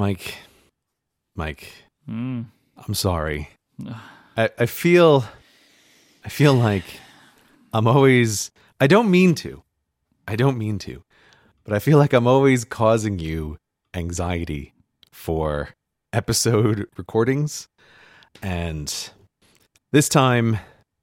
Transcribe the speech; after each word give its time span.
Mike, 0.00 0.38
Mike, 1.36 1.74
Mm. 2.08 2.46
I'm 2.78 2.94
sorry. 2.94 3.50
I, 4.34 4.48
I 4.58 4.64
feel, 4.64 5.26
I 6.24 6.30
feel 6.30 6.54
like 6.54 6.84
I'm 7.74 7.86
always. 7.86 8.50
I 8.80 8.86
don't 8.86 9.10
mean 9.10 9.34
to. 9.34 9.62
I 10.26 10.36
don't 10.36 10.56
mean 10.56 10.78
to, 10.78 11.02
but 11.64 11.74
I 11.74 11.80
feel 11.80 11.98
like 11.98 12.14
I'm 12.14 12.26
always 12.26 12.64
causing 12.64 13.18
you 13.18 13.58
anxiety 13.92 14.72
for 15.12 15.68
episode 16.14 16.88
recordings, 16.96 17.68
and 18.42 19.10
this 19.92 20.08
time 20.08 20.60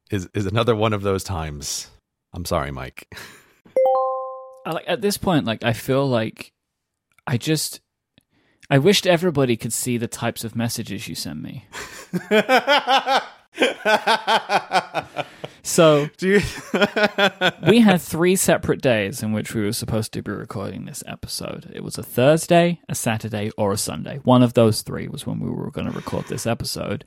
is 0.10 0.28
is 0.34 0.48
another 0.48 0.76
one 0.76 0.94
of 0.94 1.04
those 1.04 1.24
times. 1.24 1.92
I'm 2.34 2.46
sorry, 2.46 2.72
Mike. 2.72 3.08
I, 4.66 4.72
like 4.72 4.86
at 4.88 5.02
this 5.02 5.20
point, 5.20 5.46
like 5.46 5.64
I 5.64 5.74
feel 5.74 6.10
like 6.10 6.52
I 7.28 7.38
just 7.38 7.80
I 8.70 8.78
wished 8.78 9.08
everybody 9.08 9.56
could 9.56 9.74
see 9.74 9.98
the 9.98 10.08
types 10.08 10.44
of 10.44 10.56
messages 10.56 11.08
you 11.08 11.16
send 11.16 11.42
me. 11.42 11.66
So 15.68 16.10
you? 16.22 16.40
we 17.68 17.82
had 17.82 18.02
three 18.02 18.38
separate 18.38 18.82
days 18.82 19.22
in 19.22 19.34
which 19.34 19.54
we 19.54 19.64
were 19.64 19.74
supposed 19.74 20.14
to 20.14 20.22
be 20.22 20.32
recording 20.32 20.86
this 20.86 21.04
episode. 21.06 21.70
It 21.76 21.84
was 21.84 21.98
a 21.98 22.04
Thursday, 22.04 22.80
a 22.88 22.96
Saturday, 22.96 23.52
or 23.58 23.74
a 23.74 23.78
Sunday. 23.78 24.22
One 24.24 24.44
of 24.44 24.54
those 24.54 24.82
three 24.82 25.10
was 25.10 25.28
when 25.28 25.42
we 25.42 25.50
were 25.50 25.70
going 25.70 25.88
to 25.88 25.94
record 25.94 26.26
this 26.30 26.48
episode. 26.48 27.04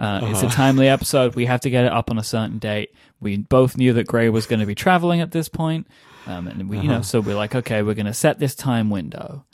Uh, 0.00 0.20
It's 0.22 0.42
a 0.42 0.48
timely 0.48 0.88
episode. 0.88 1.34
We 1.34 1.44
have 1.46 1.60
to 1.60 1.70
get 1.70 1.84
it 1.84 1.92
up 1.92 2.10
on 2.10 2.18
a 2.18 2.24
certain 2.24 2.58
date. 2.58 2.94
We 3.20 3.36
both 3.36 3.76
knew 3.76 3.92
that 3.92 4.06
Gray 4.06 4.30
was 4.30 4.46
going 4.46 4.60
to 4.60 4.66
be 4.66 4.74
traveling 4.74 5.20
at 5.20 5.32
this 5.32 5.50
point, 5.50 5.86
um, 6.26 6.48
and 6.48 6.70
we, 6.70 6.78
you 6.78 6.88
know, 6.88 7.02
so 7.02 7.20
we're 7.20 7.36
like, 7.36 7.54
okay, 7.54 7.82
we're 7.82 7.94
going 7.94 8.06
to 8.06 8.14
set 8.14 8.38
this 8.38 8.54
time 8.54 8.88
window. 8.88 9.44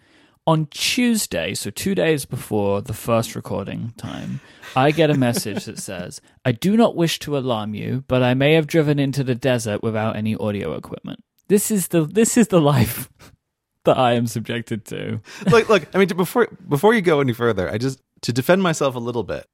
On 0.47 0.67
Tuesday, 0.67 1.55
so 1.55 1.71
two 1.71 1.95
days 1.95 2.27
before 2.27 2.83
the 2.83 2.93
first 2.93 3.35
recording 3.35 3.95
time, 3.97 4.41
I 4.77 4.91
get 4.91 5.09
a 5.09 5.15
message 5.15 5.65
that 5.65 5.79
says, 5.79 6.21
I 6.45 6.53
do 6.53 6.77
not 6.77 6.95
wish 6.97 7.19
to 7.21 7.39
alarm 7.39 7.75
you, 7.75 8.05
but 8.09 8.23
I 8.23 8.35
may 8.35 8.53
have 8.53 8.67
driven 8.67 8.99
into 8.99 9.25
the 9.25 9.35
desert 9.35 9.83
without 9.83 10.17
any 10.17 10.37
audio 10.37 10.75
equipment. 10.75 11.21
This 11.49 11.71
is 11.71 11.89
the 11.89 12.05
this 12.05 12.37
is 12.37 12.49
the 12.49 12.61
life 12.61 13.09
that 13.87 13.97
I 13.97 14.13
am 14.13 14.27
subjected 14.27 14.85
to. 14.87 15.21
look, 15.51 15.71
look. 15.71 15.87
I 15.95 15.99
mean, 15.99 16.09
to- 16.09 16.15
before 16.15 16.49
before 16.69 16.93
you 16.93 17.01
go 17.01 17.21
any 17.21 17.33
further, 17.33 17.71
I 17.71 17.79
just 17.79 18.01
to 18.23 18.33
defend 18.33 18.63
myself 18.63 18.95
a 18.97 18.99
little 19.01 19.23
bit. 19.25 19.47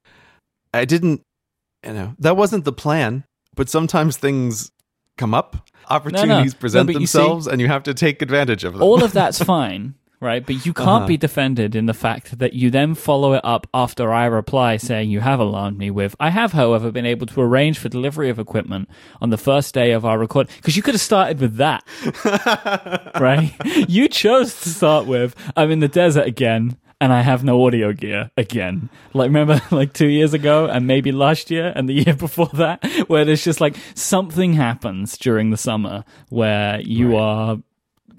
I 0.73 0.83
didn't, 0.83 1.21
you 1.85 1.93
know, 1.93 2.15
that 2.19 2.35
wasn't 2.35 2.65
the 2.65 2.73
plan. 2.73 3.23
But 3.55 3.69
sometimes 3.69 4.15
things 4.17 4.71
come 5.17 5.33
up, 5.33 5.69
opportunities 5.89 6.53
No, 6.53 6.59
present 6.59 6.87
but 6.87 6.99
you 6.99 7.07
see- 7.07 7.17
themselves, 7.17 7.47
and 7.47 7.61
you 7.61 7.67
have 7.67 7.83
to 7.83 7.93
take 7.93 8.21
advantage 8.21 8.63
of 8.65 8.73
them. 8.73 8.81
All 8.81 9.03
of 9.03 9.11
that's 9.19 9.41
fine, 9.43 9.95
right? 10.21 10.45
But 10.45 10.65
you 10.65 10.71
can't 10.73 10.87
Uh-huh. 10.87 11.07
be 11.07 11.17
defended 11.17 11.75
in 11.75 11.87
the 11.87 11.93
fact 11.93 12.37
that 12.39 12.53
you 12.53 12.69
then 12.69 12.95
follow 12.95 13.33
it 13.33 13.41
up 13.43 13.67
after 13.73 14.13
I 14.13 14.25
reply 14.25 14.77
saying 14.77 15.09
you 15.09 15.19
have 15.19 15.39
alarmed 15.39 15.77
me 15.77 15.89
with, 15.91 16.15
I 16.19 16.29
have, 16.29 16.53
however, 16.53 16.91
been 16.91 17.05
able 17.07 17.25
to 17.27 17.41
arrange 17.41 17.79
for 17.79 17.89
delivery 17.89 18.29
of 18.29 18.37
equipment 18.39 18.87
on 19.19 19.31
the 19.31 19.37
first 19.37 19.73
day 19.73 19.91
of 19.91 20.05
our 20.05 20.17
record. 20.19 20.47
Because 20.57 20.77
you 20.77 20.83
could 20.83 20.93
have 20.93 21.01
started 21.01 21.39
with 21.41 21.55
that, 21.57 21.83
right? 23.19 23.53
You 23.89 24.07
chose 24.07 24.59
to 24.61 24.69
start 24.69 25.07
with, 25.07 25.35
I'm 25.57 25.71
in 25.71 25.79
the 25.79 25.87
desert 25.87 26.27
again. 26.27 26.77
And 26.99 27.11
I 27.11 27.21
have 27.23 27.43
no 27.43 27.65
audio 27.65 27.93
gear 27.93 28.29
again. 28.37 28.91
Like, 29.15 29.29
remember, 29.29 29.59
like 29.71 29.91
two 29.91 30.05
years 30.07 30.35
ago, 30.35 30.67
and 30.67 30.85
maybe 30.85 31.11
last 31.11 31.49
year, 31.49 31.73
and 31.75 31.89
the 31.89 31.93
year 32.05 32.13
before 32.15 32.49
that, 32.53 32.85
where 33.07 33.25
there's 33.25 33.43
just 33.43 33.59
like 33.59 33.75
something 33.95 34.53
happens 34.53 35.17
during 35.17 35.49
the 35.49 35.57
summer 35.57 36.03
where 36.29 36.79
you 36.81 37.15
are 37.17 37.57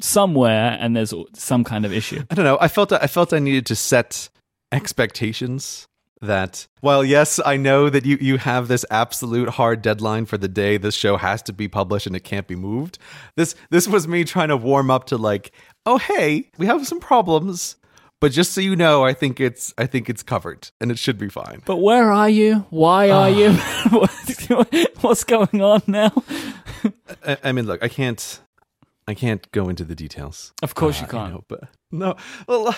somewhere 0.03 0.77
and 0.81 0.97
there's 0.97 1.15
some 1.35 1.65
kind 1.65 1.85
of 1.85 1.93
issue. 1.93 2.23
I 2.31 2.35
don't 2.35 2.45
know. 2.45 2.59
I 2.61 2.69
felt 2.69 2.93
I 2.93 3.07
felt 3.07 3.33
I 3.33 3.39
needed 3.39 3.67
to 3.67 3.77
set 3.77 4.29
expectations 4.71 5.87
that 6.21 6.67
while 6.81 7.05
yes, 7.05 7.41
I 7.45 7.57
know 7.57 7.91
that 7.91 8.07
you 8.07 8.17
you 8.21 8.39
have 8.39 8.69
this 8.69 8.85
absolute 8.91 9.51
hard 9.51 9.83
deadline 9.83 10.25
for 10.27 10.39
the 10.39 10.49
day 10.49 10.77
this 10.77 10.95
show 10.95 11.17
has 11.17 11.43
to 11.43 11.53
be 11.53 11.69
published 11.69 12.07
and 12.07 12.17
it 12.17 12.25
can't 12.25 12.47
be 12.47 12.57
moved. 12.57 12.99
This 13.37 13.55
this 13.71 13.89
was 13.89 14.09
me 14.09 14.25
trying 14.25 14.49
to 14.49 14.57
warm 14.57 14.91
up 14.91 15.07
to 15.07 15.17
like, 15.17 15.53
oh 15.85 15.99
hey, 15.99 16.51
we 16.59 16.67
have 16.67 16.87
some 16.87 17.01
problems, 17.01 17.77
but 18.21 18.33
just 18.33 18.53
so 18.53 18.61
you 18.61 18.77
know, 18.77 19.05
I 19.05 19.13
think 19.13 19.41
it's 19.41 19.75
I 19.77 19.87
think 19.87 20.09
it's 20.09 20.23
covered 20.23 20.71
and 20.81 20.91
it 20.91 20.99
should 20.99 21.19
be 21.19 21.29
fine. 21.29 21.63
But 21.67 21.79
where 21.79 22.13
are 22.13 22.31
you? 22.31 22.67
Why 22.71 23.11
are 23.11 23.25
ah. 23.25 23.27
you? 23.27 23.53
What's 25.01 25.25
going 25.25 25.61
on 25.61 25.83
now? 25.89 26.13
I, 27.27 27.37
I 27.45 27.53
mean, 27.53 27.67
look, 27.67 27.83
I 27.83 27.89
can't 27.89 28.41
I 29.09 29.15
can't 29.15 29.51
go 29.53 29.69
into 29.69 29.85
the 29.85 29.95
details. 29.95 30.53
Of 30.63 30.75
course 30.75 30.99
uh, 30.99 31.01
you 31.01 31.07
Uh, 31.07 31.11
can't. 31.11 31.33
know, 31.33 31.45
but 31.49 31.61
no. 31.91 32.17
Well, 32.47 32.69
uh, 32.69 32.75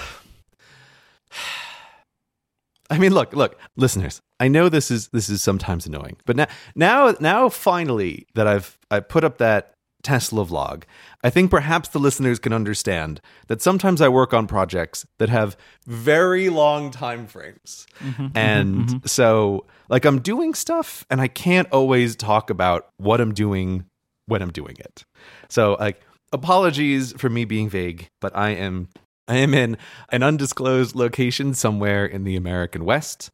I 2.91 2.99
mean, 2.99 3.15
look, 3.15 3.33
look, 3.35 3.59
listeners. 3.77 4.21
I 4.41 4.49
know 4.49 4.69
this 4.69 4.91
is 4.91 5.09
this 5.09 5.29
is 5.29 5.43
sometimes 5.43 5.87
annoying, 5.87 6.17
but 6.27 6.37
now, 6.37 6.47
now, 6.75 7.15
now, 7.21 7.49
finally, 7.49 8.27
that 8.35 8.47
I've 8.47 8.79
I 8.91 9.01
put 9.01 9.25
up 9.25 9.39
that 9.39 9.73
Tesla 10.03 10.45
vlog, 10.45 10.83
I 11.23 11.31
think 11.31 11.51
perhaps 11.51 11.89
the 11.89 11.99
listeners 11.99 12.39
can 12.39 12.53
understand 12.53 13.23
that 13.47 13.63
sometimes 13.63 14.03
I 14.03 14.09
work 14.09 14.35
on 14.35 14.47
projects 14.47 15.07
that 15.19 15.31
have 15.31 15.57
very 15.87 16.51
long 16.51 16.91
time 16.91 17.27
frames, 17.27 17.87
mm-hmm, 18.01 18.23
mm-hmm, 18.25 18.37
and 18.37 18.87
mm-hmm. 18.87 19.07
so 19.07 19.65
like 19.89 20.05
I'm 20.05 20.21
doing 20.21 20.53
stuff, 20.53 21.07
and 21.11 21.21
I 21.23 21.29
can't 21.29 21.71
always 21.73 22.17
talk 22.17 22.51
about 22.51 22.89
what 22.99 23.21
I'm 23.21 23.33
doing 23.33 23.87
when 24.27 24.43
I'm 24.43 24.53
doing 24.53 24.77
it. 24.79 25.05
So 25.49 25.77
like 25.81 26.03
apologies 26.35 27.13
for 27.13 27.31
me 27.31 27.45
being 27.45 27.69
vague, 27.69 28.11
but 28.21 28.37
I 28.37 28.51
am 28.51 28.89
I 29.27 29.37
am 29.37 29.55
in 29.55 29.79
an 30.11 30.23
undisclosed 30.23 30.95
location 30.95 31.55
somewhere 31.55 32.05
in 32.05 32.25
the 32.25 32.37
American 32.37 32.85
West 32.85 33.31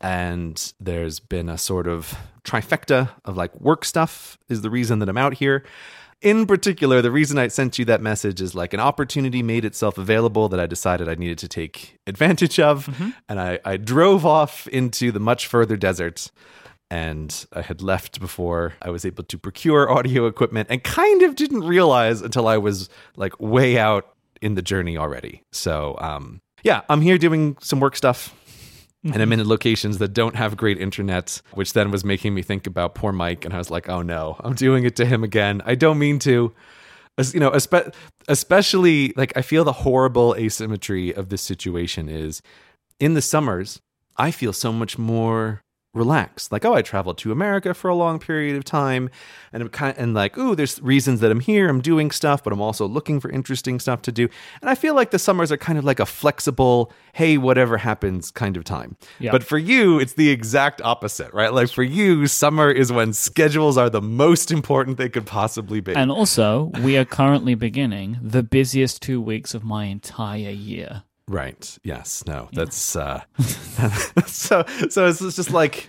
and 0.00 0.72
there's 0.80 1.20
been 1.20 1.48
a 1.48 1.58
sort 1.58 1.86
of 1.86 2.14
trifecta 2.44 3.10
of 3.24 3.36
like 3.36 3.58
work 3.60 3.84
stuff 3.84 4.38
is 4.48 4.62
the 4.62 4.70
reason 4.70 4.98
that 5.00 5.08
I'm 5.08 5.18
out 5.18 5.34
here. 5.34 5.64
In 6.22 6.46
particular, 6.46 7.00
the 7.00 7.10
reason 7.10 7.38
I 7.38 7.48
sent 7.48 7.78
you 7.78 7.84
that 7.86 8.02
message 8.02 8.40
is 8.40 8.54
like 8.54 8.74
an 8.74 8.80
opportunity 8.80 9.42
made 9.42 9.64
itself 9.64 9.96
available 9.96 10.48
that 10.50 10.60
I 10.60 10.66
decided 10.66 11.08
I 11.08 11.14
needed 11.14 11.38
to 11.38 11.48
take 11.48 11.98
advantage 12.06 12.60
of. 12.60 12.86
Mm-hmm. 12.86 13.10
And 13.28 13.40
I, 13.40 13.58
I 13.64 13.76
drove 13.78 14.26
off 14.26 14.68
into 14.68 15.12
the 15.12 15.20
much 15.20 15.46
further 15.46 15.76
desert 15.76 16.30
and 16.90 17.46
I 17.52 17.62
had 17.62 17.82
left 17.82 18.18
before 18.18 18.74
I 18.82 18.90
was 18.90 19.04
able 19.04 19.24
to 19.24 19.38
procure 19.38 19.90
audio 19.90 20.26
equipment 20.26 20.68
and 20.70 20.82
kind 20.82 21.22
of 21.22 21.36
didn't 21.36 21.62
realize 21.62 22.20
until 22.20 22.48
I 22.48 22.58
was 22.58 22.88
like 23.16 23.38
way 23.40 23.78
out 23.78 24.12
in 24.42 24.54
the 24.54 24.62
journey 24.62 24.96
already. 24.96 25.42
So, 25.52 25.96
um, 26.00 26.40
yeah, 26.62 26.82
I'm 26.88 27.00
here 27.00 27.18
doing 27.18 27.56
some 27.60 27.80
work 27.80 27.96
stuff. 27.96 28.34
And 29.02 29.22
I'm 29.22 29.32
in 29.32 29.48
locations 29.48 29.96
that 29.96 30.12
don't 30.12 30.36
have 30.36 30.58
great 30.58 30.78
internet, 30.78 31.40
which 31.54 31.72
then 31.72 31.90
was 31.90 32.04
making 32.04 32.34
me 32.34 32.42
think 32.42 32.66
about 32.66 32.94
poor 32.94 33.12
Mike. 33.12 33.46
And 33.46 33.54
I 33.54 33.56
was 33.56 33.70
like, 33.70 33.88
oh 33.88 34.02
no, 34.02 34.36
I'm 34.40 34.52
doing 34.52 34.84
it 34.84 34.94
to 34.96 35.06
him 35.06 35.24
again. 35.24 35.62
I 35.64 35.74
don't 35.74 35.98
mean 35.98 36.18
to. 36.18 36.52
As, 37.16 37.32
you 37.32 37.40
know, 37.40 37.50
espe- 37.50 37.94
especially 38.28 39.14
like 39.16 39.34
I 39.36 39.42
feel 39.42 39.64
the 39.64 39.72
horrible 39.72 40.34
asymmetry 40.36 41.14
of 41.14 41.30
this 41.30 41.40
situation 41.40 42.10
is 42.10 42.42
in 42.98 43.14
the 43.14 43.22
summers, 43.22 43.80
I 44.18 44.30
feel 44.30 44.52
so 44.52 44.70
much 44.70 44.98
more 44.98 45.62
relaxed. 45.92 46.52
Like, 46.52 46.64
oh, 46.64 46.74
I 46.74 46.82
traveled 46.82 47.18
to 47.18 47.32
America 47.32 47.74
for 47.74 47.88
a 47.88 47.94
long 47.94 48.18
period 48.18 48.56
of 48.56 48.64
time, 48.64 49.10
and 49.52 49.62
I'm 49.62 49.68
kind 49.68 49.94
and 49.98 50.14
like, 50.14 50.38
ooh, 50.38 50.54
there's 50.54 50.80
reasons 50.80 51.20
that 51.20 51.30
I'm 51.30 51.40
here. 51.40 51.68
I'm 51.68 51.80
doing 51.80 52.10
stuff, 52.10 52.44
but 52.44 52.52
I'm 52.52 52.60
also 52.60 52.86
looking 52.86 53.20
for 53.20 53.30
interesting 53.30 53.80
stuff 53.80 54.02
to 54.02 54.12
do. 54.12 54.28
And 54.60 54.70
I 54.70 54.74
feel 54.74 54.94
like 54.94 55.10
the 55.10 55.18
summers 55.18 55.50
are 55.50 55.56
kind 55.56 55.78
of 55.78 55.84
like 55.84 56.00
a 56.00 56.06
flexible, 56.06 56.92
hey, 57.12 57.38
whatever 57.38 57.78
happens 57.78 58.30
kind 58.30 58.56
of 58.56 58.64
time. 58.64 58.96
Yeah. 59.18 59.32
But 59.32 59.42
for 59.42 59.58
you, 59.58 59.98
it's 59.98 60.14
the 60.14 60.30
exact 60.30 60.80
opposite, 60.82 61.32
right? 61.34 61.52
Like 61.52 61.70
for 61.70 61.82
you, 61.82 62.26
summer 62.26 62.70
is 62.70 62.92
when 62.92 63.12
schedules 63.12 63.76
are 63.76 63.90
the 63.90 64.02
most 64.02 64.50
important 64.52 64.96
they 64.96 65.08
could 65.08 65.26
possibly 65.26 65.80
be. 65.80 65.94
And 65.94 66.10
also, 66.10 66.70
we 66.82 66.96
are 66.96 67.04
currently 67.04 67.54
beginning 67.54 68.18
the 68.22 68.42
busiest 68.42 69.02
two 69.02 69.20
weeks 69.20 69.54
of 69.54 69.64
my 69.64 69.86
entire 69.86 70.50
year. 70.50 71.02
Right. 71.30 71.78
Yes. 71.84 72.24
No. 72.26 72.48
That's 72.52 72.96
uh 72.96 73.22
so 74.26 74.64
so 74.90 75.06
it's 75.06 75.20
just 75.36 75.52
like 75.52 75.88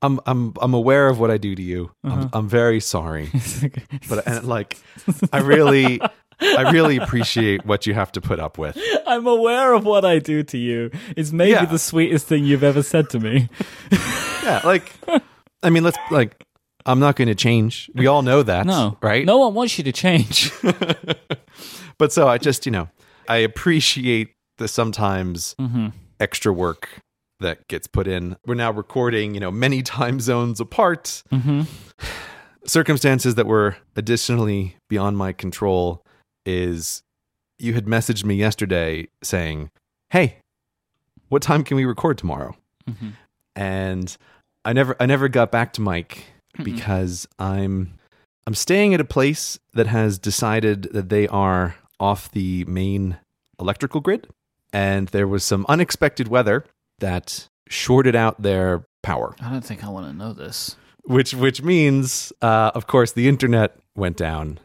I'm 0.00 0.20
I'm 0.24 0.54
I'm 0.62 0.72
aware 0.72 1.08
of 1.08 1.20
what 1.20 1.30
I 1.30 1.36
do 1.36 1.54
to 1.54 1.62
you. 1.62 1.90
I'm 2.02 2.30
I'm 2.32 2.48
very 2.48 2.80
sorry. 2.80 3.30
But 4.08 4.26
and 4.26 4.44
like 4.48 4.78
I 5.32 5.40
really 5.40 6.00
I 6.40 6.70
really 6.72 6.96
appreciate 6.96 7.66
what 7.66 7.86
you 7.86 7.92
have 7.94 8.10
to 8.12 8.20
put 8.22 8.40
up 8.40 8.56
with. 8.56 8.78
I'm 9.06 9.26
aware 9.26 9.74
of 9.74 9.84
what 9.84 10.04
I 10.06 10.18
do 10.18 10.42
to 10.44 10.56
you. 10.58 10.90
It's 11.16 11.30
maybe 11.32 11.50
Yeah. 11.52 11.66
the 11.66 11.78
sweetest 11.78 12.26
thing 12.26 12.44
you've 12.44 12.64
ever 12.64 12.82
said 12.82 13.10
to 13.10 13.20
me. 13.20 13.48
Yeah, 14.42 14.60
like 14.64 14.92
I 15.62 15.68
mean, 15.70 15.82
let's 15.84 15.98
like 16.10 16.42
I'm 16.86 17.00
not 17.00 17.16
going 17.16 17.28
to 17.28 17.34
change. 17.34 17.90
We 17.94 18.06
all 18.06 18.22
know 18.22 18.42
that, 18.44 18.64
No, 18.64 18.96
right? 19.02 19.26
No 19.26 19.38
one 19.38 19.52
wants 19.54 19.76
you 19.76 19.84
to 19.84 19.92
change. 19.92 20.52
But 21.98 22.12
so 22.12 22.28
I 22.28 22.38
just, 22.38 22.64
you 22.66 22.72
know, 22.72 22.88
I 23.28 23.36
appreciate 23.38 24.32
the 24.58 24.68
sometimes 24.68 25.54
Mm-hmm. 25.60 25.88
extra 26.20 26.52
work 26.52 26.88
that 27.40 27.68
gets 27.68 27.86
put 27.86 28.06
in. 28.08 28.36
We're 28.46 28.54
now 28.54 28.70
recording, 28.72 29.34
you 29.34 29.40
know, 29.40 29.50
many 29.50 29.82
time 29.98 30.20
zones 30.20 30.60
apart. 30.60 31.22
Mm-hmm. 31.32 31.62
Circumstances 32.64 33.36
that 33.36 33.46
were 33.46 33.76
additionally 33.94 34.76
beyond 34.88 35.16
my 35.16 35.32
control 35.32 36.02
is 36.44 37.02
you 37.60 37.74
had 37.74 37.86
messaged 37.86 38.24
me 38.24 38.34
yesterday 38.34 39.06
saying, 39.22 39.70
"Hey, 40.10 40.38
what 41.28 41.42
time 41.42 41.62
can 41.62 41.76
we 41.76 41.84
record 41.84 42.18
tomorrow?" 42.18 42.56
Mhm. 42.90 43.12
And 43.54 44.16
I 44.64 44.72
never 44.72 44.96
I 44.98 45.06
never 45.06 45.28
got 45.28 45.52
back 45.52 45.72
to 45.74 45.80
Mike 45.80 46.24
because 46.62 47.28
I'm 47.38 47.94
I'm 48.48 48.54
staying 48.54 48.94
at 48.94 49.00
a 49.00 49.04
place 49.04 49.60
that 49.74 49.86
has 49.86 50.18
decided 50.18 50.88
that 50.92 51.08
they 51.08 51.28
are 51.28 51.76
off 52.00 52.30
the 52.30 52.64
main 52.66 53.18
electrical 53.60 54.00
grid 54.00 54.28
and 54.72 55.08
there 55.08 55.26
was 55.26 55.44
some 55.44 55.64
unexpected 55.68 56.28
weather 56.28 56.64
that 56.98 57.48
shorted 57.68 58.14
out 58.14 58.42
their 58.42 58.84
power. 59.02 59.34
I 59.40 59.50
don't 59.50 59.64
think 59.64 59.84
I 59.84 59.88
want 59.88 60.06
to 60.06 60.12
know 60.12 60.32
this. 60.32 60.76
which 61.04 61.32
which 61.34 61.62
means 61.62 62.32
uh, 62.42 62.72
of 62.74 62.86
course 62.86 63.12
the 63.12 63.28
internet 63.28 63.76
went 63.96 64.16
down 64.16 64.58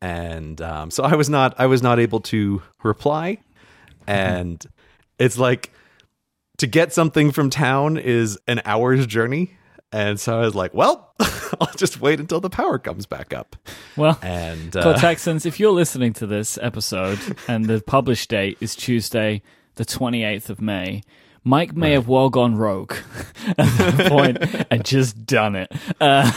and 0.00 0.60
um, 0.60 0.90
so 0.90 1.02
I 1.02 1.14
was 1.14 1.28
not 1.28 1.54
I 1.58 1.66
was 1.66 1.82
not 1.82 1.98
able 1.98 2.20
to 2.20 2.62
reply 2.84 3.38
and 4.06 4.64
it's 5.18 5.38
like 5.38 5.72
to 6.58 6.66
get 6.66 6.92
something 6.92 7.30
from 7.32 7.50
town 7.50 7.96
is 7.96 8.38
an 8.46 8.60
hour's 8.64 9.06
journey 9.06 9.56
and 9.92 10.18
so 10.20 10.38
I 10.38 10.40
was 10.40 10.54
like 10.54 10.74
well 10.74 11.14
I'll 11.60 11.74
just 11.76 12.00
wait 12.00 12.20
until 12.20 12.40
the 12.40 12.50
power 12.50 12.78
comes 12.78 13.06
back 13.06 13.32
up. 13.32 13.56
Well, 13.96 14.18
and 14.22 14.76
uh, 14.76 14.82
Cortexans, 14.82 15.46
if 15.46 15.58
you're 15.58 15.72
listening 15.72 16.12
to 16.14 16.26
this 16.26 16.58
episode 16.60 17.18
and 17.48 17.64
the 17.64 17.80
published 17.80 18.30
date 18.30 18.58
is 18.60 18.76
Tuesday, 18.76 19.42
the 19.76 19.84
28th 19.84 20.50
of 20.50 20.60
May, 20.60 21.02
Mike 21.48 21.74
may 21.74 21.92
have 21.92 22.08
well 22.08 22.28
gone 22.28 22.56
rogue 22.56 22.92
at 23.46 23.56
that 23.56 24.08
point 24.10 24.66
and 24.70 24.84
just 24.84 25.24
done 25.24 25.56
it 25.56 25.72
uh, 25.98 26.30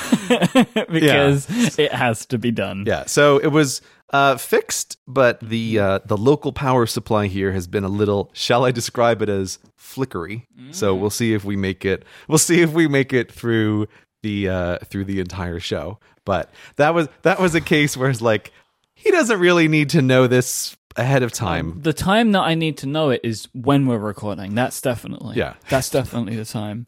because 0.90 1.78
it 1.78 1.92
has 1.92 2.26
to 2.28 2.38
be 2.38 2.50
done. 2.50 2.86
Yeah, 2.88 3.06
so 3.08 3.38
it 3.38 3.48
was 3.48 3.82
uh, 4.12 4.38
fixed, 4.38 4.98
but 5.08 5.42
the 5.42 5.80
uh, 5.80 6.00
the 6.06 6.16
local 6.16 6.54
power 6.54 6.86
supply 6.86 7.28
here 7.28 7.52
has 7.52 7.68
been 7.68 7.84
a 7.84 7.90
little. 7.90 8.30
Shall 8.32 8.64
I 8.64 8.72
describe 8.72 9.22
it 9.22 9.28
as 9.28 9.60
flickery? 9.76 10.48
So 10.72 10.96
we'll 10.96 11.10
see 11.10 11.34
if 11.34 11.44
we 11.44 11.58
make 11.58 11.84
it. 11.84 12.06
We'll 12.30 12.38
see 12.38 12.62
if 12.62 12.72
we 12.72 12.88
make 12.88 13.12
it 13.12 13.30
through 13.30 13.90
the 14.24 14.48
uh, 14.48 14.78
through 14.86 15.06
the 15.06 15.20
entire 15.20 15.60
show. 15.60 16.00
But 16.24 16.50
that 16.78 16.94
was 16.94 17.10
that 17.24 17.40
was 17.40 17.54
a 17.54 17.62
case 17.62 17.98
where 17.98 18.10
it's 18.10 18.22
like 18.22 18.54
he 18.96 19.12
doesn't 19.12 19.40
really 19.40 19.68
need 19.68 19.90
to 19.90 20.02
know 20.02 20.28
this 20.28 20.78
ahead 20.96 21.24
of 21.24 21.32
time. 21.32 21.82
The 21.82 21.94
time 21.94 22.32
that 22.34 22.42
I 22.42 22.56
need 22.56 22.78
to 22.80 22.88
know 22.88 23.10
it 23.10 23.22
is 23.24 23.48
when 23.54 23.86
we're 23.88 23.98
recording. 23.98 24.56
That's 24.56 24.82
definitely. 24.82 25.38
Yeah. 25.38 25.56
That's 25.70 25.90
definitely 25.90 26.36
the 26.36 26.46
time 26.46 26.88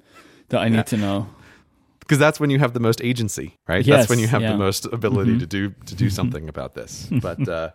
that 0.50 0.62
I 0.62 0.70
need 0.70 0.86
to 0.88 0.98
know. 0.98 1.28
because 2.00 2.20
that's 2.20 2.40
when 2.40 2.50
you 2.50 2.60
have 2.60 2.74
the 2.74 2.80
most 2.80 3.02
agency, 3.02 3.56
right? 3.68 3.86
Yes, 3.86 4.02
that's 4.02 4.10
when 4.10 4.20
you 4.20 4.28
have 4.28 4.42
yeah. 4.42 4.52
the 4.52 4.58
most 4.58 4.86
ability 4.86 5.40
to 5.40 5.48
do 5.48 5.74
to 5.86 5.96
do 5.96 6.10
something 6.10 6.50
about 6.50 6.76
this. 6.76 7.10
But 7.22 7.48
uh, 7.48 7.72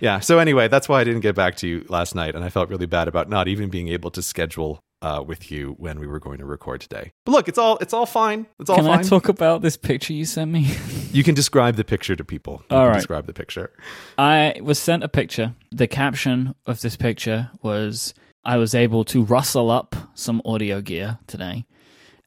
yeah, 0.00 0.20
so 0.20 0.38
anyway, 0.38 0.66
that's 0.68 0.88
why 0.88 1.00
I 1.00 1.04
didn't 1.04 1.20
get 1.20 1.34
back 1.34 1.56
to 1.56 1.68
you 1.68 1.84
last 1.88 2.14
night, 2.14 2.34
and 2.34 2.44
I 2.44 2.48
felt 2.48 2.68
really 2.70 2.86
bad 2.86 3.06
about 3.06 3.28
not 3.28 3.48
even 3.48 3.68
being 3.68 3.88
able 3.88 4.10
to 4.12 4.22
schedule 4.22 4.80
uh, 5.02 5.22
with 5.26 5.50
you 5.50 5.74
when 5.78 5.98
we 5.98 6.06
were 6.06 6.18
going 6.18 6.38
to 6.38 6.46
record 6.46 6.80
today. 6.80 7.12
But 7.24 7.32
look, 7.32 7.48
it's 7.48 7.58
all 7.58 7.78
it's 7.78 7.92
all 7.92 8.06
fine. 8.06 8.46
It's 8.58 8.68
all 8.68 8.76
fine. 8.76 8.84
Can 8.84 8.94
fine. 8.94 9.06
I 9.06 9.08
talk 9.08 9.28
about 9.28 9.62
this 9.62 9.76
picture 9.76 10.12
you 10.12 10.24
sent 10.24 10.50
me? 10.50 10.74
you 11.12 11.24
can 11.24 11.34
describe 11.34 11.76
the 11.76 11.84
picture 11.84 12.16
to 12.16 12.24
people. 12.24 12.62
You 12.70 12.76
All 12.76 12.82
can 12.82 12.88
right. 12.88 12.96
describe 12.96 13.26
the 13.26 13.32
picture. 13.32 13.72
I 14.18 14.60
was 14.62 14.78
sent 14.78 15.02
a 15.04 15.08
picture. 15.08 15.54
The 15.70 15.86
caption 15.86 16.54
of 16.66 16.80
this 16.80 16.96
picture 16.96 17.50
was 17.62 18.14
I 18.44 18.56
was 18.56 18.74
able 18.74 19.04
to 19.06 19.22
rustle 19.22 19.70
up 19.70 19.96
some 20.14 20.42
audio 20.44 20.80
gear 20.80 21.18
today. 21.26 21.66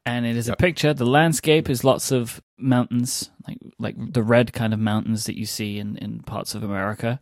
And 0.06 0.26
it 0.26 0.36
is 0.36 0.48
a 0.48 0.56
picture. 0.56 0.92
The 0.92 1.06
landscape 1.06 1.70
is 1.70 1.82
lots 1.82 2.12
of 2.12 2.42
mountains, 2.58 3.30
like 3.48 3.58
like 3.78 3.94
the 3.96 4.22
red 4.22 4.52
kind 4.52 4.74
of 4.74 4.78
mountains 4.80 5.24
that 5.24 5.38
you 5.38 5.46
see 5.46 5.78
in, 5.78 5.96
in 5.96 6.20
parts 6.20 6.54
of 6.54 6.62
America. 6.62 7.20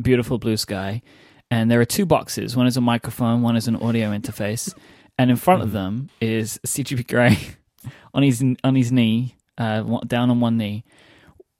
Beautiful 0.00 0.38
blue 0.38 0.56
sky. 0.56 1.02
And 1.50 1.70
there 1.70 1.80
are 1.80 1.84
two 1.84 2.06
boxes. 2.06 2.56
One 2.56 2.66
is 2.66 2.76
a 2.76 2.80
microphone, 2.80 3.42
one 3.42 3.54
is 3.54 3.68
an 3.68 3.76
audio 3.76 4.10
interface. 4.10 4.74
And 5.18 5.30
in 5.30 5.36
front 5.36 5.62
of 5.62 5.72
them 5.72 6.10
is 6.20 6.58
CGP 6.66 7.06
Grey 7.08 7.38
on 8.14 8.22
his 8.22 8.44
on 8.64 8.74
his 8.74 8.90
knee, 8.90 9.36
uh, 9.58 9.82
down 10.06 10.30
on 10.30 10.40
one 10.40 10.56
knee, 10.56 10.84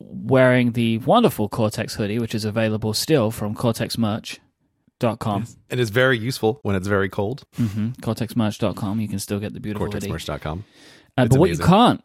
wearing 0.00 0.72
the 0.72 0.98
wonderful 0.98 1.48
Cortex 1.48 1.94
hoodie, 1.94 2.18
which 2.18 2.34
is 2.34 2.44
available 2.44 2.92
still 2.94 3.30
from 3.30 3.54
cortexmerch.com. 3.54 5.46
And 5.70 5.80
it's 5.80 5.90
very 5.90 6.18
useful 6.18 6.58
when 6.62 6.76
it's 6.76 6.88
very 6.88 7.08
cold. 7.08 7.44
Mm-hmm. 7.58 7.90
Cortexmerch.com. 8.02 9.00
You 9.00 9.08
can 9.08 9.18
still 9.18 9.38
get 9.40 9.52
the 9.54 9.60
beautiful 9.60 9.90
hoodie. 9.90 10.08
Cortexmerch.com. 10.08 10.64
Uh, 11.16 11.26
but 11.26 11.38
what 11.38 11.50
you 11.50 11.58
can't 11.58 12.02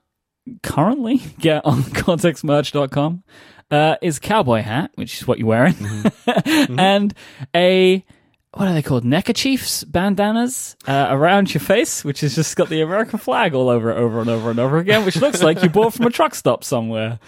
currently 0.63 1.17
get 1.39 1.65
on 1.65 1.81
cortexmerch.com 1.83 3.23
uh, 3.71 3.95
is 4.01 4.19
cowboy 4.19 4.61
hat, 4.61 4.91
which 4.95 5.15
is 5.21 5.27
what 5.27 5.39
you're 5.39 5.47
wearing, 5.47 5.73
Mm-hmm. 5.73 6.79
and 6.79 7.13
a 7.55 8.05
what 8.53 8.67
are 8.67 8.73
they 8.73 8.81
called? 8.81 9.05
Neckerchiefs, 9.05 9.83
bandanas 9.83 10.75
uh, 10.87 11.07
around 11.09 11.53
your 11.53 11.61
face, 11.61 12.03
which 12.03 12.21
has 12.21 12.35
just 12.35 12.55
got 12.55 12.69
the 12.69 12.81
American 12.81 13.19
flag 13.19 13.53
all 13.53 13.69
over 13.69 13.91
it, 13.91 13.95
over 13.95 14.21
and 14.21 14.29
over 14.29 14.49
and 14.49 14.59
over 14.59 14.77
again, 14.77 15.05
which 15.05 15.17
looks 15.17 15.43
like 15.43 15.61
you 15.61 15.69
bought 15.69 15.93
from 15.93 16.07
a 16.07 16.09
truck 16.09 16.33
stop 16.35 16.63
somewhere. 16.63 17.19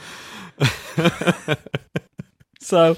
So 2.62 2.96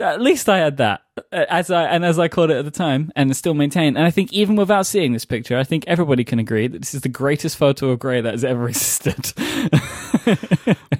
at 0.00 0.20
least 0.20 0.48
I 0.48 0.58
had 0.58 0.78
that 0.78 1.02
uh, 1.32 1.44
as 1.48 1.70
I 1.70 1.84
and 1.84 2.04
as 2.04 2.18
I 2.18 2.26
called 2.26 2.50
it 2.50 2.56
at 2.56 2.64
the 2.64 2.70
time, 2.70 3.12
and 3.14 3.34
still 3.36 3.54
maintain. 3.54 3.96
And 3.96 4.04
I 4.04 4.10
think 4.10 4.32
even 4.32 4.56
without 4.56 4.86
seeing 4.86 5.12
this 5.12 5.24
picture, 5.24 5.56
I 5.56 5.62
think 5.62 5.84
everybody 5.86 6.24
can 6.24 6.40
agree 6.40 6.66
that 6.66 6.80
this 6.80 6.94
is 6.94 7.02
the 7.02 7.08
greatest 7.08 7.56
photo 7.56 7.90
of 7.90 8.00
Grey 8.00 8.20
that 8.20 8.34
has 8.34 8.44
ever 8.44 8.68
existed. 8.68 9.32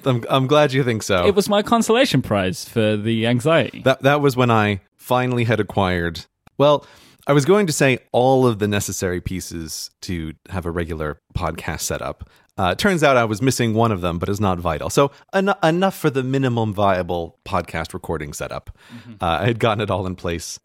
I'm, 0.05 0.25
I'm 0.29 0.47
glad 0.47 0.71
you 0.71 0.83
think 0.83 1.03
so. 1.03 1.27
it 1.27 1.35
was 1.35 1.49
my 1.49 1.61
consolation 1.61 2.21
prize 2.21 2.67
for 2.67 2.95
the 2.95 3.27
anxiety. 3.27 3.81
That 3.83 4.01
that 4.03 4.21
was 4.21 4.37
when 4.37 4.49
I 4.49 4.79
finally 4.95 5.43
had 5.43 5.59
acquired. 5.59 6.25
Well, 6.59 6.85
I 7.25 7.33
was 7.33 7.45
going 7.45 7.65
to 7.67 7.73
say 7.73 7.99
all 8.11 8.45
of 8.45 8.59
the 8.59 8.67
necessary 8.67 9.21
pieces 9.21 9.89
to 10.01 10.33
have 10.49 10.65
a 10.67 10.71
regular 10.71 11.19
podcast 11.33 11.81
setup. 11.81 12.29
Uh, 12.57 12.75
turns 12.75 13.01
out 13.03 13.15
I 13.15 13.23
was 13.23 13.41
missing 13.41 13.73
one 13.73 13.91
of 13.93 14.01
them, 14.01 14.19
but 14.19 14.27
it's 14.27 14.41
not 14.41 14.59
vital. 14.59 14.89
So 14.89 15.11
en- 15.33 15.53
enough 15.63 15.95
for 15.97 16.09
the 16.09 16.21
minimum 16.23 16.73
viable 16.73 17.39
podcast 17.45 17.93
recording 17.93 18.33
setup. 18.33 18.77
Uh, 19.21 19.39
I 19.41 19.45
had 19.45 19.59
gotten 19.59 19.79
it 19.81 19.89
all 19.89 20.05
in 20.05 20.15
place, 20.17 20.59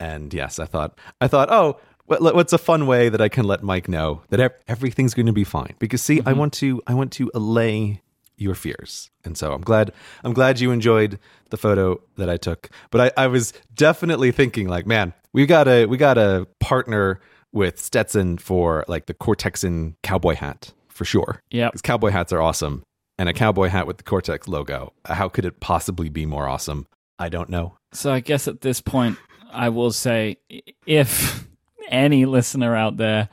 and 0.00 0.32
yes, 0.32 0.58
I 0.58 0.64
thought 0.64 0.98
I 1.20 1.28
thought, 1.28 1.50
oh, 1.52 1.78
what- 2.06 2.34
what's 2.34 2.52
a 2.54 2.58
fun 2.58 2.86
way 2.86 3.10
that 3.10 3.20
I 3.20 3.28
can 3.28 3.44
let 3.44 3.62
Mike 3.62 3.88
know 3.88 4.22
that 4.30 4.40
ev- 4.40 4.54
everything's 4.66 5.12
going 5.12 5.26
to 5.26 5.32
be 5.32 5.44
fine? 5.44 5.74
Because 5.78 6.00
see, 6.00 6.22
I 6.24 6.32
want 6.32 6.54
to 6.54 6.80
I 6.86 6.94
want 6.94 7.12
to 7.12 7.30
allay 7.34 8.00
your 8.36 8.54
fears. 8.54 9.10
And 9.24 9.36
so 9.38 9.52
I'm 9.52 9.60
glad 9.60 9.92
I'm 10.24 10.32
glad 10.32 10.60
you 10.60 10.70
enjoyed 10.72 11.18
the 11.54 11.58
photo 11.58 12.00
that 12.16 12.28
I 12.28 12.36
took. 12.36 12.68
But 12.90 13.12
I, 13.16 13.24
I 13.24 13.26
was 13.28 13.52
definitely 13.74 14.32
thinking 14.32 14.66
like, 14.68 14.86
man, 14.86 15.12
we 15.32 15.46
gotta 15.46 15.86
we 15.88 15.96
gotta 15.96 16.48
partner 16.58 17.20
with 17.52 17.78
Stetson 17.78 18.36
for 18.38 18.84
like 18.88 19.06
the 19.06 19.14
Cortexan 19.14 19.94
cowboy 20.02 20.34
hat 20.34 20.72
for 20.88 21.04
sure. 21.04 21.40
Yeah, 21.50 21.68
Because 21.68 21.82
cowboy 21.82 22.10
hats 22.10 22.32
are 22.32 22.40
awesome. 22.40 22.82
And 23.16 23.28
a 23.28 23.32
cowboy 23.32 23.68
hat 23.68 23.86
with 23.86 23.98
the 23.98 24.02
Cortex 24.02 24.48
logo. 24.48 24.92
How 25.04 25.28
could 25.28 25.44
it 25.44 25.60
possibly 25.60 26.08
be 26.08 26.26
more 26.26 26.48
awesome? 26.48 26.88
I 27.16 27.28
don't 27.28 27.48
know. 27.48 27.76
So 27.92 28.12
I 28.12 28.18
guess 28.18 28.48
at 28.48 28.60
this 28.60 28.80
point, 28.80 29.18
I 29.52 29.68
will 29.68 29.92
say 29.92 30.38
if 30.84 31.46
any 31.88 32.26
listener 32.26 32.74
out 32.74 32.96
there 32.96 33.28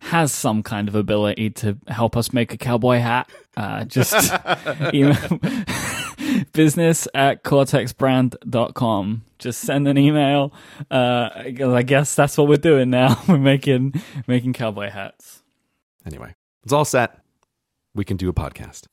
has 0.00 0.32
some 0.32 0.62
kind 0.62 0.88
of 0.88 0.94
ability 0.94 1.50
to 1.50 1.76
help 1.88 2.16
us 2.16 2.32
make 2.32 2.54
a 2.54 2.56
cowboy 2.56 3.00
hat, 3.00 3.28
uh, 3.56 3.84
just 3.84 4.32
email 4.94 5.16
business 6.52 7.08
at 7.14 7.44
cortexbrand.com. 7.44 9.22
Just 9.38 9.60
send 9.60 9.86
an 9.88 9.96
email. 9.98 10.52
Uh, 10.90 11.28
I 11.34 11.82
guess 11.86 12.14
that's 12.14 12.36
what 12.36 12.48
we're 12.48 12.56
doing 12.56 12.90
now. 12.90 13.20
We're 13.28 13.38
making 13.38 13.94
making 14.26 14.52
cowboy 14.54 14.90
hats. 14.90 15.42
Anyway, 16.04 16.34
it's 16.64 16.72
all 16.72 16.84
set. 16.84 17.18
We 17.94 18.04
can 18.04 18.16
do 18.16 18.28
a 18.28 18.32
podcast. 18.32 18.86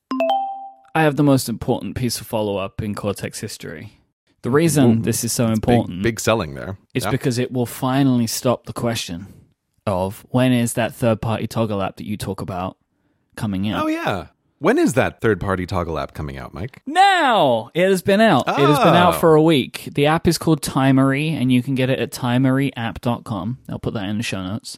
I 0.94 1.02
have 1.02 1.16
the 1.16 1.24
most 1.24 1.50
important 1.50 1.96
piece 1.96 2.22
of 2.22 2.28
follow 2.28 2.58
up 2.58 2.82
in 2.82 2.96
Cortex 2.96 3.40
history. 3.40 4.00
The 4.44 4.52
reason 4.52 5.00
Ooh, 5.00 5.02
this 5.02 5.24
is 5.24 5.32
so 5.34 5.48
important 5.48 6.04
big 6.04 6.20
selling 6.20 6.54
there, 6.54 6.78
is 6.94 7.04
Yeah. 7.06 7.12
because 7.12 7.40
it 7.40 7.52
will 7.52 7.66
finally 7.66 8.28
stop 8.28 8.68
the 8.68 8.74
question 8.74 9.28
of 9.88 10.26
when 10.30 10.52
is 10.52 10.74
that 10.74 10.94
third 10.94 11.22
party 11.22 11.48
toggle 11.48 11.82
app 11.82 11.98
that 11.98 12.06
you 12.06 12.16
talk 12.18 12.42
about 12.42 12.78
coming 13.36 13.68
out. 13.68 13.84
Oh 13.84 13.88
yeah. 13.88 14.28
When 14.60 14.78
is 14.80 14.94
that 14.94 15.20
third 15.22 15.40
party 15.42 15.66
toggle 15.66 16.00
app 16.00 16.14
coming 16.14 16.38
out, 16.38 16.54
Mike? 16.54 16.82
Now 16.86 17.72
it 17.74 17.90
has 17.90 18.02
been 18.02 18.22
out. 18.22 18.48
It 18.48 18.56
has 18.56 18.80
been 18.80 18.96
out 18.96 19.16
Oh. 19.16 19.20
for 19.20 19.36
a 19.36 19.42
week. 19.42 19.90
The 19.94 20.06
app 20.06 20.28
is 20.28 20.38
called 20.38 20.62
Timery, 20.62 21.32
and 21.32 21.52
you 21.52 21.62
can 21.62 21.76
get 21.76 21.90
it 21.90 22.00
at 22.00 22.12
timeryapp.com. 22.12 23.58
I'll 23.70 23.80
put 23.80 23.94
that 23.94 24.08
in 24.10 24.18
the 24.18 24.24
show 24.24 24.42
notes. 24.44 24.78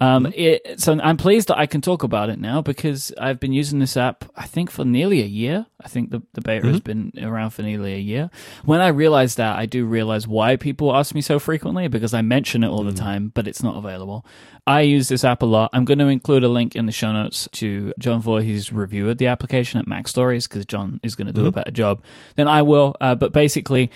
Um, 0.00 0.26
Mm-hmm. 0.26 0.32
it, 0.36 0.80
so 0.80 0.98
I'm 1.02 1.16
pleased 1.16 1.48
that 1.48 1.58
I 1.58 1.66
can 1.66 1.80
talk 1.80 2.02
about 2.04 2.30
it 2.30 2.38
now 2.38 2.62
because 2.62 3.12
I've 3.18 3.40
been 3.40 3.52
using 3.52 3.80
this 3.80 3.96
app, 3.96 4.24
I 4.36 4.46
think, 4.46 4.70
for 4.70 4.84
nearly 4.84 5.22
a 5.22 5.26
year. 5.26 5.66
I 5.82 5.88
think 5.88 6.10
the, 6.10 6.22
the 6.34 6.40
beta 6.40 6.62
Mm-hmm. 6.62 6.70
has 6.72 6.80
been 6.80 7.12
around 7.20 7.50
for 7.50 7.62
nearly 7.62 7.94
a 7.94 7.98
year. 7.98 8.30
When 8.64 8.80
I 8.80 8.88
realized 8.88 9.38
that, 9.38 9.56
I 9.58 9.66
do 9.66 9.84
realize 9.86 10.28
why 10.28 10.56
people 10.56 10.94
ask 10.94 11.14
me 11.14 11.20
so 11.20 11.38
frequently 11.38 11.88
because 11.88 12.14
I 12.14 12.22
mention 12.22 12.62
it 12.62 12.68
all 12.68 12.84
Mm. 12.84 12.90
the 12.90 12.96
time, 12.96 13.32
but 13.34 13.48
it's 13.48 13.62
not 13.62 13.76
available. 13.76 14.24
I 14.66 14.82
use 14.82 15.08
this 15.08 15.24
app 15.24 15.42
a 15.42 15.46
lot. 15.46 15.70
I'm 15.72 15.84
going 15.84 15.98
to 15.98 16.06
include 16.08 16.44
a 16.44 16.48
link 16.48 16.76
in 16.76 16.86
the 16.86 16.92
show 16.92 17.10
notes 17.12 17.48
to 17.52 17.92
John 17.98 18.20
Voorhees' 18.20 18.72
review 18.72 19.08
of 19.08 19.18
the 19.18 19.26
application 19.26 19.80
at 19.80 19.86
MacStories 19.86 20.48
because 20.48 20.64
John 20.66 21.00
is 21.02 21.14
going 21.16 21.26
to 21.26 21.32
do 21.32 21.46
a 21.46 21.50
better 21.52 21.70
job 21.70 22.02
than 22.36 22.46
I 22.48 22.62
will. 22.62 22.94
Uh, 23.00 23.14
but 23.14 23.32
basically, 23.32 23.90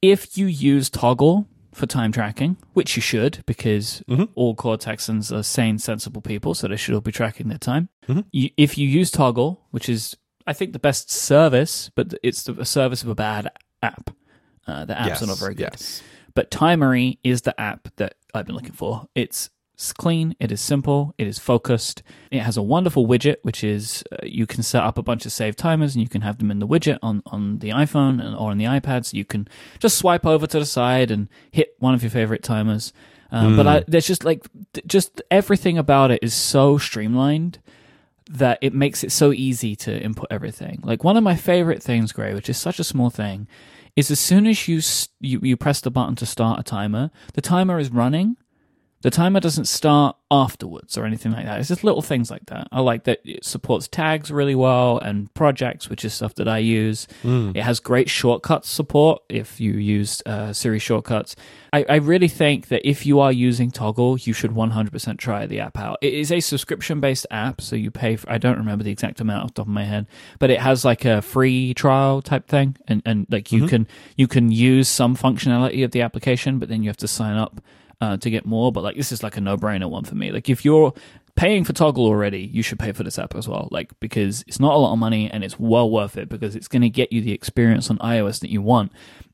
if 0.00 0.38
you 0.38 0.46
use 0.46 0.88
Toggl 0.88 1.46
for 1.74 1.86
time 1.86 2.12
tracking, 2.12 2.56
which 2.72 2.96
you 2.96 3.02
should 3.02 3.42
because 3.46 4.02
Mhm. 4.08 4.28
all 4.34 4.54
Cortexans 4.54 5.30
are 5.36 5.42
sane, 5.42 5.78
sensible 5.78 6.22
people, 6.22 6.54
so 6.54 6.68
they 6.68 6.76
should 6.76 6.94
all 6.94 7.00
be 7.00 7.12
tracking 7.12 7.48
their 7.48 7.58
time. 7.58 7.88
Mhm. 8.08 8.24
You, 8.32 8.50
if 8.56 8.78
you 8.78 8.88
use 8.88 9.10
Toggl, 9.10 9.58
which 9.70 9.88
is 9.88 10.16
I 10.46 10.52
think 10.52 10.74
the 10.74 10.78
best 10.78 11.10
service, 11.10 11.90
but 11.94 12.12
it's 12.22 12.42
the, 12.42 12.52
a 12.60 12.66
service 12.66 13.02
of 13.02 13.08
a 13.08 13.14
bad 13.14 13.50
app. 13.82 14.10
Uh, 14.66 14.84
the 14.84 14.92
apps 14.94 15.06
yes, 15.06 15.22
are 15.22 15.26
not 15.26 15.38
very 15.38 15.54
good. 15.54 15.68
Yes. 15.72 16.02
But 16.34 16.50
Timery 16.50 17.18
is 17.24 17.42
the 17.42 17.58
app 17.58 17.88
that 17.96 18.16
I've 18.34 18.44
been 18.46 18.54
looking 18.54 18.72
for. 18.72 19.08
It's 19.14 19.48
s- 19.78 19.92
clean, 19.92 20.34
it 20.40 20.50
is 20.52 20.60
simple, 20.60 21.14
it 21.18 21.26
is 21.26 21.38
focused. 21.38 22.02
It 22.30 22.40
has 22.40 22.56
a 22.56 22.62
wonderful 22.62 23.06
widget, 23.06 23.36
which 23.42 23.62
is 23.64 24.02
uh, 24.12 24.16
you 24.24 24.46
can 24.46 24.62
set 24.62 24.82
up 24.82 24.98
a 24.98 25.02
bunch 25.02 25.26
of 25.26 25.32
saved 25.32 25.58
timers 25.58 25.94
and 25.94 26.02
you 26.02 26.08
can 26.08 26.22
have 26.22 26.38
them 26.38 26.50
in 26.50 26.58
the 26.58 26.66
widget 26.66 26.98
on, 27.02 27.22
on 27.26 27.58
the 27.58 27.70
iPhone 27.70 28.24
and, 28.24 28.34
or 28.36 28.50
on 28.50 28.58
the 28.58 28.64
iPad. 28.64 29.04
So 29.06 29.16
you 29.16 29.24
can 29.24 29.48
just 29.78 29.98
swipe 29.98 30.24
over 30.26 30.46
to 30.46 30.58
the 30.58 30.66
side 30.66 31.10
and 31.10 31.28
hit 31.50 31.74
one 31.78 31.94
of 31.94 32.02
your 32.02 32.10
favorite 32.10 32.42
timers. 32.42 32.92
Um, 33.30 33.56
But 33.56 33.66
I, 33.66 33.84
there's 33.88 34.06
just 34.06 34.24
like, 34.24 34.46
just 34.86 35.20
everything 35.30 35.76
about 35.78 36.10
it 36.10 36.20
is 36.22 36.34
so 36.34 36.78
streamlined 36.78 37.58
that 38.30 38.58
it 38.62 38.72
makes 38.72 39.04
it 39.04 39.12
so 39.12 39.32
easy 39.32 39.76
to 39.76 40.00
input 40.02 40.26
everything. 40.30 40.80
Like 40.82 41.04
one 41.04 41.16
of 41.16 41.22
my 41.24 41.36
favorite 41.36 41.82
things, 41.82 42.12
Gray, 42.12 42.32
which 42.32 42.48
is 42.48 42.56
such 42.56 42.78
a 42.78 42.84
small 42.84 43.10
thing, 43.10 43.48
is 43.96 44.10
as 44.10 44.18
soon 44.18 44.46
as 44.46 44.66
you 44.66 44.80
you, 45.20 45.40
you 45.42 45.56
press 45.56 45.80
the 45.80 45.90
button 45.90 46.14
to 46.16 46.26
start 46.26 46.58
a 46.58 46.62
timer, 46.62 47.10
the 47.34 47.40
timer 47.42 47.78
is 47.78 47.90
running. 47.90 48.36
The 49.04 49.10
timer 49.10 49.38
doesn't 49.38 49.66
start 49.66 50.16
afterwards 50.30 50.96
or 50.96 51.04
anything 51.04 51.32
like 51.32 51.44
that. 51.44 51.60
It's 51.60 51.68
just 51.68 51.84
little 51.84 52.00
things 52.00 52.30
like 52.30 52.46
that. 52.46 52.68
I 52.72 52.80
like 52.80 53.04
that 53.04 53.20
it 53.22 53.44
supports 53.44 53.86
tags 53.86 54.30
really 54.30 54.54
well 54.54 54.96
and 54.96 55.32
projects, 55.34 55.90
which 55.90 56.06
is 56.06 56.14
stuff 56.14 56.34
that 56.36 56.48
I 56.48 56.56
use. 56.56 57.06
It 57.54 57.60
has 57.60 57.80
great 57.80 58.08
shortcuts 58.08 58.70
support 58.70 59.20
if 59.28 59.60
you 59.60 59.72
use 59.74 60.22
uh, 60.24 60.54
Siri 60.54 60.78
shortcuts. 60.78 61.36
I, 61.74 61.84
I 61.86 61.96
really 61.96 62.28
think 62.28 62.68
that 62.68 62.88
if 62.88 63.04
you 63.04 63.20
are 63.20 63.30
using 63.30 63.70
Toggl, 63.70 64.26
you 64.26 64.32
should 64.32 64.52
100% 64.52 65.18
try 65.18 65.44
the 65.44 65.60
app 65.60 65.78
out. 65.78 65.98
It 66.00 66.14
is 66.14 66.32
a 66.32 66.40
subscription 66.40 67.00
based 67.00 67.26
app, 67.30 67.60
so 67.60 67.76
you 67.76 67.90
pay 67.90 68.16
for, 68.16 68.32
I 68.32 68.38
don't 68.38 68.56
remember 68.56 68.84
the 68.84 68.92
exact 68.92 69.20
amount 69.20 69.42
off 69.42 69.48
the 69.48 69.60
top 69.60 69.66
of 69.66 69.72
my 69.74 69.84
head, 69.84 70.06
but 70.38 70.48
it 70.48 70.60
has 70.60 70.82
like 70.82 71.04
a 71.04 71.20
free 71.20 71.74
trial 71.74 72.22
type 72.22 72.48
thing. 72.48 72.78
And, 72.88 73.02
and 73.04 73.26
like 73.28 73.52
you 73.52 73.66
can, 73.68 73.86
you 74.16 74.28
can 74.28 74.50
use 74.50 74.88
some 74.88 75.14
functionality 75.14 75.84
of 75.84 75.90
the 75.90 76.00
application, 76.00 76.58
but 76.58 76.70
then 76.70 76.82
you 76.82 76.88
have 76.88 76.96
to 76.96 77.08
sign 77.08 77.36
up 77.36 77.60
uh, 78.00 78.16
to 78.18 78.30
get 78.30 78.46
more. 78.46 78.72
But 78.72 78.84
like 78.84 78.96
this 78.96 79.12
is 79.12 79.22
like 79.22 79.36
a 79.36 79.40
no 79.40 79.56
brainer 79.56 79.88
one 79.88 80.04
for 80.04 80.14
me. 80.14 80.30
Like 80.32 80.48
if 80.48 80.64
you're 80.64 80.92
paying 81.36 81.64
for 81.64 81.72
Toggl 81.72 81.98
already, 81.98 82.40
you 82.40 82.62
should 82.62 82.78
pay 82.78 82.92
for 82.92 83.02
this 83.02 83.18
app 83.18 83.34
as 83.34 83.48
well. 83.48 83.68
Like 83.70 83.90
because 84.00 84.44
it's 84.46 84.60
not 84.60 84.74
a 84.74 84.78
lot 84.78 84.92
of 84.92 84.98
money 84.98 85.30
and 85.30 85.42
it's 85.42 85.58
well 85.58 85.90
worth 85.90 86.16
it 86.16 86.28
because 86.28 86.54
it's 86.54 86.68
going 86.68 86.82
to 86.82 86.88
get 86.90 87.12
you 87.12 87.20
the 87.20 87.32
experience 87.32 87.90
on 87.90 87.98
iOS 87.98 88.40
that 88.40 88.50
you 88.50 88.62
want. 88.62 88.92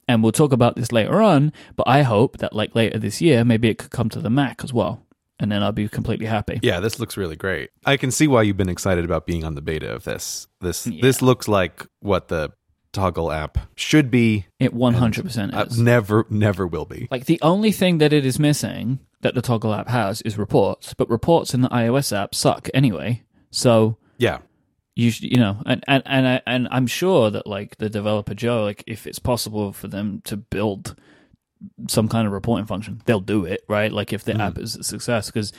And 0.08 0.22
we'll 0.22 0.32
talk 0.32 0.52
about 0.52 0.74
this 0.76 0.90
later 0.92 1.20
on. 1.22 1.52
But 1.76 1.86
I 1.86 2.02
hope 2.02 2.38
that 2.38 2.52
like 2.52 2.74
later 2.74 2.98
this 2.98 3.20
year, 3.20 3.44
maybe 3.44 3.68
it 3.68 3.78
could 3.78 3.90
come 3.90 4.08
to 4.10 4.20
the 4.20 4.30
Mac 4.30 4.64
as 4.64 4.72
well, 4.72 5.06
and 5.38 5.52
then 5.52 5.62
I'll 5.62 5.70
be 5.72 5.88
completely 5.88 6.26
happy. 6.26 6.58
Yeah, 6.62 6.80
this 6.80 6.98
looks 6.98 7.16
really 7.16 7.36
great. 7.36 7.70
I 7.86 7.96
can 7.96 8.10
see 8.10 8.26
why 8.26 8.42
you've 8.42 8.56
been 8.56 8.68
excited 8.68 9.04
about 9.04 9.24
being 9.26 9.44
on 9.44 9.54
the 9.54 9.62
beta 9.62 9.92
of 9.94 10.02
this. 10.04 10.48
This 10.60 10.86
Yeah. 10.86 11.00
this 11.02 11.22
looks 11.22 11.46
like 11.48 11.86
what 12.00 12.26
the 12.28 12.50
Toggl 12.92 13.34
app 13.34 13.58
should 13.76 14.10
be. 14.10 14.46
It 14.58 14.72
one 14.74 14.94
hundred 14.94 15.24
percent 15.24 15.54
Uh, 15.54 15.66
is. 15.70 15.78
never 15.78 16.26
never 16.30 16.66
will 16.66 16.84
be. 16.86 17.06
Like 17.10 17.26
the 17.26 17.38
only 17.42 17.72
thing 17.72 17.98
that 17.98 18.12
it 18.12 18.26
is 18.26 18.38
missing 18.38 18.98
that 19.20 19.34
the 19.34 19.42
Toggl 19.42 19.76
app 19.78 19.88
has 19.88 20.22
is 20.22 20.36
reports, 20.38 20.94
but 20.94 21.08
reports 21.10 21.54
in 21.54 21.60
the 21.60 21.68
iOS 21.68 22.16
app 22.16 22.34
suck 22.34 22.68
anyway. 22.74 23.22
So 23.50 23.96
Yeah. 24.18 24.38
you 24.96 25.10
sh- 25.10 25.22
you 25.22 25.36
know 25.36 25.62
and 25.66 25.84
and 25.86 26.02
and, 26.06 26.26
I, 26.26 26.42
and 26.46 26.68
I'm 26.70 26.86
sure 26.86 27.30
that 27.30 27.46
like 27.46 27.76
the 27.78 27.88
developer 27.90 28.34
Joe 28.34 28.64
like 28.64 28.82
if 28.86 29.06
it's 29.06 29.18
possible 29.20 29.72
for 29.72 29.86
them 29.88 30.20
to 30.24 30.36
build 30.36 30.96
some 31.88 32.08
kind 32.08 32.26
of 32.26 32.32
reporting 32.32 32.64
function 32.66 33.02
they'll 33.04 33.20
do 33.20 33.44
it 33.44 33.62
right 33.68 33.92
like 33.92 34.12
if 34.14 34.24
the 34.24 34.34
app 34.40 34.56
is 34.58 34.76
a 34.76 34.82
success 34.82 35.26
because 35.26 35.52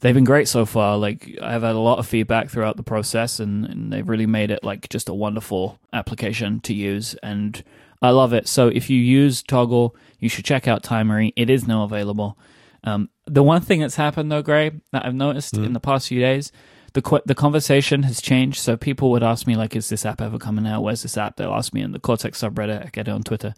they've 0.00 0.14
been 0.14 0.24
great 0.24 0.48
so 0.48 0.64
far 0.66 0.96
like 0.96 1.38
I've 1.42 1.62
had 1.62 1.74
a 1.74 1.80
lot 1.80 1.98
of 1.98 2.06
feedback 2.06 2.50
throughout 2.50 2.76
the 2.76 2.82
process 2.82 3.40
and, 3.40 3.64
and 3.66 3.92
they've 3.92 4.08
really 4.08 4.26
made 4.26 4.50
it 4.50 4.62
like 4.64 4.88
just 4.88 5.08
a 5.08 5.14
wonderful 5.14 5.78
application 5.92 6.60
to 6.60 6.74
use 6.74 7.14
and 7.22 7.62
I 8.02 8.10
love 8.10 8.32
it 8.32 8.48
so 8.48 8.68
if 8.68 8.90
you 8.90 9.00
use 9.00 9.42
Toggl 9.42 9.94
you 10.18 10.28
should 10.28 10.44
check 10.44 10.68
out 10.68 10.82
Timery 10.82 11.32
it 11.36 11.50
is 11.50 11.66
now 11.66 11.84
available 11.84 12.38
um, 12.84 13.08
the 13.26 13.42
one 13.42 13.62
thing 13.62 13.80
that's 13.80 13.96
happened 13.96 14.30
though 14.30 14.42
Gray 14.42 14.70
that 14.92 15.04
I've 15.06 15.14
noticed 15.14 15.56
in 15.56 15.72
the 15.72 15.80
past 15.80 16.08
few 16.08 16.20
days 16.20 16.52
the 16.96 17.02
qu- 17.02 17.20
the 17.26 17.34
conversation 17.34 18.04
has 18.04 18.22
changed. 18.22 18.58
So 18.58 18.76
people 18.76 19.10
would 19.10 19.22
ask 19.22 19.46
me 19.46 19.54
like, 19.54 19.76
"Is 19.76 19.90
this 19.90 20.06
app 20.06 20.22
ever 20.22 20.38
coming 20.38 20.66
out? 20.66 20.82
Where's 20.82 21.02
this 21.02 21.18
app?" 21.18 21.36
They'll 21.36 21.52
ask 21.52 21.74
me 21.74 21.82
in 21.82 21.92
the 21.92 22.00
Cortex 22.00 22.40
subreddit. 22.40 22.86
I 22.86 22.88
get 22.90 23.06
it 23.06 23.10
on 23.10 23.22
Twitter. 23.22 23.54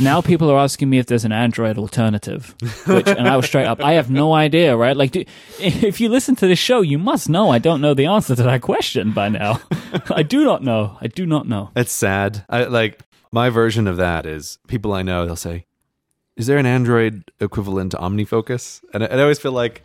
Now 0.00 0.20
people 0.20 0.50
are 0.50 0.58
asking 0.58 0.90
me 0.90 0.98
if 0.98 1.06
there's 1.06 1.24
an 1.24 1.32
Android 1.32 1.76
alternative, 1.76 2.54
which, 2.86 3.08
and 3.08 3.26
I 3.26 3.36
was 3.36 3.46
straight 3.46 3.66
up, 3.66 3.82
I 3.82 3.94
have 3.94 4.10
no 4.10 4.32
idea, 4.32 4.76
right? 4.76 4.96
Like, 4.96 5.10
do, 5.10 5.24
if 5.58 6.00
you 6.00 6.08
listen 6.08 6.36
to 6.36 6.46
this 6.46 6.58
show, 6.58 6.82
you 6.82 6.98
must 6.98 7.28
know 7.28 7.50
I 7.50 7.58
don't 7.58 7.80
know 7.80 7.94
the 7.94 8.06
answer 8.06 8.36
to 8.36 8.42
that 8.44 8.62
question 8.62 9.12
by 9.12 9.28
now. 9.28 9.60
I 10.10 10.22
do 10.22 10.44
not 10.44 10.62
know. 10.62 10.96
I 11.00 11.08
do 11.08 11.26
not 11.26 11.48
know. 11.48 11.70
It's 11.74 11.92
sad. 11.92 12.44
I 12.48 12.64
like 12.64 13.00
my 13.32 13.50
version 13.50 13.88
of 13.88 13.96
that 13.96 14.24
is 14.24 14.58
people 14.68 14.92
I 14.92 15.02
know. 15.02 15.26
They'll 15.26 15.36
say, 15.36 15.66
"Is 16.36 16.46
there 16.46 16.58
an 16.58 16.66
Android 16.66 17.30
equivalent 17.40 17.92
to 17.92 17.98
OmniFocus?" 17.98 18.82
And 18.94 19.02
I, 19.02 19.06
and 19.06 19.20
I 19.20 19.22
always 19.22 19.40
feel 19.40 19.52
like, 19.52 19.82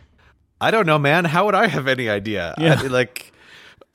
I 0.60 0.70
don't 0.70 0.86
know, 0.86 0.98
man. 0.98 1.24
How 1.24 1.44
would 1.46 1.56
I 1.56 1.66
have 1.66 1.88
any 1.88 2.08
idea? 2.08 2.54
Yeah. 2.58 2.80
I, 2.80 2.86
like, 2.86 3.32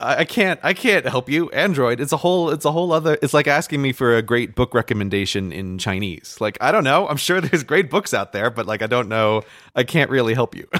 I, 0.00 0.24
can't. 0.24 0.58
I 0.62 0.72
can't 0.72 1.06
help 1.06 1.28
you. 1.28 1.50
Android. 1.50 2.00
It's 2.00 2.12
a 2.12 2.16
whole. 2.16 2.50
It's 2.50 2.64
a 2.64 2.72
whole 2.72 2.92
other. 2.92 3.18
It's 3.22 3.34
like 3.34 3.46
asking 3.46 3.82
me 3.82 3.92
for 3.92 4.16
a 4.16 4.22
great 4.22 4.54
book 4.54 4.74
recommendation 4.74 5.52
in 5.52 5.78
Chinese. 5.78 6.36
Like, 6.40 6.58
I 6.60 6.72
don't 6.72 6.84
know. 6.84 7.06
I'm 7.08 7.16
sure 7.16 7.40
there's 7.40 7.62
great 7.64 7.90
books 7.90 8.14
out 8.14 8.32
there, 8.32 8.50
but 8.50 8.66
like, 8.66 8.82
I 8.82 8.86
don't 8.86 9.08
know. 9.08 9.42
I 9.74 9.84
can't 9.84 10.10
really 10.10 10.34
help 10.34 10.54
you. 10.54 10.66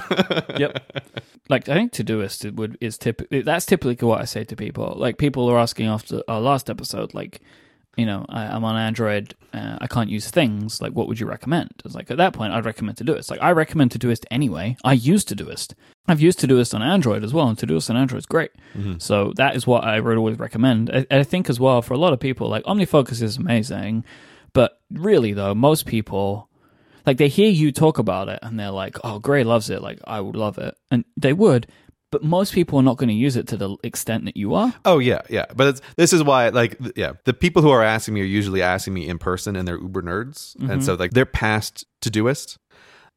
Yep. 0.57 1.01
Like 1.49 1.67
I 1.69 1.73
think 1.73 1.91
Todoist 1.91 2.53
would 2.55 2.77
is 2.81 2.97
tip. 2.97 3.21
That's 3.31 3.65
typically 3.65 4.07
what 4.07 4.21
I 4.21 4.25
say 4.25 4.43
to 4.43 4.55
people. 4.55 4.93
Like 4.97 5.17
people 5.17 5.49
are 5.49 5.57
asking 5.57 5.87
after 5.87 6.21
our 6.27 6.39
last 6.39 6.69
episode, 6.69 7.13
like, 7.13 7.41
you 7.97 8.05
know, 8.05 8.25
I, 8.29 8.43
I'm 8.45 8.63
on 8.63 8.77
Android, 8.77 9.35
uh, 9.53 9.77
I 9.81 9.87
can't 9.87 10.09
use 10.09 10.29
things. 10.29 10.81
Like, 10.81 10.93
what 10.93 11.07
would 11.07 11.19
you 11.19 11.27
recommend? 11.27 11.71
It's 11.83 11.93
like 11.93 12.09
at 12.09 12.17
that 12.17 12.33
point, 12.33 12.53
I'd 12.53 12.65
recommend 12.65 12.97
Todoist. 12.97 13.29
Like, 13.29 13.41
I 13.41 13.51
recommend 13.51 13.91
Todoist 13.91 14.25
anyway. 14.31 14.77
I 14.83 14.93
use 14.93 15.25
Todoist. 15.25 15.73
I've 16.07 16.21
used 16.21 16.39
Todoist 16.39 16.73
on 16.73 16.81
Android 16.81 17.23
as 17.23 17.33
well, 17.33 17.47
and 17.47 17.57
Todoist 17.57 17.89
on 17.89 17.97
Android 17.97 18.19
is 18.19 18.25
great. 18.25 18.51
So 18.99 19.33
that 19.35 19.55
is 19.55 19.67
what 19.67 19.83
I 19.83 19.99
would 19.99 20.17
always 20.17 20.39
recommend. 20.39 20.89
I, 20.89 21.05
I 21.11 21.23
think 21.23 21.49
as 21.49 21.59
well 21.59 21.81
for 21.81 21.93
a 21.93 21.97
lot 21.97 22.13
of 22.13 22.19
people, 22.19 22.47
like 22.49 22.63
OmniFocus 22.63 23.21
is 23.21 23.37
amazing, 23.37 24.05
but 24.53 24.79
really 24.89 25.33
though, 25.33 25.53
most 25.53 25.85
people 25.85 26.49
like 27.05 27.17
they 27.17 27.27
hear 27.27 27.49
you 27.49 27.71
talk 27.71 27.97
about 27.97 28.29
it 28.29 28.39
and 28.41 28.59
they're 28.59 28.71
like, 28.71 28.97
"Oh, 29.03 29.19
Gray 29.19 29.43
loves 29.43 29.69
it. 29.69 29.81
Like 29.81 29.99
I 30.05 30.21
would 30.21 30.35
love 30.35 30.57
it," 30.57 30.75
and 30.89 31.03
they 31.17 31.33
would. 31.33 31.67
But 32.11 32.23
most 32.23 32.53
people 32.53 32.77
are 32.77 32.83
not 32.83 32.97
going 32.97 33.09
to 33.09 33.15
use 33.15 33.35
it 33.37 33.47
to 33.47 33.57
the 33.57 33.77
extent 33.83 34.25
that 34.25 34.35
you 34.35 34.53
are. 34.53 34.73
Oh 34.85 34.99
yeah, 34.99 35.21
yeah. 35.29 35.45
But 35.55 35.67
it's, 35.67 35.81
this 35.95 36.13
is 36.13 36.23
why, 36.23 36.49
like, 36.49 36.77
yeah, 36.95 37.13
the 37.23 37.33
people 37.33 37.61
who 37.61 37.69
are 37.69 37.83
asking 37.83 38.13
me 38.13 38.21
are 38.21 38.25
usually 38.25 38.61
asking 38.61 38.93
me 38.93 39.07
in 39.07 39.17
person, 39.17 39.55
and 39.55 39.67
they're 39.67 39.79
Uber 39.79 40.01
nerds, 40.01 40.55
and 40.55 40.69
mm-hmm. 40.69 40.81
so 40.81 40.95
like 40.95 41.11
they're 41.11 41.25
past 41.25 41.85
Todoist. 42.01 42.57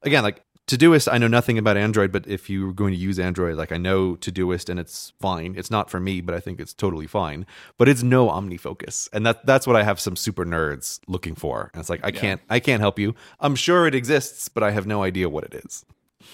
Again, 0.02 0.22
like 0.22 0.44
Todoist, 0.66 1.12
I 1.12 1.18
know 1.18 1.28
nothing 1.28 1.58
about 1.58 1.76
Android, 1.76 2.10
but 2.10 2.26
if 2.26 2.48
you're 2.48 2.72
going 2.72 2.94
to 2.94 2.98
use 2.98 3.18
Android, 3.18 3.56
like 3.56 3.70
I 3.70 3.76
know 3.76 4.16
Todoist, 4.16 4.70
and 4.70 4.80
it's 4.80 5.12
fine. 5.20 5.54
It's 5.58 5.70
not 5.70 5.90
for 5.90 6.00
me, 6.00 6.22
but 6.22 6.34
I 6.34 6.40
think 6.40 6.58
it's 6.58 6.72
totally 6.72 7.06
fine. 7.06 7.44
But 7.76 7.88
it's 7.88 8.02
no 8.02 8.28
OmniFocus, 8.28 9.10
and 9.12 9.26
that 9.26 9.44
that's 9.44 9.66
what 9.66 9.76
I 9.76 9.82
have 9.82 10.00
some 10.00 10.16
super 10.16 10.46
nerds 10.46 11.00
looking 11.06 11.34
for. 11.34 11.70
And 11.74 11.80
it's 11.80 11.90
like 11.90 12.00
I 12.04 12.12
can't, 12.12 12.40
I 12.48 12.60
can't 12.60 12.80
help 12.80 12.98
you. 12.98 13.14
I'm 13.40 13.56
sure 13.56 13.86
it 13.86 13.94
exists, 13.94 14.48
but 14.48 14.62
I 14.62 14.70
have 14.70 14.86
no 14.86 15.02
idea 15.02 15.28
what 15.28 15.44
it 15.44 15.54
is. 15.66 15.84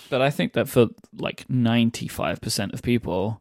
But 0.08 0.20
I 0.22 0.30
think 0.30 0.52
that 0.54 0.68
for 0.68 0.88
like 1.16 1.44
ninety 1.48 2.08
five 2.08 2.40
percent 2.40 2.72
of 2.74 2.82
people, 2.82 3.40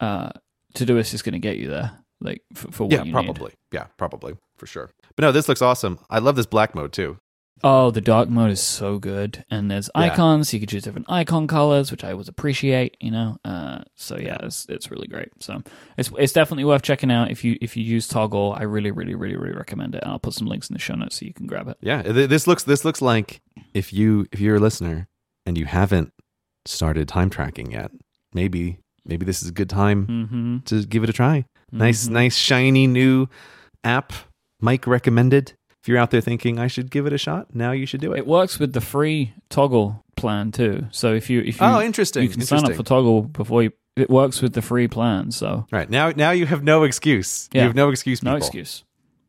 uh, 0.00 0.30
Todoist 0.74 1.14
is 1.14 1.22
going 1.22 1.32
to 1.32 1.38
get 1.38 1.56
you 1.58 1.68
there. 1.68 1.92
Like 2.20 2.42
for, 2.54 2.70
for 2.70 2.84
what 2.84 2.92
Yeah, 2.92 2.98
you 2.98 3.04
need. 3.06 3.12
probably. 3.12 3.52
Yeah, 3.72 3.86
probably 3.96 4.34
for 4.58 4.66
sure. 4.66 4.90
But 5.16 5.22
no, 5.22 5.32
this 5.32 5.48
looks 5.48 5.62
awesome. 5.62 5.98
I 6.10 6.18
love 6.18 6.36
this 6.36 6.46
black 6.46 6.74
mode 6.74 6.92
too. 6.92 7.16
Oh, 7.62 7.90
the 7.90 8.00
dark 8.00 8.30
mode 8.30 8.50
is 8.52 8.60
so 8.60 8.98
good, 8.98 9.44
and 9.50 9.70
there's 9.70 9.90
Yeah. 9.94 10.02
icons. 10.04 10.48
So 10.48 10.56
you 10.56 10.60
can 10.62 10.68
choose 10.68 10.82
different 10.84 11.10
icon 11.10 11.46
colors, 11.46 11.90
which 11.90 12.04
I 12.04 12.12
always 12.12 12.28
appreciate. 12.28 12.96
You 13.00 13.10
know, 13.10 13.36
uh, 13.44 13.80
so 13.96 14.16
yeah, 14.16 14.38
it's 14.42 14.64
it's 14.70 14.90
really 14.90 15.06
great. 15.08 15.28
So 15.40 15.62
it's 15.98 16.10
it's 16.18 16.32
definitely 16.32 16.64
worth 16.64 16.80
checking 16.82 17.10
out 17.10 17.30
if 17.30 17.44
you 17.44 17.58
if 17.60 17.76
you 17.76 17.84
use 17.84 18.08
Toggl. 18.08 18.58
I 18.58 18.62
really 18.62 18.90
really 18.90 19.14
really 19.14 19.36
really 19.36 19.54
recommend 19.56 19.94
it. 19.94 20.02
And 20.02 20.10
I'll 20.12 20.18
put 20.18 20.32
some 20.34 20.46
links 20.46 20.70
in 20.70 20.74
the 20.74 20.80
show 20.80 20.94
notes 20.94 21.16
so 21.16 21.26
you 21.26 21.34
can 21.34 21.46
grab 21.46 21.68
it. 21.68 21.76
Yeah, 21.82 22.00
this 22.02 22.46
looks 22.46 22.62
this 22.64 22.82
looks 22.84 23.02
like 23.02 23.42
if 23.74 23.92
you 23.92 24.26
if 24.32 24.40
you're 24.40 24.56
a 24.56 24.60
listener 24.60 25.08
and 25.50 25.58
you 25.58 25.64
haven't 25.66 26.12
started 26.64 27.08
time 27.08 27.28
tracking 27.28 27.72
yet, 27.72 27.90
maybe 28.32 28.78
maybe 29.04 29.26
this 29.26 29.42
is 29.42 29.48
a 29.48 29.52
good 29.52 29.68
time 29.68 30.06
Mm-hmm. 30.06 30.58
to 30.66 30.86
give 30.86 31.02
it 31.02 31.10
a 31.10 31.12
try. 31.12 31.44
Nice 31.72 32.06
nice 32.06 32.36
shiny 32.36 32.86
new 32.86 33.26
app. 33.82 34.12
Mike 34.60 34.86
recommended. 34.86 35.54
If 35.82 35.88
you're 35.88 35.98
out 35.98 36.12
there 36.12 36.20
thinking 36.20 36.60
I 36.60 36.68
should 36.68 36.88
give 36.90 37.04
it 37.06 37.12
a 37.12 37.18
shot, 37.18 37.52
now 37.52 37.72
you 37.72 37.84
should 37.84 38.00
do 38.00 38.12
it. 38.12 38.18
It 38.18 38.26
works 38.28 38.60
with 38.60 38.74
the 38.74 38.80
free 38.80 39.32
Toggl 39.50 40.02
plan 40.16 40.52
too. 40.52 40.86
So 40.92 41.12
if 41.14 41.28
you 41.28 41.40
if 41.40 41.60
you 41.60 41.66
oh, 41.66 41.80
interesting. 41.80 42.22
you 42.22 42.28
can 42.28 42.42
sign 42.42 42.64
up 42.64 42.74
for 42.74 42.84
Toggl 42.84 43.32
before 43.32 43.64
you. 43.64 43.72
It 43.96 44.08
works 44.08 44.40
with 44.40 44.52
the 44.52 44.62
free 44.62 44.86
plan, 44.86 45.32
so 45.32 45.66
right 45.72 45.90
now 45.90 46.12
now 46.14 46.30
you 46.30 46.46
have 46.46 46.62
no 46.62 46.84
excuse. 46.84 47.48
Yeah. 47.52 47.62
You 47.62 47.66
have 47.68 47.74
no 47.76 47.90
excuse. 47.90 48.22
no 48.22 48.30
people. 48.34 48.46
excuse, 48.46 48.84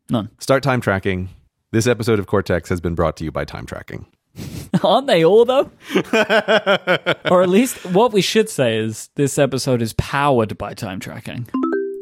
none. 0.07 0.29
Start 0.37 0.61
time 0.61 0.81
tracking. 0.81 1.29
This 1.71 1.87
episode 1.87 2.19
of 2.19 2.27
Cortex 2.27 2.69
has 2.69 2.79
been 2.79 2.93
brought 2.93 3.17
to 3.17 3.23
you 3.23 3.31
by 3.31 3.43
Time 3.43 3.65
Tracking. 3.65 4.05
Aren't 4.83 5.07
they 5.07 5.25
all 5.25 5.45
though? 5.45 5.71
or 7.29 7.43
at 7.43 7.49
least 7.49 7.85
what 7.85 8.13
we 8.13 8.21
should 8.21 8.49
say 8.49 8.77
is 8.77 9.09
this 9.15 9.37
episode 9.37 9.81
is 9.81 9.93
powered 9.93 10.57
by 10.57 10.73
time 10.73 10.99
tracking. 10.99 11.47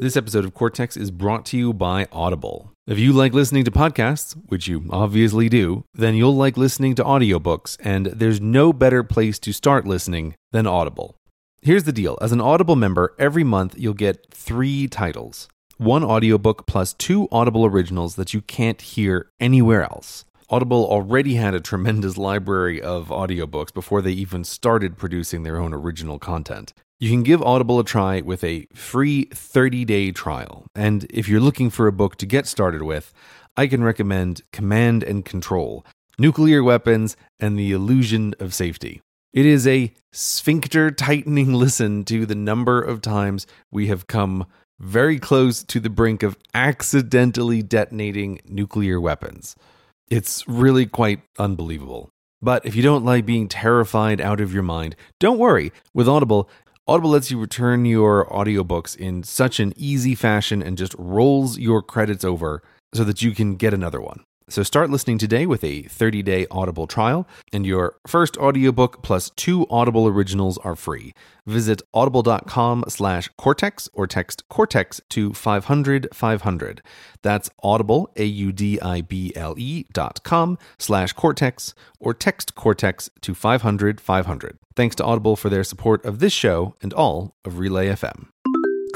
This 0.00 0.16
episode 0.16 0.44
of 0.44 0.54
Cortex 0.54 0.96
is 0.96 1.10
brought 1.10 1.44
to 1.46 1.58
you 1.58 1.72
by 1.74 2.06
Audible. 2.10 2.72
If 2.86 2.98
you 2.98 3.12
like 3.12 3.34
listening 3.34 3.64
to 3.64 3.70
podcasts, 3.70 4.32
which 4.46 4.66
you 4.66 4.84
obviously 4.90 5.48
do, 5.48 5.84
then 5.92 6.14
you'll 6.14 6.34
like 6.34 6.56
listening 6.56 6.94
to 6.94 7.04
audiobooks, 7.04 7.76
and 7.80 8.06
there's 8.06 8.40
no 8.40 8.72
better 8.72 9.02
place 9.04 9.38
to 9.40 9.52
start 9.52 9.86
listening 9.86 10.36
than 10.52 10.66
Audible. 10.66 11.16
Here's 11.60 11.84
the 11.84 11.92
deal 11.92 12.16
as 12.22 12.32
an 12.32 12.40
Audible 12.40 12.76
member, 12.76 13.14
every 13.18 13.44
month 13.44 13.74
you'll 13.76 13.92
get 13.92 14.26
three 14.32 14.88
titles 14.88 15.48
one 15.80 16.04
audiobook 16.04 16.66
plus 16.66 16.92
two 16.92 17.26
Audible 17.32 17.64
originals 17.64 18.16
that 18.16 18.34
you 18.34 18.42
can't 18.42 18.82
hear 18.82 19.30
anywhere 19.40 19.82
else. 19.82 20.26
Audible 20.52 20.84
already 20.84 21.34
had 21.34 21.54
a 21.54 21.60
tremendous 21.60 22.18
library 22.18 22.82
of 22.82 23.06
audiobooks 23.06 23.72
before 23.72 24.02
they 24.02 24.10
even 24.10 24.42
started 24.42 24.98
producing 24.98 25.44
their 25.44 25.58
own 25.58 25.72
original 25.72 26.18
content. 26.18 26.72
You 26.98 27.08
can 27.08 27.22
give 27.22 27.40
Audible 27.40 27.78
a 27.78 27.84
try 27.84 28.20
with 28.20 28.42
a 28.42 28.66
free 28.74 29.26
30 29.26 29.84
day 29.84 30.10
trial. 30.10 30.66
And 30.74 31.06
if 31.08 31.28
you're 31.28 31.38
looking 31.38 31.70
for 31.70 31.86
a 31.86 31.92
book 31.92 32.16
to 32.16 32.26
get 32.26 32.48
started 32.48 32.82
with, 32.82 33.12
I 33.56 33.68
can 33.68 33.84
recommend 33.84 34.42
Command 34.52 35.04
and 35.04 35.24
Control 35.24 35.86
Nuclear 36.18 36.64
Weapons 36.64 37.16
and 37.38 37.56
the 37.56 37.70
Illusion 37.70 38.34
of 38.40 38.52
Safety. 38.52 39.02
It 39.32 39.46
is 39.46 39.68
a 39.68 39.94
sphincter 40.10 40.90
tightening 40.90 41.54
listen 41.54 42.04
to 42.06 42.26
the 42.26 42.34
number 42.34 42.82
of 42.82 43.00
times 43.00 43.46
we 43.70 43.86
have 43.86 44.08
come 44.08 44.46
very 44.80 45.20
close 45.20 45.62
to 45.62 45.78
the 45.78 45.90
brink 45.90 46.24
of 46.24 46.36
accidentally 46.54 47.62
detonating 47.62 48.40
nuclear 48.48 49.00
weapons. 49.00 49.54
It's 50.10 50.46
really 50.48 50.86
quite 50.86 51.20
unbelievable. 51.38 52.10
But 52.42 52.66
if 52.66 52.74
you 52.74 52.82
don't 52.82 53.04
like 53.04 53.24
being 53.24 53.46
terrified 53.46 54.20
out 54.20 54.40
of 54.40 54.52
your 54.52 54.64
mind, 54.64 54.96
don't 55.20 55.38
worry. 55.38 55.72
With 55.94 56.08
Audible, 56.08 56.50
Audible 56.88 57.10
lets 57.10 57.30
you 57.30 57.38
return 57.38 57.84
your 57.84 58.26
audiobooks 58.26 58.96
in 58.96 59.22
such 59.22 59.60
an 59.60 59.72
easy 59.76 60.16
fashion 60.16 60.62
and 60.62 60.76
just 60.76 60.96
rolls 60.98 61.58
your 61.58 61.80
credits 61.80 62.24
over 62.24 62.60
so 62.92 63.04
that 63.04 63.22
you 63.22 63.32
can 63.32 63.54
get 63.54 63.72
another 63.72 64.00
one. 64.00 64.24
So 64.50 64.64
start 64.64 64.90
listening 64.90 65.18
today 65.18 65.46
with 65.46 65.62
a 65.62 65.84
30-day 65.84 66.48
Audible 66.50 66.88
trial, 66.88 67.24
and 67.52 67.64
your 67.64 67.94
first 68.08 68.36
audiobook 68.36 69.00
plus 69.00 69.30
two 69.30 69.64
Audible 69.70 70.08
originals 70.08 70.58
are 70.58 70.74
free. 70.74 71.14
Visit 71.46 71.82
audible.com 71.94 72.84
slash 72.88 73.28
cortex 73.36 73.88
or 73.92 74.08
text 74.08 74.48
cortex 74.48 75.00
to 75.10 75.32
500 75.32 76.08
500. 76.12 76.82
That's 77.22 77.48
audible, 77.62 78.10
A-U-D-I-B-L-E 78.16 79.84
dot 79.92 80.22
com 80.24 80.58
slash 80.78 81.12
cortex 81.12 81.74
or 82.00 82.12
text 82.12 82.56
cortex 82.56 83.08
to 83.20 83.34
500 83.34 84.00
500. 84.00 84.58
Thanks 84.74 84.96
to 84.96 85.04
Audible 85.04 85.36
for 85.36 85.48
their 85.48 85.62
support 85.62 86.04
of 86.04 86.18
this 86.18 86.32
show 86.32 86.74
and 86.82 86.92
all 86.92 87.36
of 87.44 87.60
Relay 87.60 87.88
FM. 87.88 88.26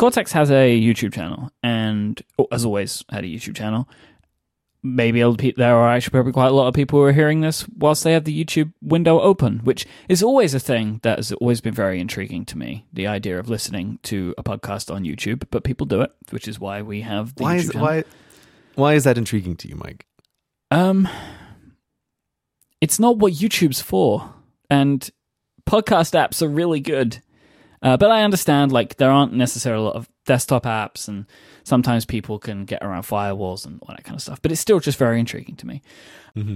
Cortex 0.00 0.32
has 0.32 0.50
a 0.50 0.80
YouTube 0.80 1.14
channel, 1.14 1.52
and 1.62 2.20
oh, 2.40 2.48
as 2.50 2.64
always, 2.64 3.04
had 3.10 3.22
a 3.22 3.28
YouTube 3.28 3.54
channel. 3.54 3.88
Maybe 4.86 5.22
there 5.56 5.74
are 5.74 5.88
actually 5.88 6.10
probably 6.10 6.32
quite 6.32 6.48
a 6.48 6.54
lot 6.54 6.68
of 6.68 6.74
people 6.74 6.98
who 6.98 7.06
are 7.06 7.12
hearing 7.12 7.40
this 7.40 7.66
whilst 7.68 8.04
they 8.04 8.12
have 8.12 8.24
the 8.24 8.44
YouTube 8.44 8.74
window 8.82 9.18
open, 9.18 9.60
which 9.60 9.86
is 10.10 10.22
always 10.22 10.52
a 10.52 10.60
thing 10.60 11.00
that 11.02 11.16
has 11.18 11.32
always 11.32 11.62
been 11.62 11.72
very 11.72 11.98
intriguing 11.98 12.44
to 12.44 12.58
me. 12.58 12.84
The 12.92 13.06
idea 13.06 13.38
of 13.38 13.48
listening 13.48 13.98
to 14.02 14.34
a 14.36 14.42
podcast 14.42 14.94
on 14.94 15.04
YouTube, 15.04 15.44
but 15.50 15.64
people 15.64 15.86
do 15.86 16.02
it, 16.02 16.12
which 16.28 16.46
is 16.46 16.60
why 16.60 16.82
we 16.82 17.00
have 17.00 17.34
the 17.36 17.44
why 17.44 17.56
YouTube 17.56 17.58
is 17.60 17.70
channel. 17.70 17.86
why 17.86 18.04
why 18.74 18.92
is 18.92 19.04
that 19.04 19.16
intriguing 19.16 19.56
to 19.56 19.68
you, 19.68 19.76
Mike? 19.76 20.06
Um, 20.70 21.08
it's 22.82 23.00
not 23.00 23.16
what 23.16 23.32
YouTube's 23.32 23.80
for, 23.80 24.34
and 24.68 25.08
podcast 25.66 26.12
apps 26.12 26.42
are 26.42 26.48
really 26.48 26.80
good. 26.80 27.22
Uh, 27.84 27.96
but 27.96 28.10
I 28.10 28.22
understand, 28.22 28.72
like, 28.72 28.96
there 28.96 29.10
aren't 29.10 29.34
necessarily 29.34 29.82
a 29.82 29.86
lot 29.86 29.96
of 29.96 30.08
desktop 30.24 30.64
apps, 30.64 31.06
and 31.06 31.26
sometimes 31.64 32.06
people 32.06 32.38
can 32.38 32.64
get 32.64 32.82
around 32.82 33.02
firewalls 33.02 33.66
and 33.66 33.78
all 33.82 33.94
that 33.94 34.04
kind 34.04 34.16
of 34.16 34.22
stuff. 34.22 34.40
But 34.40 34.50
it's 34.52 34.60
still 34.60 34.80
just 34.80 34.98
very 34.98 35.20
intriguing 35.20 35.56
to 35.56 35.66
me. 35.66 35.82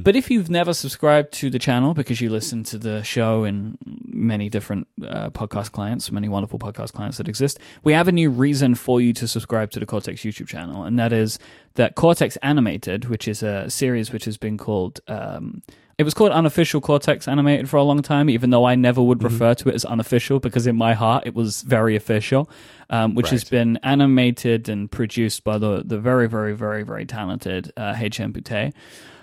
But 0.03 0.17
if 0.17 0.29
you've 0.29 0.51
never 0.51 0.75
subscribed 0.75 1.33
to 1.35 1.51
the 1.51 1.59
channel 1.59 1.95
because 1.95 2.21
you 2.21 2.31
listen 2.31 2.65
to 2.65 2.79
the 2.79 3.05
show 3.05 3.45
in 3.45 3.79
many 3.85 4.49
different 4.49 4.89
uh, 5.07 5.31
podcast 5.31 5.71
clients, 5.71 6.11
many 6.11 6.29
wonderful 6.29 6.59
podcast 6.59 6.95
clients 6.95 7.19
that 7.19 7.29
exist, 7.29 7.61
we 7.85 7.93
have 7.93 8.09
a 8.09 8.13
new 8.13 8.29
reason 8.29 8.75
for 8.75 9.01
you 9.01 9.13
to 9.13 9.29
subscribe 9.29 9.71
to 9.71 9.79
the 9.79 9.87
Cortex 9.87 10.23
YouTube 10.23 10.49
channel, 10.49 10.83
and 10.83 10.99
that 10.99 11.13
is 11.13 11.39
that 11.75 11.95
Cortex 11.95 12.37
Animated, 12.39 13.05
which 13.05 13.29
is 13.29 13.43
a 13.43 13.71
series 13.71 14.13
which 14.13 14.25
has 14.25 14.37
been 14.37 14.59
called. 14.59 15.01
Um, 15.07 15.63
it 15.99 16.05
was 16.05 16.15
called 16.15 16.31
unofficial 16.31 16.81
Cortex 16.81 17.27
Animated 17.27 17.69
for 17.69 17.77
a 17.77 17.83
long 17.83 18.03
time, 18.03 18.31
even 18.31 18.51
though 18.51 18.65
I 18.65 18.77
never 18.77 19.03
would 19.03 19.25
refer 19.25 19.55
to 19.55 19.69
it 19.69 19.75
as 19.75 19.85
unofficial 19.85 20.39
because 20.39 20.69
in 20.69 20.77
my 20.77 20.95
heart 20.95 21.25
it 21.27 21.35
was 21.35 21.63
very 21.63 21.97
official, 21.97 22.49
um, 22.89 23.17
which 23.17 23.31
has 23.31 23.43
been 23.43 23.79
animated 23.83 24.69
and 24.69 24.89
produced 24.89 25.43
by 25.43 25.59
the 25.59 25.83
the 25.85 25.99
very 25.99 26.29
very 26.29 26.55
very 26.55 26.85
very 26.85 27.05
talented 27.05 27.73
uh, 27.77 27.95
HM 27.95 28.33
Boutet. 28.33 28.75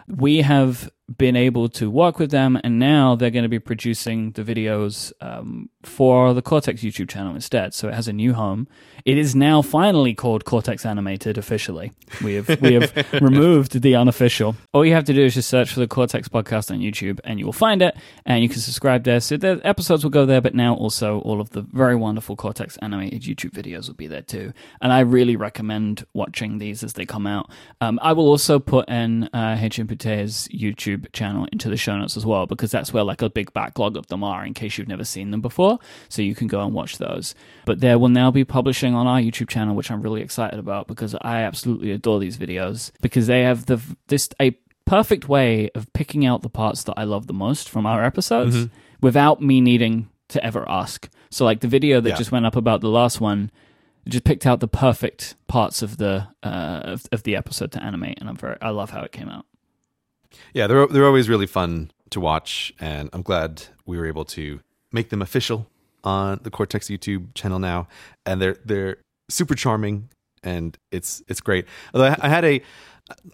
We 0.08 0.42
have 0.42 0.92
been 1.18 1.36
able 1.36 1.70
to 1.70 1.90
work 1.90 2.18
with 2.18 2.32
them, 2.32 2.60
and 2.64 2.80
now 2.80 3.16
they're 3.16 3.30
going 3.30 3.44
to 3.44 3.50
be 3.50 3.60
producing 3.60 4.32
the 4.32 4.44
videos 4.44 5.14
um, 5.22 5.70
for 5.84 6.34
the 6.34 6.42
Cortex 6.42 6.82
YouTube 6.82 7.10
channel 7.10 7.36
instead. 7.36 7.74
So 7.74 7.88
it 7.90 7.94
has 7.94 8.08
a 8.08 8.14
new 8.14 8.34
home. 8.34 8.68
It 9.06 9.20
is 9.20 9.36
now 9.36 9.62
finally 9.62 10.16
called 10.16 10.46
Cortex 10.46 10.84
Animated 10.84 11.38
officially. 11.38 11.92
We 12.24 12.36
have 12.36 12.60
we 12.60 12.74
have 12.74 12.92
removed 13.22 13.82
the 13.82 13.96
unofficial. 13.96 14.56
All 14.74 14.84
you 14.84 14.94
have 14.94 15.04
to 15.06 15.14
do 15.14 15.24
is 15.24 15.36
just 15.36 15.50
search 15.50 15.72
for 15.72 15.80
the 15.80 15.88
Cortex 15.88 16.28
podcast 16.28 16.72
on 16.72 16.80
YouTube, 16.80 17.20
and 17.24 17.40
you 17.40 17.46
will 17.46 17.54
find 17.54 17.84
it, 17.84 17.96
and 18.26 18.42
you 18.42 18.50
can 18.50 18.60
subscribe 18.60 19.04
there. 19.04 19.20
So 19.20 19.38
the 19.38 19.62
episodes 19.64 20.04
will 20.04 20.12
go 20.12 20.26
there, 20.26 20.42
but 20.42 20.56
now 20.56 20.74
also 20.74 21.20
all 21.20 21.40
of 21.40 21.52
the 21.52 21.62
very 21.62 21.96
wonderful 21.96 22.36
Cortex 22.36 22.78
animated 22.78 23.22
YouTube 23.22 23.52
videos 23.52 23.88
will 23.88 23.96
be 23.96 24.08
there 24.08 24.24
too. 24.24 24.54
And 24.82 24.92
I 24.92 25.02
really 25.02 25.36
recommend 25.36 26.06
watching 26.14 26.58
these 26.58 26.84
as 26.84 26.94
they 26.94 27.06
come 27.06 27.28
out. 27.28 27.52
Um, 27.82 28.00
I 28.02 28.14
will 28.14 28.28
also 28.28 28.58
put 28.58 28.90
in 28.90 29.26
uh, 29.34 29.56
HM 29.56 29.86
Boutet's 29.86 30.48
YouTube 30.98 31.12
channel 31.14 31.48
into 31.52 31.70
the 31.70 31.78
show 31.78 31.98
notes 31.98 32.18
as 32.18 32.26
well, 32.26 32.46
because 32.46 32.72
that's 32.72 32.94
where 32.94 33.04
like 33.04 33.22
a 33.22 33.30
big 33.30 33.52
backlog 33.54 33.98
of 33.98 34.08
them 34.08 34.24
are 34.24 34.46
in 34.46 34.54
case 34.54 34.78
you've 34.78 34.88
never 34.88 35.04
seen 35.04 35.32
them 35.32 35.42
before. 35.42 35.80
So 36.10 36.22
you 36.22 36.36
can 36.36 36.48
go 36.48 36.62
and 36.62 36.74
watch 36.74 36.98
those. 36.98 37.36
But 37.66 37.80
there 37.80 37.98
will 38.00 38.10
now 38.10 38.32
be 38.32 38.44
publishing 38.46 38.94
on 38.94 39.08
our 39.08 39.20
YouTube 39.20 39.50
channel, 39.50 39.76
which 39.76 39.92
I'm 39.92 40.02
really 40.02 40.22
excited 40.22 40.60
about 40.60 40.88
because 40.88 41.16
I 41.22 41.42
absolutely 41.42 41.92
adore 41.92 42.20
these 42.20 42.38
videos 42.38 42.92
because 43.02 43.28
they 43.28 43.42
have 43.44 43.66
the 43.66 43.80
this 44.08 44.30
a 44.42 44.58
perfect 44.86 45.28
way 45.28 45.70
of 45.74 45.92
picking 45.94 46.26
out 46.26 46.44
the 46.44 46.50
parts 46.50 46.84
that 46.84 46.94
I 46.98 47.04
love 47.06 47.26
the 47.28 47.34
most 47.34 47.70
from 47.70 47.86
our 47.86 48.04
episodes 48.04 48.68
without 49.02 49.42
me 49.42 49.60
needing 49.60 50.10
to 50.28 50.44
ever 50.46 50.64
ask. 50.70 51.10
So 51.32 51.44
like 51.44 51.62
the 51.62 51.68
video 51.68 52.00
that 52.02 52.10
Yeah. 52.10 52.16
just 52.16 52.32
went 52.32 52.46
up 52.46 52.56
about 52.56 52.82
the 52.82 52.90
last 52.90 53.20
one 53.20 53.52
just 54.08 54.24
picked 54.24 54.46
out 54.46 54.60
the 54.60 54.68
perfect 54.68 55.34
parts 55.48 55.82
of 55.82 55.98
the 55.98 56.28
uh, 56.44 56.82
of, 56.84 57.06
of 57.12 57.24
the 57.24 57.36
episode 57.36 57.72
to 57.72 57.82
animate, 57.84 58.20
and 58.20 58.30
I'm 58.30 58.36
very 58.38 58.56
I 58.62 58.70
love 58.70 58.92
how 58.92 59.02
it 59.02 59.12
came 59.12 59.30
out. 59.30 59.46
Yeah, 60.54 60.68
they're 60.68 60.88
they're 60.88 61.06
always 61.06 61.30
really 61.30 61.48
fun 61.48 61.92
to 62.12 62.20
watch, 62.20 62.74
and 62.80 63.10
I'm 63.14 63.22
glad 63.22 63.64
we 63.86 63.98
were 63.98 64.06
able 64.06 64.26
to 64.26 64.60
make 64.92 65.10
them 65.10 65.22
official 65.22 65.68
on 66.04 66.40
the 66.44 66.52
Cortex 66.52 66.88
YouTube 66.88 67.34
channel 67.34 67.60
now, 67.60 67.88
and 68.26 68.42
they're 68.42 68.58
they're 68.64 68.98
super 69.30 69.56
charming, 69.56 70.10
and 70.44 70.78
it's 70.92 71.22
it's 71.28 71.42
great. 71.42 71.66
Although 71.94 72.16
I, 72.20 72.30
had 72.30 72.46
a 72.46 72.62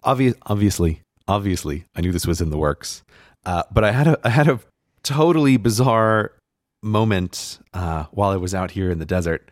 obvious 0.03 0.35
obviously 0.43 1.01
obviously 1.27 1.85
I 1.95 2.01
knew 2.01 2.11
this 2.11 2.27
was 2.27 2.41
in 2.41 2.49
the 2.49 2.57
works, 2.57 3.03
uh, 3.45 3.63
but 3.71 3.83
I 3.83 3.91
had 3.91 4.07
a 4.07 4.19
I 4.23 4.29
had 4.29 4.47
a 4.47 4.59
totally 5.03 5.57
bizarre 5.57 6.31
moment 6.81 7.59
uh, 7.73 8.05
while 8.11 8.31
I 8.31 8.37
was 8.37 8.55
out 8.55 8.71
here 8.71 8.89
in 8.89 8.99
the 8.99 9.05
desert. 9.05 9.49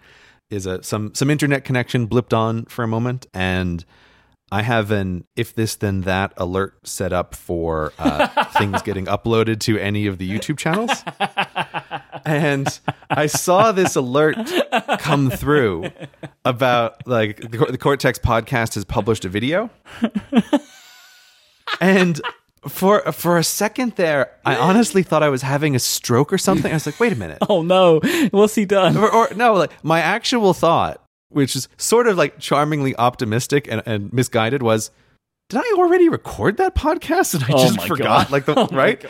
Is 0.49 0.65
a 0.65 0.81
some 0.81 1.13
some 1.13 1.29
internet 1.29 1.63
connection 1.63 2.07
blipped 2.07 2.35
on 2.35 2.65
for 2.65 2.83
a 2.83 2.88
moment, 2.88 3.27
and 3.33 3.85
I 4.51 4.63
have 4.63 4.91
an 4.91 5.25
if 5.35 5.53
this 5.53 5.75
then 5.75 6.01
that 6.01 6.33
alert 6.38 6.88
set 6.88 7.13
up 7.13 7.35
for 7.35 7.93
uh, 7.99 8.27
things 8.57 8.81
getting 8.81 9.05
uploaded 9.05 9.59
to 9.62 9.77
any 9.77 10.07
of 10.07 10.17
the 10.17 10.29
YouTube 10.29 10.57
channels. 10.57 10.91
And 12.25 12.79
I 13.09 13.27
saw 13.27 13.71
this 13.71 13.95
alert 13.95 14.38
come 14.99 15.29
through 15.29 15.91
about 16.45 17.05
like 17.07 17.38
the, 17.38 17.67
the 17.69 17.77
Cortex 17.77 18.17
podcast 18.19 18.75
has 18.75 18.85
published 18.85 19.25
a 19.25 19.29
video. 19.29 19.69
And 21.81 22.19
for 22.67 23.01
for 23.13 23.38
a 23.38 23.43
second 23.43 23.95
there, 23.95 24.31
I 24.45 24.55
honestly 24.55 25.01
thought 25.03 25.23
I 25.23 25.29
was 25.29 25.41
having 25.43 25.75
a 25.75 25.79
stroke 25.79 26.33
or 26.33 26.38
something. 26.38 26.69
I 26.71 26.75
was 26.75 26.85
like, 26.85 26.99
wait 26.99 27.13
a 27.13 27.15
minute 27.15 27.38
Oh 27.49 27.62
no, 27.62 27.99
what's 28.31 28.55
he 28.55 28.65
done? 28.65 28.97
or, 28.97 29.09
or 29.13 29.29
no, 29.35 29.53
like 29.53 29.71
my 29.83 30.01
actual 30.01 30.53
thought, 30.53 31.01
which 31.30 31.56
is 31.56 31.68
sort 31.78 32.08
of 32.08 32.18
like 32.18 32.39
charmingly 32.39 32.96
optimistic 32.98 33.68
and, 33.70 33.82
and 33.86 34.12
misguided, 34.13 34.62
was. 34.62 34.92
Did 35.50 35.62
I 35.65 35.74
already 35.78 36.10
record 36.10 36.58
that 36.58 36.76
podcast 36.76 37.34
and 37.34 37.44
I 37.44 37.48
Oh 37.54 37.63
just 37.63 37.82
forgot? 37.88 38.28
God. 38.28 38.32
Like 38.32 38.46
the 38.46 38.56
Oh 38.60 38.68
right, 38.72 39.04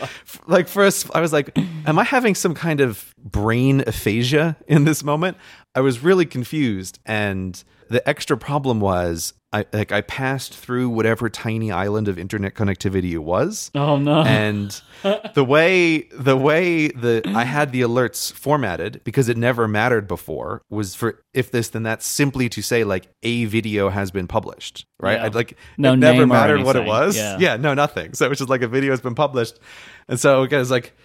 like 0.47 0.69
first 0.69 1.09
I 1.13 1.19
was 1.19 1.33
like, 1.33 1.57
"Am 1.85 1.99
I 1.99 2.05
having 2.05 2.33
some 2.33 2.53
kind 2.53 2.79
of 2.79 3.13
brain 3.17 3.83
aphasia 3.85 4.55
in 4.65 4.85
this 4.85 5.03
moment?" 5.03 5.35
I 5.75 5.81
was 5.81 6.01
really 6.01 6.25
confused, 6.25 6.97
and 7.05 7.61
the 7.89 8.07
extra 8.07 8.37
problem 8.37 8.79
was 8.79 9.33
I 9.51 9.65
like 9.73 9.91
I 9.91 10.01
passed 10.01 10.55
through 10.55 10.89
whatever 10.89 11.27
tiny 11.27 11.71
island 11.71 12.07
of 12.07 12.19
internet 12.19 12.53
connectivity 12.53 13.13
it 13.13 13.19
was. 13.19 13.71
Oh 13.73 13.97
no. 13.97 14.21
And 14.21 14.79
the 15.33 15.43
way 15.43 16.03
the 16.13 16.37
way 16.37 16.89
the 16.89 17.23
I 17.25 17.45
had 17.45 17.71
the 17.71 17.81
alerts 17.81 18.31
formatted 18.31 19.01
because 19.03 19.27
it 19.27 19.37
never 19.37 19.67
mattered 19.67 20.07
before 20.07 20.61
was 20.69 20.93
for 20.93 21.23
if 21.33 21.49
this 21.49 21.69
then 21.69 21.83
that 21.83 22.03
simply 22.03 22.47
to 22.49 22.61
say 22.61 22.83
like 22.83 23.07
a 23.23 23.45
video 23.45 23.89
has 23.89 24.11
been 24.11 24.27
published, 24.27 24.85
right? 24.99 25.17
Yeah. 25.17 25.25
I'd 25.25 25.35
like 25.35 25.57
No 25.79 25.93
it 25.93 25.97
never 25.97 26.27
mattered 26.27 26.61
what 26.63 26.75
it 26.75 26.85
was. 26.85 27.17
Yeah. 27.17 27.55
no, 27.55 27.73
nothing. 27.73 28.13
So 28.13 28.27
it 28.27 28.29
was 28.29 28.37
just 28.37 28.51
like 28.51 28.61
a 28.61 28.67
video 28.67 28.91
has 28.91 29.01
been 29.01 29.15
published. 29.15 29.59
And 30.07 30.19
so 30.19 30.43
it 30.43 30.51
was 30.51 30.69
like 30.69 30.95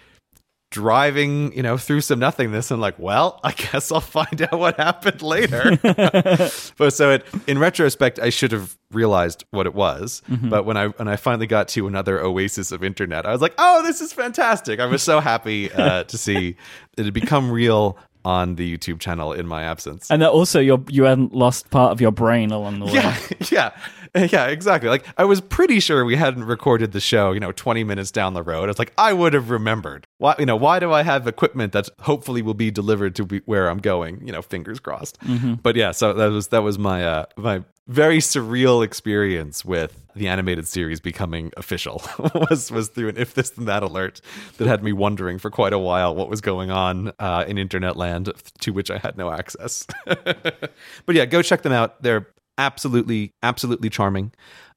driving, 0.71 1.53
you 1.53 1.63
know, 1.63 1.77
through 1.77 2.01
some 2.01 2.19
nothingness 2.19 2.71
and 2.71 2.81
like, 2.81 2.97
well, 2.99 3.39
I 3.43 3.51
guess 3.51 3.91
I'll 3.91 4.01
find 4.01 4.41
out 4.41 4.59
what 4.59 4.77
happened 4.77 5.21
later. 5.21 5.77
but 6.77 6.91
so 6.91 7.11
it 7.11 7.25
in 7.47 7.59
retrospect, 7.59 8.19
I 8.19 8.29
should 8.29 8.51
have 8.51 8.77
realized 8.91 9.43
what 9.51 9.65
it 9.65 9.73
was. 9.73 10.21
Mm-hmm. 10.29 10.49
But 10.49 10.65
when 10.65 10.77
I 10.77 10.87
when 10.87 11.07
I 11.07 11.15
finally 11.15 11.47
got 11.47 11.67
to 11.69 11.87
another 11.87 12.19
oasis 12.19 12.71
of 12.71 12.83
internet, 12.83 13.25
I 13.25 13.31
was 13.31 13.41
like, 13.41 13.53
oh, 13.57 13.83
this 13.83 14.01
is 14.01 14.13
fantastic. 14.13 14.79
I 14.79 14.85
was 14.85 15.01
so 15.01 15.19
happy 15.19 15.71
uh, 15.71 16.03
to 16.11 16.17
see 16.17 16.55
it 16.97 17.05
had 17.05 17.13
become 17.13 17.51
real 17.51 17.97
on 18.23 18.55
the 18.55 18.77
YouTube 18.77 18.99
channel 18.99 19.33
in 19.33 19.45
my 19.45 19.63
absence. 19.63 20.09
and 20.09 20.21
that 20.23 20.31
also 20.31 20.59
you 20.59 20.83
you 20.89 21.03
hadn't 21.03 21.33
lost 21.33 21.69
part 21.69 21.91
of 21.91 22.01
your 22.01 22.11
brain 22.11 22.51
along 22.51 22.79
the 22.79 22.85
way. 22.85 22.93
Yeah, 22.93 23.17
yeah, 23.51 23.71
yeah, 24.31 24.47
exactly. 24.47 24.89
Like 24.89 25.05
I 25.17 25.25
was 25.25 25.41
pretty 25.41 25.81
sure 25.81 26.05
we 26.05 26.15
hadn't 26.15 26.45
recorded 26.45 26.93
the 26.93 27.01
show, 27.01 27.33
you 27.33 27.39
know, 27.39 27.51
20 27.51 27.83
minutes 27.83 28.11
down 28.11 28.33
the 28.33 28.43
road. 28.43 28.69
It's 28.69 28.79
like 28.79 28.93
I 28.97 29.11
would 29.11 29.33
have 29.33 29.49
remembered. 29.49 30.07
Why, 30.19 30.35
you 30.39 30.45
know, 30.45 30.55
why 30.55 30.79
do 30.79 30.93
I 30.93 31.03
have 31.03 31.27
equipment 31.27 31.73
that 31.73 31.89
hopefully 31.99 32.41
will 32.41 32.53
be 32.53 32.71
delivered 32.71 33.15
to 33.15 33.25
be 33.25 33.41
where 33.45 33.69
I'm 33.69 33.79
going? 33.79 34.25
You 34.25 34.31
know, 34.31 34.41
fingers 34.41 34.79
crossed. 34.79 35.17
But 35.55 35.75
yeah, 35.75 35.91
so 35.91 36.13
that 36.13 36.27
was 36.27 36.47
that 36.49 36.63
was 36.63 36.79
my 36.79 37.05
uh 37.05 37.25
my 37.35 37.63
very 37.87 38.17
surreal 38.17 38.83
experience 38.83 39.63
with 39.63 40.01
the 40.15 40.27
animated 40.27 40.67
series 40.67 40.99
becoming 40.99 41.51
official 41.57 42.01
was 42.49 42.71
was 42.71 42.87
through 42.87 43.09
an 43.09 43.17
if 43.17 43.33
this 43.33 43.51
then 43.51 43.65
that 43.65 43.83
alert 43.83 44.21
that 44.57 44.67
had 44.67 44.81
me 44.81 44.91
wondering 44.91 45.37
for 45.37 45.51
quite 45.51 45.73
a 45.73 45.77
while 45.77 46.15
what 46.15 46.29
was 46.29 46.41
going 46.41 46.71
on 46.71 47.11
uh, 47.19 47.43
in 47.47 47.57
internet 47.57 47.95
land 47.95 48.31
to 48.61 48.71
which 48.71 48.89
I 48.89 48.97
had 48.97 49.17
no 49.17 49.29
access. 49.29 49.85
but 50.05 51.15
yeah, 51.15 51.25
go 51.25 51.41
check 51.41 51.61
them 51.61 51.73
out. 51.73 52.01
They're 52.01 52.27
absolutely 52.57 53.33
absolutely 53.43 53.89
charming. 53.89 54.31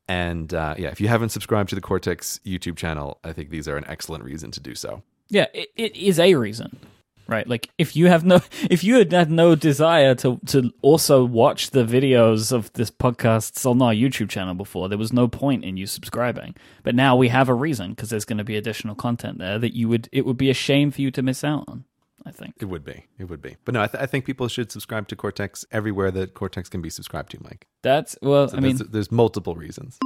And 0.08 0.52
uh, 0.54 0.74
yeah, 0.78 0.88
if 0.88 1.00
you 1.00 1.08
haven't 1.08 1.30
subscribed 1.30 1.68
to 1.68 1.74
the 1.74 1.82
Cortex 1.82 2.40
YouTube 2.44 2.76
channel, 2.76 3.18
I 3.24 3.32
think 3.32 3.50
these 3.50 3.68
are 3.68 3.76
an 3.76 3.84
excellent 3.86 4.24
reason 4.24 4.50
to 4.52 4.60
do 4.60 4.74
so. 4.74 5.02
Yeah, 5.28 5.46
it, 5.52 5.68
it 5.76 5.94
is 5.94 6.18
a 6.18 6.34
reason, 6.34 6.78
right? 7.26 7.46
Like 7.46 7.68
if 7.76 7.94
you 7.94 8.06
have 8.06 8.24
no, 8.24 8.40
if 8.70 8.82
you 8.82 8.96
had 8.96 9.12
had 9.12 9.30
no 9.30 9.54
desire 9.54 10.14
to 10.16 10.40
to 10.46 10.72
also 10.80 11.24
watch 11.24 11.70
the 11.70 11.84
videos 11.84 12.52
of 12.52 12.72
this 12.72 12.90
podcast 12.90 13.68
on 13.70 13.82
our 13.82 13.92
YouTube 13.92 14.30
channel 14.30 14.54
before, 14.54 14.88
there 14.88 14.96
was 14.96 15.12
no 15.12 15.28
point 15.28 15.62
in 15.62 15.76
you 15.76 15.86
subscribing. 15.86 16.54
But 16.82 16.94
now 16.94 17.14
we 17.14 17.28
have 17.28 17.50
a 17.50 17.54
reason 17.54 17.90
because 17.90 18.08
there's 18.08 18.24
going 18.24 18.38
to 18.38 18.44
be 18.44 18.56
additional 18.56 18.94
content 18.94 19.38
there 19.38 19.58
that 19.58 19.76
you 19.76 19.90
would 19.90 20.08
it 20.10 20.24
would 20.24 20.38
be 20.38 20.48
a 20.48 20.54
shame 20.54 20.90
for 20.90 21.02
you 21.02 21.10
to 21.10 21.22
miss 21.22 21.44
out 21.44 21.64
on. 21.68 21.84
I 22.28 22.32
think. 22.32 22.54
It 22.60 22.66
would 22.66 22.84
be, 22.84 23.06
it 23.18 23.24
would 23.24 23.40
be. 23.40 23.56
But 23.64 23.72
no, 23.74 23.82
I, 23.82 23.86
th- 23.86 24.02
I 24.02 24.06
think 24.06 24.24
people 24.26 24.46
should 24.48 24.70
subscribe 24.70 25.08
to 25.08 25.16
Cortex 25.16 25.64
everywhere 25.72 26.10
that 26.10 26.34
Cortex 26.34 26.68
can 26.68 26.82
be 26.82 26.90
subscribed 26.90 27.30
to, 27.32 27.38
Mike. 27.42 27.66
That's 27.82 28.16
well, 28.20 28.50
I 28.52 28.60
mean, 28.60 28.76
there's, 28.76 28.90
there's 28.90 29.12
multiple 29.12 29.54
reasons. 29.54 29.98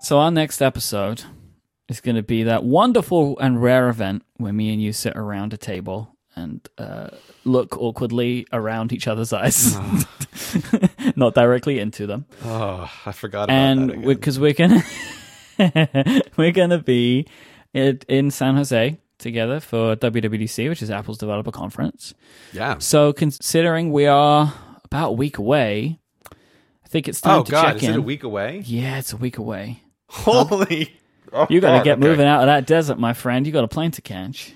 So 0.00 0.18
our 0.18 0.30
next 0.30 0.60
episode 0.60 1.24
is 1.88 2.00
going 2.00 2.16
to 2.16 2.22
be 2.22 2.42
that 2.42 2.62
wonderful 2.64 3.38
and 3.38 3.62
rare 3.62 3.88
event 3.88 4.22
where 4.36 4.52
me 4.52 4.70
and 4.72 4.82
you 4.82 4.92
sit 4.92 5.16
around 5.16 5.54
a 5.54 5.56
table 5.56 6.14
and 6.34 6.68
uh, 6.76 7.08
look 7.44 7.78
awkwardly 7.78 8.46
around 8.52 8.92
each 8.92 9.08
other's 9.08 9.32
eyes, 9.32 9.74
not 11.16 11.34
directly 11.34 11.78
into 11.78 12.06
them, 12.06 12.26
Oh, 12.44 12.90
I 13.06 13.12
forgot 13.12 13.44
about 13.44 13.46
that. 13.46 13.94
and 13.94 14.04
because 14.04 14.38
we're 14.38 14.52
gonna 14.52 14.82
we're 16.36 16.52
gonna 16.52 16.78
be 16.82 17.26
in 17.72 18.30
San 18.30 18.56
Jose 18.56 18.98
together 19.18 19.60
for 19.60 19.96
WWDC, 19.96 20.68
which 20.68 20.82
is 20.82 20.90
Apple's 20.90 21.18
developer 21.18 21.50
conference. 21.52 22.14
yeah. 22.52 22.78
So 22.78 23.12
considering 23.12 23.92
we 23.92 24.06
are 24.06 24.52
about 24.84 25.08
a 25.10 25.12
week 25.12 25.38
away, 25.38 25.98
I 26.32 26.88
think 26.88 27.08
it's 27.08 27.20
time 27.20 27.40
Oh 27.40 27.42
to 27.44 27.50
God, 27.52 27.62
check 27.64 27.76
is 27.76 27.82
in. 27.84 27.90
it 27.94 27.98
a 27.98 28.02
week 28.02 28.22
away? 28.22 28.62
Yeah, 28.64 28.98
it's 28.98 29.12
a 29.12 29.16
week 29.16 29.38
away. 29.38 29.82
Holy! 30.08 30.96
Oh, 31.32 31.46
You 31.50 31.60
got 31.60 31.78
to 31.78 31.84
get 31.84 31.98
okay. 31.98 32.08
moving 32.08 32.26
out 32.26 32.40
of 32.42 32.46
that 32.46 32.66
desert, 32.66 32.98
my 32.98 33.12
friend. 33.12 33.44
You 33.46 33.52
got 33.52 33.64
a 33.64 33.68
plane 33.68 33.90
to 33.92 34.02
catch. 34.02 34.54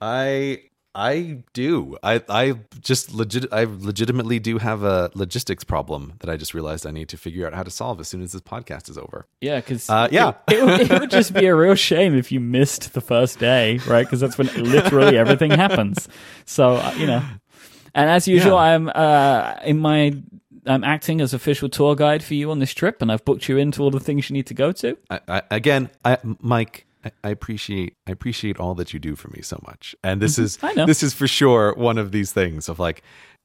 I 0.00 0.60
I 0.94 1.38
do. 1.52 1.96
I 2.02 2.22
I 2.28 2.54
just 2.80 3.12
legit. 3.12 3.46
I 3.52 3.64
legitimately 3.64 4.38
do 4.38 4.58
have 4.58 4.82
a 4.84 5.10
logistics 5.14 5.64
problem 5.64 6.14
that 6.20 6.30
I 6.30 6.36
just 6.36 6.54
realized 6.54 6.86
I 6.86 6.90
need 6.92 7.08
to 7.08 7.16
figure 7.16 7.46
out 7.46 7.52
how 7.54 7.62
to 7.64 7.70
solve 7.70 7.98
as 8.00 8.08
soon 8.08 8.22
as 8.22 8.32
this 8.32 8.42
podcast 8.42 8.88
is 8.88 8.96
over. 8.96 9.26
Yeah, 9.40 9.56
because 9.56 9.90
Uh, 9.90 10.08
yeah. 10.12 10.34
it, 10.48 10.54
it, 10.58 10.64
would- 10.64 10.80
it 10.92 11.00
would 11.00 11.10
just 11.10 11.32
be 11.34 11.46
a 11.46 11.54
real 11.64 11.74
shame 11.74 12.14
if 12.16 12.30
you 12.30 12.38
missed 12.40 12.92
the 12.94 13.00
first 13.00 13.38
day, 13.40 13.78
right? 13.88 14.04
Because 14.06 14.20
that's 14.20 14.38
when 14.38 14.46
literally 14.54 15.18
everything 15.18 15.50
happens. 15.50 16.08
So 16.44 16.74
uh, 16.76 16.94
you 16.96 17.06
know, 17.06 17.22
and 17.94 18.08
as 18.10 18.28
usual, 18.28 18.52
Yeah. 18.52 18.74
I'm 18.74 18.88
uh, 18.94 19.54
in 19.64 19.78
my. 19.80 20.14
I'm 20.66 20.82
acting 20.82 21.20
as 21.20 21.34
official 21.34 21.68
tour 21.68 21.94
guide 21.94 22.22
for 22.24 22.32
you 22.32 22.50
on 22.50 22.58
this 22.58 22.72
trip, 22.72 23.02
and 23.02 23.12
I've 23.12 23.22
booked 23.26 23.50
you 23.50 23.58
into 23.58 23.82
all 23.82 23.90
the 23.90 24.00
things 24.00 24.30
you 24.30 24.34
need 24.34 24.46
to 24.46 24.54
go 24.54 24.72
to. 24.72 24.96
I, 25.10 25.20
I, 25.28 25.42
again, 25.50 25.90
I, 26.06 26.16
Mike, 26.40 26.83
I, 27.04 27.10
I 27.22 27.28
appreciate 27.30 27.96
I 28.06 28.12
appreciate 28.12 28.58
all 28.58 28.74
that 28.76 28.92
you 28.92 28.98
do 29.00 29.14
for 29.16 29.28
me 29.28 29.40
so 29.42 29.60
much, 29.66 29.94
and 30.02 30.20
this 30.22 30.38
is 30.38 30.58
I 30.62 30.72
know. 30.74 30.86
this 30.86 31.02
is 31.02 31.14
for 31.14 31.26
sure 31.28 31.74
one 31.74 31.98
of 31.98 32.12
these 32.12 32.32
things 32.32 32.68
of 32.68 32.78
like, 32.78 33.02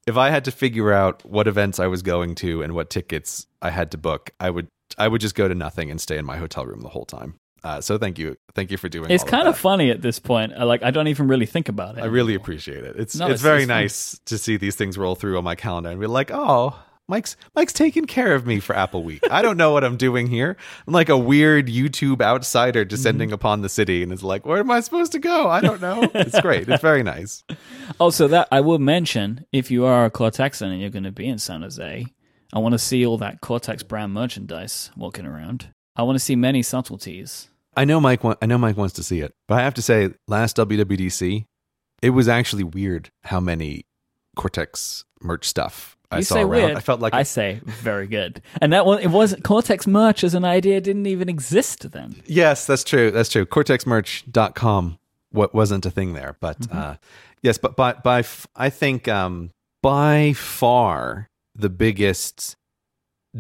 if 0.08 0.18
I 0.18 0.30
had 0.30 0.46
to 0.46 0.52
figure 0.52 0.92
out 0.94 1.24
what 1.26 1.48
events 1.48 1.80
I 1.80 1.88
was 1.88 2.02
going 2.02 2.36
to 2.36 2.62
and 2.64 2.74
what 2.74 2.90
tickets 2.90 3.48
I 3.62 3.70
had 3.70 3.92
to 3.92 3.98
book, 3.98 4.32
I 4.40 4.50
would 4.50 4.68
I 4.98 5.08
would 5.08 5.22
just 5.22 5.36
go 5.36 5.48
to 5.48 5.56
nothing 5.56 5.92
and 5.92 6.00
stay 6.02 6.18
in 6.18 6.26
my 6.26 6.38
hotel 6.38 6.66
room 6.66 6.82
the 6.82 6.90
whole 6.90 7.06
time. 7.06 7.36
Uh, 7.62 7.82
so 7.82 7.98
thank 7.98 8.18
you, 8.18 8.38
thank 8.56 8.72
you 8.72 8.78
for 8.78 8.88
doing. 8.88 9.12
It's 9.12 9.24
kind 9.26 9.46
of 9.48 9.54
of 9.56 9.60
funny 9.60 9.92
at 9.92 10.02
this 10.02 10.18
point. 10.18 10.54
I, 10.58 10.64
Like 10.64 10.82
I 10.82 10.92
don't 10.92 11.08
even 11.10 11.28
really 11.28 11.46
think 11.46 11.68
about 11.68 11.98
it. 11.98 12.02
I 12.02 12.06
really 12.08 12.34
appreciate 12.34 12.86
it. 12.86 12.96
It's 12.98 13.16
No, 13.18 13.26
it's, 13.26 13.32
it's- 13.34 13.42
very 13.42 13.64
it's 13.64 13.70
fun. 13.70 13.82
nice 13.82 14.20
to 14.28 14.38
see 14.38 14.56
these 14.56 14.76
things 14.76 14.98
roll 14.98 15.16
through 15.16 15.38
on 15.38 15.44
my 15.44 15.56
calendar 15.56 15.90
and 15.90 16.00
be 16.00 16.08
like, 16.08 16.32
oh, 16.32 16.74
Mike's 17.10 17.36
Mike's 17.56 17.74
taking 17.74 18.06
care 18.06 18.36
of 18.36 18.46
me 18.46 18.60
for 18.60 18.76
Apple 18.76 19.04
Week. 19.04 19.20
I 19.32 19.42
don't 19.42 19.58
know 19.58 19.72
what 19.74 19.84
I'm 19.84 19.98
doing 19.98 20.28
here. 20.28 20.56
I'm 20.88 20.94
like 20.94 21.10
a 21.10 21.18
weird 21.18 21.68
YouTube 21.68 22.22
outsider 22.22 22.86
descending 22.86 23.32
upon 23.32 23.62
the 23.62 23.68
city, 23.70 24.04
and 24.04 24.12
it's 24.14 24.24
like, 24.24 24.46
where 24.46 24.60
am 24.60 24.70
I 24.70 24.80
supposed 24.80 25.12
to 25.14 25.20
go? 25.20 25.50
I 25.50 25.60
don't 25.60 25.82
know. 25.82 26.10
It's 26.14 26.40
great. 26.40 26.70
It's 26.70 26.82
very 26.82 27.04
nice. 27.04 27.44
Also, 28.00 28.28
that 28.28 28.48
I 28.52 28.62
will 28.62 28.78
mention 28.80 29.46
if 29.52 29.72
you 29.72 29.84
are 29.86 30.06
a 30.06 30.12
Cortexan 30.12 30.68
and 30.72 30.80
you're 30.80 30.92
going 30.92 31.04
to 31.04 31.12
be 31.12 31.28
in 31.28 31.40
San 31.40 31.64
Jose, 31.64 32.06
I 32.54 32.60
want 32.60 32.74
to 32.74 32.80
see 32.80 33.04
all 33.06 33.18
that 33.18 33.42
Cortex 33.42 33.82
brand 33.84 34.14
merchandise 34.14 34.92
walking 34.96 35.26
around. 35.26 35.74
I 35.96 36.04
want 36.04 36.16
to 36.16 36.24
see 36.24 36.36
many 36.36 36.62
subtleties. 36.62 37.50
I 37.76 37.86
know 37.86 38.00
Mike. 38.00 38.24
wa- 38.24 38.36
I 38.42 38.46
know 38.46 38.58
Mike 38.60 38.78
wants 38.78 38.94
to 38.96 39.04
see 39.04 39.22
it, 39.22 39.34
but 39.48 39.58
I 39.58 39.64
have 39.64 39.74
to 39.74 39.82
say, 39.82 40.12
last 40.28 40.56
WWDC, 40.58 41.46
it 42.04 42.12
was 42.12 42.28
actually 42.28 42.64
weird 42.64 43.10
how 43.24 43.40
many 43.40 43.86
Cortex 44.36 45.04
merch 45.22 45.46
stuff 45.48 45.98
I 46.12 46.18
you 46.18 46.24
saw 46.24 46.36
say 46.36 46.42
around. 46.42 46.50
weird. 46.50 46.78
I 46.78 46.80
felt 46.80 47.00
like 47.00 47.14
I 47.14 47.24
say 47.24 47.62
very 47.64 48.08
good. 48.08 48.42
And 48.62 48.74
that 48.74 48.86
one, 48.86 49.00
it 49.00 49.12
was 49.12 49.36
Cortex 49.44 49.86
merch 49.86 50.24
as 50.24 50.34
an 50.34 50.44
idea 50.44 50.82
didn't 50.82 51.06
even 51.06 51.30
exist 51.30 51.92
then. 51.92 52.16
Yes, 52.26 52.66
that's 52.66 52.84
true. 52.84 53.12
That's 53.12 53.30
true. 53.30 53.46
CortexMerch.com 53.46 54.98
what 55.32 55.54
wasn't 55.54 55.86
a 55.86 55.92
thing 55.92 56.14
there, 56.14 56.36
but 56.40 56.58
uh, 56.72 56.96
yes, 57.44 57.58
but 57.58 57.76
by 57.76 57.94
by 57.94 58.20
f- 58.20 58.48
I 58.56 58.70
think 58.70 59.08
um, 59.08 59.52
by 59.84 60.34
far 60.34 61.30
the 61.56 61.70
biggest 61.70 62.56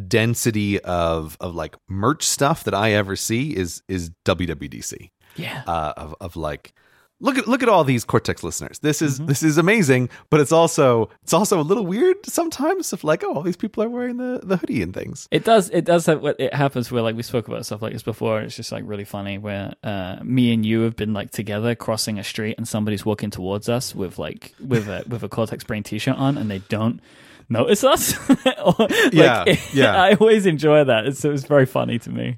density 0.07 0.79
of 0.81 1.35
of 1.39 1.55
like 1.55 1.75
merch 1.87 2.23
stuff 2.23 2.63
that 2.65 2.75
I 2.75 2.91
ever 2.91 3.15
see 3.15 3.55
is 3.55 3.81
is 3.87 4.11
WWDC. 4.25 5.09
Yeah. 5.35 5.63
Uh, 5.65 5.93
of 5.97 6.15
of 6.21 6.35
like 6.35 6.73
look 7.19 7.37
at 7.37 7.47
look 7.47 7.63
at 7.63 7.69
all 7.69 7.83
these 7.83 8.05
Cortex 8.05 8.43
listeners. 8.43 8.79
This 8.79 9.01
is 9.01 9.19
this 9.19 9.43
is 9.43 9.57
amazing, 9.57 10.09
but 10.29 10.39
it's 10.39 10.51
also 10.51 11.09
it's 11.23 11.33
also 11.33 11.59
a 11.59 11.63
little 11.63 11.85
weird 11.85 12.25
sometimes. 12.25 12.93
Of 12.93 13.03
like, 13.03 13.23
oh, 13.23 13.33
all 13.35 13.41
these 13.41 13.57
people 13.57 13.83
are 13.83 13.89
wearing 13.89 14.17
the 14.17 14.39
the 14.43 14.57
hoodie 14.57 14.81
and 14.81 14.93
things. 14.93 15.27
It 15.31 15.43
does. 15.43 15.69
It 15.69 15.85
does. 15.85 16.05
Have, 16.05 16.23
it 16.23 16.53
happens 16.53 16.91
where 16.91 17.01
like 17.01 17.15
we 17.15 17.23
spoke 17.23 17.47
about 17.47 17.65
stuff 17.65 17.81
like 17.81 17.93
this 17.93 18.03
before. 18.03 18.41
It's 18.41 18.55
just 18.55 18.71
like 18.71 18.83
really 18.85 19.05
funny 19.05 19.37
where 19.37 19.73
uh, 19.83 20.17
me 20.23 20.53
and 20.53 20.65
you 20.65 20.81
have 20.81 20.95
been 20.95 21.13
like 21.13 21.31
together 21.31 21.75
crossing 21.75 22.19
a 22.19 22.23
street 22.23 22.55
and 22.57 22.67
somebody's 22.67 23.05
walking 23.05 23.29
towards 23.29 23.69
us 23.69 23.93
with 23.93 24.17
like 24.17 24.53
with 24.59 24.87
a 24.87 25.03
with 25.07 25.23
a 25.23 25.29
Cortex 25.29 25.63
Brain 25.63 25.83
T-shirt 25.83 26.17
on 26.17 26.37
and 26.37 26.49
they 26.49 26.59
don't 26.69 27.01
notice 27.49 27.83
us. 27.83 28.15
Or, 28.59 28.75
like, 28.79 29.13
Yeah, 29.13 29.43
yeah. 29.73 30.01
I 30.01 30.13
always 30.13 30.45
enjoy 30.45 30.83
that. 30.83 31.05
It's 31.05 31.23
it's 31.23 31.43
very 31.43 31.65
funny 31.65 31.99
to 31.99 32.09
me. 32.09 32.37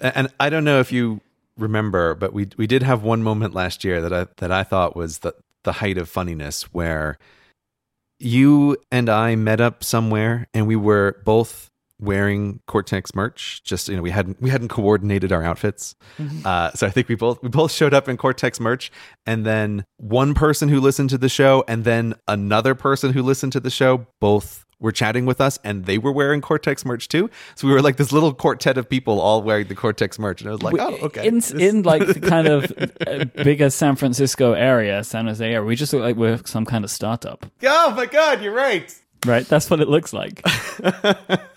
And 0.00 0.28
I 0.40 0.50
don't 0.50 0.64
know 0.64 0.80
if 0.80 0.90
you 0.90 1.20
remember, 1.56 2.14
but 2.14 2.32
we 2.32 2.48
we 2.56 2.66
did 2.66 2.82
have 2.82 3.02
one 3.02 3.22
moment 3.22 3.54
last 3.54 3.84
year 3.84 4.00
that 4.00 4.12
I 4.12 4.26
that 4.38 4.52
I 4.52 4.62
thought 4.62 4.96
was 4.96 5.18
the 5.18 5.34
the 5.64 5.72
height 5.72 5.98
of 5.98 6.08
funniness 6.08 6.64
where 6.72 7.18
you 8.18 8.76
and 8.90 9.08
I 9.08 9.34
met 9.36 9.60
up 9.60 9.82
somewhere 9.84 10.46
and 10.54 10.66
we 10.66 10.76
were 10.76 11.20
both 11.24 11.70
wearing 12.02 12.60
Cortex 12.66 13.14
merch. 13.14 13.62
Just 13.64 13.88
you 13.88 13.96
know, 13.96 14.02
we 14.02 14.10
hadn't 14.10 14.40
we 14.42 14.50
hadn't 14.50 14.68
coordinated 14.68 15.32
our 15.32 15.42
outfits, 15.42 15.94
uh, 16.44 16.72
so 16.72 16.86
I 16.86 16.90
think 16.90 17.08
we 17.08 17.14
both 17.14 17.42
we 17.42 17.48
both 17.48 17.72
showed 17.72 17.94
up 17.94 18.08
in 18.08 18.16
Cortex 18.16 18.60
merch, 18.60 18.90
and 19.24 19.46
then 19.46 19.84
one 19.96 20.34
person 20.34 20.68
who 20.68 20.80
listened 20.80 21.10
to 21.10 21.18
the 21.18 21.28
show, 21.28 21.64
and 21.68 21.84
then 21.84 22.14
another 22.28 22.74
person 22.74 23.12
who 23.12 23.22
listened 23.22 23.52
to 23.52 23.60
the 23.60 23.70
show, 23.70 24.06
both 24.20 24.64
were 24.82 24.92
chatting 24.92 25.24
with 25.24 25.40
us 25.40 25.58
and 25.64 25.86
they 25.86 25.96
were 25.96 26.12
wearing 26.12 26.42
Cortex 26.42 26.84
merch 26.84 27.08
too. 27.08 27.30
So 27.54 27.66
we 27.66 27.72
were 27.72 27.80
like 27.80 27.96
this 27.96 28.12
little 28.12 28.34
quartet 28.34 28.76
of 28.76 28.88
people 28.88 29.20
all 29.20 29.42
wearing 29.42 29.68
the 29.68 29.74
Cortex 29.74 30.18
merch. 30.18 30.42
And 30.42 30.50
I 30.50 30.52
was 30.52 30.62
like, 30.62 30.74
oh, 30.78 30.96
okay. 31.06 31.26
In, 31.26 31.36
This- 31.36 31.52
in 31.52 31.82
like 31.82 32.06
the 32.06 32.20
kind 32.34 32.48
of 32.48 32.70
uh, 33.06 33.24
bigger 33.42 33.70
San 33.70 33.96
Francisco 33.96 34.52
area, 34.52 35.02
San 35.04 35.26
Jose 35.26 35.42
area, 35.44 35.62
we 35.62 35.76
just 35.76 35.92
look 35.94 36.02
like 36.02 36.16
we're 36.16 36.40
some 36.44 36.66
kind 36.66 36.84
of 36.84 36.90
startup, 36.90 37.46
oh 37.62 37.94
my 37.96 38.06
God, 38.06 38.42
you're 38.42 38.52
right. 38.54 38.94
right? 39.24 39.46
That's 39.46 39.70
what 39.70 39.80
it 39.80 39.88
looks 39.88 40.12
like. 40.12 40.44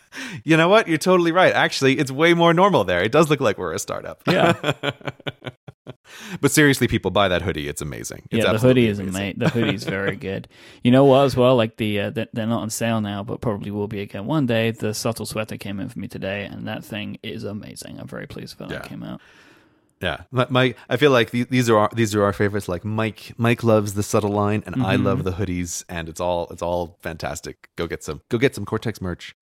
You 0.45 0.55
know 0.55 0.69
what? 0.69 0.87
You're 0.87 0.97
totally 0.97 1.33
right. 1.33 1.53
Actually, 1.53 1.99
it's 1.99 2.09
way 2.09 2.33
more 2.33 2.53
normal 2.53 2.85
there. 2.85 3.01
It 3.03 3.11
does 3.11 3.29
look 3.29 3.41
like 3.41 3.57
we're 3.57 3.73
a 3.73 3.79
startup. 3.79 4.21
Yeah. 4.25 4.53
but 6.41 6.51
seriously, 6.51 6.87
people 6.87 7.11
buy 7.11 7.27
that 7.27 7.41
hoodie. 7.41 7.67
It's 7.67 7.81
amazing. 7.81 8.23
It's 8.31 8.45
yeah, 8.45 8.51
the 8.53 8.59
hoodie 8.59 8.87
is 8.87 8.99
amazing. 8.99 9.35
The 9.37 9.49
hoodie's 9.49 9.83
very 9.83 10.15
good. 10.29 10.47
You 10.83 10.91
know 10.91 11.05
what? 11.05 11.25
As 11.25 11.35
well, 11.35 11.55
like 11.55 11.77
the 11.77 11.99
uh, 11.99 12.09
they're 12.11 12.27
they're 12.33 12.47
not 12.47 12.61
on 12.61 12.69
sale 12.69 13.01
now, 13.01 13.23
but 13.23 13.41
probably 13.41 13.71
will 13.71 13.87
be 13.87 14.01
again 14.01 14.25
one 14.25 14.45
day. 14.45 14.71
The 14.71 14.93
subtle 14.93 15.25
sweater 15.25 15.57
came 15.57 15.79
in 15.79 15.89
for 15.89 15.99
me 15.99 16.07
today, 16.07 16.45
and 16.45 16.67
that 16.67 16.83
thing 16.83 17.17
is 17.23 17.43
amazing. 17.43 17.99
I'm 17.99 18.07
very 18.07 18.27
pleased 18.27 18.57
with 18.59 18.69
how 18.69 18.75
that 18.75 18.83
Yeah. 18.85 18.89
came 18.89 19.03
out. 19.03 19.21
Yeah, 20.01 20.23
Mike. 20.49 20.77
I 20.89 20.97
feel 20.97 21.11
like 21.11 21.31
these, 21.31 21.69
are 21.69 21.77
our, 21.77 21.89
these 21.93 22.13
are 22.13 22.21
our 22.23 22.33
favorites. 22.33 22.67
Like 22.67 22.83
Mike, 22.83 23.31
Mike 23.37 23.63
loves 23.63 23.93
the 23.93 24.03
subtle 24.03 24.29
line, 24.29 24.61
and 24.65 24.75
I 24.83 24.95
Mm-hmm. 24.95 25.05
love 25.05 25.23
the 25.23 25.31
hoodies, 25.31 25.85
and 25.87 26.09
it's 26.09 26.19
all 26.19 26.47
it's 26.51 26.61
all 26.61 26.97
fantastic. 27.01 27.69
Go 27.77 27.87
get 27.87 28.03
some. 28.03 28.21
Go 28.29 28.37
get 28.37 28.53
some 28.53 28.65
Cortex 28.65 28.99
merch. 29.01 29.35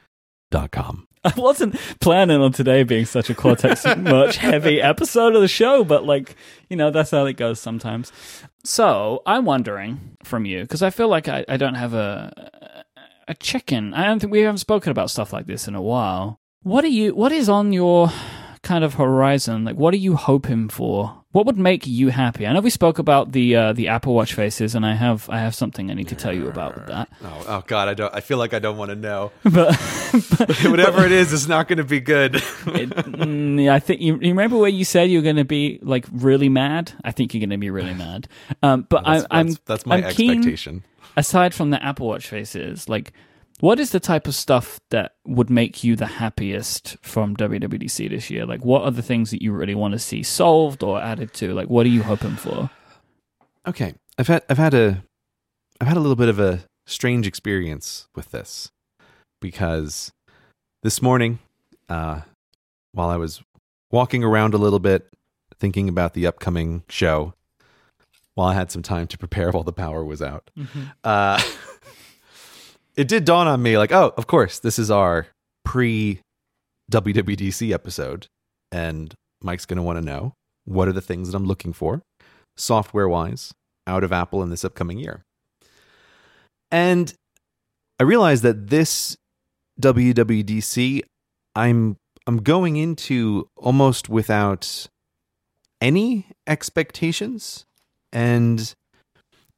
Dot 0.51 0.71
com. 0.71 1.07
I 1.25 1.33
wasn't 1.37 1.75
planning 2.01 2.41
on 2.41 2.51
today 2.51 2.83
being 2.83 3.05
such 3.05 3.29
a 3.29 3.35
Cortex 3.35 3.85
merch 3.97 4.37
heavy 4.37 4.81
episode 4.81 5.35
of 5.35 5.41
the 5.41 5.47
show, 5.47 5.83
but 5.83 6.05
like, 6.05 6.35
you 6.69 6.75
know, 6.75 6.91
that's 6.91 7.11
how 7.11 7.25
it 7.25 7.37
goes 7.37 7.59
sometimes. 7.59 8.11
So 8.65 9.21
I'm 9.25 9.45
wondering 9.45 10.17
from 10.23 10.45
you, 10.45 10.61
because 10.61 10.83
I 10.83 10.89
feel 10.89 11.07
like 11.07 11.27
I, 11.27 11.45
I 11.47 11.57
don't 11.57 11.75
have 11.75 11.93
a 11.93 12.51
a 13.27 13.33
check-in. 13.33 13.93
I 13.93 14.05
don't 14.05 14.19
think 14.19 14.33
we 14.33 14.41
haven't 14.41 14.57
spoken 14.57 14.91
about 14.91 15.09
stuff 15.09 15.31
like 15.31 15.45
this 15.45 15.67
in 15.67 15.75
a 15.75 15.81
while. 15.81 16.39
What 16.63 16.83
are 16.83 16.89
you 16.89 17.15
what 17.15 17.31
is 17.31 17.47
on 17.47 17.71
your 17.73 18.09
kind 18.63 18.83
of 18.83 18.95
horizon? 18.95 19.63
Like 19.65 19.75
what 19.75 19.93
are 19.93 19.97
you 19.97 20.15
hoping 20.15 20.69
for? 20.69 21.19
What 21.33 21.47
would 21.47 21.57
make 21.57 21.87
you 21.87 22.09
happy? 22.09 22.45
I 22.45 22.53
know 22.53 22.59
we 22.61 22.69
spoke 22.69 22.99
about 22.99 23.31
the 23.31 23.55
uh, 23.55 23.73
the 23.73 23.87
Apple 23.87 24.13
Watch 24.13 24.35
faces, 24.35 24.75
and 24.75 24.85
I 24.85 24.93
have 24.93 25.27
I 25.31 25.39
have 25.39 25.55
something 25.55 25.89
I 25.89 25.95
need 25.95 26.07
to 26.09 26.15
tell 26.15 26.31
you 26.33 26.47
about 26.47 26.75
with 26.75 26.87
that. 26.87 27.09
Oh, 27.23 27.45
oh 27.47 27.63
God, 27.65 27.87
I 27.87 27.93
don't. 27.95 28.13
I 28.13 28.19
feel 28.19 28.37
like 28.37 28.53
I 28.53 28.59
don't 28.59 28.77
want 28.77 28.89
to 28.89 28.95
know. 28.95 29.31
But 29.43 29.75
Whatever 30.69 31.05
it 31.05 31.11
is, 31.11 31.33
it's 31.33 31.47
not 31.47 31.67
going 31.67 31.77
to 31.79 31.83
be 31.83 31.99
good. 31.99 32.35
It, 32.35 32.89
mm, 32.91 33.63
yeah, 33.63 33.73
I 33.73 33.79
think 33.79 34.01
you, 34.01 34.13
you 34.21 34.29
remember 34.29 34.57
where 34.57 34.69
you 34.69 34.85
said 34.85 35.09
you're 35.09 35.23
going 35.23 35.37
to 35.37 35.45
be 35.45 35.79
like 35.81 36.05
really 36.11 36.49
mad. 36.49 36.91
I 37.03 37.11
think 37.11 37.33
you're 37.33 37.39
going 37.41 37.49
to 37.49 37.57
be 37.57 37.71
really 37.71 37.95
mad. 37.95 38.27
Um, 38.61 38.85
but 38.87 39.03
that's, 39.03 39.25
I, 39.31 39.39
I'm 39.39 39.47
that's, 39.47 39.59
that's 39.65 39.85
my 39.87 39.95
I'm 40.03 40.13
keen- 40.13 40.31
expectation. 40.37 40.83
aside 41.17 41.55
from 41.55 41.71
the 41.71 41.83
Apple 41.83 42.07
Watch 42.07 42.27
faces, 42.27 42.87
like 42.87 43.11
what 43.63 43.79
is 43.79 43.91
the 43.91 43.99
type 44.01 44.27
of 44.27 44.35
stuff 44.35 44.81
that 44.89 45.13
would 45.25 45.49
make 45.49 45.85
you 45.85 45.95
the 45.95 46.05
happiest 46.05 46.97
from 47.01 47.33
WWDC 47.37 48.09
this 48.09 48.29
year? 48.29 48.45
Like, 48.45 48.65
what 48.65 48.81
are 48.81 48.91
the 48.91 49.01
things 49.01 49.31
that 49.31 49.41
you 49.41 49.53
really 49.53 49.73
want 49.73 49.93
to 49.93 49.99
see 49.99 50.21
solved 50.21 50.83
or 50.83 51.01
added 51.01 51.33
to? 51.35 51.53
Like, 51.53 51.69
what 51.69 51.85
are 51.85 51.89
you 51.89 52.03
hoping 52.03 52.35
for? 52.35 52.69
Okay, 53.65 53.93
I've 54.17 54.27
had 54.27 54.43
I've 54.49 54.57
had 54.57 54.73
a 54.73 55.05
I've 55.79 55.87
had 55.87 55.95
a 55.95 56.01
little 56.01 56.17
bit 56.17 56.27
of 56.27 56.41
a 56.41 56.65
strange 56.85 57.25
experience 57.25 58.09
with 58.13 58.31
this 58.31 58.69
because 59.39 60.11
this 60.81 61.01
morning, 61.01 61.39
uh, 61.87 62.19
while 62.91 63.09
I 63.09 63.15
was 63.15 63.41
walking 63.91 64.25
around 64.25 64.53
a 64.53 64.57
little 64.57 64.79
bit, 64.79 65.07
thinking 65.57 65.87
about 65.87 66.15
the 66.15 66.27
upcoming 66.27 66.83
show, 66.89 67.33
while 68.35 68.49
I 68.49 68.55
had 68.55 68.71
some 68.71 68.83
time 68.83 69.07
to 69.07 69.17
prepare 69.17 69.51
while 69.51 69.63
the 69.63 69.71
power 69.71 70.03
was 70.03 70.21
out, 70.21 70.51
uh, 71.05 71.41
it 72.95 73.07
did 73.07 73.25
dawn 73.25 73.47
on 73.47 73.61
me 73.61 73.77
like, 73.77 73.91
oh, 73.91 74.13
of 74.17 74.27
course, 74.27 74.59
this 74.59 74.77
is 74.77 74.91
our 74.91 75.27
pre 75.63 76.19
WWDC 76.91 77.71
episode, 77.71 78.27
and 78.71 79.13
Mike's 79.41 79.65
going 79.65 79.77
to 79.77 79.83
want 79.83 79.97
to 79.97 80.05
know 80.05 80.33
what 80.65 80.87
are 80.87 80.93
the 80.93 81.01
things 81.01 81.31
that 81.31 81.37
I'm 81.37 81.45
looking 81.45 81.73
for, 81.73 82.01
software 82.55 83.09
wise, 83.09 83.53
out 83.87 84.03
of 84.03 84.11
Apple 84.11 84.43
in 84.43 84.49
this 84.49 84.63
upcoming 84.63 84.99
year. 84.99 85.23
And 86.71 87.13
I 87.99 88.03
realized 88.03 88.43
that 88.43 88.67
this 88.67 89.15
WWDC, 89.81 91.01
I'm 91.55 91.97
I'm 92.25 92.37
going 92.37 92.77
into 92.77 93.47
almost 93.57 94.07
without 94.07 94.87
any 95.81 96.27
expectations, 96.47 97.65
and 98.11 98.73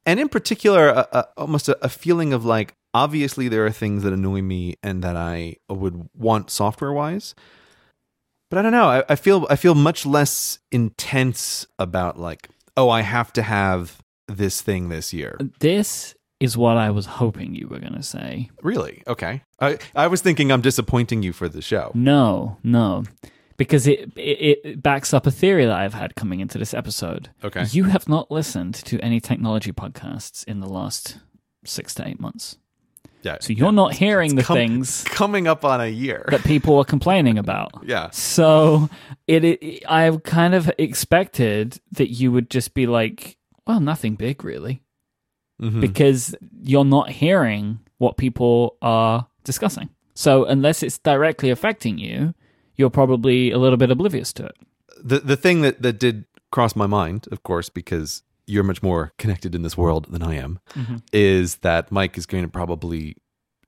and 0.06 0.20
in 0.20 0.30
particular, 0.30 0.90
a, 0.90 1.08
a, 1.12 1.28
almost 1.38 1.70
a, 1.70 1.78
a 1.84 1.90
feeling 1.90 2.34
of 2.34 2.46
like 2.46 2.74
obviously 2.96 3.50
there 3.50 3.66
are 3.66 3.72
things 3.72 4.04
that 4.04 4.14
annoy 4.14 4.42
me 4.42 4.76
and 4.82 5.04
that 5.04 5.18
I 5.18 5.58
would 5.70 6.08
want 6.16 6.50
software 6.50 6.94
wise. 6.94 7.36
But 8.50 8.60
I 8.60 8.62
don't 8.62 8.72
know. 8.72 8.88
I, 8.88 9.04
I 9.10 9.16
feel 9.16 9.46
I 9.50 9.58
feel 9.58 9.76
much 9.76 10.06
less 10.06 10.60
intense 10.72 11.68
about 11.78 12.18
like, 12.18 12.48
oh, 12.78 12.90
I 12.90 13.02
have 13.02 13.34
to 13.34 13.44
have 13.44 14.02
this 14.28 14.62
thing 14.62 14.88
this 14.90 15.14
year. 15.14 15.38
This 15.60 16.16
is 16.40 16.58
what 16.58 16.78
I 16.78 16.90
was 16.90 17.06
hoping 17.06 17.54
you 17.54 17.68
were 17.68 17.80
going 17.80 17.96
to 17.96 18.04
say. 18.04 18.50
Really? 18.62 19.04
Okay. 19.08 19.42
I 19.60 19.78
I 19.94 20.08
was 20.08 20.22
thinking 20.22 20.52
I'm 20.52 20.62
disappointing 20.62 21.22
you 21.22 21.34
for 21.34 21.50
the 21.50 21.62
show. 21.62 21.92
No, 21.94 22.58
no. 22.64 23.04
Because 23.58 23.88
it, 23.88 24.12
it 24.16 24.60
it 24.64 24.84
backs 24.84 25.14
up 25.14 25.28
a 25.28 25.32
theory 25.32 25.66
that 25.66 25.78
I've 25.78 25.94
had 25.94 26.16
coming 26.16 26.40
into 26.40 26.58
this 26.58 26.74
episode. 26.74 27.30
Okay. 27.44 27.66
You 27.72 27.86
have 27.86 28.08
not 28.08 28.32
listened 28.32 28.76
to 28.76 29.00
any 29.02 29.20
technology 29.20 29.74
podcasts 29.74 30.46
in 30.46 30.62
the 30.62 30.70
last 30.70 31.20
six 31.66 31.94
to 31.96 32.08
eight 32.08 32.22
months. 32.22 32.58
Yeah. 33.24 33.38
So 33.42 33.54
you're 33.54 33.72
not 33.72 33.94
hearing 33.94 34.36
the 34.36 34.44
com- 34.44 34.56
things 34.56 35.04
coming 35.06 35.48
up 35.48 35.66
on 35.66 35.82
a 35.82 35.88
year. 35.88 36.26
that 36.30 36.44
people 36.44 36.78
are 36.78 36.86
complaining 36.86 37.38
about. 37.38 37.72
yeah. 37.86 38.10
So 38.12 38.90
it, 39.28 39.44
it 39.44 39.84
I 39.90 40.16
kind 40.24 40.54
of 40.54 40.72
expected 40.78 41.80
that 41.94 42.10
you 42.12 42.32
would 42.32 42.50
just 42.50 42.74
be 42.74 42.86
like, 42.88 43.38
well, 43.68 43.80
nothing 43.80 44.16
big 44.16 44.44
really, 44.44 44.82
Mhm. 45.62 45.82
because 45.82 46.36
you're 46.62 46.86
not 46.86 47.10
hearing 47.10 47.80
what 47.98 48.18
people 48.18 48.78
are 48.82 49.28
discussing. 49.44 49.90
So 50.14 50.46
unless 50.46 50.84
it's 50.84 50.98
directly 51.00 51.50
affecting 51.50 51.98
you, 51.98 52.34
you're 52.76 52.90
probably 52.90 53.52
a 53.52 53.58
little 53.58 53.78
bit 53.78 53.90
oblivious 53.92 54.34
to 54.34 54.46
it. 54.46 54.56
the 55.04 55.20
the 55.20 55.36
thing 55.38 55.62
that 55.62 55.82
that 55.82 56.00
did 56.00 56.26
cross 56.52 56.76
my 56.76 56.88
mind, 56.88 57.28
of 57.32 57.42
course, 57.44 57.70
because 57.70 58.22
you're 58.48 58.64
much 58.64 58.82
more 58.84 59.12
connected 59.18 59.56
in 59.56 59.62
this 59.64 59.76
world 59.78 60.08
than 60.12 60.22
I 60.24 60.36
am, 60.36 60.60
Mm-hmm. 60.76 60.98
is 61.14 61.56
that 61.58 61.92
Mike 61.92 62.18
is 62.18 62.26
going 62.26 62.44
to 62.44 62.50
probably 62.50 63.16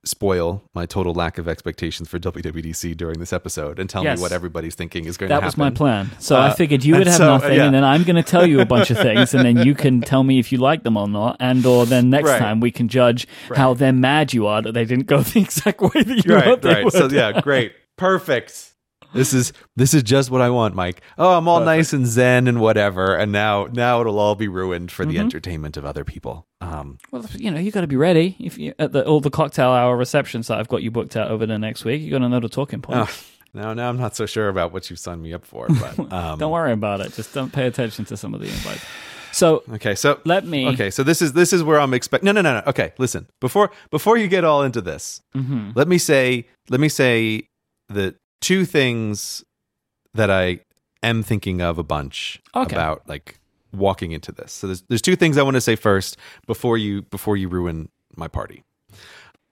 spoil 0.05 0.63
my 0.73 0.85
total 0.85 1.13
lack 1.13 1.37
of 1.37 1.49
expectations 1.49 2.07
for 2.07 2.17
WWDC 2.17 2.95
during 2.95 3.19
this 3.19 3.33
episode 3.33 3.77
and 3.77 3.89
tell 3.89 4.03
Yes. 4.05 4.17
me 4.17 4.21
what 4.21 4.31
everybody's 4.31 4.73
thinking 4.75 5.03
is 5.05 5.17
going 5.17 5.27
That 5.29 5.39
to 5.39 5.41
happen. 5.45 5.59
That 5.59 5.63
was 5.65 5.71
my 5.73 5.75
plan. 5.75 6.09
So 6.19 6.37
I 6.37 6.47
Uh, 6.49 6.53
figured 6.53 6.85
you 6.85 6.95
would 6.95 7.07
have 7.07 7.15
so, 7.17 7.27
nothing, 7.27 7.57
yeah. 7.57 7.65
and 7.65 7.75
then 7.75 7.83
I'm 7.83 8.03
going 8.03 8.15
to 8.15 8.23
tell 8.23 8.45
you 8.45 8.61
a 8.61 8.65
bunch 8.65 8.89
of 8.89 8.97
things, 8.97 9.33
and 9.33 9.43
then 9.43 9.65
you 9.65 9.75
can 9.75 9.99
tell 10.11 10.23
me 10.23 10.39
if 10.39 10.51
you 10.53 10.59
like 10.59 10.83
them 10.83 10.95
or 10.95 11.09
not, 11.09 11.35
and 11.41 11.65
or 11.65 11.85
then 11.85 12.09
next 12.09 12.29
Right. 12.29 12.39
time 12.39 12.61
we 12.61 12.71
can 12.71 12.87
judge 12.87 13.27
how 13.55 13.73
then 13.73 13.99
mad 13.99 14.31
you 14.33 14.45
are 14.47 14.61
that 14.61 14.71
they 14.73 14.85
didn't 14.85 15.07
go 15.07 15.21
the 15.23 15.41
exact 15.41 15.81
way 15.81 15.89
that 16.03 16.25
you 16.25 16.33
Right, 16.35 16.43
hoped 16.45 16.61
they 16.61 16.73
right. 16.73 16.83
would. 16.85 16.93
So 16.93 17.09
yeah, 17.09 17.41
great. 17.41 17.73
Perfect. 17.97 18.66
This 19.13 19.33
is 19.33 19.53
this 19.75 19.93
is 19.93 20.03
just 20.03 20.29
what 20.29 20.41
I 20.41 20.49
want, 20.49 20.75
Mike. 20.75 21.01
Oh, 21.17 21.37
I'm 21.37 21.47
all 21.47 21.61
nice 21.61 21.93
and 21.93 22.05
zen 22.05 22.47
and 22.47 22.59
whatever, 22.59 23.15
and 23.15 23.31
now 23.31 23.67
now 23.71 24.01
it'll 24.01 24.19
all 24.19 24.35
be 24.35 24.47
ruined 24.47 24.91
for 24.91 25.03
Mm-hmm. 25.03 25.11
the 25.13 25.19
entertainment 25.19 25.77
of 25.77 25.85
other 25.85 26.03
people. 26.03 26.45
Um, 26.61 26.97
Well, 27.11 27.25
you 27.35 27.49
know, 27.51 27.59
you 27.59 27.71
got 27.71 27.81
to 27.81 27.87
be 27.87 27.95
ready. 27.95 28.35
If 28.39 28.57
you 28.57 28.73
at 28.79 28.91
the 28.91 29.05
all 29.05 29.21
the 29.21 29.29
cocktail 29.29 29.69
hour 29.69 29.95
receptions 29.95 30.47
that 30.47 30.59
I've 30.59 30.67
got 30.67 30.83
you 30.83 30.91
booked 30.91 31.15
out 31.15 31.31
over 31.31 31.45
the 31.45 31.57
next 31.57 31.85
week, 31.85 32.01
you 32.01 32.11
got 32.11 32.19
know 32.21 32.39
the 32.39 32.49
talking 32.49 32.81
point. 32.81 32.99
oh, 33.09 33.09
now 33.53 33.73
now 33.73 33.89
I'm 33.89 33.97
not 33.97 34.15
so 34.15 34.25
sure 34.25 34.49
about 34.49 34.73
what 34.73 34.89
you've 34.89 34.99
signed 34.99 35.21
me 35.21 35.33
up 35.33 35.45
for, 35.45 35.67
but 35.67 35.99
um, 36.11 36.37
Don't 36.39 36.51
worry 36.51 36.73
about 36.73 36.99
it. 37.01 37.13
Just 37.13 37.33
don't 37.33 37.51
pay 37.53 37.65
attention 37.67 38.05
to 38.05 38.17
some 38.17 38.33
of 38.33 38.41
the 38.41 38.47
invites. 38.47 38.83
So 39.31 39.63
Okay, 39.73 39.93
so 39.95 40.19
let 40.25 40.45
me. 40.45 40.67
Okay, 40.69 40.89
so 40.89 41.03
this 41.03 41.21
is 41.21 41.33
this 41.33 41.53
is 41.53 41.63
where 41.63 41.79
I'm 41.79 41.93
expect. 41.93 42.23
No, 42.23 42.31
no, 42.31 42.41
no, 42.41 42.55
no. 42.55 42.63
Okay, 42.67 42.93
listen. 42.97 43.27
Before 43.39 43.71
before 43.91 44.17
you 44.17 44.27
get 44.27 44.43
all 44.43 44.63
into 44.63 44.81
this, 44.81 45.21
Mhm. 45.35 45.73
let 45.75 45.87
me 45.87 45.97
say 45.97 46.45
let 46.69 46.79
me 46.79 46.89
say 46.89 47.47
the 47.89 48.15
two 48.41 48.65
things 48.65 49.43
that 50.13 50.29
I 50.31 50.59
am 51.03 51.23
thinking 51.23 51.61
of 51.61 51.77
a 51.77 51.83
bunch 51.83 52.41
Okay. 52.55 52.75
about 52.75 53.07
like 53.07 53.39
walking 53.73 54.11
into 54.11 54.31
this. 54.31 54.51
So 54.51 54.67
there's 54.67 54.81
there's 54.89 55.01
two 55.01 55.15
things 55.15 55.37
I 55.37 55.43
want 55.43 55.55
to 55.55 55.61
say 55.61 55.75
first 55.75 56.17
before 56.45 56.77
you 56.77 57.03
before 57.03 57.37
you 57.37 57.47
ruin 57.49 57.89
my 58.15 58.27
party. 58.27 58.63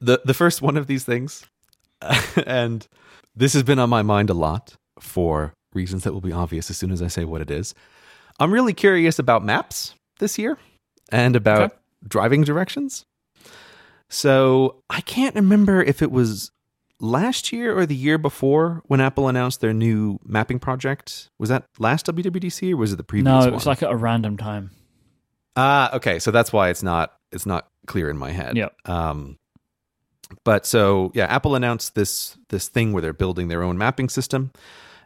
The 0.02 0.22
the 0.26 0.34
first 0.34 0.62
one 0.62 0.78
of 0.78 0.88
these 0.88 1.04
things, 1.04 1.46
and 2.46 2.88
this 3.36 3.54
has 3.54 3.64
been 3.64 3.80
on 3.80 3.90
my 3.90 4.02
mind 4.02 4.30
a 4.30 4.34
lot 4.34 4.76
for 5.00 5.54
reasons 5.74 6.04
that 6.04 6.14
will 6.14 6.22
be 6.22 6.32
obvious 6.32 6.70
as 6.70 6.78
soon 6.78 6.92
as 6.92 7.02
I 7.02 7.08
say 7.08 7.26
what 7.26 7.42
it 7.42 7.52
is. 7.52 7.74
I'm 8.40 8.52
really 8.54 8.74
curious 8.74 9.20
about 9.20 9.44
maps 9.44 9.94
this 10.20 10.38
year 10.38 10.58
and 11.12 11.36
about 11.36 11.72
Okay. 11.72 11.76
driving 12.08 12.44
directions. 12.44 13.06
So 14.10 14.82
I 14.90 15.02
can't 15.02 15.36
remember 15.36 15.82
if 15.82 16.02
it 16.02 16.12
was 16.12 16.52
last 17.00 17.52
year 17.52 17.78
or 17.78 17.86
the 17.86 17.96
year 17.96 18.18
before 18.18 18.82
when 18.86 19.02
Apple 19.02 19.28
announced 19.28 19.62
their 19.62 19.74
new 19.74 20.20
mapping 20.26 20.60
project. 20.60 21.30
Was 21.38 21.50
that 21.50 21.66
last 21.80 22.06
WWDC 22.08 22.74
or 22.74 22.78
was 22.78 22.94
it 22.94 22.96
the 22.96 23.04
previous 23.04 23.26
No, 23.26 23.40
one? 23.40 23.48
it 23.50 23.54
was 23.54 23.66
like 23.66 23.84
at 23.84 23.92
a 23.92 23.96
random 23.96 24.38
time. 24.38 24.72
Ah, 25.56 25.94
okay. 25.96 26.20
So 26.20 26.32
that's 26.32 26.52
why 26.54 26.70
it's 26.70 26.84
not 26.84 27.14
it's 27.32 27.46
not 27.46 27.68
clear 27.88 28.10
in 28.10 28.18
my 28.18 28.32
head. 28.32 28.56
Yep. 28.58 28.76
Um 28.86 29.38
but 30.44 30.66
so 30.66 31.12
yeah, 31.14 31.26
Apple 31.26 31.56
announced 31.56 31.96
this 31.96 32.38
this 32.50 32.68
thing 32.68 32.94
where 32.94 33.02
they're 33.02 33.14
building 33.14 33.48
their 33.48 33.62
own 33.62 33.78
mapping 33.78 34.10
system, 34.10 34.52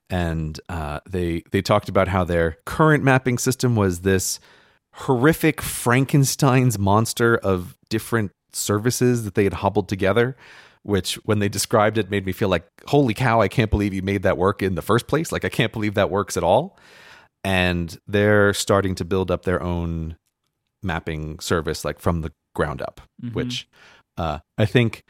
and 0.10 0.60
uh, 0.70 1.02
they 1.10 1.44
they 1.52 1.62
talked 1.62 1.90
about 1.90 2.08
how 2.08 2.24
their 2.24 2.56
current 2.66 3.04
mapping 3.04 3.38
system 3.38 3.76
was 3.76 4.00
this 4.02 4.40
horrific 4.94 5.62
Frankenstein's 5.62 6.80
monster 6.80 7.36
of 7.38 7.78
different 7.90 8.32
services 8.54 9.26
that 9.26 9.36
they 9.36 9.44
had 9.44 9.54
hobbled 9.54 9.90
together. 9.90 10.38
Which, 10.84 11.16
when 11.26 11.40
they 11.40 11.50
described 11.50 11.98
it, 11.98 12.10
made 12.10 12.26
me 12.26 12.32
feel 12.32 12.48
like, 12.50 12.66
holy 12.88 13.14
cow, 13.14 13.42
I 13.42 13.48
can't 13.50 13.70
believe 13.70 13.94
you 13.94 14.02
made 14.02 14.24
that 14.24 14.38
work 14.38 14.62
in 14.64 14.76
the 14.76 14.82
first 14.82 15.08
place. 15.08 15.32
Like, 15.32 15.44
I 15.44 15.50
can't 15.50 15.74
believe 15.74 15.94
that 15.96 16.10
works 16.10 16.38
at 16.38 16.44
all. 16.44 16.78
And 17.44 17.98
they're 18.08 18.54
starting 18.54 18.96
to 18.96 19.06
build 19.06 19.30
up 19.32 19.44
their 19.44 19.62
own 19.62 20.18
mapping 20.84 21.40
service, 21.40 21.84
like 21.86 22.00
from 22.00 22.22
the 22.22 22.32
ground 22.56 22.82
up, 22.82 23.02
Mhm. 23.24 23.34
which 23.34 23.68
uh, 24.18 24.40
I 24.58 24.66
think 24.66 25.04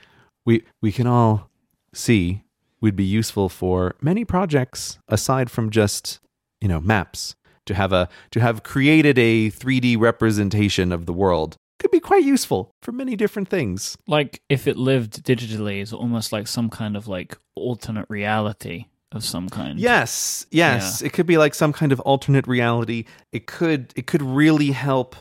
we 0.46 0.64
we 0.82 0.92
can 0.92 1.08
all 1.08 1.50
see 1.94 2.44
would 2.82 2.96
be 2.96 3.04
useful 3.04 3.50
for 3.50 3.96
many 4.02 4.24
projects 4.24 5.00
aside 5.08 5.50
from 5.50 5.70
just 5.72 6.20
you 6.62 6.68
know 6.68 6.80
maps 6.80 7.36
to 7.66 7.74
have 7.74 7.92
a 7.92 8.08
to 8.32 8.40
have 8.40 8.62
created 8.64 9.18
a 9.18 9.50
3D 9.50 9.96
representation 9.98 10.92
of 10.92 11.06
the 11.08 11.14
world 11.14 11.56
could 11.80 11.92
be 11.92 12.00
quite 12.00 12.24
useful 12.24 12.76
for 12.82 12.92
many 12.92 13.16
different 13.16 13.48
things. 13.50 13.98
like 14.08 14.42
if 14.50 14.68
it 14.68 14.78
lived 14.78 15.24
digitally 15.24 15.82
is 15.82 15.92
almost 15.94 16.32
like 16.32 16.48
some 16.48 16.70
kind 16.70 16.96
of 16.96 17.08
like 17.08 17.38
alternate 17.56 18.06
reality 18.10 18.86
of 19.12 19.24
some 19.24 19.50
kind. 19.50 19.80
Yes, 19.80 20.46
yes, 20.52 21.02
it 21.02 21.14
could 21.14 21.26
be 21.26 21.38
like 21.38 21.56
some 21.56 21.74
kind 21.74 21.92
of 21.92 22.00
alternate 22.02 22.48
reality. 22.48 23.06
It 23.32 23.48
could 23.48 23.92
it 23.96 24.06
could 24.06 24.22
really 24.22 24.72
help 24.72 25.16